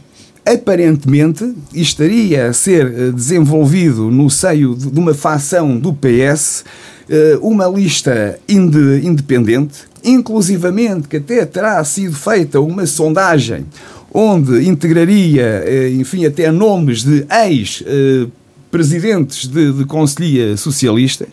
aparentemente 0.45 1.53
estaria 1.73 2.47
a 2.47 2.53
ser 2.53 2.87
eh, 2.87 3.11
desenvolvido 3.11 4.09
no 4.09 4.27
seio 4.27 4.75
de 4.75 4.99
uma 4.99 5.13
facção 5.13 5.77
do 5.77 5.93
PS 5.93 6.65
eh, 7.07 7.37
uma 7.43 7.67
lista 7.67 8.39
independente, 8.49 9.81
inclusivamente 10.03 11.07
que 11.07 11.17
até 11.17 11.45
terá 11.45 11.83
sido 11.83 12.15
feita 12.15 12.59
uma 12.59 12.87
sondagem 12.87 13.67
onde 14.11 14.67
integraria, 14.67 15.63
enfim, 15.91 16.25
até 16.25 16.51
nomes 16.51 17.03
de 17.03 17.23
ex-presidentes 17.47 19.47
de, 19.47 19.71
de 19.71 19.85
Conselhia 19.85 20.57
Socialista, 20.57 21.27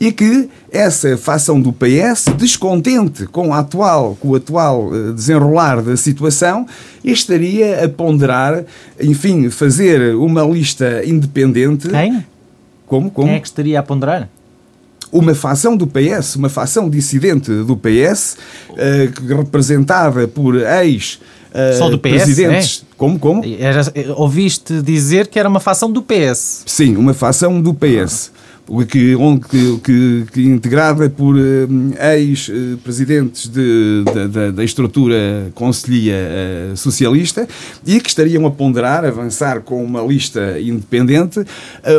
e 0.00 0.10
que 0.10 0.48
essa 0.70 1.16
facção 1.16 1.60
do 1.60 1.72
PS, 1.72 2.26
descontente 2.36 3.26
com, 3.26 3.54
a 3.54 3.60
atual, 3.60 4.16
com 4.20 4.28
o 4.28 4.34
atual 4.34 4.90
eh, 4.94 5.12
desenrolar 5.12 5.80
da 5.82 5.96
situação, 5.96 6.66
estaria 7.04 7.84
a 7.84 7.88
ponderar, 7.88 8.64
enfim, 9.00 9.48
fazer 9.50 10.14
uma 10.16 10.42
lista 10.42 11.02
independente. 11.06 11.88
Quem? 11.88 12.24
Como? 12.86 13.10
Como? 13.10 13.28
Quem 13.28 13.36
é 13.36 13.40
que 13.40 13.46
estaria 13.46 13.78
a 13.78 13.82
ponderar? 13.82 14.28
uma 15.12 15.32
facção 15.32 15.76
do 15.76 15.86
PS, 15.86 16.34
uma 16.34 16.48
facção 16.48 16.90
dissidente 16.90 17.48
do 17.48 17.76
PS, 17.76 18.36
uh, 18.70 19.36
representada 19.36 20.26
por 20.26 20.56
ex 20.56 21.20
uh, 21.52 21.78
Só 21.78 21.88
do 21.88 22.00
PS, 22.00 22.10
presidentes. 22.10 22.84
É? 22.84 22.94
Como, 22.96 23.16
como? 23.16 23.42
Era, 23.44 23.82
ouviste 24.16 24.82
dizer 24.82 25.28
que 25.28 25.38
era 25.38 25.48
uma 25.48 25.60
facção 25.60 25.92
do 25.92 26.02
PS. 26.02 26.64
Sim, 26.66 26.96
uma 26.96 27.14
facção 27.14 27.62
do 27.62 27.72
PS 27.72 28.32
que, 28.88 29.14
que, 29.50 29.78
que, 29.82 30.26
que 30.32 30.42
integrada 30.46 31.10
por 31.10 31.36
uh, 31.36 31.68
ex-presidentes 32.16 33.50
da, 34.54 34.64
estrutura 34.64 35.50
Conselhia 35.54 36.14
uh, 36.72 36.76
Socialista 36.76 37.46
e 37.86 38.00
que 38.00 38.08
estariam 38.08 38.46
a 38.46 38.50
ponderar, 38.50 39.04
avançar 39.04 39.60
com 39.60 39.84
uma 39.84 40.00
lista 40.00 40.58
independente, 40.58 41.40
uh, 41.40 41.46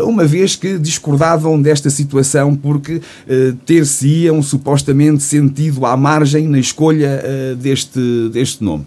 uma 0.06 0.26
vez 0.26 0.56
que 0.56 0.80
discordavam 0.80 1.62
desta 1.62 1.90
situação 1.90 2.56
porque 2.56 3.02
ter-se-iam 3.66 4.42
supostamente 4.42 5.22
sentido 5.22 5.86
à 5.86 5.96
margem 5.96 6.48
na 6.48 6.60
escolha 6.60 7.22
deste, 7.58 8.30
deste 8.30 8.64
nome. 8.64 8.86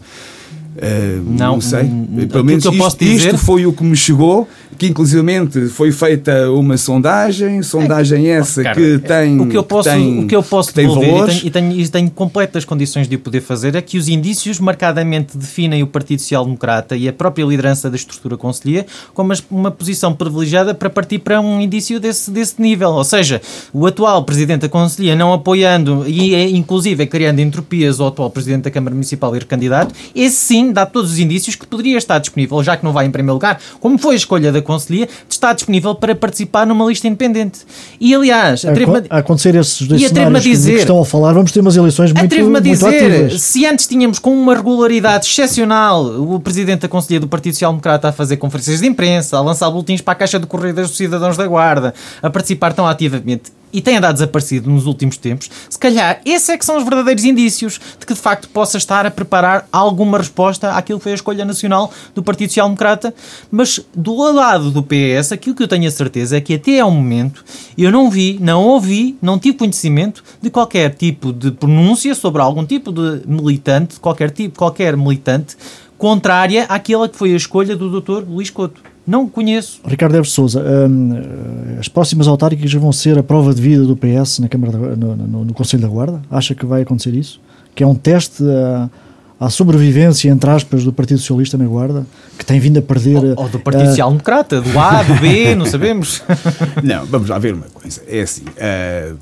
Uh, 0.77 1.23
não, 1.27 1.55
não, 1.55 1.61
sei. 1.61 1.91
Pelo 2.31 2.45
menos 2.45 2.65
isto, 2.65 2.99
dizer... 2.99 3.35
isto, 3.35 3.39
foi 3.39 3.67
o 3.67 3.73
que 3.73 3.83
me 3.83 3.97
chegou, 3.97 4.49
que 4.79 4.87
inclusivamente 4.87 5.67
foi 5.67 5.91
feita 5.91 6.51
uma 6.53 6.77
sondagem, 6.77 7.63
sondagem 7.63 8.29
é, 8.29 8.37
essa 8.37 8.63
cara, 8.63 8.77
que 8.77 8.99
tem 8.99 9.41
o 9.41 9.49
que 9.49 9.57
eu 9.57 9.65
posso, 9.65 9.91
tem, 9.91 10.25
o 10.25 10.29
que 10.29 10.37
eu 10.37 10.43
posso 10.43 10.69
que 10.69 10.81
devolver 10.81 11.09
e, 11.09 11.27
tenho, 11.27 11.47
e, 11.47 11.51
tenho, 11.51 11.81
e 11.81 11.89
tenho 11.89 12.11
completas 12.13 12.65
condições 12.65 13.09
de 13.09 13.17
o 13.17 13.19
poder 13.19 13.41
fazer 13.41 13.75
é 13.75 13.83
que 13.83 13.99
os 13.99 14.09
indícios 14.09 14.61
marcadamente 14.61 15.37
definem 15.37 15.83
o 15.83 15.87
Partido 15.87 16.21
Social 16.21 16.45
Democrata 16.45 16.97
e 16.97 17.09
a 17.09 17.13
própria 17.13 17.45
liderança 17.45 17.91
da 17.91 17.97
estrutura 17.97 18.37
conselhia 18.37 18.87
como 19.13 19.33
uma 19.51 19.73
posição 19.73 20.15
privilegiada 20.15 20.75
para 20.75 20.89
partir 20.89 21.19
para 21.19 21.41
um 21.41 21.61
indício 21.61 21.99
desse, 21.99 22.31
desse 22.31 22.63
nível. 22.63 22.91
Ou 22.91 23.05
seja, 23.05 23.43
o 23.73 23.85
atual 23.85 24.23
Presidente 24.23 24.61
da 24.61 24.69
Conselhia 24.69 25.17
não 25.17 25.33
apoiando 25.33 26.05
e 26.07 26.37
é, 26.37 26.49
inclusive 26.49 27.05
criando 27.07 27.41
entropias 27.41 27.99
ao 27.99 28.09
atual 28.09 28.31
Presidente 28.31 28.63
da 28.65 28.71
Câmara 28.71 28.95
Municipal 28.95 29.35
e 29.35 29.41
candidato, 29.41 29.93
esse 30.15 30.37
sim 30.37 30.68
dá 30.73 30.87
todos 30.87 31.13
os 31.13 31.19
indícios 31.19 31.55
que 31.57 31.67
poderia 31.67 31.97
estar 31.99 32.19
disponível, 32.19 32.63
já 32.63 32.77
que 32.77 32.85
não 32.85 32.93
vai 32.93 33.07
em 33.07 33.11
primeiro 33.11 33.35
lugar, 33.35 33.61
como 33.81 33.99
foi 33.99 34.15
a 34.15 34.17
escolha 34.17 34.53
da 34.53 34.63
Conselhia, 34.63 35.07
de 35.07 35.35
estar 35.35 35.53
disponível 35.53 35.95
para 35.95 36.15
participar 36.15 36.67
numa 36.67 36.85
lista 36.87 37.07
independente. 37.07 37.61
E 38.01 38.15
aliás, 38.15 38.65
a, 38.65 38.71
a 39.11 39.19
acontecer 39.19 39.55
esses 39.55 39.87
dois 39.87 40.01
cenários 40.01 40.43
dizer, 40.43 40.73
que 40.73 40.79
estão 40.81 41.01
a 41.01 41.05
falar, 41.05 41.33
vamos 41.33 41.53
ter 41.53 41.61
umas 41.61 41.77
eleições 41.77 42.13
muito, 42.13 42.37
muito 42.37 42.61
dizer, 42.63 42.87
ativas. 42.87 43.41
Se 43.43 43.67
antes 43.67 43.87
tínhamos 43.87 44.19
com 44.19 44.31
uma 44.31 44.55
regularidade 44.55 45.27
excepcional 45.27 46.05
o 46.05 46.41
Presidente 46.41 46.83
da 46.83 46.89
Conselhia 46.89 47.21
do 47.21 47.29
Partido 47.29 47.55
Social 47.55 47.73
Democrata 47.73 48.09
a 48.09 48.13
fazer 48.13 48.37
conferências 48.37 48.81
de 48.81 48.87
imprensa, 48.87 49.37
a 49.37 49.41
lançar 49.41 49.71
boletins 49.71 50.01
para 50.01 50.13
a 50.13 50.17
Caixa 50.17 50.39
de 50.39 50.47
Correios 50.47 50.89
dos 50.89 50.97
Cidadãos 50.97 51.37
da 51.37 51.47
Guarda, 51.47 51.95
a 52.23 52.31
participar 52.31 52.73
tão 52.73 52.87
ativamente 52.87 53.58
e 53.73 53.81
tem 53.81 53.97
andado 53.97 54.15
desaparecido 54.15 54.71
nos 54.71 54.87
últimos 54.87 55.17
tempos, 55.17 55.51
se 55.69 55.79
calhar 55.79 56.21
esses 56.25 56.49
é 56.49 56.59
que 56.59 56.65
são 56.65 56.77
os 56.77 56.85
verdadeiros 56.85 57.25
indícios 57.25 57.81
de 57.99 58.07
que 58.07 58.15
de 58.15 58.21
facto 58.21 58.49
possa 58.49 58.79
estar 58.79 59.07
a 59.07 59.11
preparar 59.11 59.69
alguma 59.73 60.19
resposta 60.19 60.73
àquilo 60.73 60.99
que 60.99 61.05
foi 61.05 61.13
a 61.13 61.17
escolha 61.17 61.45
nacional 61.45 61.93
do 62.15 62.23
Partido 62.23 62.51
Social 62.51 62.67
Democrata. 62.67 63.15
Mas 63.51 63.81
do 63.95 64.15
lado 64.33 64.71
do 64.71 64.83
PS, 64.83 65.33
aquilo 65.33 65.55
que 65.55 65.63
eu 65.63 65.69
tenho 65.69 65.87
a 65.87 65.91
certeza 65.91 66.37
é 66.37 66.41
que 66.41 66.55
até 66.55 66.81
ao 66.81 66.91
momento 66.91 67.45
eu 67.77 67.91
não 67.91 68.11
vi, 68.11 68.39
não 68.41 68.65
ouvi, 68.65 69.17
não 69.21 69.39
tive 69.39 69.59
conhecimento 69.59 70.23
de 70.41 70.51
qualquer 70.51 70.95
tipo 70.95 71.33
de 71.33 71.51
pronúncia 71.51 72.15
sobre 72.15 72.43
algum 72.43 72.65
tipo 72.65 72.93
de 72.93 73.23
militante, 73.27 74.01
qualquer 74.01 74.31
tipo, 74.31 74.59
qualquer 74.59 74.97
militante 74.97 75.57
contrária 75.97 76.65
àquela 76.65 77.09
que 77.09 77.17
foi 77.17 77.33
a 77.33 77.37
escolha 77.37 77.77
do 77.77 78.01
Dr. 78.01 78.25
Luís 78.29 78.51
Couto. 78.51 78.81
Não 79.09 79.27
conheço. 79.27 79.81
Ricardo 79.87 80.17
Eves 80.17 80.33
Souza, 80.33 80.63
um, 80.63 81.17
eh, 81.17 81.81
as 81.81 81.89
próximas 81.89 82.29
autárquicas 82.29 82.71
vão 82.75 82.93
ser 82.93 83.17
a 83.17 83.23
prova 83.23 83.55
de 83.55 83.63
vida 83.63 83.83
do 83.85 83.97
PS 83.97 84.39
na 84.39 84.49
Câmara 84.49 84.71
da, 84.71 84.79
no, 84.95 85.17
no, 85.17 85.45
no, 85.47 85.55
Conselho 85.55 85.81
da 85.81 85.89
Guarda? 85.89 86.21
Acha 86.31 86.55
que 86.55 86.67
vai 86.67 86.83
acontecer 86.83 87.15
isso? 87.15 87.41
Que 87.75 87.83
é 87.83 87.87
um 87.87 87.95
teste 87.95 88.45
à, 88.45 88.91
à 89.47 89.49
sobrevivência, 89.49 90.29
entre 90.29 90.51
aspas, 90.51 90.85
do 90.85 90.93
Partido 90.93 91.21
Socialista 91.21 91.57
na 91.57 91.65
Guarda, 91.65 92.07
que 92.39 92.45
tem 92.45 92.61
vindo 92.61 92.81
a 92.81 92.83
perder. 92.83 93.17
Ou, 93.17 93.45
ou 93.45 93.49
do 93.49 93.59
Partido 93.59 93.85
uh, 93.85 93.89
Social 93.89 94.11
Democrata, 94.11 94.61
do 94.61 94.79
A, 94.79 95.03
do 95.03 95.15
B, 95.15 95.55
não 95.57 95.65
sabemos. 95.65 96.23
Não, 96.85 97.07
vamos 97.07 97.31
lá 97.31 97.39
ver 97.39 97.55
uma 97.55 97.67
coisa. 97.73 98.03
É 98.07 98.21
assim. 98.21 98.43
Uh, 98.43 99.17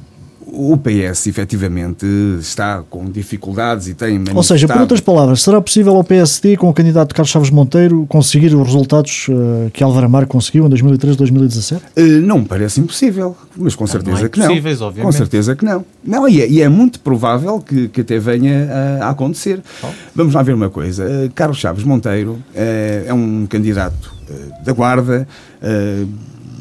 o 0.56 0.76
PS 0.76 1.26
efetivamente 1.26 2.06
está 2.40 2.82
com 2.88 3.04
dificuldades 3.10 3.88
e 3.88 3.94
tem 3.94 4.12
manifestado... 4.12 4.36
Ou 4.38 4.42
seja, 4.42 4.66
por 4.66 4.80
outras 4.80 5.00
palavras, 5.00 5.42
será 5.42 5.60
possível 5.60 5.94
ao 5.94 6.02
PSD, 6.02 6.56
com 6.56 6.68
o 6.68 6.72
candidato 6.72 7.14
Carlos 7.14 7.30
Chaves 7.30 7.50
Monteiro, 7.50 8.06
conseguir 8.08 8.54
os 8.54 8.66
resultados 8.66 9.28
uh, 9.28 9.70
que 9.70 9.84
Álvaro 9.84 10.06
Amar 10.06 10.26
conseguiu 10.26 10.64
em 10.66 10.68
2013, 10.68 11.18
2017? 11.18 11.82
Uh, 11.96 12.02
não 12.22 12.38
me 12.38 12.46
parece 12.46 12.80
impossível, 12.80 13.36
mas 13.56 13.74
com 13.74 13.86
certeza 13.86 14.18
não 14.18 14.24
é 14.24 14.28
que 14.28 14.38
não. 14.38 14.46
Obviamente. 14.46 15.02
Com 15.02 15.12
certeza 15.12 15.54
que 15.54 15.64
não. 15.64 15.84
Não, 16.02 16.28
e 16.28 16.40
é, 16.40 16.48
e 16.48 16.62
é 16.62 16.68
muito 16.68 17.00
provável 17.00 17.60
que, 17.60 17.88
que 17.88 18.00
até 18.00 18.18
venha 18.18 18.98
a, 19.00 19.06
a 19.06 19.10
acontecer. 19.10 19.60
Oh. 19.82 19.88
Vamos 20.14 20.34
lá 20.34 20.42
ver 20.42 20.54
uma 20.54 20.70
coisa. 20.70 21.04
Uh, 21.04 21.30
Carlos 21.34 21.58
Chaves 21.58 21.84
Monteiro 21.84 22.38
eh, 22.54 23.04
é 23.06 23.14
um 23.14 23.46
candidato 23.46 24.14
da 24.64 24.72
Guarda, 24.72 25.28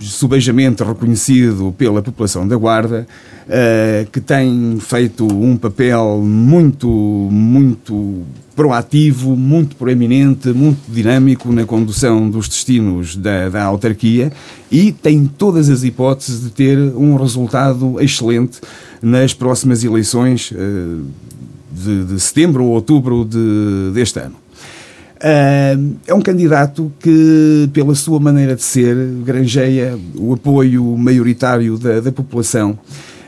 subejamente 0.01 0.83
reconhecido 0.83 1.73
pela 1.77 2.01
população 2.01 2.47
da 2.47 2.55
Guarda, 2.55 3.07
uh, 3.47 4.09
que 4.11 4.19
tem 4.19 4.77
feito 4.79 5.25
um 5.25 5.57
papel 5.57 6.21
muito, 6.23 6.87
muito 6.87 8.23
proativo, 8.55 9.35
muito 9.35 9.75
proeminente, 9.75 10.49
muito 10.49 10.79
dinâmico 10.89 11.51
na 11.51 11.65
condução 11.65 12.29
dos 12.29 12.47
destinos 12.47 13.15
da, 13.15 13.49
da 13.49 13.63
autarquia 13.63 14.31
e 14.71 14.91
tem 14.91 15.25
todas 15.25 15.69
as 15.69 15.83
hipóteses 15.83 16.41
de 16.41 16.49
ter 16.51 16.77
um 16.77 17.17
resultado 17.17 17.99
excelente 18.01 18.61
nas 19.01 19.33
próximas 19.33 19.83
eleições 19.83 20.51
uh, 20.51 21.03
de, 21.71 22.05
de, 22.05 22.19
setembro 22.19 22.63
ou 22.63 22.71
outubro 22.71 23.25
de, 23.25 23.91
deste 23.93 24.19
ano. 24.19 24.44
É 25.27 26.13
um 26.13 26.21
candidato 26.21 26.91
que, 26.99 27.67
pela 27.73 27.95
sua 27.95 28.19
maneira 28.19 28.55
de 28.55 28.61
ser, 28.61 28.95
granjeia 29.23 29.97
o 30.15 30.33
apoio 30.33 30.83
maioritário 30.95 31.79
da, 31.79 31.99
da 31.99 32.11
população 32.11 32.77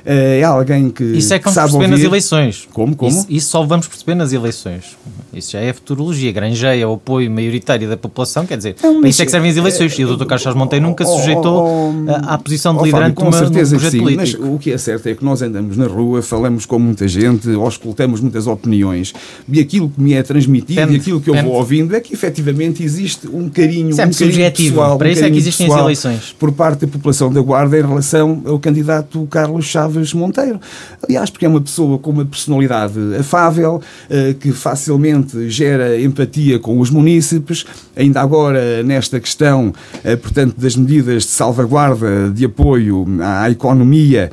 é 0.08 0.44
alguém 0.44 0.90
que. 0.90 1.04
Isso 1.04 1.34
é 1.34 1.40
que 1.40 1.46
vamos 1.46 1.60
perceber 1.60 1.84
ouvir. 1.84 1.92
nas 1.92 2.02
eleições. 2.02 2.68
Como? 2.72 2.96
Como? 2.96 3.12
Isso, 3.12 3.26
isso, 3.30 3.50
só 3.50 3.66
vamos 3.66 3.88
perceber 3.88 4.16
nas 4.16 4.32
eleições. 4.32 4.98
Isso 5.34 5.52
já 5.52 5.60
é 5.60 5.74
futurologia. 5.74 6.32
Granjeia 6.32 6.88
o 6.88 6.94
apoio 6.94 7.30
maioritário 7.30 7.90
da 7.90 7.98
população, 7.98 8.46
quer 8.46 8.58
dizer, 8.58 8.76
não, 8.82 9.02
para 9.02 9.10
isso 9.10 9.22
é 9.22 9.26
que 9.26 9.32
servem 9.32 9.52
as 9.52 9.58
eleições. 9.58 10.00
É, 10.00 10.02
e 10.02 10.06
o 10.06 10.16
Dr. 10.16 10.26
Carlos 10.26 10.42
Chaves 10.42 10.58
Monteiro 10.58 10.86
nunca 10.86 11.06
se 11.06 11.12
sujeitou 11.12 11.68
oh, 11.68 12.06
oh, 12.08 12.32
à 12.32 12.38
posição 12.38 12.74
de 12.74 12.80
oh, 12.80 12.86
liderante 12.86 13.16
Fábio, 13.16 13.32
com 13.32 13.38
uma, 13.38 13.38
certeza 13.38 13.76
num 13.76 13.82
projeto 13.82 13.92
sim, 13.92 14.00
político. 14.00 14.42
Mas 14.44 14.54
o 14.54 14.58
que 14.58 14.72
é 14.72 14.78
certo 14.78 15.08
é 15.08 15.16
que 15.16 15.26
nós 15.26 15.42
andamos 15.42 15.76
na 15.76 15.88
rua, 15.88 16.22
falamos 16.22 16.66
com 16.66 16.80
muita 16.80 17.08
gente, 17.08 17.50
escutamos 17.68 18.22
muitas 18.22 18.48
opiniões 18.48 19.14
e 19.52 19.60
aquilo 19.60 19.90
que 19.90 20.02
me 20.02 20.14
é 20.14 20.24
transmitido 20.24 20.94
e 20.94 20.96
aquilo 20.96 21.20
que 21.20 21.30
eu 21.30 21.36
vou 21.44 21.54
ouvindo 21.54 21.96
é 21.96 22.00
que 22.00 22.14
efetivamente 22.14 22.82
existe 22.84 23.28
um 23.28 23.50
carinho, 23.50 23.94
Sempre 23.94 24.12
um 24.12 24.14
carinho 24.14 24.14
subjetivo. 24.14 24.76
pessoal, 24.76 24.98
para 24.98 25.08
um 25.08 25.12
isso 25.12 25.26
é 25.26 25.30
que 25.30 25.38
existem 25.38 25.72
as 25.72 25.80
eleições. 25.80 26.36
Por 26.40 26.52
parte 26.52 26.86
da 26.86 26.88
população 26.88 27.32
da 27.32 27.42
Guarda 27.42 27.78
em 27.78 27.82
relação 27.82 28.42
ao 28.46 28.60
candidato 28.60 29.28
Carlos 29.30 29.66
Chaves 29.66 29.97
Chaves 29.98 30.14
Monteiro. 30.14 30.60
Aliás, 31.04 31.30
porque 31.30 31.46
é 31.46 31.50
uma 31.50 31.62
pessoa 31.62 31.98
com 31.98 32.12
uma 32.12 32.26
personalidade 32.26 33.00
afável, 33.20 33.76
uh, 33.76 34.34
que 34.36 34.52
facilmente 34.52 35.50
gera 35.50 36.00
empatia 36.00 36.60
com 36.60 36.80
os 36.80 36.90
munícipes, 36.90 37.66
ainda 37.96 38.22
agora 38.22 38.84
nesta 38.84 39.20
questão, 39.20 39.70
uh, 39.70 40.18
portanto, 40.18 40.56
das 40.58 40.76
medidas 40.76 41.24
de 41.24 41.30
salvaguarda 41.30 42.30
de 42.30 42.46
apoio 42.46 43.06
à 43.22 43.50
economia 43.50 44.32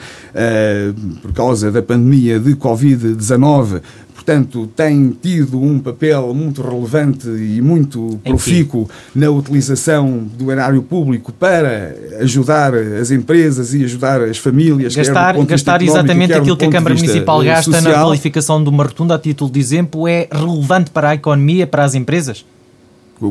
por 1.23 1.33
causa 1.33 1.71
da 1.71 1.81
pandemia 1.81 2.41
de 2.41 2.55
Covid-19, 2.55 3.81
portanto, 4.25 4.67
tem 4.75 5.15
tido 5.23 5.61
um 5.61 5.79
papel 5.79 6.33
muito 6.33 6.63
relevante 6.63 7.29
e 7.29 7.61
muito 7.61 8.19
profícuo 8.25 8.89
na 9.15 9.29
utilização 9.31 10.27
do 10.39 10.51
erário 10.51 10.83
público 10.83 11.31
para 11.31 11.95
ajudar 12.21 12.75
as 12.75 13.11
empresas 13.11 13.75
e 13.75 13.85
ajudar 13.85 14.23
as 14.23 14.39
famílias. 14.39 14.97
Gastar, 14.97 15.37
gastar 15.45 15.83
exatamente 15.83 16.33
aquilo 16.33 16.57
que 16.57 16.65
a 16.65 16.71
Câmara 16.71 16.95
Municipal 16.95 17.43
gasta 17.43 17.71
social. 17.71 17.93
na 17.93 18.05
qualificação 18.05 18.63
de 18.63 18.71
uma 18.71 18.85
rotunda, 18.85 19.15
a 19.15 19.19
título 19.19 19.51
de 19.51 19.61
exemplo, 19.61 20.09
é 20.09 20.27
relevante 20.33 20.91
para 20.91 21.11
a 21.11 21.15
economia, 21.15 21.67
para 21.67 21.85
as 21.85 21.95
empresas? 21.95 22.47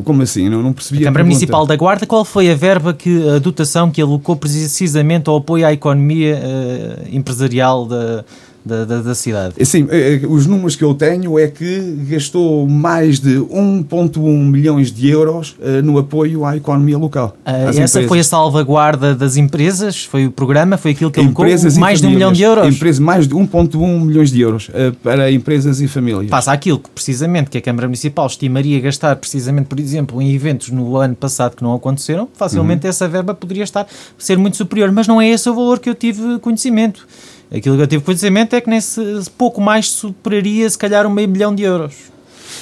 Como 0.04 0.22
assim? 0.22 0.48
Não, 0.48 0.62
não 0.62 0.72
percebi 0.72 1.00
a, 1.00 1.02
a 1.02 1.04
Câmara 1.06 1.24
Municipal 1.24 1.66
da 1.66 1.76
Guarda, 1.76 2.06
qual 2.06 2.24
foi 2.24 2.50
a 2.50 2.54
verba, 2.54 2.94
que 2.94 3.28
a 3.28 3.38
dotação 3.38 3.90
que 3.90 4.00
alocou 4.00 4.36
precisamente 4.36 5.28
ao 5.28 5.36
apoio 5.36 5.66
à 5.66 5.72
economia 5.72 6.40
uh, 6.40 7.14
empresarial 7.14 7.84
da, 7.84 8.24
da, 8.64 8.84
da, 8.84 9.02
da, 9.02 9.14
cidade. 9.14 9.54
Sim, 9.64 9.86
eh, 9.90 10.20
eh, 10.22 10.26
os 10.26 10.46
números 10.46 10.74
que 10.76 10.82
eu 10.82 10.94
tenho 10.94 11.38
é 11.38 11.48
que 11.48 11.80
gastou 12.08 12.66
mais 12.66 13.20
de 13.20 13.36
1,1 13.38 14.20
milhões 14.50 14.90
de 14.90 15.08
euros 15.08 15.56
uh, 15.60 15.82
no 15.82 15.98
apoio 15.98 16.44
à 16.44 16.56
economia 16.56 16.96
local. 16.96 17.36
Essa 17.44 17.70
empresas. 17.70 18.06
foi 18.06 18.18
a 18.20 18.24
salvaguarda 18.24 19.14
das 19.14 19.36
empresas? 19.36 20.04
Foi 20.04 20.26
o 20.26 20.30
programa? 20.30 20.76
Foi 20.76 20.92
aquilo 20.92 21.10
que 21.10 21.20
alocou 21.20 21.46
mais 21.78 22.00
de 22.00 22.06
um 22.06 22.10
milhão 22.10 22.32
de 22.32 22.42
euros? 22.42 22.66
Empresas, 22.66 22.98
mais 22.98 23.28
de 23.28 23.34
1,1 23.34 24.00
milhões 24.00 24.30
de 24.30 24.40
euros 24.40 24.70
para 25.02 25.30
empresas 25.30 25.80
e 25.80 25.88
famílias. 25.88 26.30
Passa 26.30 26.52
aquilo 26.52 26.78
que 26.78 26.88
precisamente 26.90 27.50
que 27.50 27.58
a 27.58 27.62
Câmara 27.62 27.86
Municipal 27.86 28.26
estimaria 28.26 28.80
gastar 28.80 29.16
precisamente, 29.16 29.66
por 29.66 29.78
exemplo, 29.78 30.20
em 30.22 30.32
eventos 30.32 30.70
no 30.70 30.96
ano 30.96 31.14
passado 31.14 31.56
que 31.56 31.62
não 31.62 31.74
aconteceram, 31.74 32.28
facilmente 32.34 32.86
uhum. 32.86 32.90
essa 32.90 33.08
verba 33.08 33.34
poderia 33.34 33.64
estar 33.64 33.86
ser 34.18 34.38
muito 34.38 34.56
superior, 34.56 34.90
mas 34.92 35.06
não 35.06 35.20
é 35.20 35.28
esse 35.28 35.48
o 35.48 35.54
valor 35.54 35.78
que 35.78 35.88
eu 35.88 35.94
tive 35.94 36.38
conhecimento. 36.38 37.06
Aquilo 37.54 37.76
que 37.76 37.82
eu 37.82 37.86
tive 37.86 38.02
conhecimento 38.02 38.56
é 38.56 38.60
que 38.60 38.68
nesse 38.68 39.00
pouco 39.38 39.60
mais 39.60 39.88
superaria 39.88 40.68
se 40.68 40.76
calhar 40.76 41.06
um 41.06 41.10
meio 41.10 41.28
milhão 41.28 41.54
de 41.54 41.62
euros. 41.62 41.94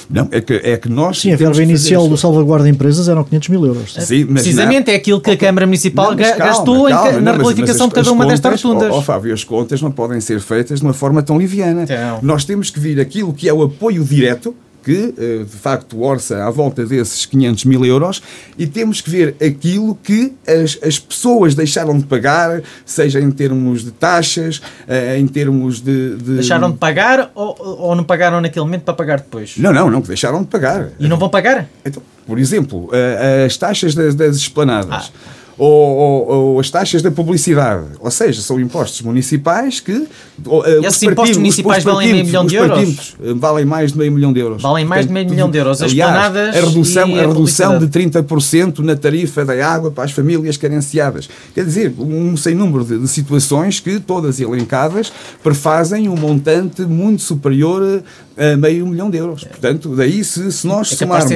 Não, 0.09 0.27
é 0.31 0.41
que, 0.41 0.53
é 0.53 0.77
que 0.77 0.89
nós. 0.89 1.19
Sim, 1.19 1.33
a 1.33 1.35
verba 1.35 1.61
inicial 1.61 2.07
do 2.07 2.17
salvaguarda 2.17 2.69
empresas 2.69 3.07
eram 3.07 3.23
500 3.23 3.49
mil 3.49 3.65
euros. 3.65 3.93
Sim, 3.93 4.25
Precisamente 4.27 4.87
não, 4.87 4.93
é 4.93 4.97
aquilo 4.97 5.19
que 5.19 5.31
a 5.31 5.37
Câmara 5.37 5.65
Municipal 5.65 6.11
não, 6.11 6.17
calma, 6.17 6.37
gastou 6.37 6.87
calma, 6.87 7.21
na 7.21 7.37
qualificação 7.37 7.87
de 7.87 7.95
cada 7.95 8.11
uma 8.11 8.25
contas, 8.25 8.39
destas 8.39 8.63
rotundas. 8.63 8.91
Ó, 8.91 8.99
oh, 8.99 9.01
Fábio, 9.01 9.33
as 9.33 9.43
contas 9.43 9.81
não 9.81 9.91
podem 9.91 10.19
ser 10.19 10.39
feitas 10.39 10.79
de 10.79 10.85
uma 10.85 10.93
forma 10.93 11.23
tão 11.23 11.37
liviana. 11.37 11.83
Então. 11.83 12.19
Nós 12.21 12.45
temos 12.45 12.69
que 12.69 12.79
vir 12.79 12.99
aquilo 12.99 13.33
que 13.33 13.47
é 13.49 13.53
o 13.53 13.63
apoio 13.63 14.03
direto 14.03 14.55
que 14.83 15.13
eh, 15.17 15.43
de 15.43 15.57
facto 15.57 16.01
orça 16.01 16.45
à 16.45 16.49
volta 16.49 16.85
desses 16.85 17.25
500 17.25 17.65
mil 17.65 17.85
euros 17.85 18.21
e 18.57 18.67
temos 18.67 19.01
que 19.01 19.09
ver 19.09 19.35
aquilo 19.41 19.95
que 19.95 20.33
as, 20.47 20.77
as 20.85 20.99
pessoas 20.99 21.55
deixaram 21.55 21.97
de 21.97 22.05
pagar, 22.05 22.61
seja 22.85 23.19
em 23.19 23.31
termos 23.31 23.83
de 23.83 23.91
taxas, 23.91 24.61
eh, 24.87 25.17
em 25.17 25.27
termos 25.27 25.79
de, 25.79 26.17
de... 26.17 26.35
Deixaram 26.35 26.71
de 26.71 26.77
pagar 26.77 27.31
ou, 27.33 27.55
ou 27.59 27.95
não 27.95 28.03
pagaram 28.03 28.41
naquele 28.41 28.65
momento 28.65 28.83
para 28.83 28.93
pagar 28.93 29.19
depois? 29.19 29.57
Não, 29.57 29.71
não, 29.71 29.89
não, 29.89 30.01
deixaram 30.01 30.41
de 30.41 30.47
pagar. 30.47 30.89
E 30.99 31.07
não 31.07 31.17
vão 31.17 31.29
pagar? 31.29 31.67
Então, 31.85 32.03
por 32.27 32.37
exemplo, 32.37 32.89
eh, 32.91 33.45
as 33.45 33.57
taxas 33.57 33.95
das, 33.95 34.15
das 34.15 34.35
esplanadas. 34.35 35.11
Ah 35.15 35.32
ou, 35.57 35.67
ou, 35.67 36.27
ou, 36.27 36.59
as 36.59 36.69
taxas 36.69 37.01
da 37.01 37.11
publicidade. 37.11 37.85
Ou 37.99 38.09
seja, 38.09 38.41
são 38.41 38.59
impostos 38.59 39.01
municipais 39.01 39.79
que. 39.79 40.07
Ou, 40.45 40.65
eh, 40.65 40.79
Esses 40.87 41.03
impostos 41.03 41.37
municipais 41.37 41.83
valem 41.83 42.11
meio 42.11 42.25
milhão 42.25 42.45
de 42.45 42.55
euros? 42.55 43.15
Eh, 43.23 43.33
valem 43.35 43.65
mais 43.65 43.91
de 43.91 43.97
meio 43.97 44.11
milhão 44.11 44.33
de 44.33 44.39
euros. 44.39 44.61
Valem 44.61 44.85
mais 44.85 45.05
Portanto, 45.05 45.07
de 45.09 45.13
meio 45.13 45.29
milhão 45.29 45.51
de 45.51 45.57
euros. 45.57 45.81
As 45.81 45.91
aliás, 45.91 46.35
a 46.35 46.51
redução, 46.59 47.15
a, 47.15 47.19
a 47.19 47.27
redução 47.27 47.79
de 47.79 47.87
30% 47.87 48.79
na 48.79 48.95
tarifa 48.95 49.45
da 49.45 49.67
água 49.67 49.91
para 49.91 50.05
as 50.05 50.11
famílias 50.11 50.57
carenciadas. 50.57 51.29
Quer 51.53 51.65
dizer, 51.65 51.93
um 51.99 52.35
sem 52.35 52.55
número 52.55 52.83
de, 52.83 52.97
de 52.97 53.07
situações 53.07 53.79
que, 53.79 53.99
todas 53.99 54.39
elencadas, 54.39 55.13
prefazem 55.43 56.09
um 56.09 56.15
montante 56.15 56.81
muito 56.81 57.21
superior 57.21 58.03
a 58.35 58.57
meio 58.57 58.87
milhão 58.87 59.09
de 59.11 59.17
euros. 59.17 59.43
Portanto, 59.43 59.95
daí 59.95 60.23
se, 60.23 60.51
se 60.51 60.65
nós 60.65 60.91
é 60.91 60.95
somarmos 60.95 61.31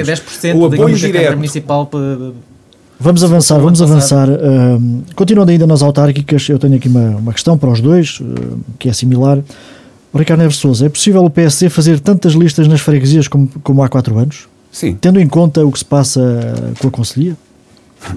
o 0.56 0.66
apoio 0.66 0.96
direto. 0.96 1.36
Municipal 1.36 1.88
Vamos 3.00 3.22
avançar, 3.22 3.58
vamos 3.60 3.80
avançar. 3.80 4.28
Uh, 4.28 5.02
continuando 5.14 5.52
ainda 5.52 5.66
nas 5.66 5.82
autárquicas, 5.82 6.48
eu 6.48 6.58
tenho 6.58 6.74
aqui 6.74 6.88
uma, 6.88 7.16
uma 7.16 7.32
questão 7.32 7.56
para 7.56 7.70
os 7.70 7.80
dois, 7.80 8.18
uh, 8.20 8.58
que 8.78 8.88
é 8.88 8.92
similar. 8.92 9.38
Ricardo 10.14 10.40
Neves 10.40 10.56
Souza, 10.56 10.86
é 10.86 10.88
possível 10.88 11.24
o 11.24 11.30
PSD 11.30 11.68
fazer 11.68 12.00
tantas 12.00 12.32
listas 12.32 12.66
nas 12.66 12.80
freguesias 12.80 13.28
como, 13.28 13.48
como 13.62 13.82
há 13.82 13.88
quatro 13.88 14.18
anos? 14.18 14.48
Sim. 14.72 14.96
Tendo 15.00 15.20
em 15.20 15.28
conta 15.28 15.64
o 15.64 15.70
que 15.70 15.78
se 15.78 15.84
passa 15.84 16.54
com 16.80 16.88
a 16.88 16.90
Conselhia? 16.90 17.36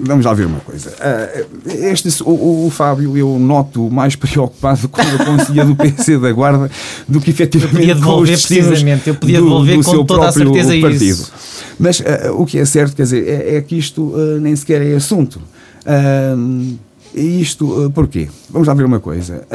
Vamos 0.00 0.24
lá 0.24 0.32
ver 0.32 0.46
uma 0.46 0.60
coisa. 0.60 0.90
Uh, 0.90 1.68
este, 1.68 2.22
o, 2.22 2.66
o, 2.66 2.70
Fábio, 2.70 3.16
eu 3.16 3.38
noto 3.38 3.90
mais 3.90 4.16
preocupado 4.16 4.88
com 4.88 5.00
a 5.00 5.24
Conselhia 5.24 5.64
do 5.64 5.76
PC 5.76 6.18
da 6.18 6.32
Guarda 6.32 6.70
do 7.06 7.20
que 7.20 7.30
efetivamente 7.30 7.74
eu 7.74 7.78
podia 7.78 7.94
devolver, 7.94 8.36
com 8.36 8.48
precisamente, 8.48 9.08
eu 9.08 9.14
podia 9.14 9.40
devolver 9.40 9.76
do, 9.76 9.82
do 9.82 9.90
com 9.90 10.04
toda 10.04 10.28
a 10.28 10.32
certeza 10.32 10.80
partido. 10.80 11.02
isso. 11.02 11.32
Mas 11.78 12.00
uh, 12.00 12.04
o 12.36 12.46
que 12.46 12.58
é 12.58 12.64
certo, 12.64 12.96
quer 12.96 13.02
dizer, 13.02 13.28
é, 13.28 13.56
é 13.56 13.60
que 13.60 13.76
isto 13.76 14.02
uh, 14.02 14.40
nem 14.40 14.54
sequer 14.56 14.82
é 14.82 14.94
assunto. 14.94 15.40
E 17.14 17.42
isto 17.42 17.90
porquê? 17.94 18.28
Vamos 18.48 18.68
lá 18.68 18.72
ver 18.72 18.84
uma 18.84 19.00
coisa. 19.00 19.46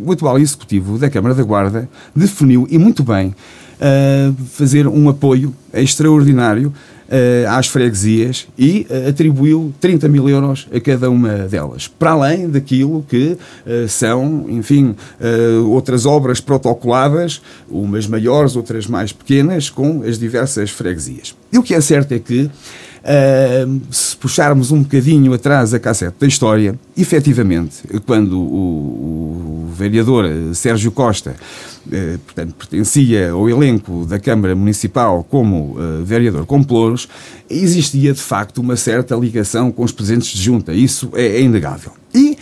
o 0.00 0.12
atual 0.12 0.38
executivo 0.38 0.96
da 0.96 1.10
Câmara 1.10 1.34
da 1.34 1.42
Guarda 1.42 1.88
definiu, 2.16 2.66
e 2.70 2.78
muito 2.78 3.02
bem, 3.02 3.34
fazer 4.52 4.86
um 4.86 5.08
apoio 5.08 5.52
extraordinário 5.74 6.72
uh, 7.08 7.48
às 7.50 7.66
freguesias 7.66 8.46
e 8.56 8.86
uh, 8.88 9.08
atribuiu 9.08 9.72
30 9.80 10.08
mil 10.08 10.28
euros 10.28 10.68
a 10.72 10.80
cada 10.80 11.10
uma 11.10 11.30
delas, 11.48 11.88
para 11.88 12.10
além 12.12 12.48
daquilo 12.48 13.04
que 13.08 13.36
uh, 13.66 13.88
são, 13.88 14.46
enfim, 14.48 14.94
outras 15.66 16.06
obras 16.06 16.40
protocoladas, 16.40 17.40
umas 17.68 18.06
maiores, 18.06 18.56
outras 18.56 18.86
mais 18.86 19.12
pequenas, 19.12 19.70
com 19.70 20.02
as 20.02 20.18
diversas 20.18 20.70
freguesias. 20.70 21.34
E 21.52 21.58
o 21.58 21.62
que 21.62 21.74
é 21.74 21.80
certo 21.80 22.12
é 22.12 22.18
que 22.18 22.50
Uh, 22.98 23.80
se 23.90 24.14
puxarmos 24.16 24.70
um 24.70 24.82
bocadinho 24.82 25.32
atrás 25.32 25.72
a 25.72 25.78
cassete 25.78 26.16
da 26.20 26.26
história, 26.26 26.78
efetivamente, 26.96 27.82
quando 28.04 28.38
o, 28.38 29.57
vereador 29.78 30.26
Sérgio 30.54 30.90
Costa, 30.90 31.36
uh, 31.86 32.18
portanto, 32.18 32.54
pertencia 32.54 33.30
ao 33.30 33.48
elenco 33.48 34.04
da 34.04 34.18
Câmara 34.18 34.54
Municipal 34.54 35.24
como 35.30 35.78
uh, 35.78 36.04
vereador 36.04 36.44
com 36.44 36.62
Plouros, 36.62 37.08
existia 37.48 38.12
de 38.12 38.20
facto 38.20 38.58
uma 38.58 38.76
certa 38.76 39.14
ligação 39.14 39.70
com 39.70 39.84
os 39.84 39.92
presidentes 39.92 40.28
de 40.30 40.42
junta. 40.42 40.74
Isso 40.74 41.10
é, 41.14 41.26
é 41.26 41.40
inegável. 41.40 41.92
E 42.14 42.36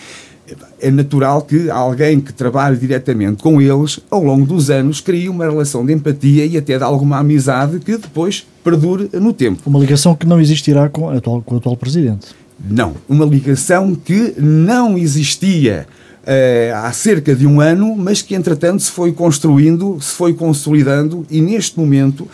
é 0.81 0.91
natural 0.91 1.43
que 1.43 1.69
alguém 1.71 2.21
que 2.21 2.33
trabalhe 2.33 2.77
diretamente 2.77 3.43
com 3.43 3.61
eles, 3.61 3.99
ao 4.11 4.23
longo 4.23 4.47
dos 4.47 4.71
anos, 4.71 5.01
crie 5.01 5.29
uma 5.29 5.45
relação 5.45 5.85
de 5.85 5.93
empatia 5.93 6.47
e 6.47 6.57
até 6.57 6.79
de 6.79 6.85
alguma 6.85 7.19
amizade 7.19 7.79
que 7.81 7.97
depois 7.97 8.47
perdure 8.63 9.09
no 9.15 9.33
tempo. 9.33 9.63
Uma 9.67 9.79
ligação 9.79 10.15
que 10.15 10.27
não 10.27 10.41
existirá 10.41 10.89
com, 10.89 11.11
atual, 11.11 11.43
com 11.43 11.55
o 11.55 11.59
atual 11.59 11.77
presidente. 11.77 12.29
Não, 12.59 12.95
uma 13.09 13.25
ligação 13.25 13.95
que 13.95 14.35
não 14.39 14.97
existia 14.97 15.87
uh, 16.27 16.77
há 16.77 16.93
cerca 16.93 17.35
de 17.35 17.47
um 17.47 17.61
ano, 17.61 17.95
mas 17.97 18.21
que 18.21 18.35
entretanto 18.35 18.83
se 18.83 18.91
foi 18.91 19.13
construindo, 19.13 19.99
se 20.01 20.13
foi 20.13 20.35
consolidando 20.35 21.25
e 21.31 21.41
neste 21.41 21.79
momento 21.79 22.29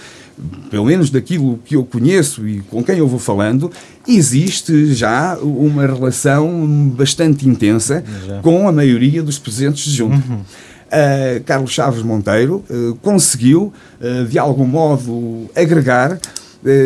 pelo 0.71 0.87
menos 0.87 1.11
daquilo 1.11 1.59
que 1.65 1.77
eu 1.77 1.85
conheço 1.85 2.47
e 2.49 2.61
com 2.63 2.83
quem 2.83 2.99
eu 2.99 3.07
vou 3.07 3.19
falando, 3.19 3.71
existe 4.09 4.93
já 4.95 5.37
uma 5.37 5.87
relação 5.87 6.91
bastante 6.97 7.49
intensa 7.49 8.03
já. 8.27 8.41
com 8.41 8.69
a 8.69 8.73
maioria 8.73 9.23
dos 9.23 9.39
presidentes 9.39 9.85
de 9.85 9.97
junta. 9.97 10.23
Uhum. 10.29 10.37
Uh, 10.37 11.43
Carlos 11.45 11.71
Chaves 11.71 12.03
Monteiro 12.03 12.63
uh, 12.69 12.95
conseguiu, 12.97 13.73
uh, 14.01 14.27
de 14.27 14.39
algum 14.39 14.67
modo, 14.67 15.51
agregar, 15.57 16.19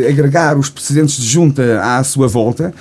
agregar 0.09 0.57
os 0.57 0.71
presidentes 0.71 1.17
de 1.17 1.27
junta 1.27 1.81
à 1.83 2.03
sua 2.05 2.29
volta, 2.29 2.73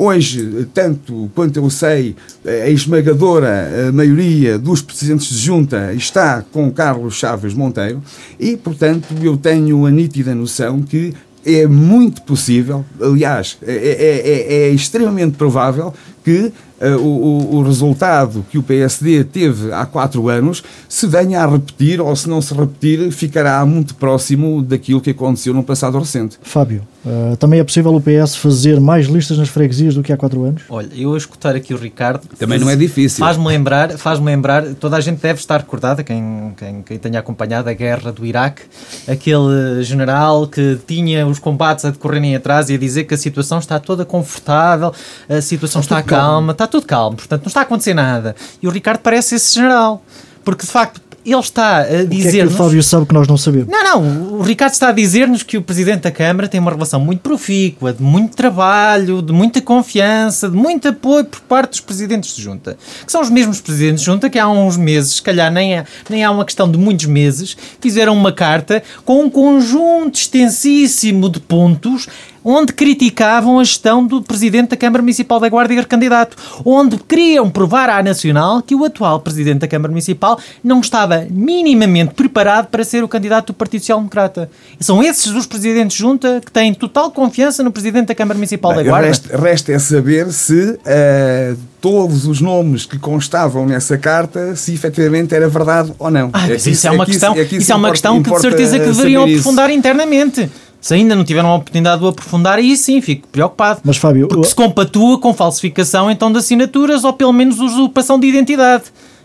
Hoje, 0.00 0.68
tanto 0.72 1.28
quanto 1.34 1.56
eu 1.56 1.68
sei, 1.68 2.14
a 2.46 2.70
esmagadora 2.70 3.90
maioria 3.92 4.56
dos 4.56 4.80
presidentes 4.80 5.26
de 5.28 5.38
junta 5.38 5.92
está 5.92 6.40
com 6.52 6.70
Carlos 6.70 7.16
Chaves 7.16 7.52
Monteiro 7.52 8.00
e, 8.38 8.56
portanto, 8.56 9.12
eu 9.20 9.36
tenho 9.36 9.84
a 9.86 9.90
nítida 9.90 10.36
noção 10.36 10.82
que 10.82 11.12
é 11.44 11.66
muito 11.66 12.22
possível, 12.22 12.84
aliás, 13.00 13.58
é, 13.60 13.72
é, 13.72 14.28
é, 14.28 14.68
é 14.68 14.70
extremamente 14.70 15.36
provável 15.36 15.92
que 16.28 16.52
uh, 16.80 16.96
o, 16.98 17.56
o, 17.56 17.62
resultado 17.62 18.44
que 18.50 18.58
o 18.58 18.62
PSD 18.62 19.24
teve 19.24 19.72
há 19.72 19.86
quatro 19.86 20.28
anos 20.28 20.62
se 20.86 21.06
venha 21.06 21.42
a 21.42 21.46
repetir 21.46 22.02
ou 22.02 22.14
se 22.14 22.28
não 22.28 22.42
se 22.42 22.52
repetir, 22.52 23.10
ficará 23.10 23.64
muito 23.64 23.94
próximo 23.94 24.60
daquilo 24.60 25.00
que 25.00 25.10
aconteceu 25.10 25.54
no 25.54 25.62
passado 25.62 25.98
recente. 25.98 26.38
Fábio, 26.42 26.86
uh, 27.06 27.34
também 27.38 27.60
é 27.60 27.64
possível 27.64 27.94
o 27.94 28.00
PS 28.00 28.36
fazer 28.36 28.78
mais 28.78 29.06
listas 29.06 29.38
nas 29.38 29.48
freguesias 29.48 29.94
do 29.94 30.02
que 30.02 30.12
há 30.12 30.18
quatro 30.18 30.42
anos? 30.44 30.62
Olha, 30.68 30.90
eu 30.94 31.14
a 31.14 31.16
escutar 31.16 31.56
aqui 31.56 31.72
o 31.72 31.78
Ricardo. 31.78 32.26
Também 32.38 32.58
não 32.58 32.68
é 32.68 32.76
difícil. 32.76 33.24
Faz-me 33.24 33.46
lembrar, 33.46 33.96
faz 33.96 34.20
lembrar, 34.20 34.74
toda 34.74 34.96
a 34.96 35.00
gente 35.00 35.22
deve 35.22 35.40
estar 35.40 35.58
recordada, 35.58 36.04
quem, 36.04 36.52
quem, 36.58 36.82
quem 36.82 36.98
tenha 36.98 37.20
acompanhado 37.20 37.70
a 37.70 37.72
guerra 37.72 38.12
do 38.12 38.26
Iraque, 38.26 38.62
aquele 39.08 39.82
general 39.82 40.46
que 40.46 40.78
tinha 40.86 41.26
os 41.26 41.38
combates 41.38 41.86
a 41.86 41.90
decorrerem 41.90 42.36
atrás 42.36 42.68
e 42.68 42.74
a 42.74 42.78
dizer 42.78 43.04
que 43.04 43.14
a 43.14 43.18
situação 43.18 43.58
está 43.58 43.78
toda 43.78 44.04
confortável, 44.04 44.92
a 45.26 45.40
situação 45.40 45.80
está, 45.80 46.00
está 46.00 46.08
calma, 46.08 46.17
está 46.50 46.66
tudo 46.66 46.86
calmo, 46.86 47.16
portanto 47.16 47.42
não 47.42 47.48
está 47.48 47.60
a 47.60 47.62
acontecer 47.62 47.94
nada. 47.94 48.34
E 48.62 48.68
o 48.68 48.70
Ricardo 48.70 49.00
parece 49.00 49.34
esse 49.34 49.54
general, 49.54 50.02
porque 50.44 50.64
de 50.64 50.72
facto 50.72 51.00
ele 51.30 51.40
está 51.40 51.80
a 51.80 52.04
dizer. 52.04 52.28
O 52.28 52.32
que 52.32 52.40
é 52.40 52.46
que 52.46 52.52
o 52.52 52.56
Fábio 52.56 52.82
sabe 52.82 53.06
que 53.06 53.14
nós 53.14 53.28
não 53.28 53.36
sabemos? 53.36 53.68
Não, 53.68 53.84
não. 53.84 54.38
O 54.38 54.42
Ricardo 54.42 54.72
está 54.72 54.88
a 54.88 54.92
dizer-nos 54.92 55.42
que 55.42 55.56
o 55.56 55.62
Presidente 55.62 56.02
da 56.02 56.10
Câmara 56.10 56.48
tem 56.48 56.60
uma 56.60 56.70
relação 56.70 57.00
muito 57.00 57.20
profícua, 57.20 57.92
de 57.92 58.02
muito 58.02 58.36
trabalho, 58.36 59.20
de 59.20 59.32
muita 59.32 59.60
confiança, 59.60 60.48
de 60.48 60.56
muito 60.56 60.88
apoio 60.88 61.24
por 61.24 61.40
parte 61.40 61.70
dos 61.70 61.80
Presidentes 61.80 62.34
de 62.34 62.42
Junta. 62.42 62.78
Que 63.04 63.12
são 63.12 63.20
os 63.20 63.30
mesmos 63.30 63.60
Presidentes 63.60 64.00
de 64.00 64.06
Junta 64.06 64.30
que 64.30 64.38
há 64.38 64.48
uns 64.48 64.76
meses, 64.76 65.16
se 65.16 65.22
calhar 65.22 65.52
nem, 65.52 65.76
é, 65.76 65.84
nem 66.08 66.24
há 66.24 66.30
uma 66.30 66.44
questão 66.44 66.70
de 66.70 66.78
muitos 66.78 67.06
meses, 67.06 67.56
fizeram 67.80 68.14
uma 68.14 68.32
carta 68.32 68.82
com 69.04 69.22
um 69.22 69.30
conjunto 69.30 70.14
extensíssimo 70.14 71.28
de 71.28 71.40
pontos 71.40 72.08
onde 72.44 72.72
criticavam 72.72 73.58
a 73.58 73.64
gestão 73.64 74.06
do 74.06 74.22
presidente 74.22 74.70
da 74.70 74.76
Câmara 74.76 75.02
Municipal 75.02 75.40
da 75.40 75.48
Guarda 75.48 75.74
e 75.74 75.84
candidato, 75.84 76.36
onde 76.64 76.96
queriam 76.98 77.50
provar 77.50 77.88
à 77.88 78.02
Nacional 78.02 78.62
que 78.62 78.74
o 78.74 78.84
atual 78.84 79.20
presidente 79.20 79.58
da 79.58 79.68
Câmara 79.68 79.90
Municipal 79.90 80.38
não 80.62 80.80
estava 80.80 81.26
minimamente 81.30 82.14
preparado 82.14 82.66
para 82.66 82.84
ser 82.84 83.02
o 83.02 83.08
candidato 83.08 83.48
do 83.48 83.54
Partido 83.54 83.80
Social 83.80 83.98
Democrata. 83.98 84.50
São 84.80 85.02
esses 85.02 85.32
os 85.32 85.46
presidentes 85.46 85.96
junta 85.96 86.40
que 86.44 86.50
têm 86.50 86.74
total 86.74 87.10
confiança 87.10 87.62
no 87.62 87.72
presidente 87.72 88.08
da 88.08 88.14
Câmara 88.14 88.36
Municipal 88.36 88.74
Bem, 88.74 88.84
da 88.84 88.90
Guarda. 88.90 89.08
Resta, 89.08 89.36
resta 89.36 89.72
é 89.72 89.78
saber 89.78 90.32
se 90.32 90.54
uh, 90.54 91.58
todos 91.80 92.26
os 92.26 92.40
nomes 92.40 92.86
que 92.86 92.98
constavam 92.98 93.66
nessa 93.66 93.96
carta, 93.96 94.54
se 94.56 94.74
efetivamente 94.74 95.34
era 95.34 95.48
verdade 95.48 95.92
ou 95.98 96.10
não. 96.10 96.30
Ah, 96.32 96.48
é 96.48 96.56
isso, 96.56 96.70
isso, 96.70 96.86
é 96.86 96.90
uma 96.90 97.04
é 97.04 97.06
questão, 97.06 97.32
isso, 97.32 97.54
é 97.54 97.58
isso 97.58 97.72
é 97.72 97.74
uma 97.74 97.90
questão 97.90 98.22
que 98.22 98.30
de 98.30 98.40
certeza 98.40 98.78
que 98.78 98.86
deveriam 98.86 99.24
aprofundar 99.24 99.70
internamente. 99.70 100.50
Se 100.80 100.94
ainda 100.94 101.14
não 101.16 101.24
tiveram 101.24 101.50
a 101.50 101.56
oportunidade 101.56 101.98
de 102.00 102.04
o 102.04 102.08
aprofundar, 102.08 102.58
aí 102.58 102.76
sim 102.76 103.00
fico 103.00 103.26
preocupado. 103.28 103.80
Mas, 103.84 103.96
Fábio, 103.96 104.28
porque 104.28 104.46
se 104.46 104.54
compatua 104.54 105.18
com 105.18 105.34
falsificação 105.34 106.10
então 106.10 106.30
de 106.30 106.38
assinaturas 106.38 107.04
ou 107.04 107.12
pelo 107.12 107.32
menos 107.32 107.58
usurpação 107.58 108.18
de 108.18 108.28
identidade. 108.28 108.84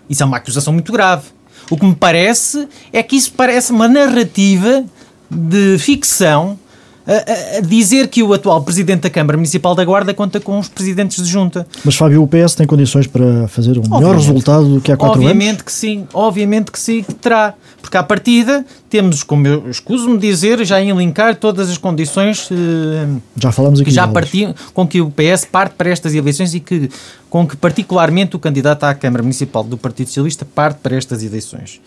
Isso 0.09 0.23
é 0.23 0.25
uma 0.25 0.37
acusação 0.37 0.73
muito 0.73 0.91
grave. 0.91 1.27
O 1.69 1.77
que 1.77 1.85
me 1.85 1.95
parece 1.95 2.67
é 2.91 3.01
que 3.01 3.15
isso 3.15 3.31
parece 3.33 3.71
uma 3.71 3.87
narrativa 3.87 4.83
de 5.29 5.77
ficção 5.79 6.57
a, 7.05 7.57
a, 7.57 7.61
dizer 7.61 8.07
que 8.07 8.23
o 8.23 8.33
atual 8.33 8.61
presidente 8.61 9.01
da 9.01 9.09
Câmara 9.09 9.37
Municipal 9.37 9.75
da 9.75 9.83
Guarda 9.83 10.13
conta 10.13 10.39
com 10.39 10.57
os 10.57 10.69
presidentes 10.69 11.23
de 11.23 11.29
junta. 11.29 11.67
Mas 11.83 11.95
Fábio, 11.95 12.23
o 12.23 12.27
PS 12.27 12.55
tem 12.55 12.65
condições 12.65 13.07
para 13.07 13.47
fazer 13.47 13.77
um 13.77 13.81
obviamente, 13.81 14.01
melhor 14.01 14.15
resultado 14.15 14.75
do 14.75 14.81
que 14.81 14.91
há 14.91 14.97
quatro 14.97 15.19
obviamente 15.19 15.33
anos? 15.33 15.61
Obviamente 15.61 15.63
que 15.63 15.71
sim, 15.71 16.07
obviamente 16.13 16.71
que 16.71 16.79
sim, 16.79 17.03
que 17.03 17.13
terá. 17.15 17.53
Porque 17.81 17.97
à 17.97 18.03
partida 18.03 18.65
temos, 18.89 19.23
como 19.23 19.45
eu 19.45 19.69
escuso-me 19.69 20.17
dizer, 20.17 20.63
já 20.65 20.81
em 20.81 20.95
linkar 20.95 21.35
todas 21.35 21.69
as 21.69 21.77
condições 21.77 22.49
eh, 22.49 23.07
já 23.37 23.51
falamos 23.51 23.81
aqui 23.81 23.89
que 23.89 23.95
já 23.95 24.07
partiam, 24.07 24.55
com 24.73 24.87
que 24.87 25.01
o 25.01 25.11
PS 25.11 25.45
parte 25.45 25.73
para 25.75 25.89
estas 25.89 26.13
eleições 26.15 26.53
e 26.53 26.59
que, 26.61 26.89
com 27.29 27.45
que 27.45 27.57
particularmente 27.57 28.35
o 28.35 28.39
candidato 28.39 28.85
à 28.85 28.93
Câmara 28.93 29.21
Municipal 29.21 29.63
do 29.63 29.77
Partido 29.77 30.07
Socialista 30.07 30.45
parte 30.45 30.77
para 30.81 30.95
estas 30.95 31.23
eleições. 31.23 31.81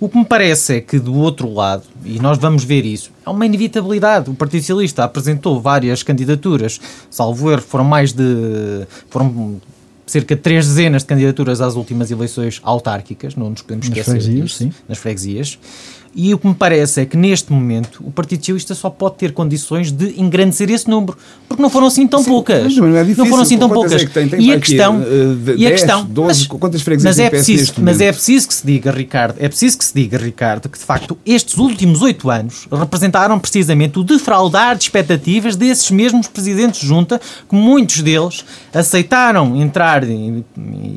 O 0.00 0.08
que 0.08 0.16
me 0.16 0.24
parece 0.24 0.76
é 0.76 0.80
que 0.80 0.98
do 0.98 1.14
outro 1.14 1.52
lado, 1.52 1.82
e 2.06 2.18
nós 2.18 2.38
vamos 2.38 2.64
ver 2.64 2.86
isso, 2.86 3.12
é 3.24 3.28
uma 3.28 3.44
inevitabilidade. 3.44 4.30
O 4.30 4.34
Partido 4.34 4.62
Socialista 4.62 5.04
apresentou 5.04 5.60
várias 5.60 6.02
candidaturas, 6.02 6.80
salvo 7.10 7.52
erro, 7.52 7.60
foram 7.60 7.84
mais 7.84 8.12
de. 8.12 8.86
foram 9.10 9.60
cerca 10.06 10.34
de 10.34 10.40
três 10.40 10.66
dezenas 10.66 11.02
de 11.02 11.08
candidaturas 11.08 11.60
às 11.60 11.76
últimas 11.76 12.10
eleições 12.10 12.60
autárquicas, 12.64 13.36
não 13.36 13.50
nos 13.50 13.62
podemos 13.62 13.86
esquecer 13.86 14.14
nas 14.14 14.24
freguesias, 14.24 14.48
disso, 14.48 14.56
sim. 14.56 14.72
nas 14.88 14.98
freguesias. 14.98 15.58
E 16.14 16.34
o 16.34 16.38
que 16.38 16.46
me 16.46 16.54
parece 16.54 17.00
é 17.00 17.06
que 17.06 17.16
neste 17.16 17.52
momento 17.52 18.02
o 18.04 18.10
Partido 18.10 18.40
Socialista 18.40 18.74
só 18.74 18.90
pode 18.90 19.14
ter 19.14 19.32
condições 19.32 19.92
de 19.92 20.20
engrandecer 20.20 20.68
esse 20.68 20.90
número, 20.90 21.16
porque 21.48 21.62
não 21.62 21.70
foram 21.70 21.86
assim 21.86 22.06
tão 22.06 22.20
Sim, 22.20 22.30
poucas. 22.30 22.76
Não, 22.76 22.96
é 22.96 23.02
difícil, 23.02 23.24
não 23.24 23.30
foram 23.30 23.42
assim 23.44 23.58
tão 23.58 23.68
poucas. 23.68 24.02
É 24.02 24.06
tem? 24.06 24.28
Tem 24.28 24.40
e, 24.40 24.52
a 24.52 24.58
questão, 24.58 25.00
uh, 25.00 25.36
de, 25.36 25.52
e 25.52 25.66
a 25.66 25.68
10, 25.68 25.80
questão, 25.80 26.04
12, 26.04 26.26
mas, 26.26 26.46
quantas 26.58 26.82
freguesias 26.82 27.16
mas 27.16 27.24
é 27.24 27.30
preciso, 27.30 27.74
mas 27.78 28.00
é 28.00 28.10
preciso 28.10 28.48
que 28.48 28.54
se 28.54 28.66
diga, 28.66 28.90
Ricardo, 28.90 29.36
é 29.38 29.48
preciso 29.48 29.78
que 29.78 29.84
se 29.84 29.94
diga, 29.94 30.18
Ricardo, 30.18 30.68
que 30.68 30.78
de 30.78 30.84
facto 30.84 31.16
estes 31.24 31.58
últimos 31.58 32.02
oito 32.02 32.28
anos 32.28 32.66
representaram 32.72 33.38
precisamente 33.38 33.96
o 33.98 34.02
defraudar 34.02 34.76
de 34.76 34.82
expectativas 34.82 35.54
desses 35.54 35.92
mesmos 35.92 36.26
presidentes 36.26 36.80
de 36.80 36.88
junta, 36.88 37.20
que 37.48 37.54
muitos 37.54 38.02
deles 38.02 38.44
aceitaram 38.74 39.56
entrar 39.56 40.02
e 40.02 40.44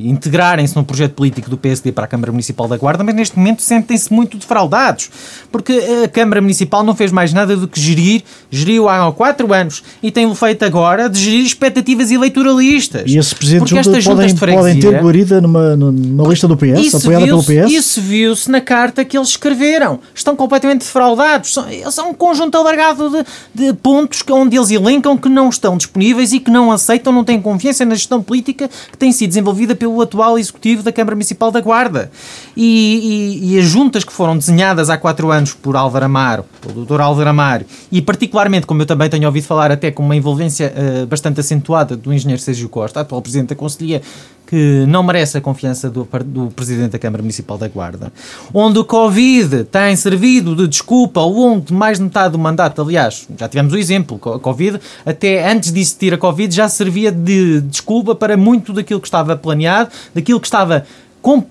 integrarem-se 0.05 0.75
no 0.75 0.83
projeto 0.83 1.13
político 1.13 1.51
do 1.51 1.57
PSD 1.57 1.91
para 1.91 2.05
a 2.05 2.07
Câmara 2.07 2.31
Municipal 2.31 2.67
da 2.67 2.77
Guarda, 2.77 3.03
mas 3.03 3.13
neste 3.13 3.37
momento 3.37 3.61
sentem-se 3.61 4.11
muito 4.11 4.37
defraudados 4.37 5.02
porque 5.51 5.73
a 6.03 6.07
Câmara 6.07 6.41
Municipal 6.41 6.83
não 6.83 6.95
fez 6.95 7.11
mais 7.11 7.33
nada 7.33 7.55
do 7.55 7.67
que 7.67 7.79
gerir, 7.79 8.23
geriu 8.49 8.89
há 8.89 9.11
quatro 9.11 9.53
anos 9.53 9.83
e 10.01 10.11
tem 10.11 10.33
feito 10.35 10.63
agora 10.65 11.09
de 11.09 11.19
gerir 11.19 11.45
expectativas 11.45 12.11
eleitoralistas. 12.11 13.03
E 13.07 13.17
esses 13.17 13.33
presidentes 13.33 14.03
junta 14.03 14.25
podem, 14.33 14.35
podem 14.35 14.79
ter 14.79 15.01
guarida 15.01 15.41
numa, 15.41 15.75
numa 15.75 16.27
lista 16.27 16.47
do 16.47 16.57
PS, 16.57 16.95
apoiada 16.95 17.25
pelo 17.25 17.43
PS? 17.43 17.71
Isso 17.71 18.01
viu-se 18.01 18.49
na 18.49 18.61
carta 18.61 19.03
que 19.05 19.17
eles 19.17 19.29
escreveram. 19.29 19.99
Estão 20.13 20.35
completamente 20.35 20.81
defraudados. 20.81 21.53
São, 21.53 21.65
são 21.91 22.09
um 22.11 22.13
conjunto 22.13 22.57
alargado 22.57 23.09
de, 23.09 23.25
de 23.53 23.73
pontos 23.73 24.23
onde 24.29 24.57
eles 24.57 24.71
elencam 24.71 25.17
que 25.17 25.29
não 25.29 25.49
estão 25.49 25.77
disponíveis 25.77 26.33
e 26.33 26.39
que 26.39 26.51
não 26.51 26.71
aceitam, 26.71 27.13
não 27.13 27.23
têm 27.23 27.41
confiança 27.41 27.85
na 27.85 27.95
gestão 27.95 28.21
política 28.21 28.69
que 28.91 28.97
tem 28.97 29.11
sido 29.11 29.29
desenvolvida 29.29 29.75
pelo 29.75 30.01
atual 30.01 30.37
Executivo 30.37 30.83
da 30.83 30.91
Câmara 30.91 31.15
Municipal 31.15 31.51
da 31.51 31.61
Guarda. 31.61 32.11
E, 32.55 33.41
e, 33.41 33.53
e 33.53 33.59
as 33.59 33.65
juntas 33.65 34.03
que 34.03 34.13
foram 34.13 34.37
desenhadas 34.37 34.89
há 34.93 34.97
quatro 34.97 35.31
anos 35.31 35.53
por 35.53 35.75
Álvaro 35.75 36.05
Amaro, 36.05 36.45
pelo 36.61 36.85
Dr. 36.85 37.01
Álvaro 37.01 37.29
Amaro, 37.29 37.65
e 37.91 38.01
particularmente, 38.01 38.65
como 38.65 38.81
eu 38.81 38.85
também 38.85 39.09
tenho 39.09 39.25
ouvido 39.25 39.45
falar, 39.45 39.71
até 39.71 39.91
com 39.91 40.03
uma 40.03 40.15
envolvência 40.15 40.73
uh, 40.75 41.05
bastante 41.07 41.39
acentuada 41.39 41.95
do 41.95 42.13
engenheiro 42.13 42.41
Sérgio 42.41 42.69
Costa, 42.69 43.01
atual 43.01 43.21
Presidente 43.21 43.49
da 43.49 43.55
Conselhia, 43.55 44.01
que 44.45 44.85
não 44.87 45.01
merece 45.01 45.37
a 45.37 45.41
confiança 45.41 45.89
do, 45.89 46.07
do, 46.25 46.47
Presidente 46.51 46.91
da 46.91 46.99
Câmara 46.99 47.23
Municipal 47.23 47.57
da 47.57 47.67
Guarda, 47.67 48.13
onde 48.53 48.77
o 48.77 48.85
Covid 48.85 49.63
tem 49.63 49.95
servido 49.95 50.55
de 50.55 50.67
desculpa 50.67 51.21
ao 51.21 51.29
longo 51.29 51.65
de 51.65 51.73
mais 51.73 51.97
de 51.97 52.03
metade 52.03 52.33
do 52.33 52.39
mandato, 52.39 52.81
aliás, 52.81 53.27
já 53.37 53.49
tivemos 53.49 53.73
o 53.73 53.77
exemplo, 53.77 54.19
a 54.31 54.39
Covid, 54.39 54.79
até 55.05 55.49
antes 55.49 55.71
de 55.71 55.79
existir 55.79 56.13
a 56.13 56.17
Covid, 56.17 56.53
já 56.53 56.69
servia 56.69 57.11
de 57.11 57.61
desculpa 57.61 58.13
para 58.13 58.37
muito 58.37 58.73
daquilo 58.73 59.01
que 59.01 59.07
estava 59.07 59.35
planeado, 59.35 59.89
daquilo 60.13 60.39
que 60.39 60.47
estava 60.47 60.85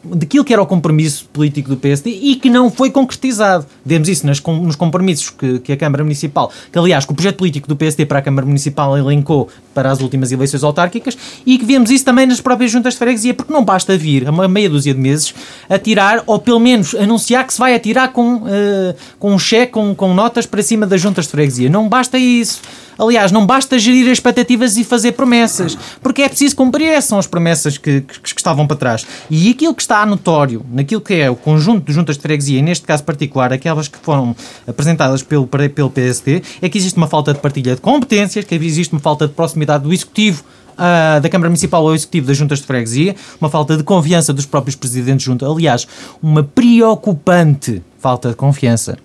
daquilo 0.05 0.45
que 0.45 0.53
era 0.53 0.61
o 0.61 0.66
compromisso 0.66 1.25
político 1.33 1.70
do 1.70 1.77
PSD 1.79 2.11
e 2.11 2.37
que 2.37 2.51
não 2.51 2.70
foi 2.70 2.91
concretizado. 2.91 3.64
Vemos 3.85 4.09
isso 4.09 4.27
nas, 4.27 4.41
nos 4.41 4.77
compromissos 4.77 5.31
que, 5.31 5.61
que, 5.61 5.73
a 5.73 5.77
Câmara 5.77 6.05
Municipal, 6.05 6.53
que 6.70 6.79
aliás, 6.79 7.07
que 7.07 7.12
o 7.12 7.14
projeto 7.14 7.37
político 7.37 7.66
do 7.66 7.75
PSD 7.75 8.05
para 8.05 8.18
a 8.18 8.23
Câmara 8.23 8.47
Municipal 8.47 8.97
elencou 8.99 9.49
para 9.75 9.91
as 9.91 10.01
últimas 10.01 10.31
eleições 10.31 10.62
autárquicas 10.62 11.16
e 11.47 11.57
que 11.57 11.64
vemos 11.64 11.91
isso 11.91 12.05
também 12.05 12.27
nas 12.27 12.41
próprias 12.41 12.70
juntas 12.70 12.93
de 12.93 12.99
freguesia, 12.99 13.33
porque 13.33 13.53
não 13.53 13.64
basta 13.64 13.97
vir 13.97 14.29
a 14.29 14.31
uma 14.31 14.47
meia 14.47 14.68
dúzia 14.68 14.93
de 14.93 15.01
meses 15.01 15.35
a 15.70 15.79
tirar, 15.79 16.23
ou 16.27 16.39
pelo 16.39 16.61
menos 16.61 16.95
anunciar 16.95 17.47
que 17.47 17.55
se 17.55 17.59
vai 17.59 17.75
atirar 17.75 18.12
com, 18.12 18.37
uh, 18.37 18.95
com 19.18 19.33
um 19.33 19.39
cheque, 19.39 19.73
com, 19.73 19.95
com 19.95 20.12
notas 20.12 20.45
para 20.45 20.62
cima 20.62 20.87
das 20.87 21.01
juntas 21.01 21.25
de 21.25 21.31
freguesia. 21.31 21.70
Não 21.70 21.89
basta 21.89 22.18
isso. 22.18 22.61
Aliás, 22.99 23.32
não 23.32 23.47
basta 23.47 23.78
gerir 23.78 24.07
as 24.07 24.12
expectativas 24.12 24.76
e 24.76 24.84
fazer 24.84 25.12
promessas, 25.12 25.76
porque 26.03 26.22
é 26.22 26.28
preciso 26.28 26.57
cumprir. 26.57 26.82
Essas 26.82 27.26
promessas 27.26 27.78
que, 27.78 28.01
que, 28.01 28.20
que, 28.20 28.28
estavam 28.28 28.66
para 28.66 28.76
trás. 28.76 29.07
E 29.30 29.51
aquilo 29.51 29.74
que 29.74 29.82
está 29.82 30.05
notório, 30.05 30.64
naquilo 30.70 31.01
que 31.01 31.14
é 31.14 31.30
o 31.30 31.36
conjunto 31.36 31.86
de 31.86 31.93
juntas 31.93 32.16
de 32.16 32.22
freguesia, 32.22 32.59
e 32.59 32.62
neste 32.62 32.86
caso 32.86 33.05
particular, 33.05 33.53
aquelas 33.53 33.88
que 33.88 33.99
foram 33.99 34.34
apresentadas 34.66 35.22
pelo, 35.22 35.47
pelo 35.47 35.90
PSD, 35.90 36.43
é 36.61 36.68
que 36.68 36.76
existe 36.78 36.97
uma 36.97 37.07
falta 37.07 37.32
de 37.32 37.40
partilha 37.40 37.74
de 37.74 37.80
competências, 37.80 38.45
que 38.45 38.55
existe 38.55 38.93
uma 38.93 39.01
falta 39.01 39.26
de 39.26 39.34
proximidade 39.34 39.84
do 39.84 39.93
Executivo 39.93 40.45
Uh, 40.72 41.20
da 41.20 41.28
Câmara 41.28 41.51
Municipal 41.51 41.86
ao 41.86 41.95
Executivo 41.95 42.28
das 42.28 42.36
Juntas 42.36 42.61
de 42.61 42.66
Freguesia, 42.66 43.14
uma 43.38 43.51
falta 43.51 43.76
de 43.76 43.82
confiança 43.84 44.32
dos 44.32 44.47
próprios 44.47 44.74
presidentes 44.74 45.18
de 45.18 45.26
junta, 45.26 45.47
aliás, 45.47 45.86
uma 46.22 46.43
preocupante 46.43 47.82
falta 47.99 48.30
de 48.30 48.36
confiança 48.36 48.97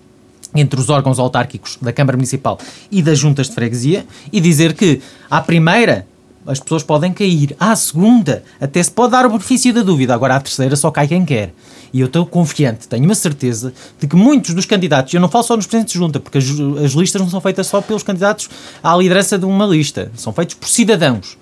entre 0.54 0.80
os 0.80 0.88
órgãos 0.88 1.18
autárquicos 1.18 1.78
da 1.80 1.92
Câmara 1.92 2.16
Municipal 2.16 2.58
e 2.90 3.02
das 3.02 3.18
juntas 3.18 3.48
de 3.48 3.54
freguesia 3.54 4.06
e 4.32 4.40
dizer 4.40 4.74
que, 4.74 5.00
à 5.30 5.40
primeira, 5.40 6.06
as 6.46 6.58
pessoas 6.58 6.82
podem 6.82 7.12
cair, 7.12 7.54
à 7.60 7.76
segunda, 7.76 8.42
até 8.58 8.82
se 8.82 8.90
pode 8.90 9.12
dar 9.12 9.26
o 9.26 9.28
benefício 9.28 9.72
da 9.72 9.82
dúvida, 9.82 10.14
agora 10.14 10.36
à 10.36 10.40
terceira 10.40 10.74
só 10.76 10.90
cai 10.90 11.06
quem 11.06 11.24
quer. 11.24 11.52
E 11.92 12.00
eu 12.00 12.06
estou 12.06 12.24
confiante, 12.24 12.88
tenho 12.88 13.04
uma 13.04 13.14
certeza 13.14 13.72
de 13.98 14.06
que 14.06 14.16
muitos 14.16 14.54
dos 14.54 14.64
candidatos, 14.64 15.12
eu 15.12 15.20
não 15.20 15.28
falo 15.28 15.44
só 15.44 15.56
nos 15.56 15.66
presidentes 15.66 15.92
de 15.92 15.98
junta, 15.98 16.18
porque 16.18 16.38
as, 16.38 16.44
as 16.84 16.92
listas 16.92 17.20
não 17.20 17.28
são 17.28 17.40
feitas 17.40 17.66
só 17.66 17.82
pelos 17.82 18.02
candidatos 18.02 18.48
à 18.82 18.96
liderança 18.96 19.38
de 19.38 19.44
uma 19.44 19.66
lista, 19.66 20.10
são 20.16 20.32
feitos 20.32 20.54
por 20.54 20.68
cidadãos. 20.68 21.36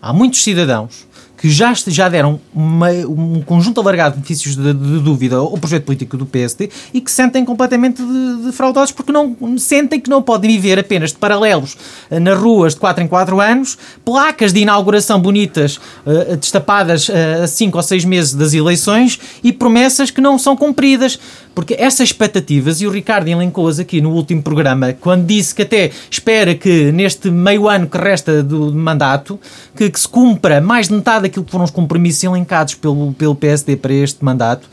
Há 0.00 0.12
muitos 0.12 0.42
cidadãos 0.42 1.06
que 1.42 1.50
já, 1.50 1.74
já 1.74 2.08
deram 2.08 2.38
uma, 2.54 2.88
um 2.90 3.42
conjunto 3.42 3.80
alargado 3.80 4.14
de 4.14 4.20
benefícios 4.20 4.54
de, 4.54 4.72
de, 4.72 5.00
dúvida 5.00 5.34
ao 5.38 5.58
projeto 5.58 5.86
político 5.86 6.16
do 6.16 6.24
PSD 6.24 6.70
e 6.94 7.00
que 7.00 7.10
sentem 7.10 7.44
completamente 7.44 8.00
defraudados 8.44 8.92
porque 8.92 9.10
não 9.10 9.58
sentem 9.58 9.98
que 9.98 10.08
não 10.08 10.22
podem 10.22 10.52
viver 10.52 10.78
apenas 10.78 11.10
de 11.10 11.16
paralelos 11.16 11.76
uh, 12.08 12.20
nas 12.20 12.38
ruas 12.38 12.74
de 12.74 12.80
4 12.80 13.02
em 13.02 13.08
4 13.08 13.40
anos, 13.40 13.76
placas 14.04 14.52
de 14.52 14.60
inauguração 14.60 15.20
bonitas 15.20 15.80
uh, 16.06 16.36
destapadas 16.36 17.08
uh, 17.08 17.42
a 17.42 17.48
5 17.48 17.76
ou 17.76 17.82
6 17.82 18.04
meses 18.04 18.34
das 18.34 18.54
eleições 18.54 19.18
e 19.42 19.52
promessas 19.52 20.12
que 20.12 20.20
não 20.20 20.38
são 20.38 20.56
cumpridas. 20.56 21.18
Porque 21.54 21.74
essas 21.78 22.08
expectativas, 22.08 22.80
e 22.80 22.86
o 22.86 22.90
Ricardo 22.90 23.28
elencou-as 23.28 23.78
aqui 23.78 24.00
no 24.00 24.12
último 24.12 24.42
programa, 24.42 24.94
quando 24.98 25.26
disse 25.26 25.54
que 25.54 25.60
até 25.60 25.90
espera 26.10 26.54
que 26.54 26.90
neste 26.92 27.30
meio 27.30 27.68
ano 27.68 27.86
que 27.86 27.98
resta 27.98 28.42
do 28.42 28.72
mandato, 28.72 29.38
que, 29.76 29.90
que 29.90 30.00
se 30.00 30.08
cumpra 30.08 30.62
mais 30.62 30.88
de 30.88 30.94
metade 30.94 31.26
daquilo 31.32 31.44
que 31.46 31.50
foram 31.50 31.64
os 31.64 31.70
compromissos 31.70 32.22
elencados 32.22 32.74
pelo, 32.74 33.12
pelo 33.14 33.34
PSD 33.34 33.76
para 33.76 33.94
este 33.94 34.22
mandato, 34.22 34.68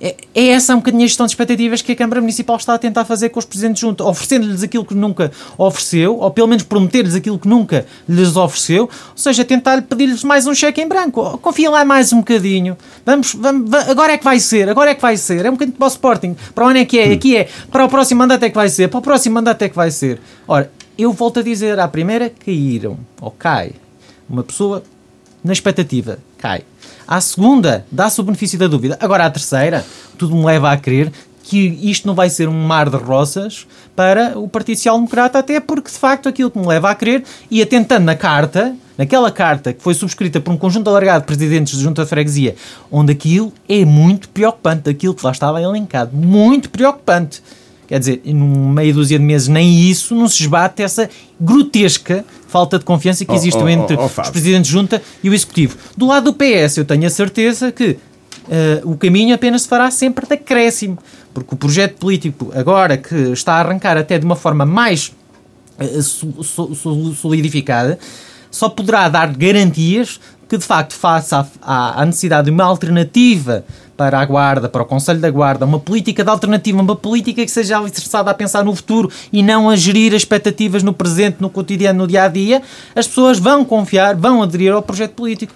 é, 0.00 0.14
é 0.34 0.48
essa 0.48 0.74
um 0.74 0.78
bocadinho 0.78 1.04
a 1.04 1.06
gestão 1.06 1.24
de 1.26 1.32
expectativas 1.32 1.80
que 1.80 1.92
a 1.92 1.96
Câmara 1.96 2.20
Municipal 2.20 2.56
está 2.56 2.74
a 2.74 2.78
tentar 2.78 3.04
fazer 3.06 3.30
com 3.30 3.38
os 3.38 3.46
presidentes 3.46 3.80
juntos, 3.80 4.06
oferecendo-lhes 4.06 4.62
aquilo 4.62 4.84
que 4.84 4.94
nunca 4.94 5.32
ofereceu, 5.56 6.18
ou 6.18 6.30
pelo 6.30 6.46
menos 6.46 6.64
prometer-lhes 6.64 7.14
aquilo 7.14 7.38
que 7.38 7.48
nunca 7.48 7.86
lhes 8.06 8.36
ofereceu, 8.36 8.82
ou 8.84 8.90
seja, 9.16 9.44
tentar 9.44 9.82
pedir-lhes 9.82 10.22
mais 10.22 10.46
um 10.46 10.54
cheque 10.54 10.82
em 10.82 10.86
branco. 10.86 11.38
Confiem 11.38 11.70
lá 11.70 11.84
mais 11.84 12.12
um 12.12 12.18
bocadinho. 12.18 12.76
Vamos, 13.04 13.34
vamos, 13.34 13.72
agora 13.72 14.12
é 14.12 14.18
que 14.18 14.24
vai 14.24 14.38
ser, 14.38 14.68
agora 14.68 14.90
é 14.90 14.94
que 14.94 15.02
vai 15.02 15.16
ser. 15.16 15.46
É 15.46 15.48
um 15.48 15.54
bocadinho 15.54 15.76
para 15.78 15.86
o 15.86 15.88
Sporting. 15.88 16.36
Para 16.54 16.66
onde 16.66 16.80
é 16.80 16.84
que 16.84 16.98
é? 16.98 17.12
Aqui 17.12 17.36
é. 17.36 17.48
Para 17.70 17.84
o 17.84 17.88
próximo 17.88 18.18
mandato 18.18 18.42
é 18.42 18.50
que 18.50 18.56
vai 18.56 18.68
ser. 18.68 18.88
Para 18.88 18.98
o 18.98 19.02
próximo 19.02 19.34
mandato 19.34 19.62
é 19.62 19.68
que 19.68 19.76
vai 19.76 19.90
ser. 19.90 20.20
Ora, 20.46 20.70
eu 20.98 21.10
volto 21.12 21.40
a 21.40 21.42
dizer, 21.42 21.80
à 21.80 21.88
primeira 21.88 22.30
caíram, 22.44 22.98
ou 23.20 23.30
cai, 23.30 23.72
uma 24.28 24.42
pessoa 24.42 24.82
na 25.46 25.52
expectativa, 25.52 26.18
cai. 26.38 26.62
À 27.06 27.20
segunda, 27.20 27.86
dá-se 27.90 28.20
o 28.20 28.24
benefício 28.24 28.58
da 28.58 28.66
dúvida. 28.66 28.98
Agora, 29.00 29.26
à 29.26 29.30
terceira, 29.30 29.86
tudo 30.18 30.34
me 30.34 30.44
leva 30.44 30.72
a 30.72 30.76
crer 30.76 31.12
que 31.44 31.78
isto 31.80 32.08
não 32.08 32.14
vai 32.14 32.28
ser 32.28 32.48
um 32.48 32.66
mar 32.66 32.90
de 32.90 32.96
rosas 32.96 33.66
para 33.94 34.36
o 34.36 34.48
Partido 34.48 34.76
Social 34.78 34.96
Democrata, 34.96 35.38
até 35.38 35.60
porque, 35.60 35.88
de 35.88 35.96
facto, 35.96 36.28
aquilo 36.28 36.50
que 36.50 36.58
me 36.58 36.66
leva 36.66 36.90
a 36.90 36.94
crer, 36.94 37.22
e 37.48 37.62
atentando 37.62 38.04
na 38.04 38.16
carta, 38.16 38.74
naquela 38.98 39.30
carta 39.30 39.72
que 39.72 39.80
foi 39.80 39.94
subscrita 39.94 40.40
por 40.40 40.52
um 40.52 40.56
conjunto 40.56 40.90
alargado 40.90 41.20
de 41.20 41.26
presidentes 41.26 41.78
de 41.78 41.84
junta 41.84 42.02
de 42.02 42.08
freguesia, 42.08 42.56
onde 42.90 43.12
aquilo 43.12 43.52
é 43.68 43.84
muito 43.84 44.28
preocupante, 44.30 44.90
aquilo 44.90 45.14
que 45.14 45.24
lá 45.24 45.30
estava 45.30 45.62
elencado, 45.62 46.16
muito 46.16 46.68
preocupante. 46.68 47.40
Quer 47.86 48.00
dizer, 48.00 48.20
num 48.24 48.70
meia 48.70 48.92
dúzia 48.92 49.18
de 49.18 49.24
meses, 49.24 49.48
nem 49.48 49.88
isso 49.88 50.14
não 50.14 50.28
se 50.28 50.42
esbate 50.42 50.82
essa 50.82 51.08
grotesca 51.40 52.24
falta 52.48 52.78
de 52.78 52.84
confiança 52.84 53.24
que 53.24 53.32
existe 53.32 53.58
oh, 53.58 53.64
oh, 53.64 53.68
entre 53.68 53.96
oh, 53.96 54.04
os 54.06 54.30
presidentes 54.30 54.68
de 54.68 54.72
junta 54.72 55.02
e 55.22 55.30
o 55.30 55.34
executivo. 55.34 55.76
Do 55.96 56.06
lado 56.06 56.32
do 56.32 56.34
PS, 56.34 56.78
eu 56.78 56.84
tenho 56.84 57.06
a 57.06 57.10
certeza 57.10 57.70
que 57.70 57.90
uh, 57.90 58.90
o 58.90 58.96
caminho 58.96 59.34
apenas 59.34 59.62
se 59.62 59.68
fará 59.68 59.90
sempre 59.90 60.26
de 60.26 60.34
acréscimo, 60.34 60.98
porque 61.32 61.54
o 61.54 61.56
projeto 61.56 61.96
político, 61.96 62.50
agora 62.54 62.96
que 62.96 63.14
está 63.32 63.54
a 63.54 63.60
arrancar 63.60 63.96
até 63.96 64.18
de 64.18 64.24
uma 64.24 64.36
forma 64.36 64.64
mais 64.64 65.12
uh, 65.78 66.42
solidificada, 67.14 67.98
só 68.50 68.68
poderá 68.68 69.08
dar 69.08 69.32
garantias 69.36 70.18
que 70.48 70.56
de 70.56 70.64
facto 70.64 70.94
faça 70.94 71.48
à 71.60 72.04
necessidade 72.06 72.46
de 72.46 72.50
uma 72.50 72.64
alternativa 72.64 73.64
para 73.96 74.20
a 74.20 74.24
Guarda, 74.24 74.68
para 74.68 74.82
o 74.82 74.86
Conselho 74.86 75.20
da 75.20 75.30
Guarda, 75.30 75.64
uma 75.64 75.80
política 75.80 76.22
de 76.22 76.30
alternativa, 76.30 76.80
uma 76.80 76.96
política 76.96 77.44
que 77.44 77.50
seja 77.50 77.78
alicerçada 77.78 78.30
a 78.30 78.34
pensar 78.34 78.64
no 78.64 78.74
futuro 78.74 79.10
e 79.32 79.42
não 79.42 79.70
a 79.70 79.76
gerir 79.76 80.12
as 80.12 80.22
expectativas 80.22 80.82
no 80.82 80.92
presente, 80.92 81.38
no 81.40 81.48
cotidiano, 81.48 82.00
no 82.00 82.06
dia 82.06 82.24
a 82.24 82.28
dia, 82.28 82.62
as 82.94 83.06
pessoas 83.06 83.38
vão 83.38 83.64
confiar, 83.64 84.14
vão 84.14 84.42
aderir 84.42 84.72
ao 84.72 84.82
projeto 84.82 85.12
político 85.12 85.54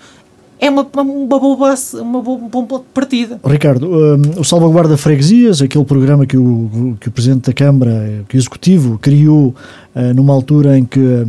é 0.61 0.69
uma, 0.69 0.83
uma, 0.83 1.27
boa, 1.41 1.75
uma 2.03 2.63
boa 2.63 2.83
partida. 2.93 3.41
Ricardo, 3.43 3.89
um, 3.89 4.41
o 4.41 4.45
Salvaguarda 4.45 4.95
Freguesias, 4.99 5.63
aquele 5.63 5.85
programa 5.87 6.27
que 6.27 6.37
o, 6.37 6.97
que 7.01 7.09
o 7.09 7.11
Presidente 7.11 7.47
da 7.47 7.53
Câmara, 7.55 8.23
que 8.29 8.37
o 8.37 8.39
Executivo, 8.39 8.99
criou 8.99 9.55
uh, 9.95 10.15
numa 10.15 10.35
altura 10.35 10.79
em 10.79 10.85
que 10.85 11.01
uh, 11.01 11.27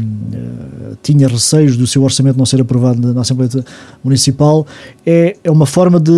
tinha 1.01 1.29
receios 1.29 1.77
do 1.77 1.87
seu 1.87 2.03
orçamento 2.03 2.37
não 2.37 2.45
ser 2.45 2.59
aprovado 2.59 3.13
na 3.13 3.21
Assembleia 3.21 3.63
Municipal, 4.03 4.67
é, 5.05 5.37
é 5.41 5.49
uma 5.49 5.65
forma 5.65 5.97
de 5.97 6.11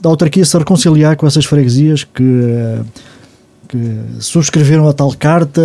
da 0.00 0.10
autarquia 0.10 0.44
se 0.44 0.58
reconciliar 0.58 1.16
com 1.16 1.26
essas 1.26 1.44
freguesias 1.44 2.02
que. 2.02 2.22
Uh, 2.22 2.84
que 3.68 4.00
subscreveram 4.20 4.88
a 4.88 4.92
tal 4.92 5.12
carta, 5.12 5.60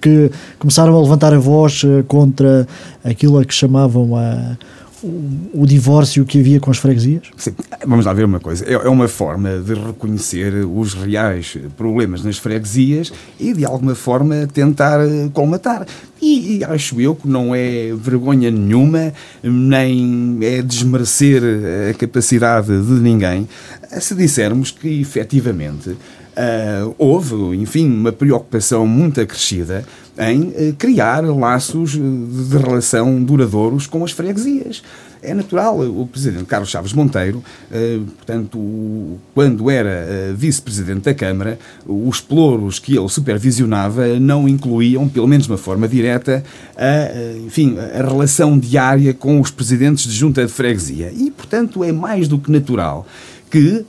que 0.00 0.30
começaram 0.60 0.96
a 0.96 1.02
levantar 1.02 1.34
a 1.34 1.40
voz 1.40 1.82
contra 2.06 2.68
aquilo 3.02 3.36
a 3.36 3.44
que 3.44 3.52
chamavam 3.52 4.14
a, 4.14 4.56
o, 5.02 5.66
divórcio 5.66 6.24
que 6.24 6.38
havia 6.38 6.60
com 6.60 6.70
as 6.70 6.78
freguesias? 6.78 7.24
Sim, 7.36 7.52
vamos 7.86 8.06
lá 8.06 8.12
ver 8.12 8.24
uma 8.24 8.40
coisa. 8.40 8.64
É, 8.64 8.74
é 8.74 8.88
uma 8.88 9.08
forma 9.08 9.58
de 9.58 9.74
reconhecer 9.74 10.54
os 10.66 10.94
reais 10.94 11.56
problemas 11.76 12.24
nas 12.24 12.38
freguesias 12.38 13.12
e, 13.38 13.52
de 13.52 13.64
alguma 13.64 13.94
forma, 13.94 14.46
tentar 14.52 15.00
eh, 15.00 15.28
colmatar. 15.32 15.86
E, 16.20 16.58
e, 16.58 16.64
acho 16.64 17.00
eu 17.00 17.14
que 17.14 17.26
não 17.26 17.54
é 17.54 17.92
vergonha 17.94 18.50
nenhuma, 18.50 19.12
nem 19.42 20.38
é 20.42 20.62
desmerecer 20.62 21.42
a 21.90 21.94
capacidade 21.94 22.68
de 22.68 22.92
ninguém, 22.94 23.48
se 24.00 24.14
dissermos 24.14 24.70
que, 24.70 25.00
efetivamente, 25.00 25.96
Uh, 26.32 26.94
houve, 26.96 27.34
enfim, 27.58 27.86
uma 27.92 28.10
preocupação 28.10 28.86
muito 28.86 29.20
acrescida 29.20 29.84
em 30.18 30.42
uh, 30.42 30.74
criar 30.78 31.24
laços 31.24 31.92
de 31.92 32.56
relação 32.56 33.22
duradouros 33.22 33.86
com 33.86 34.04
as 34.04 34.10
freguesias. 34.10 34.82
É 35.22 35.32
natural, 35.34 35.78
o 35.78 36.04
presidente 36.04 36.46
Carlos 36.46 36.68
Chaves 36.68 36.92
Monteiro, 36.92 37.44
portanto, 38.16 38.58
quando 39.32 39.70
era 39.70 40.34
vice-presidente 40.34 41.02
da 41.02 41.14
Câmara, 41.14 41.60
os 41.86 42.20
pelouros 42.20 42.80
que 42.80 42.96
ele 42.96 43.08
supervisionava 43.08 44.18
não 44.18 44.48
incluíam, 44.48 45.08
pelo 45.08 45.28
menos 45.28 45.46
de 45.46 45.52
uma 45.52 45.58
forma 45.58 45.86
direta, 45.86 46.42
a, 46.76 47.36
enfim, 47.46 47.76
a 47.78 48.02
relação 48.02 48.58
diária 48.58 49.14
com 49.14 49.40
os 49.40 49.52
presidentes 49.52 50.10
de 50.10 50.12
junta 50.16 50.44
de 50.44 50.50
freguesia. 50.50 51.12
E, 51.16 51.30
portanto, 51.30 51.84
é 51.84 51.92
mais 51.92 52.26
do 52.26 52.36
que 52.36 52.50
natural 52.50 53.06
que, 53.48 53.84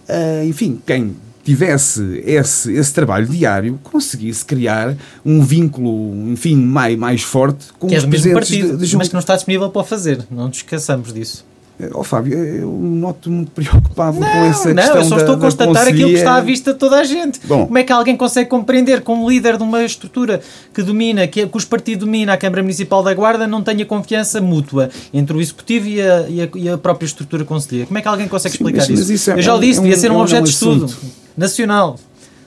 enfim, 0.48 0.80
quem 0.86 1.16
tivesse 1.44 2.22
esse, 2.26 2.72
esse 2.74 2.94
trabalho 2.94 3.28
diário, 3.28 3.80
conseguisse 3.84 4.46
criar 4.46 4.96
um 5.26 5.44
vínculo, 5.44 6.30
enfim, 6.30 6.56
mais, 6.56 6.98
mais 6.98 7.22
forte 7.22 7.66
com 7.78 7.88
que 7.88 7.96
os 7.96 8.04
é 8.04 8.08
presentes 8.08 8.34
partido, 8.34 8.78
de, 8.78 8.88
de 8.88 8.98
Mas 8.98 9.08
que 9.10 9.14
não 9.14 9.20
está 9.20 9.36
disponível 9.36 9.70
para 9.70 9.84
fazer, 9.84 10.26
não 10.32 10.48
nos 10.48 10.58
esqueçamos 10.58 11.14
disso. 11.14 11.46
Oh, 11.94 12.04
Fábio, 12.04 12.38
eu 12.38 12.70
noto 12.70 13.30
muito 13.30 13.52
preocupado 13.52 14.20
não, 14.20 14.30
com 14.30 14.38
essa 14.46 14.70
não, 14.70 14.76
questão. 14.76 14.96
Não, 14.96 15.02
eu 15.02 15.10
só 15.10 15.18
estou 15.18 15.36
a 15.36 15.40
constatar 15.40 15.88
aquilo 15.88 16.10
que 16.10 16.16
está 16.16 16.36
à 16.36 16.42
vista 16.42 16.74
de 16.74 16.80
toda 16.80 17.00
a 17.00 17.04
gente. 17.04 17.40
Bom, 17.46 17.66
Como 17.66 17.78
é 17.78 17.84
que 17.84 17.92
alguém 17.92 18.16
consegue 18.16 18.50
compreender, 18.50 19.02
como 19.02 19.30
líder 19.30 19.58
de 19.58 19.64
uma 19.64 19.84
estrutura 19.84 20.42
que 20.74 20.82
domina, 20.82 21.28
que, 21.28 21.46
que 21.46 21.58
os 21.58 21.66
partidos 21.66 22.06
domina 22.06 22.34
a 22.34 22.38
Câmara 22.38 22.62
Municipal 22.62 23.04
da 23.04 23.14
Guarda, 23.14 23.48
não 23.48 23.62
tenha 23.62 23.86
confiança 23.86 24.42
mútua 24.42 24.90
entre 25.14 25.36
o 25.36 25.42
Executivo 25.42 25.88
e 25.88 26.02
a, 26.02 26.30
e 26.30 26.42
a, 26.42 26.50
e 26.56 26.70
a 26.70 26.78
própria 26.78 27.06
estrutura 27.06 27.46
conselheira? 27.46 27.88
Como 27.88 27.98
é 27.98 28.02
que 28.02 28.08
alguém 28.08 28.28
consegue 28.28 28.56
explicar 28.56 28.82
Sim, 28.82 28.94
mas, 28.94 29.02
isso? 29.02 29.12
Mas 29.12 29.22
isso 29.22 29.32
é, 29.32 29.38
eu 29.38 29.42
já 29.42 29.56
o 29.56 29.60
disse, 29.60 29.78
é 29.78 29.82
um, 29.82 29.84
devia 29.84 29.98
ser 29.98 30.12
um, 30.12 30.16
é 30.16 30.18
um 30.18 30.22
objeto 30.22 30.44
de 30.44 30.50
estudo 30.50 30.94
nacional, 31.38 31.98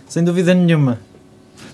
sem 0.09 0.23
dúvida 0.23 0.55
nenhuma. 0.55 0.99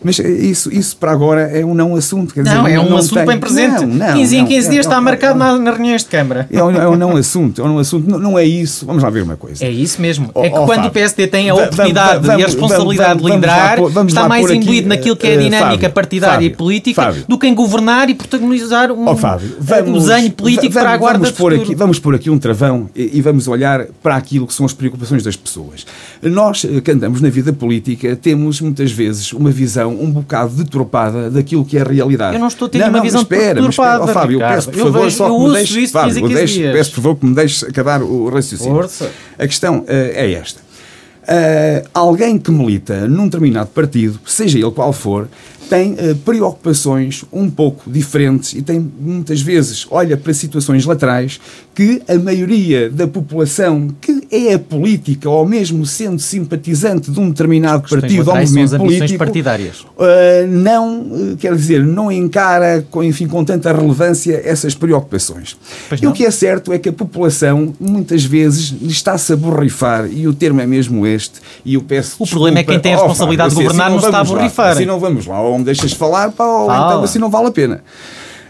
Mas 0.05 0.18
isso, 0.18 0.72
isso 0.72 0.96
para 0.96 1.12
agora 1.12 1.42
é 1.42 1.64
um 1.64 1.74
não 1.74 1.94
assunto. 1.94 2.34
Quer 2.34 2.44
não, 2.44 2.64
dizer, 2.64 2.74
é 2.74 2.80
um 2.80 2.90
não 2.90 2.96
assunto 2.96 3.14
tem... 3.14 3.26
bem 3.26 3.38
presente. 3.38 3.86
Não, 3.86 4.07
não, 4.07 4.12
15 4.14 4.36
em 4.36 4.46
15 4.46 4.70
dias 4.70 4.86
é, 4.86 4.88
está 4.88 4.96
é, 4.96 5.00
marcado 5.00 5.42
é, 5.42 5.59
nas 5.59 5.74
reuniões 5.74 6.03
de 6.03 6.09
Câmara. 6.09 6.48
É 6.50 6.62
um, 6.62 6.70
é 6.70 6.88
um 6.88 6.96
não 6.96 7.16
assunto. 7.16 7.61
É 7.61 7.64
um 7.64 7.68
não 7.68 7.78
assunto. 7.78 8.11
Não, 8.11 8.18
não, 8.18 8.38
é 8.38 8.44
isso. 8.44 8.86
Vamos 8.86 9.03
lá 9.03 9.11
ver 9.11 9.22
uma 9.22 9.36
coisa. 9.36 9.64
É 9.64 9.70
isso 9.70 10.00
mesmo. 10.00 10.30
Oh, 10.34 10.44
é 10.44 10.50
que 10.50 10.59
oh, 10.59 10.66
quando 10.66 10.76
Fábio, 10.76 10.90
o 10.90 10.92
PSD 10.92 11.26
tem 11.26 11.50
a 11.50 11.55
oportunidade 11.55 12.26
vamos, 12.26 12.40
e 12.40 12.44
a 12.44 12.46
responsabilidade 12.46 13.20
vamos, 13.20 13.26
de 13.26 13.32
liderar, 13.32 13.80
vamos 13.80 14.12
está 14.12 14.28
mais 14.28 14.50
imbuído 14.50 14.88
naquilo 14.88 15.16
que 15.16 15.26
é 15.26 15.30
a 15.30 15.34
eh, 15.34 15.38
dinâmica 15.38 15.72
Fábio, 15.74 15.90
partidária 15.90 16.34
Fábio, 16.34 16.46
e 16.46 16.57
política 16.57 17.14
do 17.28 17.38
que 17.38 17.46
em 17.46 17.55
governar 17.55 18.11
e 18.11 18.14
protagonizar 18.14 18.90
um, 18.90 19.09
oh, 19.09 19.16
Fábio, 19.16 19.57
um 19.86 19.92
desenho 19.98 20.30
político 20.32 20.72
para 20.72 20.92
a 20.92 20.96
guarda 20.96 21.18
vamos 21.18 21.30
pôr 21.32 21.55
aqui 21.55 21.74
Vamos 21.74 21.98
pôr 21.98 22.14
aqui 22.14 22.30
um 22.30 22.38
travão 22.38 22.88
e, 22.94 23.18
e 23.18 23.20
vamos 23.20 23.48
olhar 23.48 23.86
para 24.03 24.16
aquilo 24.16 24.46
que 24.46 24.55
são 24.55 24.66
as 24.66 24.72
preocupações 24.72 25.22
das 25.22 25.36
pessoas. 25.36 25.86
Nós 26.22 26.64
eh, 26.64 26.80
que 26.80 26.90
andamos 26.90 27.20
na 27.20 27.28
vida 27.28 27.53
política 27.53 28.16
temos 28.16 28.61
muitas 28.61 28.92
vezes 28.92 29.32
uma 29.32 29.50
visão 29.50 29.91
um 29.93 30.11
bocado 30.11 30.55
de 30.55 30.64
deturpada 30.64 31.30
daquilo 31.30 31.64
que 31.64 31.76
é 31.76 31.82
a 31.82 31.84
realidade. 31.84 32.34
Eu 32.34 32.40
não 32.40 32.49
estou 32.49 32.68
tendo 32.68 32.82
não, 32.82 32.88
uma 32.88 32.99
não, 32.99 33.05
visão 33.05 33.22
espera, 33.22 33.61
deturpada. 33.61 34.01
Mas, 34.01 34.11
oh, 34.11 34.12
Fábio, 34.12 34.38
peço 34.38 34.70
por 34.70 34.78
favor, 34.78 35.03
vejo, 35.03 35.16
só 35.16 35.28
que 35.28 35.38
me 35.38 35.53
deixe, 35.53 35.88
Fábio, 35.88 36.28
deixe, 36.28 36.72
peço 36.72 36.90
por 36.90 36.97
favor 36.97 37.16
que 37.16 37.26
me 37.26 37.34
deixe 37.34 37.66
acabar 37.66 38.03
o 38.03 38.28
raciocínio. 38.28 38.74
Força. 38.74 39.11
A 39.38 39.47
questão 39.47 39.80
uh, 39.80 39.84
é 39.88 40.32
esta. 40.32 40.61
Uh, 41.22 41.88
alguém 41.95 42.36
que 42.36 42.51
milita 42.51 43.07
num 43.07 43.26
determinado 43.26 43.70
partido, 43.70 44.18
seja 44.26 44.59
ele 44.59 44.70
qual 44.72 44.93
for, 44.93 45.28
tem 45.68 45.93
uh, 45.93 46.16
preocupações 46.24 47.24
um 47.32 47.49
pouco 47.49 47.90
diferentes 47.90 48.53
e 48.55 48.61
tem 48.61 48.78
muitas 48.78 49.40
vezes 49.40 49.86
olha 49.90 50.16
para 50.16 50.34
situações 50.34 50.84
laterais 50.84 51.40
que 51.74 52.02
a 52.06 52.18
maioria 52.18 52.90
da 52.90 53.06
população 53.06 53.88
que 54.00 54.26
é 54.30 54.58
política 54.58 55.28
ou 55.28 55.46
mesmo 55.46 55.86
sendo 55.86 56.20
simpatizante 56.20 57.10
de 57.10 57.18
um 57.18 57.30
determinado 57.30 57.88
partido 57.88 58.30
ou 58.30 58.36
movimento 58.36 58.76
político 58.76 59.18
partidárias. 59.18 59.80
Uh, 59.80 60.46
não 60.48 61.36
quer 61.38 61.54
dizer 61.54 61.82
não 61.84 62.12
encara 62.12 62.84
com 62.90 63.02
enfim 63.02 63.26
com 63.26 63.42
tanta 63.44 63.72
relevância 63.72 64.40
essas 64.44 64.74
preocupações. 64.74 65.56
E 66.00 66.06
o 66.06 66.12
que 66.12 66.26
é 66.26 66.30
certo 66.30 66.72
é 66.72 66.78
que 66.78 66.90
a 66.90 66.92
população 66.92 67.72
muitas 67.80 68.24
vezes 68.24 68.74
está-se 68.82 69.32
a 69.32 69.36
borrifar 69.36 70.06
e 70.10 70.28
o 70.28 70.34
termo 70.34 70.60
é 70.60 70.66
mesmo 70.66 71.06
este 71.06 71.40
e 71.64 71.74
eu 71.74 71.82
peço 71.82 72.22
o 72.22 72.26
problema 72.26 72.58
é 72.58 72.62
que 72.62 72.70
quem 72.70 72.80
tem 72.80 72.94
a 72.94 72.96
responsabilidade 72.96 73.54
oh, 73.54 73.58
de 73.58 73.64
governar 73.64 73.86
assim 73.86 73.94
não, 73.94 74.00
não 74.02 74.08
está 74.08 74.20
a 74.20 74.24
borrifar. 74.24 74.72
Assim 74.72 74.84
não 74.84 75.00
vamos 75.00 75.26
lá 75.26 75.58
me 75.58 75.64
deixas 75.64 75.92
falar, 75.92 76.30
pá, 76.32 76.44
ou 76.44 76.64
então 76.64 77.02
assim 77.02 77.18
não 77.18 77.30
vale 77.30 77.46
a 77.46 77.50
pena. 77.50 77.82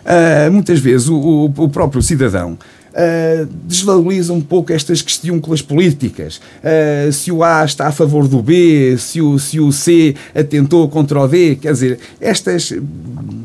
Uh, 0.04 0.50
muitas 0.50 0.80
vezes 0.80 1.08
o, 1.08 1.14
o, 1.14 1.44
o 1.44 1.68
próprio 1.68 2.02
cidadão 2.02 2.58
uh, 2.92 3.48
desvaloriza 3.64 4.32
um 4.32 4.40
pouco 4.40 4.72
estas 4.72 5.02
questões 5.02 5.62
políticas. 5.62 6.40
Uh, 6.62 7.12
se 7.12 7.32
o 7.32 7.42
A 7.42 7.64
está 7.64 7.88
a 7.88 7.92
favor 7.92 8.28
do 8.28 8.42
B, 8.42 8.96
se 8.98 9.20
o, 9.20 9.38
se 9.38 9.60
o 9.60 9.72
C 9.72 10.14
atentou 10.34 10.88
contra 10.88 11.20
o 11.20 11.28
D, 11.28 11.56
quer 11.56 11.72
dizer, 11.72 11.98
estas, 12.20 12.72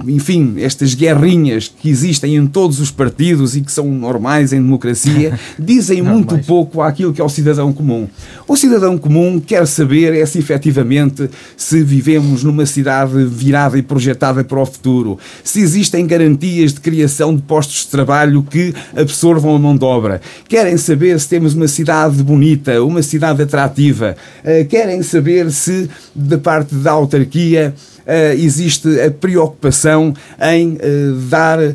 enfim, 0.07 0.55
estas 0.57 0.93
guerrinhas 0.93 1.67
que 1.67 1.89
existem 1.89 2.35
em 2.35 2.47
todos 2.47 2.79
os 2.79 2.91
partidos 2.91 3.55
e 3.55 3.61
que 3.61 3.71
são 3.71 3.87
normais 3.87 4.53
em 4.53 4.61
democracia, 4.61 5.39
dizem 5.57 6.01
muito 6.01 6.37
pouco 6.39 6.81
àquilo 6.81 7.13
que 7.13 7.21
é 7.21 7.23
o 7.23 7.29
cidadão 7.29 7.71
comum. 7.71 8.07
O 8.47 8.55
cidadão 8.55 8.97
comum 8.97 9.39
quer 9.39 9.65
saber 9.67 10.13
é 10.13 10.25
se 10.25 10.39
efetivamente 10.39 11.29
se 11.55 11.83
vivemos 11.83 12.43
numa 12.43 12.65
cidade 12.65 13.25
virada 13.25 13.77
e 13.77 13.81
projetada 13.81 14.43
para 14.43 14.59
o 14.59 14.65
futuro, 14.65 15.17
se 15.43 15.61
existem 15.61 16.05
garantias 16.05 16.73
de 16.73 16.79
criação 16.79 17.35
de 17.35 17.41
postos 17.41 17.85
de 17.85 17.87
trabalho 17.87 18.43
que 18.43 18.73
absorvam 18.95 19.36
absorvam 19.37 19.55
a 19.55 19.59
mão 19.59 19.77
de 19.77 19.85
obra, 19.85 20.19
querem 20.47 20.75
saber 20.77 21.19
se 21.19 21.29
temos 21.29 21.53
uma 21.53 21.67
cidade 21.67 22.21
bonita, 22.23 22.83
uma 22.83 23.01
cidade 23.01 23.41
atrativa, 23.41 24.15
eh, 24.43 24.63
querem 24.63 25.01
saber 25.03 25.51
se, 25.51 25.89
da 26.13 26.37
parte 26.37 26.73
da 26.75 26.91
autarquia, 26.91 27.73
existe 28.37 29.01
a 29.01 29.11
preocupação 29.11 30.13
em 30.41 30.73
uh, 30.73 31.15
dar, 31.29 31.59
uh, 31.59 31.73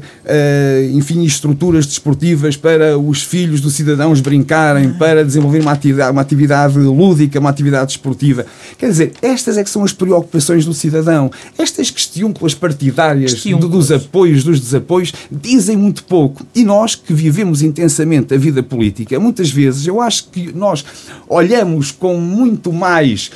enfim, 0.92 1.22
estruturas 1.24 1.84
desportivas 1.84 2.56
para 2.56 2.98
os 2.98 3.22
filhos 3.22 3.60
dos 3.60 3.74
cidadãos 3.74 4.20
brincarem, 4.20 4.94
para 4.94 5.24
desenvolver 5.24 5.60
uma 5.60 5.72
atividade, 5.72 6.10
uma 6.10 6.22
atividade 6.22 6.78
lúdica, 6.78 7.38
uma 7.38 7.50
atividade 7.50 7.86
desportiva. 7.88 8.46
Quer 8.78 8.88
dizer, 8.88 9.12
estas 9.20 9.58
é 9.58 9.64
que 9.64 9.68
são 9.68 9.84
as 9.84 9.92
preocupações 9.92 10.64
do 10.64 10.72
cidadão. 10.72 11.30
Estas 11.58 11.90
questiúnculas 11.90 12.54
partidárias 12.54 13.44
do, 13.44 13.68
dos 13.68 13.92
apoios, 13.92 14.42
dos 14.42 14.58
desapoios, 14.58 15.12
dizem 15.30 15.76
muito 15.76 16.04
pouco. 16.04 16.46
E 16.54 16.64
nós 16.64 16.94
que 16.94 17.12
vivemos 17.12 17.60
intensamente 17.60 18.34
a 18.34 18.38
vida 18.38 18.62
política, 18.62 19.20
muitas 19.20 19.50
vezes 19.50 19.86
eu 19.86 20.00
acho 20.00 20.28
que 20.30 20.52
nós 20.54 20.84
olhamos 21.28 21.90
com 21.90 22.16
muito 22.16 22.72
mais 22.72 23.30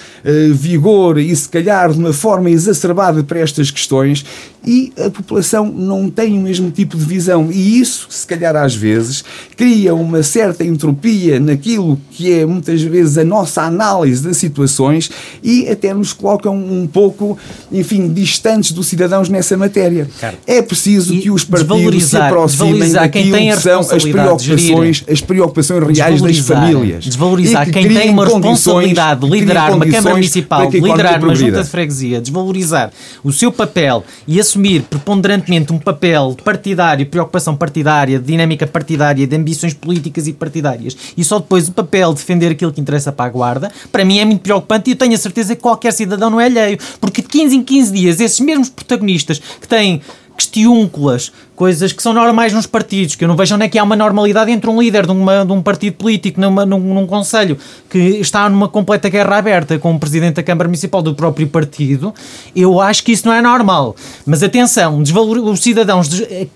vigor 0.55 1.19
e 1.19 1.35
se 1.35 1.49
calhar 1.49 1.93
de 1.93 1.99
uma 1.99 2.13
forma 2.13 2.51
exacerbada 2.51 2.86
exacerbada 2.87 3.23
para 3.25 3.41
estas 3.41 3.71
questões 3.71 4.25
e 4.67 4.93
a 4.99 5.09
população 5.09 5.67
não 5.67 6.11
tem 6.11 6.37
o 6.37 6.43
mesmo 6.43 6.71
tipo 6.71 6.97
de 6.97 7.05
visão. 7.05 7.51
E 7.53 7.79
isso, 7.81 8.09
se 8.11 8.27
calhar 8.27 8.57
às 8.57 8.75
vezes, 8.75 9.25
cria 9.57 9.95
uma 9.95 10.23
certa 10.23 10.65
entropia 10.65 11.39
naquilo 11.39 12.01
que 12.11 12.33
é 12.33 12.45
muitas 12.45 12.83
vezes 12.83 13.17
a 13.17 13.25
nossa 13.25 13.63
análise 13.63 14.23
das 14.23 14.37
situações 14.37 15.11
e 15.43 15.69
até 15.69 15.95
nos 15.95 16.13
colocam 16.13 16.57
um 16.57 16.87
pouco, 16.87 17.39
enfim, 17.71 18.13
distantes 18.13 18.73
dos 18.73 18.89
cidadãos 18.89 19.29
nessa 19.29 19.57
matéria. 19.57 20.09
É 20.47 20.61
preciso 20.61 21.17
que 21.19 21.31
os 21.31 21.45
partidos 21.45 22.05
se 22.05 22.17
aproximem 22.17 22.91
daquilo 22.91 23.37
que 23.37 23.57
são 23.61 23.81
as 23.81 24.05
preocupações, 24.05 25.05
as 25.09 25.21
preocupações 25.21 25.97
reais 25.97 26.21
das 26.21 26.39
famílias. 26.39 27.05
Desvalorizar 27.05 27.67
que 27.67 27.73
quem 27.73 27.89
tem 27.89 28.11
uma 28.11 28.25
responsabilidade 28.25 29.21
de 29.21 29.31
liderar 29.31 29.75
uma 29.75 29.87
Câmara 29.87 30.17
Municipal, 30.17 30.69
de 30.69 30.81
liderar 30.81 31.23
uma 31.23 31.35
Junta 31.37 31.63
de 31.63 31.69
Freguesia, 31.69 32.21
desvalorizar 32.21 32.91
o 33.23 33.33
seu 33.33 33.53
papel 33.53 34.05
e 34.27 34.41
assumir 34.41 34.56
assumir 34.57 34.83
preponderantemente 34.83 35.73
um 35.73 35.79
papel 35.79 36.35
partidário, 36.43 37.07
preocupação 37.07 37.55
partidária, 37.55 38.19
de 38.19 38.25
dinâmica 38.25 38.67
partidária, 38.67 39.27
de 39.27 39.37
ambições 39.37 39.75
políticas 39.75 40.27
e 40.27 40.33
partidárias, 40.33 40.97
e 41.17 41.23
só 41.23 41.39
depois 41.39 41.69
o 41.69 41.73
papel 41.73 42.13
de 42.13 42.21
defender 42.21 42.53
aquilo 42.53 42.73
que 42.73 42.81
interessa 42.81 43.13
para 43.13 43.27
a 43.27 43.29
guarda, 43.29 43.71
para 43.93 44.05
mim 44.05 44.19
é 44.19 44.25
muito 44.25 44.41
preocupante 44.41 44.91
e 44.91 44.93
eu 44.95 44.97
tenho 44.97 45.15
a 45.15 45.19
certeza 45.19 45.55
que 45.55 45.63
qualquer 45.63 45.93
cidadão 45.93 46.31
não 46.31 46.41
é 46.41 46.47
alheio, 46.47 46.79
porque 47.01 47.21
de 47.21 47.29
15 47.29 47.57
em 47.57 47.63
15 47.63 47.93
dias 47.93 48.21
esses 48.21 48.41
mesmos 48.41 48.71
protagonistas 48.71 49.39
que 49.39 49.69
têm 49.69 50.01
questiúnculas, 50.37 51.33
coisas 51.57 51.91
que 51.91 52.03
são 52.03 52.13
normais 52.13 52.53
nos 52.53 52.67
partidos, 52.67 53.17
que 53.17 53.25
eu 53.25 53.29
não 53.29 53.35
vejo 53.35 53.55
onde 53.55 53.65
é 53.65 53.69
que 53.69 53.79
há 53.79 53.83
uma 53.83 53.97
normalidade 53.97 54.51
entre 54.51 54.69
um 54.69 54.81
líder 54.81 55.07
de, 55.07 55.13
uma, 55.13 55.45
de 55.45 55.53
um 55.53 55.63
partido 55.63 55.95
político 55.95 56.39
numa, 56.39 56.67
num, 56.67 56.79
num 56.79 57.07
conselho 57.07 57.57
que 57.89 57.99
está 57.99 58.49
numa 58.51 58.69
completa 58.69 59.09
guerra 59.09 59.39
aberta 59.39 59.79
com 59.79 59.95
o 59.95 59.99
presidente 59.99 60.35
da 60.35 60.43
Câmara 60.43 60.69
Municipal 60.69 61.01
do 61.01 61.15
próprio 61.15 61.49
partido, 61.49 62.13
eu 62.55 62.79
acho 62.79 63.03
que 63.03 63.13
isso 63.13 63.27
não 63.27 63.33
é 63.33 63.41
normal. 63.41 63.97
Mas 64.27 64.43
atenção, 64.43 65.01
os 65.01 65.61
cidadãos, 65.61 66.11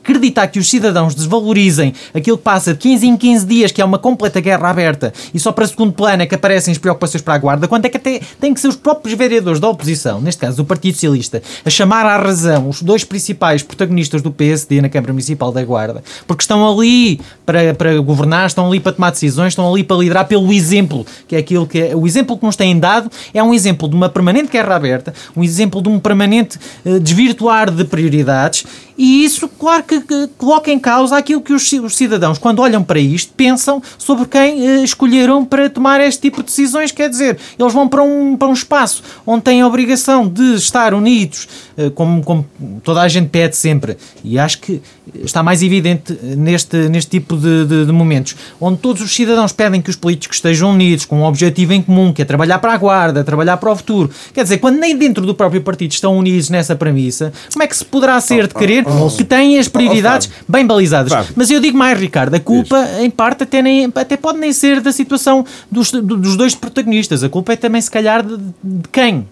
acreditar 0.04 0.46
que 0.48 0.58
os 0.58 0.68
cidadãos 0.68 1.14
desvalorizem 1.14 1.94
aquilo 2.12 2.36
que 2.36 2.44
passa 2.44 2.74
de 2.74 2.78
15 2.80 3.06
em 3.06 3.16
15 3.16 3.46
dias, 3.46 3.72
que 3.72 3.80
é 3.80 3.84
uma 3.84 3.98
completa 3.98 4.38
guerra 4.38 4.68
aberta, 4.68 5.14
e 5.32 5.40
só 5.40 5.50
para 5.50 5.66
segundo 5.66 5.92
plano 5.92 6.22
é 6.22 6.26
que 6.26 6.34
aparecem 6.34 6.72
as 6.72 6.78
preocupações 6.78 7.22
para 7.22 7.34
a 7.34 7.38
guarda, 7.38 7.66
quando 7.66 7.86
é 7.86 7.88
que 7.88 7.96
até 7.96 8.20
tem 8.38 8.52
que 8.52 8.60
ser 8.60 8.68
os 8.68 8.76
próprios 8.76 9.16
vereadores 9.16 9.58
da 9.58 9.68
oposição, 9.68 10.20
neste 10.20 10.42
caso 10.42 10.58
do 10.58 10.64
Partido 10.66 10.94
Socialista, 10.94 11.42
a 11.64 11.70
chamar 11.70 12.04
à 12.04 12.18
razão 12.18 12.68
os 12.68 12.82
dois 12.82 13.02
principais 13.02 13.62
protagonistas 13.62 14.20
do 14.20 14.30
PSD 14.30 14.82
na 14.82 14.89
Câmara 14.90 15.12
Municipal 15.12 15.52
da 15.52 15.64
Guarda, 15.64 16.02
porque 16.26 16.42
estão 16.42 16.68
ali 16.68 17.20
para, 17.46 17.74
para 17.74 17.98
governar, 17.98 18.46
estão 18.46 18.66
ali 18.66 18.80
para 18.80 18.92
tomar 18.92 19.10
decisões, 19.10 19.48
estão 19.48 19.70
ali 19.72 19.82
para 19.82 19.96
liderar 19.96 20.26
pelo 20.26 20.52
exemplo, 20.52 21.06
que 21.26 21.36
é 21.36 21.38
aquilo 21.38 21.66
que 21.66 21.80
é, 21.80 21.96
o 21.96 22.06
exemplo 22.06 22.36
que 22.36 22.44
nos 22.44 22.56
têm 22.56 22.78
dado 22.78 23.10
é 23.32 23.42
um 23.42 23.54
exemplo 23.54 23.88
de 23.88 23.94
uma 23.94 24.08
permanente 24.08 24.50
guerra 24.50 24.76
aberta, 24.76 25.14
um 25.36 25.42
exemplo 25.42 25.80
de 25.80 25.88
um 25.88 25.98
permanente 25.98 26.58
uh, 26.84 27.00
desvirtuar 27.00 27.70
de 27.70 27.84
prioridades 27.84 28.64
e 29.02 29.24
isso, 29.24 29.48
claro 29.48 29.82
que, 29.82 29.98
que, 30.02 30.28
coloca 30.36 30.70
em 30.70 30.78
causa 30.78 31.16
aquilo 31.16 31.40
que 31.40 31.54
os, 31.54 31.72
os, 31.72 31.96
cidadãos, 31.96 32.36
quando 32.36 32.60
olham 32.60 32.84
para 32.84 33.00
isto, 33.00 33.32
pensam 33.34 33.82
sobre 33.96 34.26
quem 34.26 34.60
uh, 34.60 34.84
escolheram 34.84 35.42
para 35.42 35.70
tomar 35.70 36.02
este 36.02 36.20
tipo 36.20 36.42
de 36.42 36.48
decisões. 36.48 36.92
Quer 36.92 37.08
dizer, 37.08 37.38
eles 37.58 37.72
vão 37.72 37.88
para 37.88 38.02
um, 38.02 38.36
para 38.36 38.48
um 38.48 38.52
espaço 38.52 39.02
onde 39.26 39.44
têm 39.44 39.62
a 39.62 39.66
obrigação 39.66 40.28
de 40.28 40.54
estar 40.54 40.92
unidos, 40.92 41.48
uh, 41.78 41.90
como, 41.92 42.22
como 42.22 42.46
toda 42.84 43.00
a 43.00 43.08
gente 43.08 43.30
pede 43.30 43.56
sempre. 43.56 43.96
E 44.22 44.38
acho 44.38 44.60
que 44.60 44.79
está 45.24 45.42
mais 45.42 45.62
evidente 45.62 46.16
neste, 46.22 46.88
neste 46.88 47.10
tipo 47.10 47.36
de, 47.36 47.64
de, 47.66 47.86
de, 47.86 47.92
momentos, 47.92 48.36
onde 48.60 48.78
todos 48.78 49.02
os 49.02 49.14
cidadãos 49.14 49.52
pedem 49.52 49.80
que 49.80 49.90
os 49.90 49.96
políticos 49.96 50.36
estejam 50.36 50.70
unidos 50.70 51.04
com 51.04 51.20
um 51.20 51.24
objetivo 51.24 51.72
em 51.72 51.82
comum, 51.82 52.12
que 52.12 52.22
é 52.22 52.24
trabalhar 52.24 52.58
para 52.58 52.72
a 52.72 52.76
guarda, 52.76 53.24
trabalhar 53.24 53.56
para 53.56 53.70
o 53.70 53.76
futuro. 53.76 54.10
Quer 54.32 54.42
dizer, 54.42 54.58
quando 54.58 54.78
nem 54.78 54.96
dentro 54.96 55.26
do 55.26 55.34
próprio 55.34 55.60
partido 55.62 55.92
estão 55.92 56.16
unidos 56.16 56.50
nessa 56.50 56.74
premissa, 56.74 57.32
como 57.52 57.62
é 57.62 57.66
que 57.66 57.76
se 57.76 57.84
poderá 57.84 58.20
ser 58.20 58.46
de 58.46 58.54
querer 58.54 58.84
que 59.16 59.24
têm 59.24 59.58
as 59.58 59.68
prioridades 59.68 60.30
bem 60.48 60.66
balizadas. 60.66 61.12
Mas 61.34 61.50
eu 61.50 61.60
digo 61.60 61.76
mais, 61.76 61.98
Ricardo, 61.98 62.34
a 62.34 62.40
culpa, 62.40 62.88
em 63.00 63.10
parte, 63.10 63.42
até, 63.42 63.62
nem, 63.62 63.86
até 63.94 64.16
pode 64.16 64.38
nem 64.38 64.52
ser 64.52 64.80
da 64.80 64.92
situação 64.92 65.44
dos, 65.70 65.90
dos 65.90 66.36
dois 66.36 66.54
protagonistas. 66.54 67.22
A 67.24 67.28
culpa 67.28 67.52
é 67.52 67.56
também, 67.56 67.80
se 67.80 67.90
calhar, 67.90 68.24
de, 68.24 68.36
de 68.36 68.88
quem? 68.90 69.26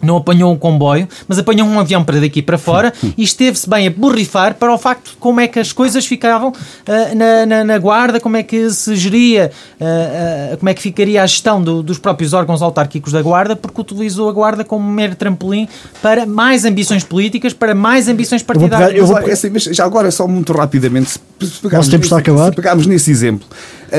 Não 0.00 0.16
apanhou 0.16 0.52
um 0.52 0.56
comboio, 0.56 1.08
mas 1.26 1.38
apanhou 1.38 1.66
um 1.66 1.78
avião 1.80 2.04
para 2.04 2.20
daqui 2.20 2.42
para 2.42 2.58
fora 2.58 2.92
e 3.16 3.22
esteve-se 3.22 3.68
bem 3.68 3.86
a 3.86 3.90
borrifar 3.90 4.54
para 4.54 4.72
o 4.72 4.78
facto 4.78 5.10
de 5.10 5.16
como 5.16 5.40
é 5.40 5.48
que 5.48 5.58
as 5.58 5.72
coisas 5.72 6.06
ficavam 6.06 6.50
uh, 6.50 7.14
na, 7.14 7.46
na, 7.46 7.64
na, 7.64 7.78
guarda, 7.78 8.20
como 8.20 8.36
é 8.36 8.42
que 8.42 8.70
se 8.70 8.94
geria, 8.96 9.50
uh, 9.80 10.54
uh, 10.54 10.56
como 10.58 10.68
é 10.68 10.74
que 10.74 10.82
ficaria 10.82 11.22
a 11.22 11.26
gestão 11.26 11.62
do, 11.62 11.82
dos 11.82 11.98
próprios 11.98 12.32
órgãos 12.32 12.62
autárquicos 12.62 13.12
da 13.12 13.22
guarda, 13.22 13.56
porque 13.56 13.80
utilizou 13.80 14.28
a 14.28 14.32
guarda 14.32 14.64
como 14.64 14.86
um 14.86 14.92
mero 14.92 15.14
trampolim 15.14 15.68
para 16.02 16.26
mais 16.26 16.64
ambições 16.64 17.04
políticas, 17.04 17.52
para 17.52 17.74
mais 17.74 18.08
ambições 18.08 18.42
partidárias. 18.42 18.98
Eu 18.98 19.06
vou, 19.06 19.18
eu 19.18 19.24
vou... 19.24 19.32
Assim, 19.32 19.50
já 19.72 19.84
agora, 19.84 20.10
só 20.10 20.26
muito 20.26 20.52
rapidamente, 20.52 21.10
se 21.10 21.20
pegarmos, 21.62 21.88
nesse, 21.88 22.08
se 22.08 22.52
pegarmos 22.52 22.86
nesse 22.86 23.10
exemplo, 23.10 23.46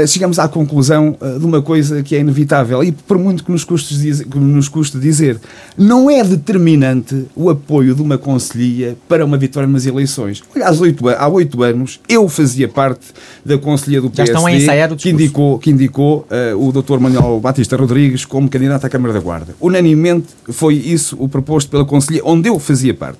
chegamos 0.07 0.39
à 0.39 0.47
conclusão 0.47 1.15
eh, 1.21 1.39
de 1.39 1.45
uma 1.45 1.61
coisa 1.61 2.03
que 2.03 2.15
é 2.15 2.19
inevitável 2.19 2.83
e 2.83 2.91
por 2.91 3.17
muito 3.17 3.43
que 3.43 3.51
nos, 3.51 3.63
custe, 3.63 3.95
que 4.23 4.38
nos 4.38 4.67
custe 4.67 4.97
dizer, 4.99 5.39
não 5.77 6.09
é 6.09 6.23
determinante 6.23 7.25
o 7.35 7.49
apoio 7.49 7.95
de 7.95 8.01
uma 8.01 8.17
conselhia 8.17 8.97
para 9.07 9.23
uma 9.25 9.38
vitória 9.38 9.67
nas 9.67 9.85
eleições. 9.85 10.43
Olha, 10.55 10.67
há 11.17 11.27
oito 11.27 11.63
anos 11.63 11.99
eu 12.07 12.27
fazia 12.27 12.67
parte 12.67 13.07
da 13.45 13.57
conselhia 13.57 14.01
do 14.01 14.09
PSD 14.09 14.95
que 14.97 15.09
indicou, 15.09 15.59
que 15.59 15.69
indicou 15.69 16.27
uh, 16.53 16.67
o 16.67 16.71
Dr. 16.71 16.99
Manuel 16.99 17.39
Batista 17.39 17.75
Rodrigues 17.75 18.25
como 18.25 18.49
candidato 18.49 18.85
à 18.85 18.89
Câmara 18.89 19.13
da 19.13 19.19
Guarda. 19.19 19.55
Unanimemente 19.59 20.27
foi 20.49 20.75
isso 20.75 21.15
o 21.19 21.29
proposto 21.29 21.69
pela 21.69 21.85
conselhia 21.85 22.21
onde 22.23 22.49
eu 22.49 22.59
fazia 22.59 22.93
parte 22.93 23.19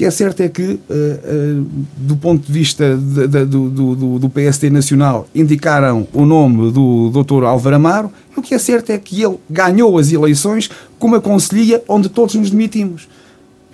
que 0.00 0.06
é 0.06 0.10
certo 0.10 0.40
é 0.40 0.48
que, 0.48 0.62
uh, 0.62 0.78
uh, 0.88 1.66
do 1.98 2.16
ponto 2.16 2.46
de 2.46 2.50
vista 2.50 2.96
de, 2.96 3.28
de, 3.28 3.44
do, 3.44 3.68
do, 3.68 4.18
do 4.18 4.30
PSD 4.30 4.70
Nacional, 4.70 5.28
indicaram 5.34 6.08
o 6.14 6.24
nome 6.24 6.72
do 6.72 7.10
Dr. 7.10 7.44
Álvaro 7.44 7.76
Amaro, 7.76 8.10
e 8.34 8.40
o 8.40 8.42
que 8.42 8.54
é 8.54 8.58
certo 8.58 8.88
é 8.88 8.96
que 8.96 9.22
ele 9.22 9.36
ganhou 9.50 9.98
as 9.98 10.10
eleições 10.10 10.70
com 10.98 11.06
uma 11.06 11.20
conselhia 11.20 11.84
onde 11.86 12.08
todos 12.08 12.34
nos 12.34 12.48
demitimos. 12.48 13.08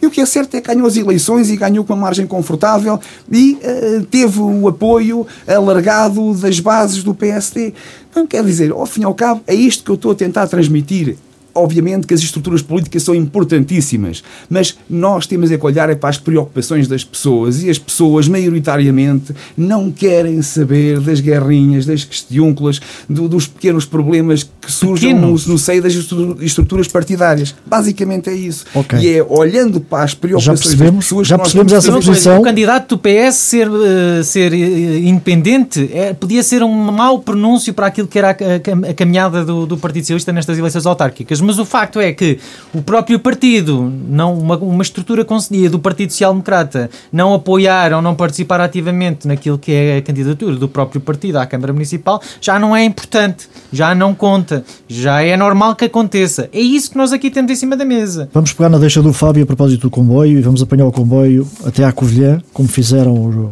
E 0.03 0.07
o 0.07 0.11
que 0.11 0.21
é 0.21 0.27
certo 0.27 0.57
é 0.57 0.61
que 0.61 0.67
ganhou 0.67 0.89
as 0.89 0.97
eleições 0.97 1.49
e 1.49 1.57
ganhou 1.57 1.85
com 1.85 1.93
uma 1.93 2.03
margem 2.03 2.27
confortável 2.27 2.99
e 3.31 3.53
uh, 3.63 4.05
teve 4.07 4.41
o 4.41 4.67
apoio 4.67 5.25
alargado 5.47 6.35
das 6.35 6.59
bases 6.59 7.05
do 7.05 7.15
PSD. 7.15 7.73
Então, 8.11 8.27
quer 8.27 8.43
dizer, 8.43 8.73
ao 8.73 8.85
fim 8.85 9.03
e 9.03 9.05
ao 9.05 9.15
cabo, 9.15 9.43
é 9.47 9.55
isto 9.55 9.85
que 9.85 9.93
eu 9.93 9.95
estou 9.95 10.11
a 10.11 10.15
tentar 10.17 10.49
transmitir 10.49 11.17
obviamente 11.57 12.07
que 12.07 12.15
as 12.15 12.21
estruturas 12.21 12.63
políticas 12.63 13.03
são 13.03 13.15
importantíssimas, 13.15 14.23
mas 14.49 14.77
nós 14.89 15.27
temos 15.27 15.51
é 15.51 15.59
que 15.59 15.67
olhar 15.67 15.89
é 15.91 15.95
para 15.95 16.11
as 16.11 16.19
preocupações 16.19 16.87
das 16.87 17.05
pessoas 17.05 17.63
e 17.63 17.71
as 17.71 17.79
pessoas, 17.79 18.29
maioritariamente, 18.29 19.35
não 19.57 19.91
querem 19.91 20.41
saber 20.43 21.01
das 21.01 21.21
guerrinhas, 21.21 21.87
das 21.87 22.05
questiúnculas, 22.05 22.81
do, 23.09 23.29
dos 23.29 23.47
pequenos 23.47 23.85
problemas 23.85 24.43
que 24.43 24.71
surgem 24.71 25.15
no, 25.15 25.33
no, 25.33 25.59
seio 25.59 25.83
das 25.83 25.95
estruturas 26.41 26.89
partidárias. 26.89 27.55
Basicamente 27.65 28.31
é 28.31 28.35
isso. 28.35 28.65
Okay. 28.75 28.99
E 29.01 29.17
é 29.17 29.27
olhando 29.29 29.81
para 29.81 30.05
as 30.05 30.15
preocupações 30.15 30.61
já 30.61 30.63
percebemos, 30.63 30.95
das 30.97 31.05
pessoas 31.05 31.29
já 31.29 31.39
percebemos 31.39 31.73
essa 31.73 31.93
posição. 31.93 32.39
O 32.41 32.43
candidato 32.43 32.97
do 32.97 32.99
PS 32.99 33.37
ser, 33.37 33.69
uh, 33.69 34.25
ser 34.25 34.53
uh, 34.53 34.57
independente 34.57 35.91
é, 35.93 36.13
podia 36.13 36.43
ser 36.43 36.63
um 36.63 36.73
mau 36.93 37.21
pronúncio 37.21 37.73
para 37.73 37.87
aquilo 37.87 38.09
que 38.09 38.19
era 38.19 38.31
a, 38.31 38.33
a, 38.33 38.91
a 38.91 38.95
caminhada 38.95 39.45
do, 39.45 39.67
do 39.67 39.77
Partido 39.77 40.05
Socialista 40.05 40.33
nestas 40.33 40.59
eleições 40.59 40.87
autárquicas 40.87 41.41
mas 41.47 41.59
o 41.59 41.65
facto 41.65 42.01
é 42.01 42.13
que 42.13 42.39
o 42.75 42.83
próprio 42.83 43.19
partido, 43.19 43.93
não 44.09 44.35
uma, 44.35 44.57
uma 44.59 44.83
estrutura 44.83 45.25
concedida 45.25 45.71
do 45.71 45.79
Partido 45.79 46.11
Social 46.11 46.33
Democrata, 46.33 46.91
não 47.13 47.33
apoiar 47.33 47.93
ou 47.93 48.03
não 48.03 48.15
participar 48.15 48.61
ativamente 48.61 49.27
naquilo 49.27 49.59
que 49.59 49.73
é 49.73 49.99
a 49.99 50.03
candidatura 50.03 50.57
do 50.57 50.69
próprio 50.69 51.01
partido 51.01 51.37
à 51.37 51.47
Câmara 51.47 51.73
Municipal, 51.73 52.21
já 52.41 52.59
não 52.59 52.75
é 52.75 52.85
importante, 52.85 53.49
já 53.73 53.95
não 53.95 54.15
conta, 54.15 54.65
já 54.89 55.23
é 55.23 55.37
normal 55.37 55.75
que 55.77 55.85
aconteça. 55.85 56.49
É 56.53 56.61
isso 56.61 56.91
que 56.91 56.97
nós 56.97 57.13
aqui 57.13 57.31
temos 57.31 57.51
em 57.53 57.57
cima 57.57 57.77
da 57.77 57.85
mesa. 57.85 58.29
Vamos 58.33 58.53
pegar 58.53 58.69
na 58.69 58.79
deixa 58.79 59.01
do 59.01 59.13
Fábio 59.13 59.45
a 59.45 59.47
propósito 59.47 59.83
do 59.83 59.91
comboio 59.91 60.39
e 60.39 60.43
vamos 60.43 60.63
apanhar 60.63 60.87
o 60.87 60.93
comboio 60.93 61.47
até 61.65 61.85
à 61.85 61.93
Covilhã, 61.93 62.41
como 62.53 62.69
fizeram 62.69 63.51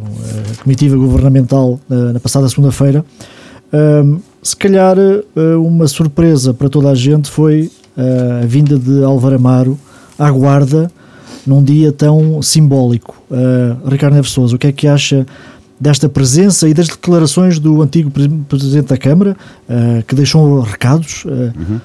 a 0.59 0.63
comitiva 0.63 0.95
governamental 0.97 1.79
na, 1.87 2.13
na 2.13 2.19
passada 2.19 2.47
segunda-feira. 2.49 3.05
Um, 3.73 4.19
se 4.41 4.55
calhar 4.55 4.95
uma 5.59 5.87
surpresa 5.87 6.53
para 6.53 6.69
toda 6.69 6.89
a 6.91 6.95
gente 6.95 7.31
foi 7.31 7.71
a 7.97 8.45
vinda 8.45 8.77
de 8.77 9.03
Álvaro 9.03 9.35
Amaro 9.35 9.79
à 10.17 10.29
Guarda 10.29 10.91
num 11.45 11.63
dia 11.63 11.91
tão 11.91 12.41
simbólico. 12.41 13.15
Uh, 13.29 13.87
Ricardo 13.87 14.15
Neves 14.15 14.31
Souza, 14.31 14.55
o 14.55 14.59
que 14.59 14.67
é 14.67 14.71
que 14.71 14.87
acha 14.87 15.25
desta 15.79 16.09
presença 16.09 16.67
e 16.67 16.73
das 16.73 16.87
declarações 16.87 17.59
do 17.59 17.81
antigo 17.81 18.11
Presidente 18.47 18.87
da 18.87 18.97
Câmara, 18.97 19.37
uh, 19.69 20.03
que 20.05 20.15
deixou 20.15 20.61
recados? 20.61 21.23
Uh... 21.25 21.53
Uhum. 21.55 21.81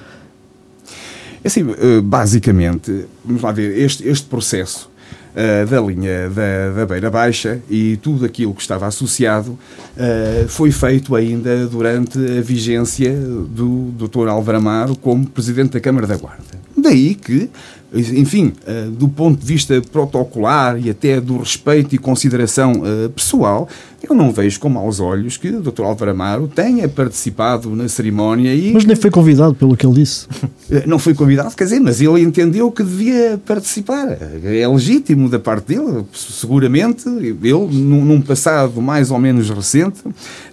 Assim, 1.42 1.64
basicamente, 2.04 3.06
vamos 3.24 3.40
lá 3.40 3.50
ver, 3.50 3.78
este, 3.78 4.06
este 4.06 4.26
processo 4.26 4.89
uh, 5.34 5.66
da 5.66 5.80
linha 5.80 6.28
da, 6.30 6.70
da 6.76 6.86
Beira 6.86 7.10
Baixa 7.10 7.60
e 7.68 7.96
tudo 7.98 8.24
aquilo 8.24 8.54
que 8.54 8.62
estava 8.62 8.86
associado 8.86 9.50
uh, 9.52 10.48
foi 10.48 10.70
feito 10.70 11.14
ainda 11.14 11.66
durante 11.66 12.18
a 12.18 12.40
vigência 12.40 13.12
do 13.12 13.92
Dr. 13.96 14.28
Álvaro 14.28 14.58
Amaro 14.58 14.96
como 14.96 15.26
Presidente 15.26 15.72
da 15.72 15.80
Câmara 15.80 16.06
da 16.06 16.16
Guarda. 16.16 16.60
Daí 16.76 17.14
que 17.14 17.50
enfim, 17.92 18.52
eh, 18.66 18.88
do 18.90 19.08
ponto 19.08 19.40
de 19.40 19.46
vista 19.46 19.80
protocolar 19.92 20.78
e 20.78 20.90
até 20.90 21.20
do 21.20 21.38
respeito 21.38 21.94
e 21.94 21.98
consideração 21.98 22.82
pessoal, 23.14 23.68
eu 24.02 24.14
não 24.14 24.32
vejo 24.32 24.58
com 24.58 24.68
maus 24.68 24.98
olhos 24.98 25.36
que 25.36 25.48
o 25.48 25.60
Dr. 25.60 25.82
Álvaro 25.82 26.10
Amaro 26.10 26.48
tenha 26.48 26.88
participado 26.88 27.76
na 27.76 27.86
cerimónia 27.88 28.54
e... 28.54 28.72
Mas 28.72 28.84
nem 28.84 28.96
foi 28.96 29.10
convidado 29.10 29.54
pelo 29.54 29.76
que 29.76 29.84
ele 29.84 29.94
disse. 29.94 30.26
Não 30.86 31.00
foi 31.00 31.14
convidado, 31.14 31.54
quer 31.56 31.64
dizer, 31.64 31.80
mas 31.80 32.00
ele 32.00 32.22
entendeu 32.22 32.70
que 32.70 32.84
devia 32.84 33.40
participar. 33.44 34.16
É 34.44 34.68
legítimo 34.68 35.28
da 35.28 35.38
parte 35.38 35.74
dele, 35.74 36.04
seguramente. 36.12 37.08
Ele, 37.08 37.66
num 37.72 38.20
passado 38.20 38.80
mais 38.80 39.10
ou 39.10 39.18
menos 39.18 39.50
recente, 39.50 40.00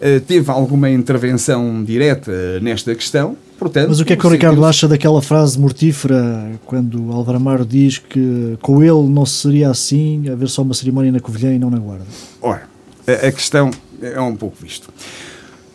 eh, 0.01 0.19
teve 0.19 0.49
alguma 0.49 0.89
intervenção 0.89 1.83
direta 1.83 2.59
nesta 2.59 2.95
questão 2.95 3.37
Portanto, 3.57 3.89
Mas 3.89 3.99
o 3.99 4.05
que 4.05 4.13
é 4.13 4.15
que 4.15 4.25
o 4.25 4.29
Ricardo 4.29 4.63
acha 4.63 4.87
daquela 4.87 5.21
frase 5.21 5.59
mortífera 5.59 6.51
quando 6.65 7.11
Álvaro 7.11 7.37
Amaro 7.37 7.65
diz 7.65 7.97
que 7.97 8.57
com 8.61 8.83
ele 8.83 9.09
não 9.09 9.25
seria 9.25 9.71
assim 9.71 10.29
haver 10.29 10.47
só 10.47 10.61
uma 10.61 10.75
cerimónia 10.75 11.11
na 11.11 11.19
Covilhã 11.19 11.51
e 11.53 11.57
não 11.57 11.69
na 11.71 11.79
Guarda? 11.79 12.05
Ora, 12.39 12.63
a, 13.07 13.31
questão 13.31 13.71
é 13.99 14.21
um 14.21 14.35
pouco 14.35 14.57
visto. 14.61 14.89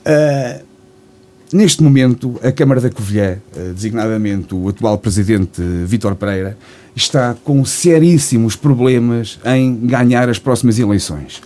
Uh, 0.06 0.64
neste 1.52 1.82
momento, 1.82 2.38
a 2.42 2.52
Câmara 2.52 2.80
da 2.80 2.88
Covilhã, 2.88 3.38
uh, 3.56 3.72
designadamente 3.72 4.54
o 4.54 4.68
atual 4.68 4.96
presidente 4.98 5.60
Vítor 5.84 6.14
Pereira, 6.14 6.56
está 6.94 7.34
com 7.44 7.64
seríssimos 7.64 8.54
problemas 8.54 9.38
em 9.44 9.74
ganhar 9.86 10.28
as 10.28 10.38
próximas 10.38 10.78
eleições. 10.78 11.38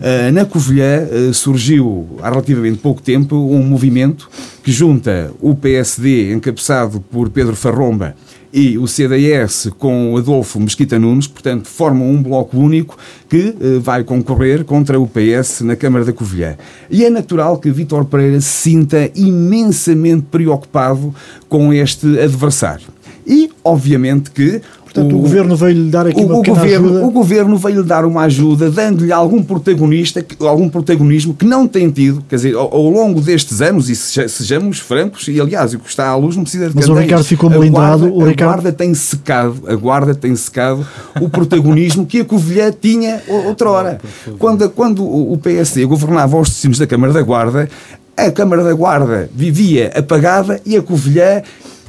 Uh, 0.00 0.32
na 0.32 0.44
Covilhã 0.44 1.02
uh, 1.04 1.34
surgiu 1.34 2.18
há 2.22 2.30
relativamente 2.30 2.78
pouco 2.78 3.02
tempo 3.02 3.36
um 3.36 3.62
movimento 3.62 4.28
que 4.62 4.72
junta 4.72 5.30
o 5.40 5.54
PSD, 5.54 6.32
encabeçado 6.32 7.00
por 7.00 7.28
Pedro 7.28 7.54
Farromba, 7.54 8.14
e 8.56 8.78
o 8.78 8.86
CDS 8.86 9.68
com 9.78 10.16
Adolfo 10.16 10.60
Mesquita 10.60 10.96
Nunes, 10.96 11.26
portanto, 11.26 11.66
formam 11.66 12.08
um 12.08 12.22
bloco 12.22 12.56
único 12.56 12.96
que 13.28 13.48
uh, 13.48 13.80
vai 13.80 14.04
concorrer 14.04 14.64
contra 14.64 14.98
o 14.98 15.08
PS 15.08 15.62
na 15.62 15.74
Câmara 15.74 16.04
da 16.04 16.12
Covilhã. 16.12 16.56
E 16.88 17.04
é 17.04 17.10
natural 17.10 17.58
que 17.58 17.70
Vítor 17.72 18.04
Pereira 18.04 18.40
se 18.40 18.70
sinta 18.70 19.10
imensamente 19.16 20.26
preocupado 20.30 21.12
com 21.48 21.72
este 21.72 22.06
adversário. 22.20 22.86
E, 23.26 23.50
obviamente, 23.64 24.30
que 24.30 24.60
Portanto, 24.94 25.12
o, 25.12 25.18
o 25.18 25.22
governo 25.22 25.56
veio-lhe 25.56 25.90
dar 25.90 26.06
aqui 26.06 26.20
o, 26.20 26.26
uma 26.26 26.36
pequena 26.36 26.56
governo, 26.56 26.86
ajuda. 26.88 27.06
O 27.06 27.10
governo 27.10 27.56
veio-lhe 27.58 27.82
dar 27.82 28.04
uma 28.04 28.22
ajuda, 28.22 28.70
dando-lhe 28.70 29.12
algum 29.12 29.42
protagonista, 29.42 30.24
algum 30.40 30.68
protagonismo 30.68 31.34
que 31.34 31.44
não 31.44 31.66
tem 31.66 31.90
tido, 31.90 32.22
quer 32.28 32.36
dizer, 32.36 32.54
ao, 32.54 32.72
ao 32.72 32.88
longo 32.88 33.20
destes 33.20 33.60
anos, 33.60 33.90
e 33.90 33.96
sejamos 33.96 34.78
francos, 34.78 35.26
e 35.26 35.40
aliás, 35.40 35.74
o 35.74 35.80
que 35.80 35.88
está 35.88 36.08
à 36.08 36.16
luz 36.16 36.36
não 36.36 36.44
precisa 36.44 36.70
de 36.70 36.76
Mas 36.76 36.88
o 36.88 36.94
Ricardo 36.94 37.24
ficou 37.24 37.50
melindrado. 37.50 38.06
A, 38.06 38.28
Ricardo... 38.28 38.50
a 38.50 38.54
guarda 38.54 38.72
tem 38.72 38.94
secado, 38.94 39.62
a 39.66 39.74
guarda 39.74 40.14
tem 40.14 40.36
secado 40.36 40.86
o 41.20 41.28
protagonismo 41.28 42.06
que 42.06 42.20
a 42.20 42.24
Covilhã 42.24 42.72
tinha 42.72 43.20
outrora. 43.28 44.00
Quando, 44.38 44.70
quando 44.70 45.04
o 45.04 45.36
PSD 45.38 45.84
governava 45.86 46.38
os 46.38 46.50
destinos 46.50 46.78
da 46.78 46.86
Câmara 46.86 47.12
da 47.12 47.22
Guarda, 47.22 47.68
a 48.16 48.30
Câmara 48.30 48.62
da 48.62 48.72
Guarda 48.72 49.28
vivia 49.34 49.90
apagada 49.94 50.60
e 50.64 50.76
a 50.76 50.82
Covilhã 50.82 51.42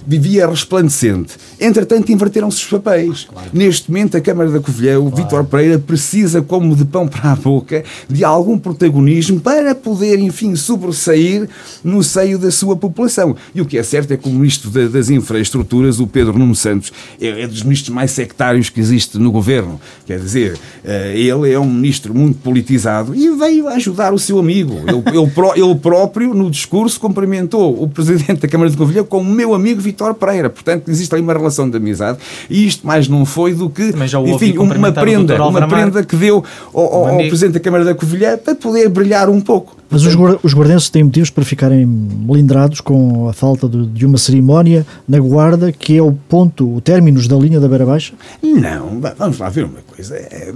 vivia 0.06 0.48
resplandecente. 0.48 1.36
Entretanto, 1.60 2.12
inverteram-se 2.12 2.58
os 2.58 2.70
papéis. 2.70 3.28
Claro. 3.32 3.50
Neste 3.54 3.90
momento, 3.90 4.18
a 4.18 4.22
Câmara 4.22 4.50
da 4.50 4.60
Covilhã, 4.60 5.00
o 5.00 5.10
claro. 5.10 5.16
Vítor 5.16 5.44
Pereira, 5.46 5.80
precisa, 5.80 6.42
como 6.42 6.76
de 6.76 6.86
pão 6.86 7.08
para 7.08 7.32
a 7.32 7.36
boca, 7.36 7.84
de 8.10 8.24
algum 8.24 8.58
protagonismo 8.58 9.40
para 9.40 9.74
poder, 9.74 10.20
enfim, 10.20 10.56
sobressair 10.56 11.48
no 11.84 12.04
seio 12.04 12.38
da 12.38 12.52
sua 12.52 12.76
população. 12.76 13.36
E 13.54 13.62
o 13.62 13.66
que 13.66 13.78
é 13.78 13.84
certo 13.84 14.12
é 14.12 14.18
que 14.18 14.30
o 14.30 14.32
Ministro 14.32 14.70
das 14.90 15.10
Infraestruturas, 15.10 16.00
o 16.00 16.08
Pedro 16.08 16.38
Nuno 16.38 16.56
Santos, 16.56 16.92
é, 17.20 17.44
é 17.44 17.48
dos 17.48 17.64
ministros 17.64 17.94
mais 17.94 18.12
sectários 18.12 18.70
que 18.70 18.80
existe 18.80 19.18
no 19.18 19.32
governo. 19.32 19.80
Quer 20.06 20.20
dizer, 20.20 20.58
eh, 20.84 21.14
ele 21.18 21.52
é 21.52 21.60
um 21.60 21.70
ministro 21.70 22.14
muito 22.14 22.40
politizado 22.40 23.16
e 23.16 23.30
veio 23.36 23.68
ajudar 23.70 24.14
o 24.14 24.20
seu 24.20 24.40
amigo. 24.40 24.82
Ele, 24.88 25.04
ele, 25.18 25.64
ele 25.64 25.76
próprio, 25.76 26.34
no 26.34 26.50
discurso, 26.50 27.00
cumprimentou 27.00 27.82
o 27.82 27.88
Presidente 27.88 28.42
da 28.42 28.48
Câmara 28.48 28.70
de 28.70 28.78
Covilhã 28.78 29.04
como 29.04 29.30
meu 29.30 29.54
amigo 29.54 29.82
Vítor 29.82 29.95
Vítor 29.96 30.14
Pereira. 30.14 30.50
Portanto, 30.50 30.90
existe 30.90 31.14
ali 31.16 31.24
uma 31.24 31.34
relação 31.34 31.70
de 31.70 31.78
amizade 31.78 32.20
e 32.50 32.68
isto 32.68 32.86
mais 32.86 33.08
não 33.08 33.26
foi 33.26 33.54
do 33.54 33.70
que, 33.70 33.94
enfim, 34.26 34.58
uma 34.58 34.92
prenda, 34.92 35.42
uma 35.48 35.68
prenda 35.68 36.04
que 36.04 36.18
deu 36.18 36.44
ao, 36.74 37.08
ao 37.08 37.18
Presidente 37.18 37.54
da 37.54 37.60
Câmara 37.62 37.86
da 37.86 37.96
Covilhã 37.96 38.38
para 38.38 38.54
poder 38.54 38.90
brilhar 38.90 39.30
um 39.30 39.40
pouco. 39.40 39.78
Mas 39.90 40.04
os, 40.04 40.16
os 40.44 40.54
guardenses 40.54 40.90
têm 40.90 41.04
motivos 41.04 41.30
para 41.30 41.46
ficarem 41.46 41.86
melindrados 41.86 42.82
com 42.82 43.30
a 43.30 43.34
falta 43.34 43.70
de, 43.70 43.86
de, 43.86 44.06
uma 44.06 44.18
cerimónia 44.18 44.86
na 45.08 45.20
Guarda, 45.20 45.72
que 45.72 45.96
é 45.96 46.02
o 46.02 46.12
ponto, 46.12 46.76
o 46.76 46.82
término 46.82 47.26
da 47.28 47.36
linha 47.38 47.60
da 47.60 47.68
Beira 47.68 47.86
Baixa? 47.86 48.14
Não, 48.42 49.00
vamos 49.18 49.38
lá 49.38 49.48
ver 49.48 49.66
uma 49.66 49.80
coisa. 49.88 50.16
É, 50.16 50.52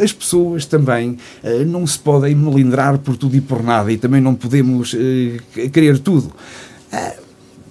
as 0.00 0.12
pessoas 0.12 0.66
também 0.66 1.16
eh, 1.42 1.64
não 1.64 1.86
se 1.86 1.98
podem 1.98 2.34
melindrar 2.34 2.98
por 2.98 3.16
tudo 3.16 3.34
e 3.34 3.40
por 3.40 3.62
nada 3.62 3.90
e 3.90 3.96
também 3.96 4.20
não 4.20 4.34
podemos 4.34 4.92
uh, 4.92 5.68
querer 5.72 5.98
tudo. 5.98 6.30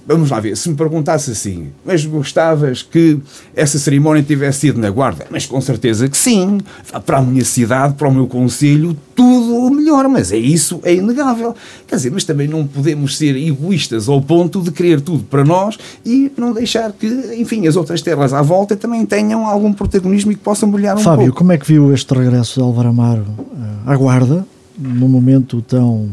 Vamos 0.08 0.30
lá 0.30 0.39
ver, 0.39 0.56
se 0.56 0.70
me 0.70 0.76
perguntasse 0.76 1.32
assim, 1.32 1.70
mas 1.84 2.06
gostavas 2.06 2.84
que 2.84 3.20
essa 3.56 3.80
cerimónia 3.80 4.22
tivesse 4.22 4.60
sido 4.60 4.80
na 4.80 4.91
Guarda? 4.91 5.26
Mas 5.32 5.47
com 5.47 5.60
certeza 5.60 6.08
que 6.08 6.16
sim. 6.16 6.60
Para 7.06 7.18
a 7.18 7.22
minha 7.24 7.43
cidade, 7.43 7.95
para 7.95 8.08
o 8.08 8.14
meu 8.14 8.28
conselho, 8.28 8.95
tudo 9.16 9.56
o 9.56 9.72
melhor, 9.72 10.08
mas 10.08 10.32
é 10.32 10.38
isso, 10.38 10.80
é 10.84 10.93
inegável. 10.93 11.56
Quer 11.88 11.95
dizer, 11.95 12.12
mas 12.12 12.24
também 12.24 12.47
não 12.47 12.68
podemos 12.68 13.18
ser 13.18 13.36
egoístas 13.36 14.08
ao 14.08 14.22
ponto 14.22 14.62
de 14.62 14.72
querer 14.72 15.01
tudo 15.01 15.24
para 15.24 15.43
nós 15.43 15.76
e 16.06 16.32
não 16.38 16.53
deixar 16.53 16.91
que, 16.91 17.08
enfim, 17.39 17.66
as 17.68 17.76
outras 17.76 18.01
terras 18.03 18.32
à 18.32 18.43
volta 18.43 18.76
também 18.76 19.03
tenham 19.08 19.47
algum 19.47 19.74
protagonismo 19.74 20.32
e 20.32 20.36
que 20.36 20.41
possam 20.41 20.70
brilhar 20.70 20.95
um 20.95 20.99
Fábio, 20.99 21.26
pouco. 21.26 21.39
como 21.39 21.51
é 21.51 21.58
que 21.58 21.66
viu 21.66 21.91
este 21.91 22.14
regresso 22.14 22.60
de 22.60 22.62
Álvaro 22.62 22.89
Amaro 22.89 23.26
eh, 23.39 23.91
à 23.91 23.95
Guarda, 23.95 24.45
num 24.78 25.10
momento 25.10 25.64
tão 25.64 26.08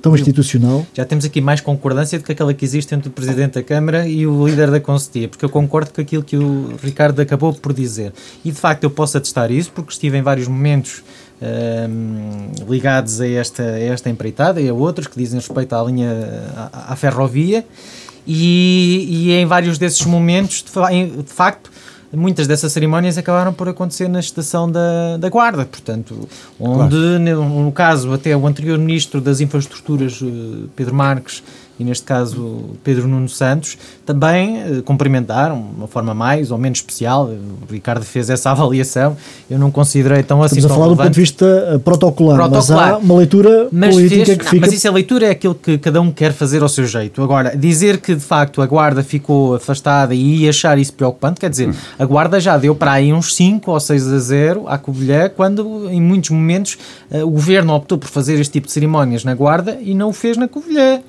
tão 0.00 0.14
institucional. 0.14 0.86
Já 0.94 1.04
temos 1.04 1.24
aqui 1.24 1.40
mais 1.40 1.60
concordância 1.60 2.18
do 2.18 2.24
que 2.24 2.32
aquela 2.32 2.54
que 2.54 2.64
existe 2.64 2.94
entre 2.94 3.08
o 3.08 3.12
Presidente 3.12 3.54
da 3.54 3.62
Câmara 3.62 4.08
e 4.08 4.26
o 4.26 4.46
líder 4.46 4.70
da 4.70 4.80
Conselhia, 4.80 5.28
porque 5.28 5.44
eu 5.44 5.48
concordo 5.48 5.92
com 5.92 6.00
aquilo 6.00 6.22
que 6.22 6.36
o 6.36 6.76
Ricardo 6.82 7.20
acabou 7.20 7.52
por 7.52 7.72
dizer. 7.72 8.12
E 8.44 8.50
de 8.50 8.58
facto 8.58 8.84
eu 8.84 8.90
posso 8.90 9.18
atestar 9.18 9.50
isso, 9.50 9.70
porque 9.72 9.92
estive 9.92 10.16
em 10.18 10.22
vários 10.22 10.46
momentos 10.46 11.02
um, 11.40 12.50
ligados 12.68 13.20
a 13.20 13.28
esta, 13.28 13.62
a 13.62 13.80
esta 13.80 14.10
empreitada 14.10 14.60
e 14.60 14.68
a 14.68 14.74
outros 14.74 15.06
que 15.06 15.18
dizem 15.18 15.38
respeito 15.38 15.74
à 15.74 15.82
linha, 15.82 16.12
à, 16.72 16.92
à 16.92 16.96
ferrovia, 16.96 17.64
e, 18.26 19.06
e, 19.10 19.32
em 19.32 19.46
vários 19.46 19.78
desses 19.78 20.04
momentos, 20.04 20.62
de, 20.62 21.22
de 21.22 21.32
facto, 21.32 21.70
muitas 22.12 22.46
dessas 22.46 22.72
cerimónias 22.72 23.18
acabaram 23.18 23.52
por 23.52 23.68
acontecer 23.68 24.08
na 24.08 24.20
estação 24.20 24.70
da, 24.70 25.16
da 25.18 25.28
Guarda, 25.28 25.64
portanto, 25.66 26.28
onde, 26.58 26.96
claro. 26.96 27.18
no, 27.18 27.64
no, 27.64 27.72
caso, 27.72 28.12
até 28.12 28.36
o 28.36 28.46
anterior 28.46 28.78
Ministro 28.78 29.20
das 29.20 29.40
Infraestruturas, 29.40 30.20
eh, 30.22 30.66
Pedro 30.74 30.94
Marques, 30.94 31.42
e 31.78 31.84
neste 31.84 32.04
caso 32.04 32.70
Pedro 32.82 33.06
Nuno 33.06 33.28
Santos, 33.28 33.78
também 34.04 34.58
eh, 34.58 34.82
cumprimentaram 34.84 35.60
de 35.60 35.76
uma 35.78 35.86
forma 35.86 36.12
mais 36.12 36.50
ou 36.50 36.58
menos 36.58 36.78
especial. 36.78 37.26
O 37.26 37.72
Ricardo 37.72 38.04
fez 38.04 38.28
essa 38.28 38.50
avaliação, 38.52 39.16
eu 39.48 39.58
não 39.58 39.70
considerei 39.70 40.22
tão 40.22 40.42
assim. 40.42 40.56
Estamos 40.56 40.72
a 40.72 40.74
falar 40.74 40.86
relevante. 40.86 41.04
do 41.04 41.08
ponto 41.08 41.14
de 41.14 41.20
vista 41.20 41.80
protocolar, 41.84 42.36
protocolar. 42.36 42.86
mas 42.86 42.94
há 42.94 42.98
uma 42.98 43.14
leitura 43.16 43.68
mas 43.70 43.94
política 43.94 44.24
fez, 44.24 44.38
que 44.38 44.44
não, 44.44 44.50
fica... 44.50 44.66
Mas 44.66 44.74
isso 44.74 44.88
a 44.88 44.90
leitura 44.90 45.26
é 45.26 45.30
aquilo 45.30 45.54
que 45.54 45.78
cada 45.78 46.00
um 46.00 46.10
quer 46.10 46.32
fazer 46.32 46.62
ao 46.62 46.68
seu 46.68 46.86
jeito. 46.86 47.22
Agora, 47.22 47.56
dizer 47.56 47.98
que 47.98 48.14
de 48.14 48.20
facto 48.20 48.60
a 48.60 48.66
Guarda 48.66 49.02
ficou 49.02 49.54
afastada 49.54 50.14
e 50.14 50.48
achar 50.48 50.78
isso 50.78 50.92
preocupante, 50.92 51.40
quer 51.40 51.50
dizer, 51.50 51.72
a 51.98 52.04
Guarda 52.04 52.40
já 52.40 52.56
deu 52.56 52.74
para 52.74 52.92
aí 52.92 53.12
uns 53.12 53.34
5 53.36 53.70
ou 53.70 53.78
6 53.78 54.12
a 54.12 54.18
0 54.18 54.68
à 54.68 54.78
Covilhã, 54.78 55.28
quando 55.28 55.88
em 55.90 56.00
muitos 56.00 56.30
momentos 56.30 56.76
o 57.10 57.30
Governo 57.30 57.74
optou 57.74 57.98
por 57.98 58.08
fazer 58.08 58.40
este 58.40 58.52
tipo 58.52 58.66
de 58.66 58.72
cerimónias 58.72 59.24
na 59.24 59.34
Guarda 59.34 59.78
e 59.80 59.94
não 59.94 60.10
o 60.10 60.12
fez 60.12 60.36
na 60.36 60.48
Covilhã 60.48 61.00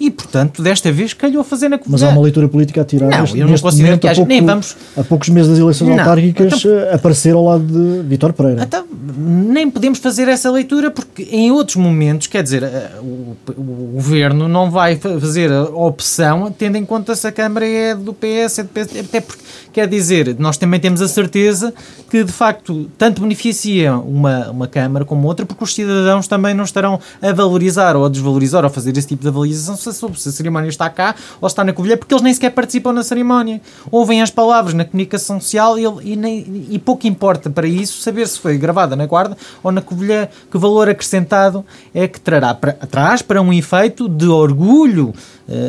e, 0.00 0.10
portanto, 0.10 0.62
desta 0.62 0.92
vez 0.92 1.12
calhou 1.12 1.42
fazer 1.42 1.68
na 1.68 1.76
Covilhã. 1.78 1.92
Mas 1.92 2.02
há 2.02 2.10
uma 2.10 2.22
leitura 2.22 2.48
política 2.48 2.82
a 2.82 2.84
tirar. 2.84 3.08
Não, 3.08 3.20
neste, 3.20 3.38
eu 3.38 3.48
não 3.48 3.58
considero 3.58 3.88
momento, 3.88 4.00
que 4.00 4.08
haja. 4.08 4.16
Pouco, 4.16 4.28
nem 4.28 4.44
vamos. 4.44 4.76
Há 4.96 5.02
poucos 5.02 5.28
meses 5.28 5.50
das 5.50 5.58
eleições 5.58 5.88
não, 5.88 5.98
autárquicas 5.98 6.64
então, 6.64 6.94
aparecer 6.94 7.34
ao 7.34 7.44
lado 7.44 7.64
de 7.64 8.08
Vítor 8.08 8.32
Pereira. 8.32 8.62
Então, 8.62 8.84
nem 9.18 9.70
podemos 9.70 9.98
fazer 9.98 10.28
essa 10.28 10.50
leitura 10.50 10.90
porque 10.90 11.24
em 11.30 11.50
outros 11.50 11.76
momentos, 11.76 12.28
quer 12.28 12.42
dizer, 12.42 12.62
eh, 12.62 12.90
o, 13.00 13.36
o 13.56 13.90
governo 13.94 14.48
não 14.48 14.70
vai 14.70 14.96
fazer 14.96 15.50
a 15.50 15.64
opção 15.64 16.54
tendo 16.56 16.76
em 16.76 16.84
conta 16.84 17.16
se 17.16 17.26
a 17.26 17.32
Câmara 17.32 17.66
é 17.66 17.94
do 17.94 18.12
PS, 18.12 18.60
é 18.60 18.62
do 18.62 18.68
PS, 18.68 19.00
até 19.00 19.20
porque 19.20 19.42
quer 19.78 19.86
dizer, 19.86 20.34
nós 20.40 20.56
também 20.56 20.80
temos 20.80 21.00
a 21.00 21.06
certeza 21.06 21.72
que 22.10 22.24
de 22.24 22.32
facto 22.32 22.90
tanto 22.98 23.20
beneficia 23.20 23.94
uma, 23.94 24.50
uma 24.50 24.66
Câmara 24.66 25.04
como 25.04 25.28
outra, 25.28 25.46
porque 25.46 25.62
os 25.62 25.72
cidadãos 25.72 26.26
também 26.26 26.52
não 26.52 26.64
estarão 26.64 26.98
a 27.22 27.32
valorizar 27.32 27.94
ou 27.94 28.04
a 28.04 28.08
desvalorizar 28.08 28.64
ou 28.64 28.66
a 28.66 28.70
fazer 28.70 28.96
esse 28.96 29.06
tipo 29.06 29.22
de 29.22 29.28
avaliação 29.28 29.76
se, 29.76 29.92
se 29.92 30.28
a 30.28 30.32
cerimónia 30.32 30.68
está 30.68 30.90
cá 30.90 31.14
ou 31.40 31.46
está 31.46 31.62
na 31.62 31.72
Covilhã, 31.72 31.96
porque 31.96 32.12
eles 32.12 32.24
nem 32.24 32.34
sequer 32.34 32.50
participam 32.50 32.92
na 32.92 33.04
cerimónia. 33.04 33.60
Ouvem 33.88 34.20
as 34.20 34.32
palavras 34.32 34.74
na 34.74 34.84
comunicação 34.84 35.40
social 35.40 35.78
e, 35.78 35.84
e, 36.12 36.16
nem, 36.16 36.66
e 36.70 36.76
pouco 36.80 37.06
importa 37.06 37.48
para 37.48 37.68
isso 37.68 38.00
saber 38.00 38.26
se 38.26 38.40
foi 38.40 38.58
gravada 38.58 38.96
na 38.96 39.06
Guarda 39.06 39.36
ou 39.62 39.70
na 39.70 39.80
Covilhã, 39.80 40.26
que 40.50 40.58
valor 40.58 40.88
acrescentado 40.88 41.64
é 41.94 42.08
que 42.08 42.20
trará 42.20 42.52
para, 42.52 42.72
traz 42.72 43.22
para 43.22 43.40
um 43.40 43.52
efeito 43.52 44.08
de 44.08 44.26
orgulho 44.26 45.14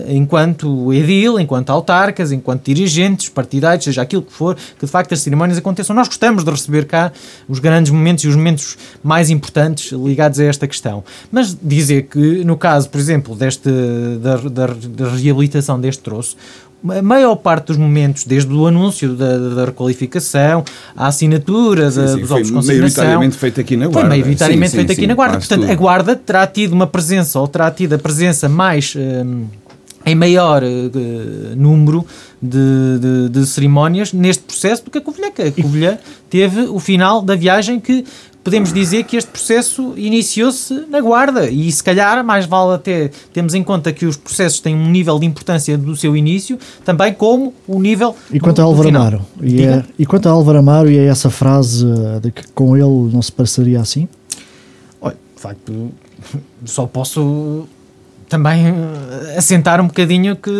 enquanto 0.08 0.94
edil, 0.94 1.40
enquanto 1.40 1.70
autarcas, 1.70 2.32
enquanto 2.32 2.66
dirigentes 2.66 3.30
partidários, 3.30 3.86
seja 3.86 4.02
aquilo 4.02 4.22
que 4.22 4.34
for, 4.34 4.56
que 4.56 4.86
de 4.86 4.92
facto 4.92 5.14
as 5.14 5.22
cerimónias 5.22 5.58
aconteçam. 5.58 5.96
Nós 5.96 6.08
gostamos 6.08 6.44
de 6.44 6.52
receber 6.52 6.86
cá 6.86 7.12
os 7.48 7.60
grandes 7.60 7.92
momentos 7.92 8.24
e 8.26 8.28
os 8.28 8.36
momentos 8.36 8.78
mais 9.04 9.30
importantes 9.30 9.92
ligados 9.92 10.40
a 10.40 10.44
esta 10.44 10.68
questão. 10.68 11.04
Mas 11.32 11.58
dizer 11.62 12.04
que, 12.04 12.44
no 12.44 12.58
caso, 12.58 12.90
por 12.90 13.00
exemplo, 13.00 13.36
deste, 13.36 13.70
da, 14.22 14.36
da, 14.38 14.68
da 14.68 15.10
reabilitação 15.10 15.80
deste 15.80 16.04
troço, 16.04 16.36
a 16.88 17.02
maior 17.02 17.36
parte 17.36 17.68
dos 17.68 17.78
momentos, 17.78 18.24
desde 18.24 18.54
o 18.54 18.66
anúncio 18.66 19.14
da, 19.14 19.38
da 19.38 19.66
requalificação, 19.66 20.64
a 20.96 21.08
assinatura 21.08 21.92
sim, 21.92 22.08
sim, 22.08 22.22
dos 22.22 22.32
ovos 22.32 22.48
de 22.48 22.54
consignação... 22.54 22.64
maioritariamente 22.64 23.38
feito 23.38 23.60
aqui 23.60 23.76
na 23.76 23.88
Guarda. 23.88 24.00
Foi 24.00 24.10
maioritariamente 24.10 24.72
sim, 24.72 24.78
feito 24.78 24.92
aqui 24.94 25.08
na 25.08 25.14
Guarda. 25.14 25.38
Portanto, 25.38 25.62
tudo. 25.62 25.72
a 25.72 25.76
Guarda 25.76 26.16
terá 26.16 26.48
tido 26.48 26.72
uma 26.72 26.88
presença, 26.88 27.40
ou 27.40 27.48
terá 27.48 27.70
tido 27.70 27.94
a 27.94 27.98
presença 27.98 28.48
mais... 28.48 28.94
Hum, 28.96 29.46
em 30.10 30.16
maior 30.16 30.64
uh, 30.64 31.56
número 31.56 32.06
de, 32.42 33.00
de, 33.00 33.30
de, 33.30 33.46
cerimónias 33.46 34.14
neste 34.14 34.44
processo 34.44 34.86
do 34.86 34.92
que 34.92 34.98
a 34.98 35.02
Covilhã. 35.02 35.28
A 35.28 35.62
Covilhã 35.62 35.98
teve 36.30 36.62
o 36.62 36.80
final 36.80 37.22
da 37.22 37.36
viagem 37.36 37.80
que 37.80 38.04
podemos 38.44 38.74
dizer 38.74 39.04
que 39.04 39.18
este 39.18 39.30
processo 39.30 39.94
iniciou-se 39.98 40.74
na 40.90 41.00
Guarda 41.02 41.50
e 41.50 41.72
se 41.72 41.84
calhar 41.84 42.24
mais 42.24 42.46
vale 42.46 42.76
até 42.76 43.12
temos 43.34 43.54
em 43.54 43.64
conta 43.64 43.92
que 43.92 44.06
os 44.06 44.18
processos 44.18 44.60
têm 44.60 44.76
um 44.76 44.90
nível 44.90 45.20
de 45.20 45.26
importância 45.26 45.78
do 45.78 45.96
seu 45.96 46.16
início, 46.16 46.58
também 46.84 47.14
como 47.14 47.54
o 47.68 47.80
nível 47.80 48.16
E 48.32 48.40
quanto 48.40 48.56
do, 48.56 48.62
a 48.62 48.66
Álvaro 48.66 48.90
Amaro, 48.90 49.22
e, 49.42 49.62
é, 49.62 49.84
e 50.00 50.06
quanto 50.06 50.28
a 50.28 50.32
Álvaro 50.32 50.58
Amaro 50.58 50.90
e 50.90 50.98
a 50.98 51.04
essa 51.04 51.30
frase 51.30 51.86
de 52.22 52.32
que 52.32 52.48
com 52.54 52.76
ele 52.76 53.14
não 53.14 53.22
se 53.22 53.32
passaria 53.32 53.80
assim? 53.80 54.08
Olha, 55.02 55.18
de 55.36 55.42
facto, 55.42 55.92
só 56.66 56.88
posso 56.88 57.68
também 58.30 58.68
eh, 58.68 59.38
assentar 59.38 59.82
um 59.82 59.88
bocadinho 59.88 60.36
que 60.36 60.52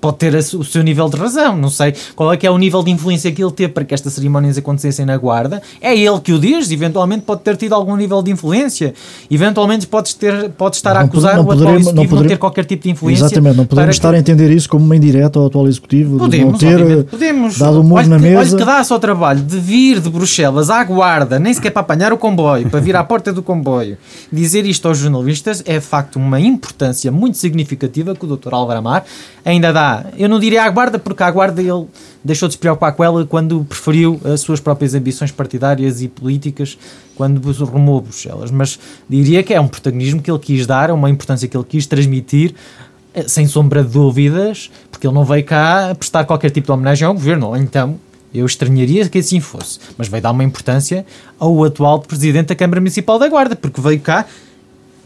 pode 0.00 0.16
ter 0.18 0.34
o 0.34 0.64
seu 0.64 0.82
nível 0.82 1.08
de 1.08 1.16
razão. 1.16 1.56
Não 1.56 1.70
sei 1.70 1.94
qual 2.16 2.32
é 2.32 2.36
que 2.36 2.46
é 2.46 2.50
o 2.50 2.58
nível 2.58 2.82
de 2.82 2.90
influência 2.90 3.30
que 3.30 3.42
ele 3.42 3.52
teve 3.52 3.72
para 3.72 3.84
que 3.84 3.94
estas 3.94 4.12
cerimónias 4.12 4.58
acontecessem 4.58 5.06
na 5.06 5.16
Guarda. 5.16 5.62
É 5.80 5.96
ele 5.96 6.20
que 6.20 6.32
o 6.32 6.38
diz, 6.38 6.70
eventualmente 6.70 7.22
pode 7.22 7.42
ter 7.42 7.56
tido 7.56 7.74
algum 7.74 7.96
nível 7.96 8.20
de 8.22 8.32
influência. 8.32 8.92
Eventualmente 9.30 9.86
pode, 9.86 10.14
ter, 10.16 10.50
pode 10.50 10.76
estar 10.76 10.94
não 10.94 11.00
a 11.00 11.04
acusar 11.04 11.36
não 11.36 11.44
o 11.44 11.50
atual 11.52 11.76
executivo 11.76 11.84
não, 11.84 11.94
poderemos, 11.94 12.20
não 12.20 12.28
ter 12.28 12.38
qualquer 12.38 12.64
tipo 12.64 12.82
de 12.82 12.90
influência. 12.90 13.24
Exatamente, 13.24 13.56
não 13.56 13.66
podemos 13.66 13.94
estar 13.94 14.10
que... 14.10 14.16
a 14.16 14.18
entender 14.18 14.50
isso 14.50 14.68
como 14.68 14.84
uma 14.84 14.96
indireta 14.96 15.38
ao 15.38 15.46
atual 15.46 15.68
executivo. 15.68 16.18
Podemos, 16.18 16.58
de 16.58 16.66
não 16.66 16.76
ter 16.76 17.04
podemos. 17.04 17.56
dado 17.56 17.80
o 17.80 17.84
muro 17.84 18.06
na 18.08 18.18
mesa. 18.18 18.40
Olha 18.40 18.56
que 18.56 18.64
dá-se 18.64 18.92
ao 18.92 18.98
trabalho 18.98 19.40
de 19.40 19.58
vir 19.60 20.00
de 20.00 20.10
Bruxelas 20.10 20.70
à 20.70 20.82
Guarda, 20.82 21.38
nem 21.38 21.54
sequer 21.54 21.70
para 21.70 21.82
apanhar 21.82 22.12
o 22.12 22.18
comboio, 22.18 22.68
para 22.68 22.80
vir 22.80 22.96
à 22.96 23.04
porta 23.04 23.32
do 23.32 23.42
comboio. 23.42 23.96
Dizer 24.32 24.66
isto 24.66 24.88
aos 24.88 24.98
jornalistas 24.98 25.62
é 25.64 25.78
de 25.78 25.84
facto 25.84 26.16
uma 26.16 26.40
importância 26.64 27.12
muito 27.12 27.36
significativa 27.36 28.14
que 28.14 28.24
o 28.24 28.36
Dr. 28.36 28.54
Álvaro 28.54 28.78
Amar 28.78 29.04
ainda 29.44 29.72
dá. 29.72 30.06
Eu 30.16 30.28
não 30.28 30.40
diria 30.40 30.64
à 30.64 30.70
guarda, 30.70 30.98
porque 30.98 31.22
à 31.22 31.30
guarda 31.30 31.60
ele 31.60 31.86
deixou 32.24 32.48
de 32.48 32.54
se 32.54 32.58
preocupar 32.58 32.92
com 32.94 33.04
ela 33.04 33.26
quando 33.26 33.64
preferiu 33.64 34.20
as 34.24 34.40
suas 34.40 34.60
próprias 34.60 34.94
ambições 34.94 35.30
partidárias 35.30 36.00
e 36.00 36.08
políticas 36.08 36.78
quando 37.14 37.40
rumou 37.64 38.00
Bruxelas. 38.00 38.50
Mas 38.50 38.78
diria 39.08 39.42
que 39.42 39.52
é 39.52 39.60
um 39.60 39.68
protagonismo 39.68 40.22
que 40.22 40.30
ele 40.30 40.38
quis 40.38 40.66
dar, 40.66 40.90
uma 40.90 41.10
importância 41.10 41.46
que 41.46 41.56
ele 41.56 41.66
quis 41.68 41.86
transmitir 41.86 42.54
eh, 43.12 43.28
sem 43.28 43.46
sombra 43.46 43.84
de 43.84 43.90
dúvidas, 43.90 44.70
porque 44.90 45.06
ele 45.06 45.14
não 45.14 45.24
veio 45.24 45.44
cá 45.44 45.94
prestar 45.94 46.24
qualquer 46.24 46.50
tipo 46.50 46.66
de 46.66 46.72
homenagem 46.72 47.06
ao 47.06 47.12
governo, 47.12 47.54
então 47.56 47.98
eu 48.34 48.44
estranharia 48.44 49.08
que 49.08 49.18
assim 49.18 49.38
fosse, 49.38 49.78
mas 49.96 50.08
veio 50.08 50.20
dar 50.20 50.32
uma 50.32 50.42
importância 50.42 51.06
ao 51.38 51.62
atual 51.62 52.00
Presidente 52.00 52.48
da 52.48 52.56
Câmara 52.56 52.80
Municipal 52.80 53.16
da 53.16 53.28
Guarda, 53.28 53.54
porque 53.54 53.80
veio 53.80 54.00
cá 54.00 54.26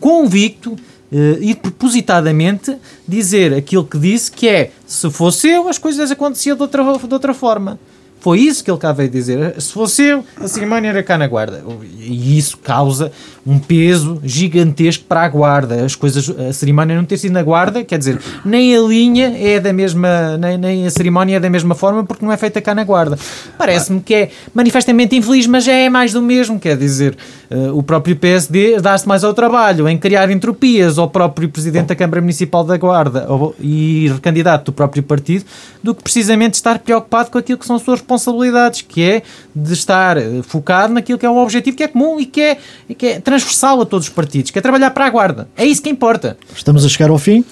convicto 0.01 0.77
uh, 1.13 1.43
e 1.43 1.55
propositadamente 1.55 2.77
dizer 3.07 3.55
aquilo 3.55 3.85
que 3.85 3.99
disse, 3.99 4.31
que 4.31 4.49
é, 4.49 4.73
se 4.87 5.11
fosse 5.11 5.49
eu, 5.49 5.69
as 5.69 5.79
coisas 5.79 6.11
aconteciam 6.11 6.57
de 6.57 6.63
outra, 6.63 6.83
de 6.83 7.15
outra 7.15 7.35
forma. 7.35 7.79
Foi 8.21 8.41
isso 8.41 8.65
que 8.65 8.71
ele 8.71 8.79
cá 8.79 8.93
veio 8.93 9.09
dizer. 9.09 9.61
Se 9.61 9.73
fosse 9.73 10.03
eu, 10.03 10.25
a 10.41 10.49
cerimónia 10.49 10.89
era 10.89 11.03
cá 11.03 11.17
na 11.17 11.27
guarda. 11.27 11.63
E 11.99 12.37
isso 12.39 12.59
causa 12.59 13.13
um 13.47 13.59
peso 13.59 14.21
gigantesco 14.23 15.05
para 15.05 15.23
a 15.23 15.29
guarda. 15.29 15.85
As 15.85 15.95
coisas, 15.95 16.29
a 16.29 16.53
cerimónia 16.53 16.97
não 16.97 17.05
ter 17.05 17.17
sido 17.17 17.33
na 17.33 17.43
guarda, 17.43 17.83
quer 17.83 17.99
dizer, 17.99 18.21
nem 18.45 18.77
a 18.77 18.81
linha 18.81 19.35
é 19.39 19.59
da 19.59 19.73
mesma, 19.73 20.37
nem, 20.37 20.59
nem 20.59 20.87
a 20.87 20.91
cerimónia 20.91 21.37
é 21.37 21.41
da 21.41 21.49
mesma 21.49 21.75
forma 21.75 22.05
porque 22.05 22.25
não 22.25 22.33
é 22.33 22.37
feita 22.37 22.61
cá 22.61 22.75
na 22.75 22.85
guarda. 22.85 23.19
Parece-me 23.57 24.01
que 24.01 24.15
é 24.15 24.31
manifestamente 24.55 25.17
infeliz, 25.17 25.47
mas 25.47 25.65
já 25.65 25.73
é 25.73 25.89
mais 25.89 26.13
do 26.13 26.21
mesmo. 26.21 26.61
Quer 26.61 26.77
dizer, 26.77 27.17
uh, 27.51 27.77
o 27.77 27.83
próprio 27.83 28.17
PSD 28.17 28.81
dá-se 28.81 29.09
mais 29.09 29.25
ao 29.25 29.33
trabalho 29.33 29.89
em 29.89 29.97
criar 29.97 30.31
entropias 30.31 30.99
ao 30.99 31.09
próprio 31.09 31.49
presidente 31.49 31.87
da 31.87 31.95
Câmara 31.95 32.21
Municipal 32.21 32.65
da 32.65 32.77
Guarda 32.77 33.27
ou, 33.29 33.55
e 33.61 34.13
candidato 34.21 34.67
do 34.67 34.73
próprio 34.73 35.03
partido 35.03 35.45
do 35.83 35.95
que 35.95 36.03
precisamente 36.03 36.55
estar 36.55 36.79
preocupado 36.81 37.31
com 37.31 37.39
aquilo 37.39 37.59
que 37.59 37.67
são 37.67 37.77
as 37.77 37.83
suas 37.83 38.01
responsabilidades, 38.09 38.83
que 38.83 39.03
é 39.03 39.23
de 39.55 39.73
estar 39.73 40.17
eh, 40.17 40.41
focado 40.43 40.95
naquilo 40.95 41.19
que 41.19 41.27
é 41.27 41.31
o 41.31 41.37
objetivo 41.37 41.77
que 41.77 41.83
é 41.83 41.89
comum 41.89 42.19
e 42.19 42.25
que 42.25 42.41
é, 42.41 42.59
que 42.97 43.07
é 43.07 43.21
transversal 43.21 43.81
a 43.83 43.87
todos 43.87 44.09
os 44.09 44.13
partidos, 44.13 44.51
que 44.51 44.59
é 44.59 44.63
trabalhar 44.63 44.91
para 44.91 45.07
a 45.07 45.11
guarda. 45.11 45.49
É 45.57 45.65
isso 45.65 45.83
que 45.83 45.91
importa. 45.91 46.39
Estamos 46.55 46.85
a 46.85 46.89
chegar 46.89 47.11
ao 47.11 47.19
fim. 47.19 47.45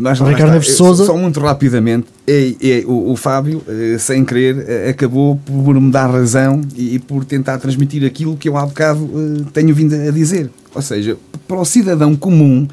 Mas 0.00 0.20
Ricardo 0.20 0.52
Neves 0.52 0.76
Souza. 0.76 1.04
Só 1.04 1.16
muito 1.16 1.40
rapidamente, 1.40 2.06
é, 2.24 2.54
é, 2.62 2.84
o, 2.86 3.10
o, 3.10 3.16
Fábio, 3.16 3.64
eh, 3.66 3.96
sem 3.98 4.24
querer, 4.24 4.64
eh, 4.68 4.90
acabou 4.90 5.34
por 5.44 5.74
me 5.74 5.90
dar 5.90 6.08
razão 6.08 6.60
e, 6.76 6.94
e, 6.94 6.98
por 7.00 7.24
tentar 7.24 7.58
transmitir 7.58 8.06
aquilo 8.06 8.36
que 8.36 8.48
eu 8.48 8.56
há 8.56 8.64
bocado 8.64 9.10
tenho 9.52 9.74
vindo 9.74 9.96
a 9.96 10.12
dizer. 10.12 10.50
Ou 10.72 10.82
seja, 10.82 11.16
para 11.48 11.58
o 11.58 11.64
cidadão 11.64 12.14
comum, 12.14 12.68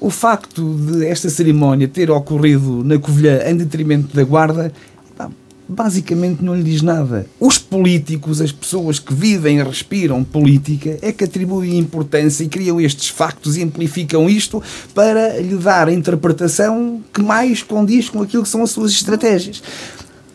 o 0.00 0.10
facto 0.10 0.74
de 0.74 1.06
esta 1.06 1.30
cerimónia 1.30 1.86
ter 1.86 2.10
ocorrido 2.10 2.82
na 2.82 2.98
Covilhã 2.98 3.38
em 3.46 3.56
detrimento 3.56 4.14
da 4.14 4.24
Guarda 4.24 4.72
basicamente 5.68 6.42
não 6.42 6.54
lhe 6.54 6.62
diz 6.62 6.82
nada. 6.82 7.26
Os 7.40 7.58
políticos, 7.58 8.40
as 8.40 8.52
pessoas 8.52 8.98
que 8.98 9.14
vivem 9.14 9.58
e 9.58 9.62
respiram 9.62 10.22
política, 10.22 10.98
é 11.00 11.12
que 11.12 11.24
atribuem 11.24 11.78
importância 11.78 12.44
e 12.44 12.48
criam 12.48 12.80
estes 12.80 13.08
factos 13.08 13.56
e 13.56 13.62
amplificam 13.62 14.28
isto 14.28 14.62
para 14.94 15.40
lhe 15.40 15.56
dar 15.56 15.88
a 15.88 15.92
interpretação 15.92 17.02
que 17.12 17.22
mais 17.22 17.62
condiz 17.62 18.08
com 18.08 18.22
aquilo 18.22 18.42
que 18.42 18.48
são 18.48 18.62
as 18.62 18.70
suas 18.70 18.92
estratégias. 18.92 19.62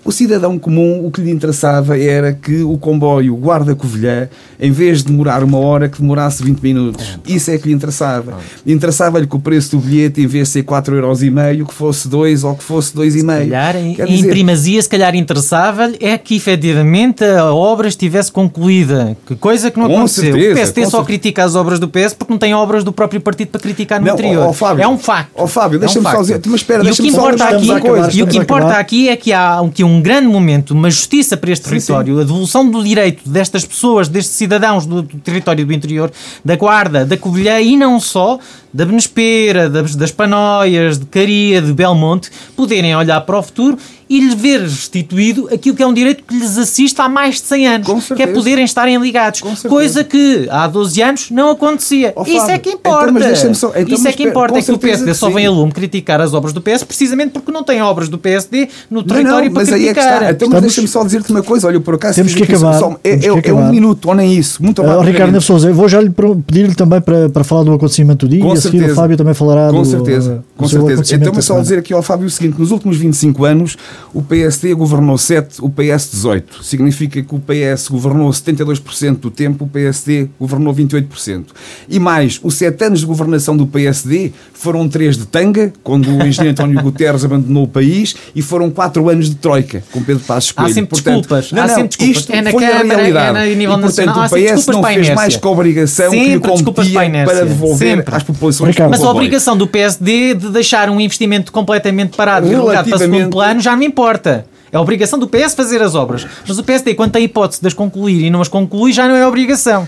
O 0.04 0.12
cidadão 0.12 0.58
comum, 0.58 1.06
o 1.06 1.12
que 1.12 1.22
lhe 1.22 1.30
interessava 1.30 2.00
era 2.00 2.34
que 2.34 2.62
o 2.62 2.78
comboio 2.78 3.36
Guarda-Covilhã, 3.36 4.30
em 4.60 4.72
vez 4.72 5.00
de 5.00 5.06
demorar 5.06 5.44
uma 5.44 5.58
hora, 5.58 5.90
que 5.90 6.02
demorasse 6.02 6.44
20 6.44 6.60
minutos. 6.62 7.20
Isso 7.28 7.52
é 7.52 7.58
que 7.58 7.68
lhe 7.68 7.74
interessava. 7.74 8.38
Interessava-lhe 8.66 9.28
que 9.28 9.36
o 9.36 9.40
preço 9.40 9.72
do 9.72 9.80
bilhete, 9.80 10.22
em 10.22 10.28
vez 10.28 10.48
de 10.48 10.54
ser 10.54 10.64
4,5€, 10.64 11.66
que 11.68 11.74
fosse 11.74 12.08
2 12.08 12.44
ou 12.44 12.56
que 12.56 12.64
fosse 12.64 12.96
2,5€. 12.96 13.10
Se 13.10 13.24
calhar, 13.26 13.76
em, 13.76 13.94
dizer... 13.94 14.30
primazia, 14.30 14.82
se 14.82 14.90
calhar 14.90 15.16
interessava-lhe 15.16 15.98
é 16.00 16.18
que 16.18 16.36
efetivamente 16.36 17.24
a 17.24 17.54
obra 17.54 17.88
estivesse 17.88 18.32
concluída. 18.32 19.18
Que 19.26 19.36
coisa 19.36 19.70
que 19.70 19.80
não 19.80 19.88
com 19.88 19.98
aconteceu. 19.98 20.24
Certeza, 20.24 20.52
o 20.52 20.56
PSD 20.56 20.82
só 20.82 20.90
certeza. 20.90 21.06
critica 21.06 21.44
as 21.44 21.56
obras 21.56 21.80
do 21.80 21.88
PS 21.88 22.14
porque 22.14 22.32
não 22.32 22.40
tem 22.40 22.54
obras 22.54 22.84
do 22.84 22.92
próprio 22.92 23.20
partido 23.22 23.50
para 23.50 23.60
criticar 23.60 24.00
no 24.00 24.08
não, 24.08 24.54
Fábio, 24.54 24.84
é 24.84 24.88
um 24.88 24.98
facto. 24.98 25.32
Ó, 25.36 25.48
Fábio, 25.48 25.80
deixa-me 25.80 26.06
é 26.06 26.10
um 26.10 26.12
só 26.12 26.22
dizer. 26.22 26.42
Mas 26.46 26.62
espera, 26.62 26.84
e 26.84 26.92
o 26.92 26.96
que 26.96 27.08
importa 27.08 27.44
aqui, 27.46 27.68
e 28.14 28.24
o 28.24 28.28
que 28.28 28.38
importa 28.38 28.74
aqui 28.74 29.10
é 29.10 29.16
que 29.16 29.34
há 29.34 29.62
um, 29.62 29.70
que 29.70 29.84
um 29.84 29.89
grande 30.02 30.28
momento, 30.28 30.72
uma 30.72 30.90
justiça 30.90 31.36
para 31.36 31.52
este 31.52 31.70
território, 31.70 32.16
sim. 32.16 32.22
a 32.22 32.24
devolução 32.24 32.70
do 32.70 32.84
direito 32.84 33.28
destas 33.28 33.66
pessoas, 33.66 34.08
destes 34.08 34.36
cidadãos 34.36 34.86
do, 34.86 35.02
do 35.02 35.18
território 35.20 35.66
do 35.66 35.74
interior, 35.74 36.12
da 36.44 36.56
Guarda, 36.56 37.06
da 37.06 37.18
Covilhã 37.18 37.60
e 37.60 37.76
não 37.76 38.00
só, 38.00 38.40
da 38.74 38.86
Benespera, 38.86 39.70
das, 39.70 39.96
das 39.96 40.12
Panóias, 40.12 41.00
de 41.00 41.06
Caria, 41.06 41.62
de 41.62 41.74
Belmonte, 41.74 42.30
poderem 42.56 42.96
olhar 42.96 43.22
para 43.22 43.38
o 43.38 43.44
futuro 43.44 43.78
e 44.10 44.20
lhe 44.20 44.36
ver 44.36 44.62
restituído 44.62 45.48
aquilo 45.54 45.76
que 45.76 45.84
é 45.84 45.88
um 45.88 45.94
direito 45.94 46.24
que 46.24 46.34
lhes 46.34 46.58
assiste 46.58 47.00
há 47.00 47.08
mais 47.08 47.36
de 47.36 47.42
100 47.42 47.68
anos, 47.68 48.08
que 48.08 48.24
é 48.24 48.28
poderem 48.28 48.66
estarem 48.66 48.98
ligados, 48.98 49.42
coisa 49.68 50.04
que 50.04 50.48
há 50.50 50.66
12 50.66 51.02
anos 51.02 51.32
não 51.32 51.52
acontecia. 51.52 52.12
Oh, 52.16 52.24
Isso 52.24 52.50
é 52.50 52.58
que 52.58 52.72
importa. 52.72 53.12
Então, 53.12 53.54
só, 53.54 53.72
então, 53.76 53.96
Isso 53.96 54.08
é 54.08 54.12
que 54.12 54.24
importa, 54.24 54.58
é 54.58 54.64
que 54.64 54.72
o 54.72 54.80
PSD 54.80 55.14
só 55.14 55.30
vem 55.30 55.46
a 55.46 55.52
lume 55.52 55.72
criticar 55.72 56.20
as 56.20 56.34
obras 56.34 56.54
do 56.54 56.60
PS 56.62 56.84
precisamente 56.84 57.32
porque 57.32 57.52
não 57.52 57.64
tem 57.64 57.84
obras 57.84 58.10
do 58.10 58.18
PSD 58.18 58.68
no 58.90 59.04
território 59.04 59.52
não, 59.52 59.62
não, 59.62 59.66
para. 59.66 59.78
Aí 59.80 59.90
é 59.90 59.94
que 59.94 60.00
está. 60.00 60.32
Então, 60.32 60.50
mas 60.50 60.62
deixa-me 60.62 60.88
só 60.88 61.04
dizer-te 61.04 61.32
uma 61.32 61.42
coisa, 61.42 61.68
olha, 61.68 61.80
por 61.80 61.96
acaso 61.96 62.16
temos 62.16 62.34
que 62.34 62.44
acabar. 62.44 62.80
Só, 62.80 63.00
é, 63.04 63.12
é, 63.12 63.50
é, 63.50 63.54
um 63.54 63.70
minuto, 63.72 64.08
ou 64.08 64.16
nem 64.16 64.34
isso. 64.34 64.62
Muito 64.62 64.82
uh, 64.82 65.02
Ricardo 65.02 65.32
Neves 65.32 65.46
Souza, 65.46 65.70
eu 65.70 65.74
vou 65.74 65.88
já 65.88 66.02
lhe 66.02 66.12
pedir-lhe 66.46 66.76
também 66.76 67.02
para, 67.02 67.30
para 67.30 67.44
falar 67.44 67.64
do 67.64 67.74
acontecimento 67.74 68.28
do 68.28 68.32
dia 68.32 68.42
Com 68.42 68.54
e 68.54 68.58
a 68.58 68.62
seguir 68.62 68.84
o 68.84 68.96
Fábio 68.96 69.18
também 69.18 69.34
falará 69.34 69.70
com 69.70 69.82
do, 69.82 69.86
certeza, 69.86 70.34
uh, 70.34 70.58
com 70.58 70.68
certeza. 70.68 71.16
Então, 71.16 71.34
mas 71.34 71.46
só 71.46 71.60
dizer 71.60 71.80
aqui 71.80 71.94
ao 71.94 72.02
Fábio 72.02 72.28
o 72.28 72.30
seguinte: 72.30 72.60
nos 72.60 72.72
últimos 72.72 72.98
25 72.98 73.46
anos, 73.46 73.78
o 74.14 74.22
PSD 74.22 74.74
governou 74.74 75.18
7, 75.18 75.62
o 75.62 75.70
PS 75.70 76.12
18. 76.12 76.64
Significa 76.64 77.22
que 77.22 77.36
o 77.36 77.40
PS 77.40 77.88
governou 77.90 78.30
72% 78.30 79.18
do 79.20 79.32
tempo, 79.32 79.66
o 79.66 79.68
PSD 79.68 80.28
governou 80.40 80.74
28%. 80.74 81.46
E 81.88 82.00
mais, 82.00 82.40
os 82.44 82.56
7 82.56 82.84
anos 82.86 83.00
de 83.02 83.06
governação 83.06 83.56
do 83.56 83.66
PSD 83.68 84.32
foram 84.54 84.88
3 84.88 85.18
de 85.18 85.26
tanga, 85.26 85.72
quando 85.84 86.10
o 86.10 86.26
engenheiro 86.26 86.52
António 86.60 86.82
Guterres 86.82 87.24
abandonou 87.24 87.64
o 87.64 87.68
país, 87.68 88.16
e 88.36 88.42
foram 88.42 88.70
4 88.70 89.10
anos 89.10 89.30
de 89.30 89.36
troika, 89.36 89.69
com 89.92 90.04
Pedro 90.04 90.24
Passos 90.24 90.52
Coelho. 90.52 90.72
Há 90.72 90.74
sempre 90.74 90.90
portanto, 90.90 91.16
desculpas. 91.16 91.52
Não, 91.52 91.64
há 91.64 91.68
sempre 91.68 91.88
desculpas. 91.88 92.18
Isto 92.18 92.34
é 92.34 92.42
na 92.42 92.52
foi 92.52 92.62
Câmara, 92.62 92.80
a 92.80 92.98
realidade. 92.98 93.38
É 93.38 93.56
nível 93.56 93.78
e, 93.78 93.82
portanto, 93.82 94.06
nacional. 94.08 94.26
o 94.26 94.30
PS 94.30 94.68
não 94.68 94.84
fez 94.84 95.10
mais 95.10 95.38
que 95.38 95.48
a 95.48 95.50
obrigação 95.50 96.12
sempre 96.12 96.26
que 96.26 96.34
lhe 96.34 96.64
competia 96.64 97.26
para 97.26 97.46
devolver 97.46 97.98
sempre. 97.98 98.16
às 98.16 98.24
populações 98.24 98.76
Mas 98.90 99.04
a 99.04 99.10
obrigação 99.10 99.58
do 99.58 99.68
PSD 99.68 100.34
de 100.34 100.50
deixar 100.50 100.90
um 100.90 101.00
investimento 101.00 101.52
completamente 101.52 102.16
parado 102.18 102.48
e 102.48 102.90
para 102.90 102.98
segundo 102.98 103.30
plano 103.30 103.60
já 103.60 103.76
não 103.76 103.84
importa. 103.84 104.46
É 104.72 104.78
a 104.78 104.82
obrigação 104.82 105.18
do 105.18 105.28
PS 105.28 105.56
fazer 105.56 105.82
as 105.82 105.96
obras. 105.96 106.28
Mas 106.48 106.60
o 106.60 106.64
PSD, 106.64 106.94
quando 106.94 107.12
tem 107.12 107.24
a 107.24 107.26
hipótese 107.26 107.60
de 107.62 107.68
as 107.68 107.74
concluir 107.74 108.26
e 108.26 108.30
não 108.30 108.40
as 108.40 108.48
conclui, 108.48 108.92
já 108.92 109.08
não 109.08 109.16
é 109.16 109.26
obrigação. 109.26 109.88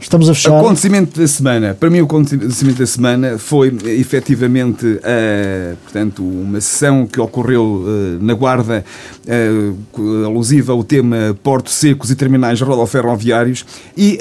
Estamos 0.00 0.28
a 0.30 0.34
fechar. 0.34 0.58
Acontecimento 0.58 1.20
da 1.20 1.26
semana, 1.26 1.76
para 1.78 1.90
mim 1.90 2.00
o 2.00 2.04
acontecimento 2.04 2.78
da 2.78 2.86
semana 2.86 3.38
foi 3.38 3.76
efetivamente 3.84 4.86
uh, 4.86 5.76
portanto, 5.82 6.22
uma 6.22 6.60
sessão 6.60 7.06
que 7.06 7.20
ocorreu 7.20 7.62
uh, 7.62 8.24
na 8.24 8.32
Guarda 8.34 8.84
uh, 9.26 10.24
alusiva 10.24 10.72
ao 10.72 10.84
tema 10.84 11.36
portos 11.42 11.74
secos 11.74 12.10
e 12.10 12.16
terminais 12.16 12.60
rodoferroviários 12.60 13.66
e 13.96 14.18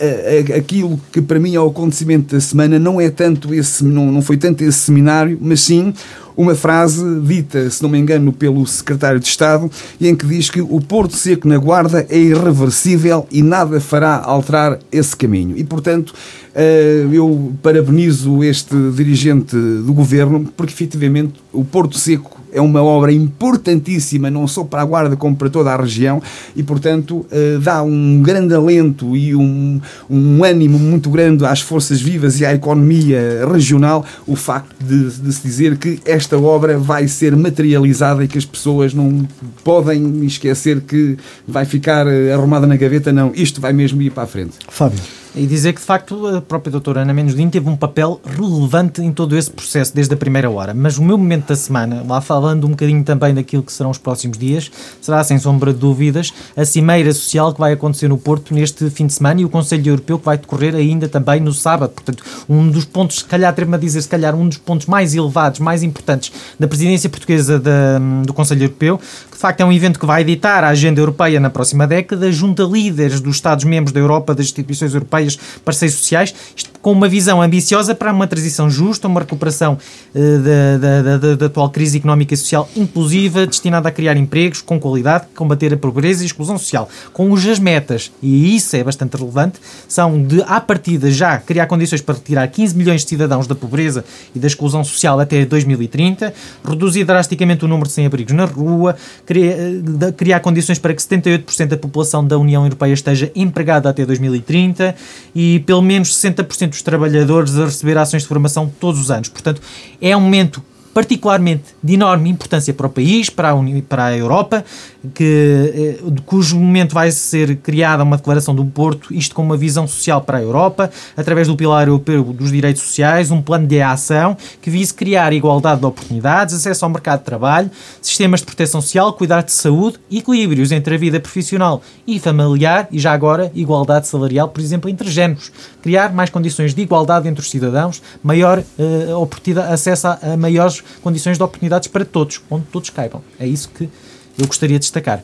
aquilo 0.58 1.00
que 1.12 1.22
para 1.22 1.40
mim 1.40 1.56
é 1.56 1.60
o 1.60 1.68
acontecimento 1.68 2.34
da 2.34 2.42
semana 2.42 2.80
não 2.80 3.00
é 3.00 3.10
tanto 3.10 3.54
esse, 3.54 3.84
não, 3.84 4.12
não 4.12 4.22
foi 4.22 4.38
tanto 4.38 4.64
esse 4.64 4.80
seminário, 4.80 5.38
mas 5.40 5.62
sim 5.62 5.94
uma 6.38 6.54
frase 6.54 7.04
dita, 7.22 7.68
se 7.70 7.82
não 7.82 7.90
me 7.90 7.98
engano, 7.98 8.32
pelo 8.32 8.66
secretário 8.68 9.20
de 9.20 9.28
Estado, 9.28 9.70
em 10.00 10.16
que 10.16 10.26
diz 10.26 10.52
que 10.52 10.62
o 10.62 10.80
Porto 10.80 11.16
Seco 11.16 11.48
na 11.48 11.58
Guarda 11.58 12.06
é 12.10 12.18
irreversível 12.18 13.28
e 13.32 13.42
nada 13.42 13.82
fará 13.82 14.22
alterar 14.24 14.78
esse 14.92 15.16
caminho. 15.16 15.58
E, 15.58 15.64
portanto, 15.64 16.14
eh, 16.54 17.08
eu 17.12 17.54
parabenizo 17.64 18.44
este 18.44 18.76
dirigente 18.92 19.56
do 19.56 19.94
governo, 19.94 20.46
porque 20.56 20.72
efetivamente 20.72 21.34
o 21.52 21.66
Porto 21.66 21.98
Seco 21.98 22.37
é 22.52 22.62
uma 22.62 22.82
obra 22.82 23.12
importantíssima, 23.12 24.30
não 24.30 24.48
só 24.48 24.64
para 24.64 24.82
a 24.82 24.86
Guarda, 24.86 25.16
como 25.16 25.36
para 25.36 25.50
toda 25.50 25.72
a 25.72 25.78
região, 25.78 26.22
e, 26.56 26.64
portanto, 26.64 27.26
uh, 27.32 27.60
dá 27.60 27.82
um 27.84 28.22
grande 28.22 28.54
alento 28.54 29.16
e 29.16 29.36
um, 29.36 29.80
um 30.10 30.44
ânimo 30.44 30.80
muito 30.80 31.10
grande 31.10 31.46
às 31.46 31.62
forças 31.62 32.02
vivas 32.02 32.40
e 32.40 32.46
à 32.46 32.54
economia 32.54 33.46
regional 33.52 34.06
o 34.26 34.36
facto 34.36 34.76
de, 34.84 35.10
de 35.10 35.34
se 35.34 35.42
dizer 35.42 35.78
que 35.78 36.00
esta 36.06 36.38
obra 36.38 36.78
vai 36.78 37.08
ser 37.08 37.36
materializada 37.36 38.24
e 38.24 38.28
que 38.28 38.38
as 38.38 38.46
pessoas 38.46 38.94
não 38.94 39.28
podem 39.64 40.26
esquecer 40.26 40.82
que 40.82 41.18
vai 41.48 41.66
ficar 41.66 42.08
eh, 42.08 42.34
arrumada 42.34 42.66
na 42.68 42.76
gaveta, 42.76 43.12
não. 43.12 43.32
Isto 43.36 43.62
vai 43.62 43.74
mesmo 43.74 44.02
ir 44.02 44.12
para 44.12 44.24
a 44.24 44.28
frente. 44.28 44.54
Fábio. 44.70 45.00
E 45.38 45.46
dizer 45.46 45.74
que, 45.74 45.80
de 45.80 45.86
facto, 45.86 46.26
a 46.26 46.42
própria 46.42 46.72
doutora 46.72 47.02
Ana 47.02 47.14
Mendes 47.14 47.36
teve 47.52 47.70
um 47.70 47.76
papel 47.76 48.20
relevante 48.26 49.04
em 49.04 49.12
todo 49.12 49.38
esse 49.38 49.52
processo, 49.52 49.94
desde 49.94 50.12
a 50.12 50.18
primeira 50.18 50.50
hora. 50.50 50.74
Mas 50.74 50.98
o 50.98 51.04
meu 51.04 51.16
momento 51.16 51.50
da 51.50 51.56
semana, 51.56 52.04
lá 52.08 52.20
falando 52.22 52.66
um 52.66 52.72
bocadinho 52.72 53.04
também 53.04 53.36
daquilo 53.36 53.62
que 53.62 53.72
serão 53.72 53.92
os 53.92 54.00
próximos 54.00 54.36
dias, 54.36 54.72
será, 55.00 55.24
sem 55.24 55.38
sombra 55.38 55.72
de 55.72 55.80
dúvidas, 55.80 56.34
a 56.56 56.66
Cimeira 56.66 57.14
Social 57.14 57.54
que 57.54 57.60
vai 57.60 57.74
acontecer 57.74 58.08
no 58.08 58.18
Porto 58.18 58.52
neste 58.52 58.90
fim 58.90 59.06
de 59.06 59.14
semana 59.14 59.40
e 59.42 59.46
o 59.46 59.50
Conselho 59.50 59.88
Europeu 59.88 60.18
que 60.18 60.26
vai 60.26 60.40
decorrer 60.40 60.74
ainda 60.74 61.08
também 61.08 61.40
no 61.40 61.54
sábado. 61.54 61.92
Portanto, 61.92 62.24
um 62.50 62.68
dos 62.70 62.86
pontos, 62.86 63.18
se 63.18 63.26
calhar, 63.26 63.52
atrevo-me 63.52 63.78
a 63.78 63.80
dizer, 63.80 64.02
se 64.02 64.10
calhar, 64.10 64.34
um 64.34 64.48
dos 64.48 64.58
pontos 64.58 64.88
mais 64.88 65.14
elevados, 65.14 65.60
mais 65.60 65.84
importantes 65.84 66.32
da 66.60 66.68
presidência 66.68 67.10
portuguesa 67.10 67.60
da, 67.60 68.00
do 68.26 68.34
Conselho 68.34 68.64
Europeu, 68.64 69.00
de 69.38 69.42
facto 69.42 69.62
é 69.62 69.66
um 69.66 69.72
evento 69.72 70.00
que 70.00 70.06
vai 70.08 70.22
editar 70.22 70.64
a 70.64 70.70
agenda 70.70 71.00
europeia 71.00 71.40
na 71.40 71.52
próxima 71.52 71.86
década, 71.86 72.32
junta 72.32 72.64
líderes 72.64 73.22
dos 73.22 73.36
Estados-membros 73.36 73.94
da 73.94 74.00
Europa, 74.00 74.34
das 74.34 74.48
instituições 74.48 74.96
europeias 74.96 75.38
parceiros 75.64 75.96
sociais, 75.96 76.34
isto 76.56 76.72
com 76.88 76.94
uma 76.94 77.10
visão 77.10 77.42
ambiciosa 77.42 77.94
para 77.94 78.14
uma 78.14 78.26
transição 78.28 78.70
justa, 78.70 79.10
uma 79.10 79.20
recuperação 79.20 79.78
uh, 80.16 81.38
da, 81.38 81.46
atual 81.48 81.70
crise 81.70 81.98
económica 81.98 82.34
e 82.34 82.38
social 82.38 82.70
inclusiva, 82.78 83.46
destinada 83.46 83.90
a 83.90 83.92
criar 83.92 84.16
empregos 84.16 84.62
com 84.62 84.80
qualidade, 84.80 85.26
combater 85.36 85.74
a 85.74 85.76
pobreza 85.76 86.22
e 86.22 86.24
a 86.24 86.28
exclusão 86.28 86.58
social, 86.58 86.88
com 87.12 87.34
as 87.34 87.60
metas, 87.60 88.10
e 88.24 88.56
isso 88.56 88.74
é 88.78 88.86
bastante 88.86 89.18
relevante, 89.18 89.60
são 89.86 90.24
de, 90.24 90.42
à 90.44 90.62
partida, 90.62 91.12
já 91.12 91.38
criar 91.40 91.68
condições 91.68 92.00
para 92.00 92.16
retirar 92.16 92.48
15 92.48 92.78
milhões 92.78 93.02
de 93.02 93.10
cidadãos 93.10 93.48
da 93.48 93.54
pobreza 93.54 94.06
e 94.34 94.40
da 94.40 94.48
exclusão 94.48 94.82
social 94.82 95.20
até 95.20 95.44
2030, 95.44 96.34
reduzir 96.64 97.04
drasticamente 97.04 97.66
o 97.66 97.68
número 97.68 97.90
de 97.90 97.96
sem-abrigos 97.96 98.34
na 98.34 98.46
rua, 98.46 98.96
criar, 99.26 99.58
eh, 99.58 100.12
criar 100.16 100.40
condições 100.40 100.80
para 100.80 100.94
que 100.94 101.02
78% 101.02 101.68
da 101.68 101.78
população 101.78 102.26
da 102.26 102.38
União 102.38 102.64
Europeia 102.64 102.94
esteja 102.94 103.30
empregada 103.36 103.90
até 103.90 104.06
2030 104.06 104.96
e 105.36 105.60
pelo 105.66 105.82
menos 105.82 106.16
60% 106.16 106.77
dos 106.78 106.82
trabalhadores 106.84 107.58
a 107.58 107.66
receber 107.66 107.98
ações 107.98 108.24
de 108.24 108.28
formação 108.28 108.72
todos 108.80 109.00
os 109.02 109.12
anos. 109.12 109.30
Portanto, 109.30 109.62
é 110.02 110.16
um 110.16 110.22
momento 110.22 110.62
particularmente 110.94 111.76
de 111.84 111.94
enorme 111.94 112.30
importância 112.30 112.74
para 112.74 112.88
o 112.88 112.90
país, 112.90 113.30
para 113.30 113.50
a, 113.50 113.54
Uni 113.54 113.84
para 113.84 114.06
a 114.06 114.18
Europa, 114.18 114.66
que, 115.14 116.00
cujo 116.26 116.58
momento 116.58 116.94
vai 116.94 117.12
ser 117.12 117.58
criada 117.58 118.04
uma 118.04 118.18
declaração 118.18 118.54
do 118.54 118.66
Porto, 118.66 119.14
isto 119.14 119.34
com 119.36 119.42
uma 119.42 119.58
visão 119.58 119.88
social 119.88 120.22
para 120.22 120.38
a 120.38 120.42
Europa, 120.42 120.90
através 121.16 121.48
do 121.48 121.56
Pilar 121.56 121.88
Europeu 121.88 122.24
dos 122.24 122.52
Direitos 122.52 122.84
Sociais, 122.84 123.32
um 123.32 123.42
plano 123.42 123.68
de 123.68 123.82
ação 123.82 124.38
que 124.62 124.70
vise 124.70 124.94
criar 124.94 125.34
igualdade 125.34 125.80
de 125.80 125.86
oportunidades, 125.86 126.56
acesso 126.56 126.86
ao 126.86 126.92
mercado 126.92 127.20
de 127.20 127.26
trabalho, 127.26 127.70
sistemas 128.02 128.40
de 128.40 128.46
proteção 128.46 128.82
social, 128.82 129.14
cuidado 129.14 129.46
de 129.46 129.52
saúde, 129.52 129.98
equilíbrios 130.12 130.72
entre 130.72 130.96
a 130.96 130.98
vida 130.98 131.20
profissional 131.20 131.82
e 132.06 132.20
familiar 132.20 132.88
e 132.92 133.00
já 133.00 133.12
agora 133.12 133.52
igualdade 133.54 134.08
salarial, 134.08 134.50
por 134.50 134.62
exemplo, 134.62 134.90
entre 134.90 135.10
géneros. 135.10 135.52
Criar 135.82 136.14
mais 136.14 136.30
condições 136.30 136.74
de 136.74 136.82
igualdade 136.82 137.28
entre 137.28 137.42
os 137.42 137.50
cidadãos, 137.50 138.02
maior 138.24 138.60
uh, 138.60 139.18
oportunidade, 139.18 139.74
acesso 139.74 140.08
a, 140.08 140.20
a 140.34 140.38
maiores 140.38 140.84
condições 141.02 141.38
de 141.38 141.44
oportunidades 141.44 141.88
para 141.88 142.06
todos, 142.06 142.42
onde 142.50 142.66
todos 142.66 142.90
caibam. 142.90 143.22
É 143.40 143.48
isso 143.48 143.70
que 143.70 143.90
eu 144.38 144.46
gostaria 144.48 144.78
de 144.78 144.84
destacar. 144.84 145.24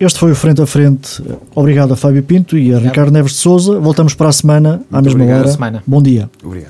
Este 0.00 0.18
foi 0.18 0.32
o 0.32 0.34
Frente 0.34 0.60
a 0.60 0.66
Frente. 0.66 1.22
Obrigado 1.54 1.92
a 1.92 1.96
Fábio 1.96 2.22
Pinto 2.24 2.58
e 2.58 2.74
a 2.74 2.78
Ricardo 2.78 3.12
Neves 3.12 3.32
de 3.32 3.38
Souza. 3.38 3.78
Voltamos 3.78 4.14
para 4.14 4.28
a 4.28 4.32
semana, 4.32 4.82
à 4.90 5.00
Muito 5.00 5.16
mesma 5.16 5.36
hora. 5.38 5.48
Semana. 5.48 5.82
Bom 5.86 6.02
dia. 6.02 6.28
Obrigado. 6.42 6.60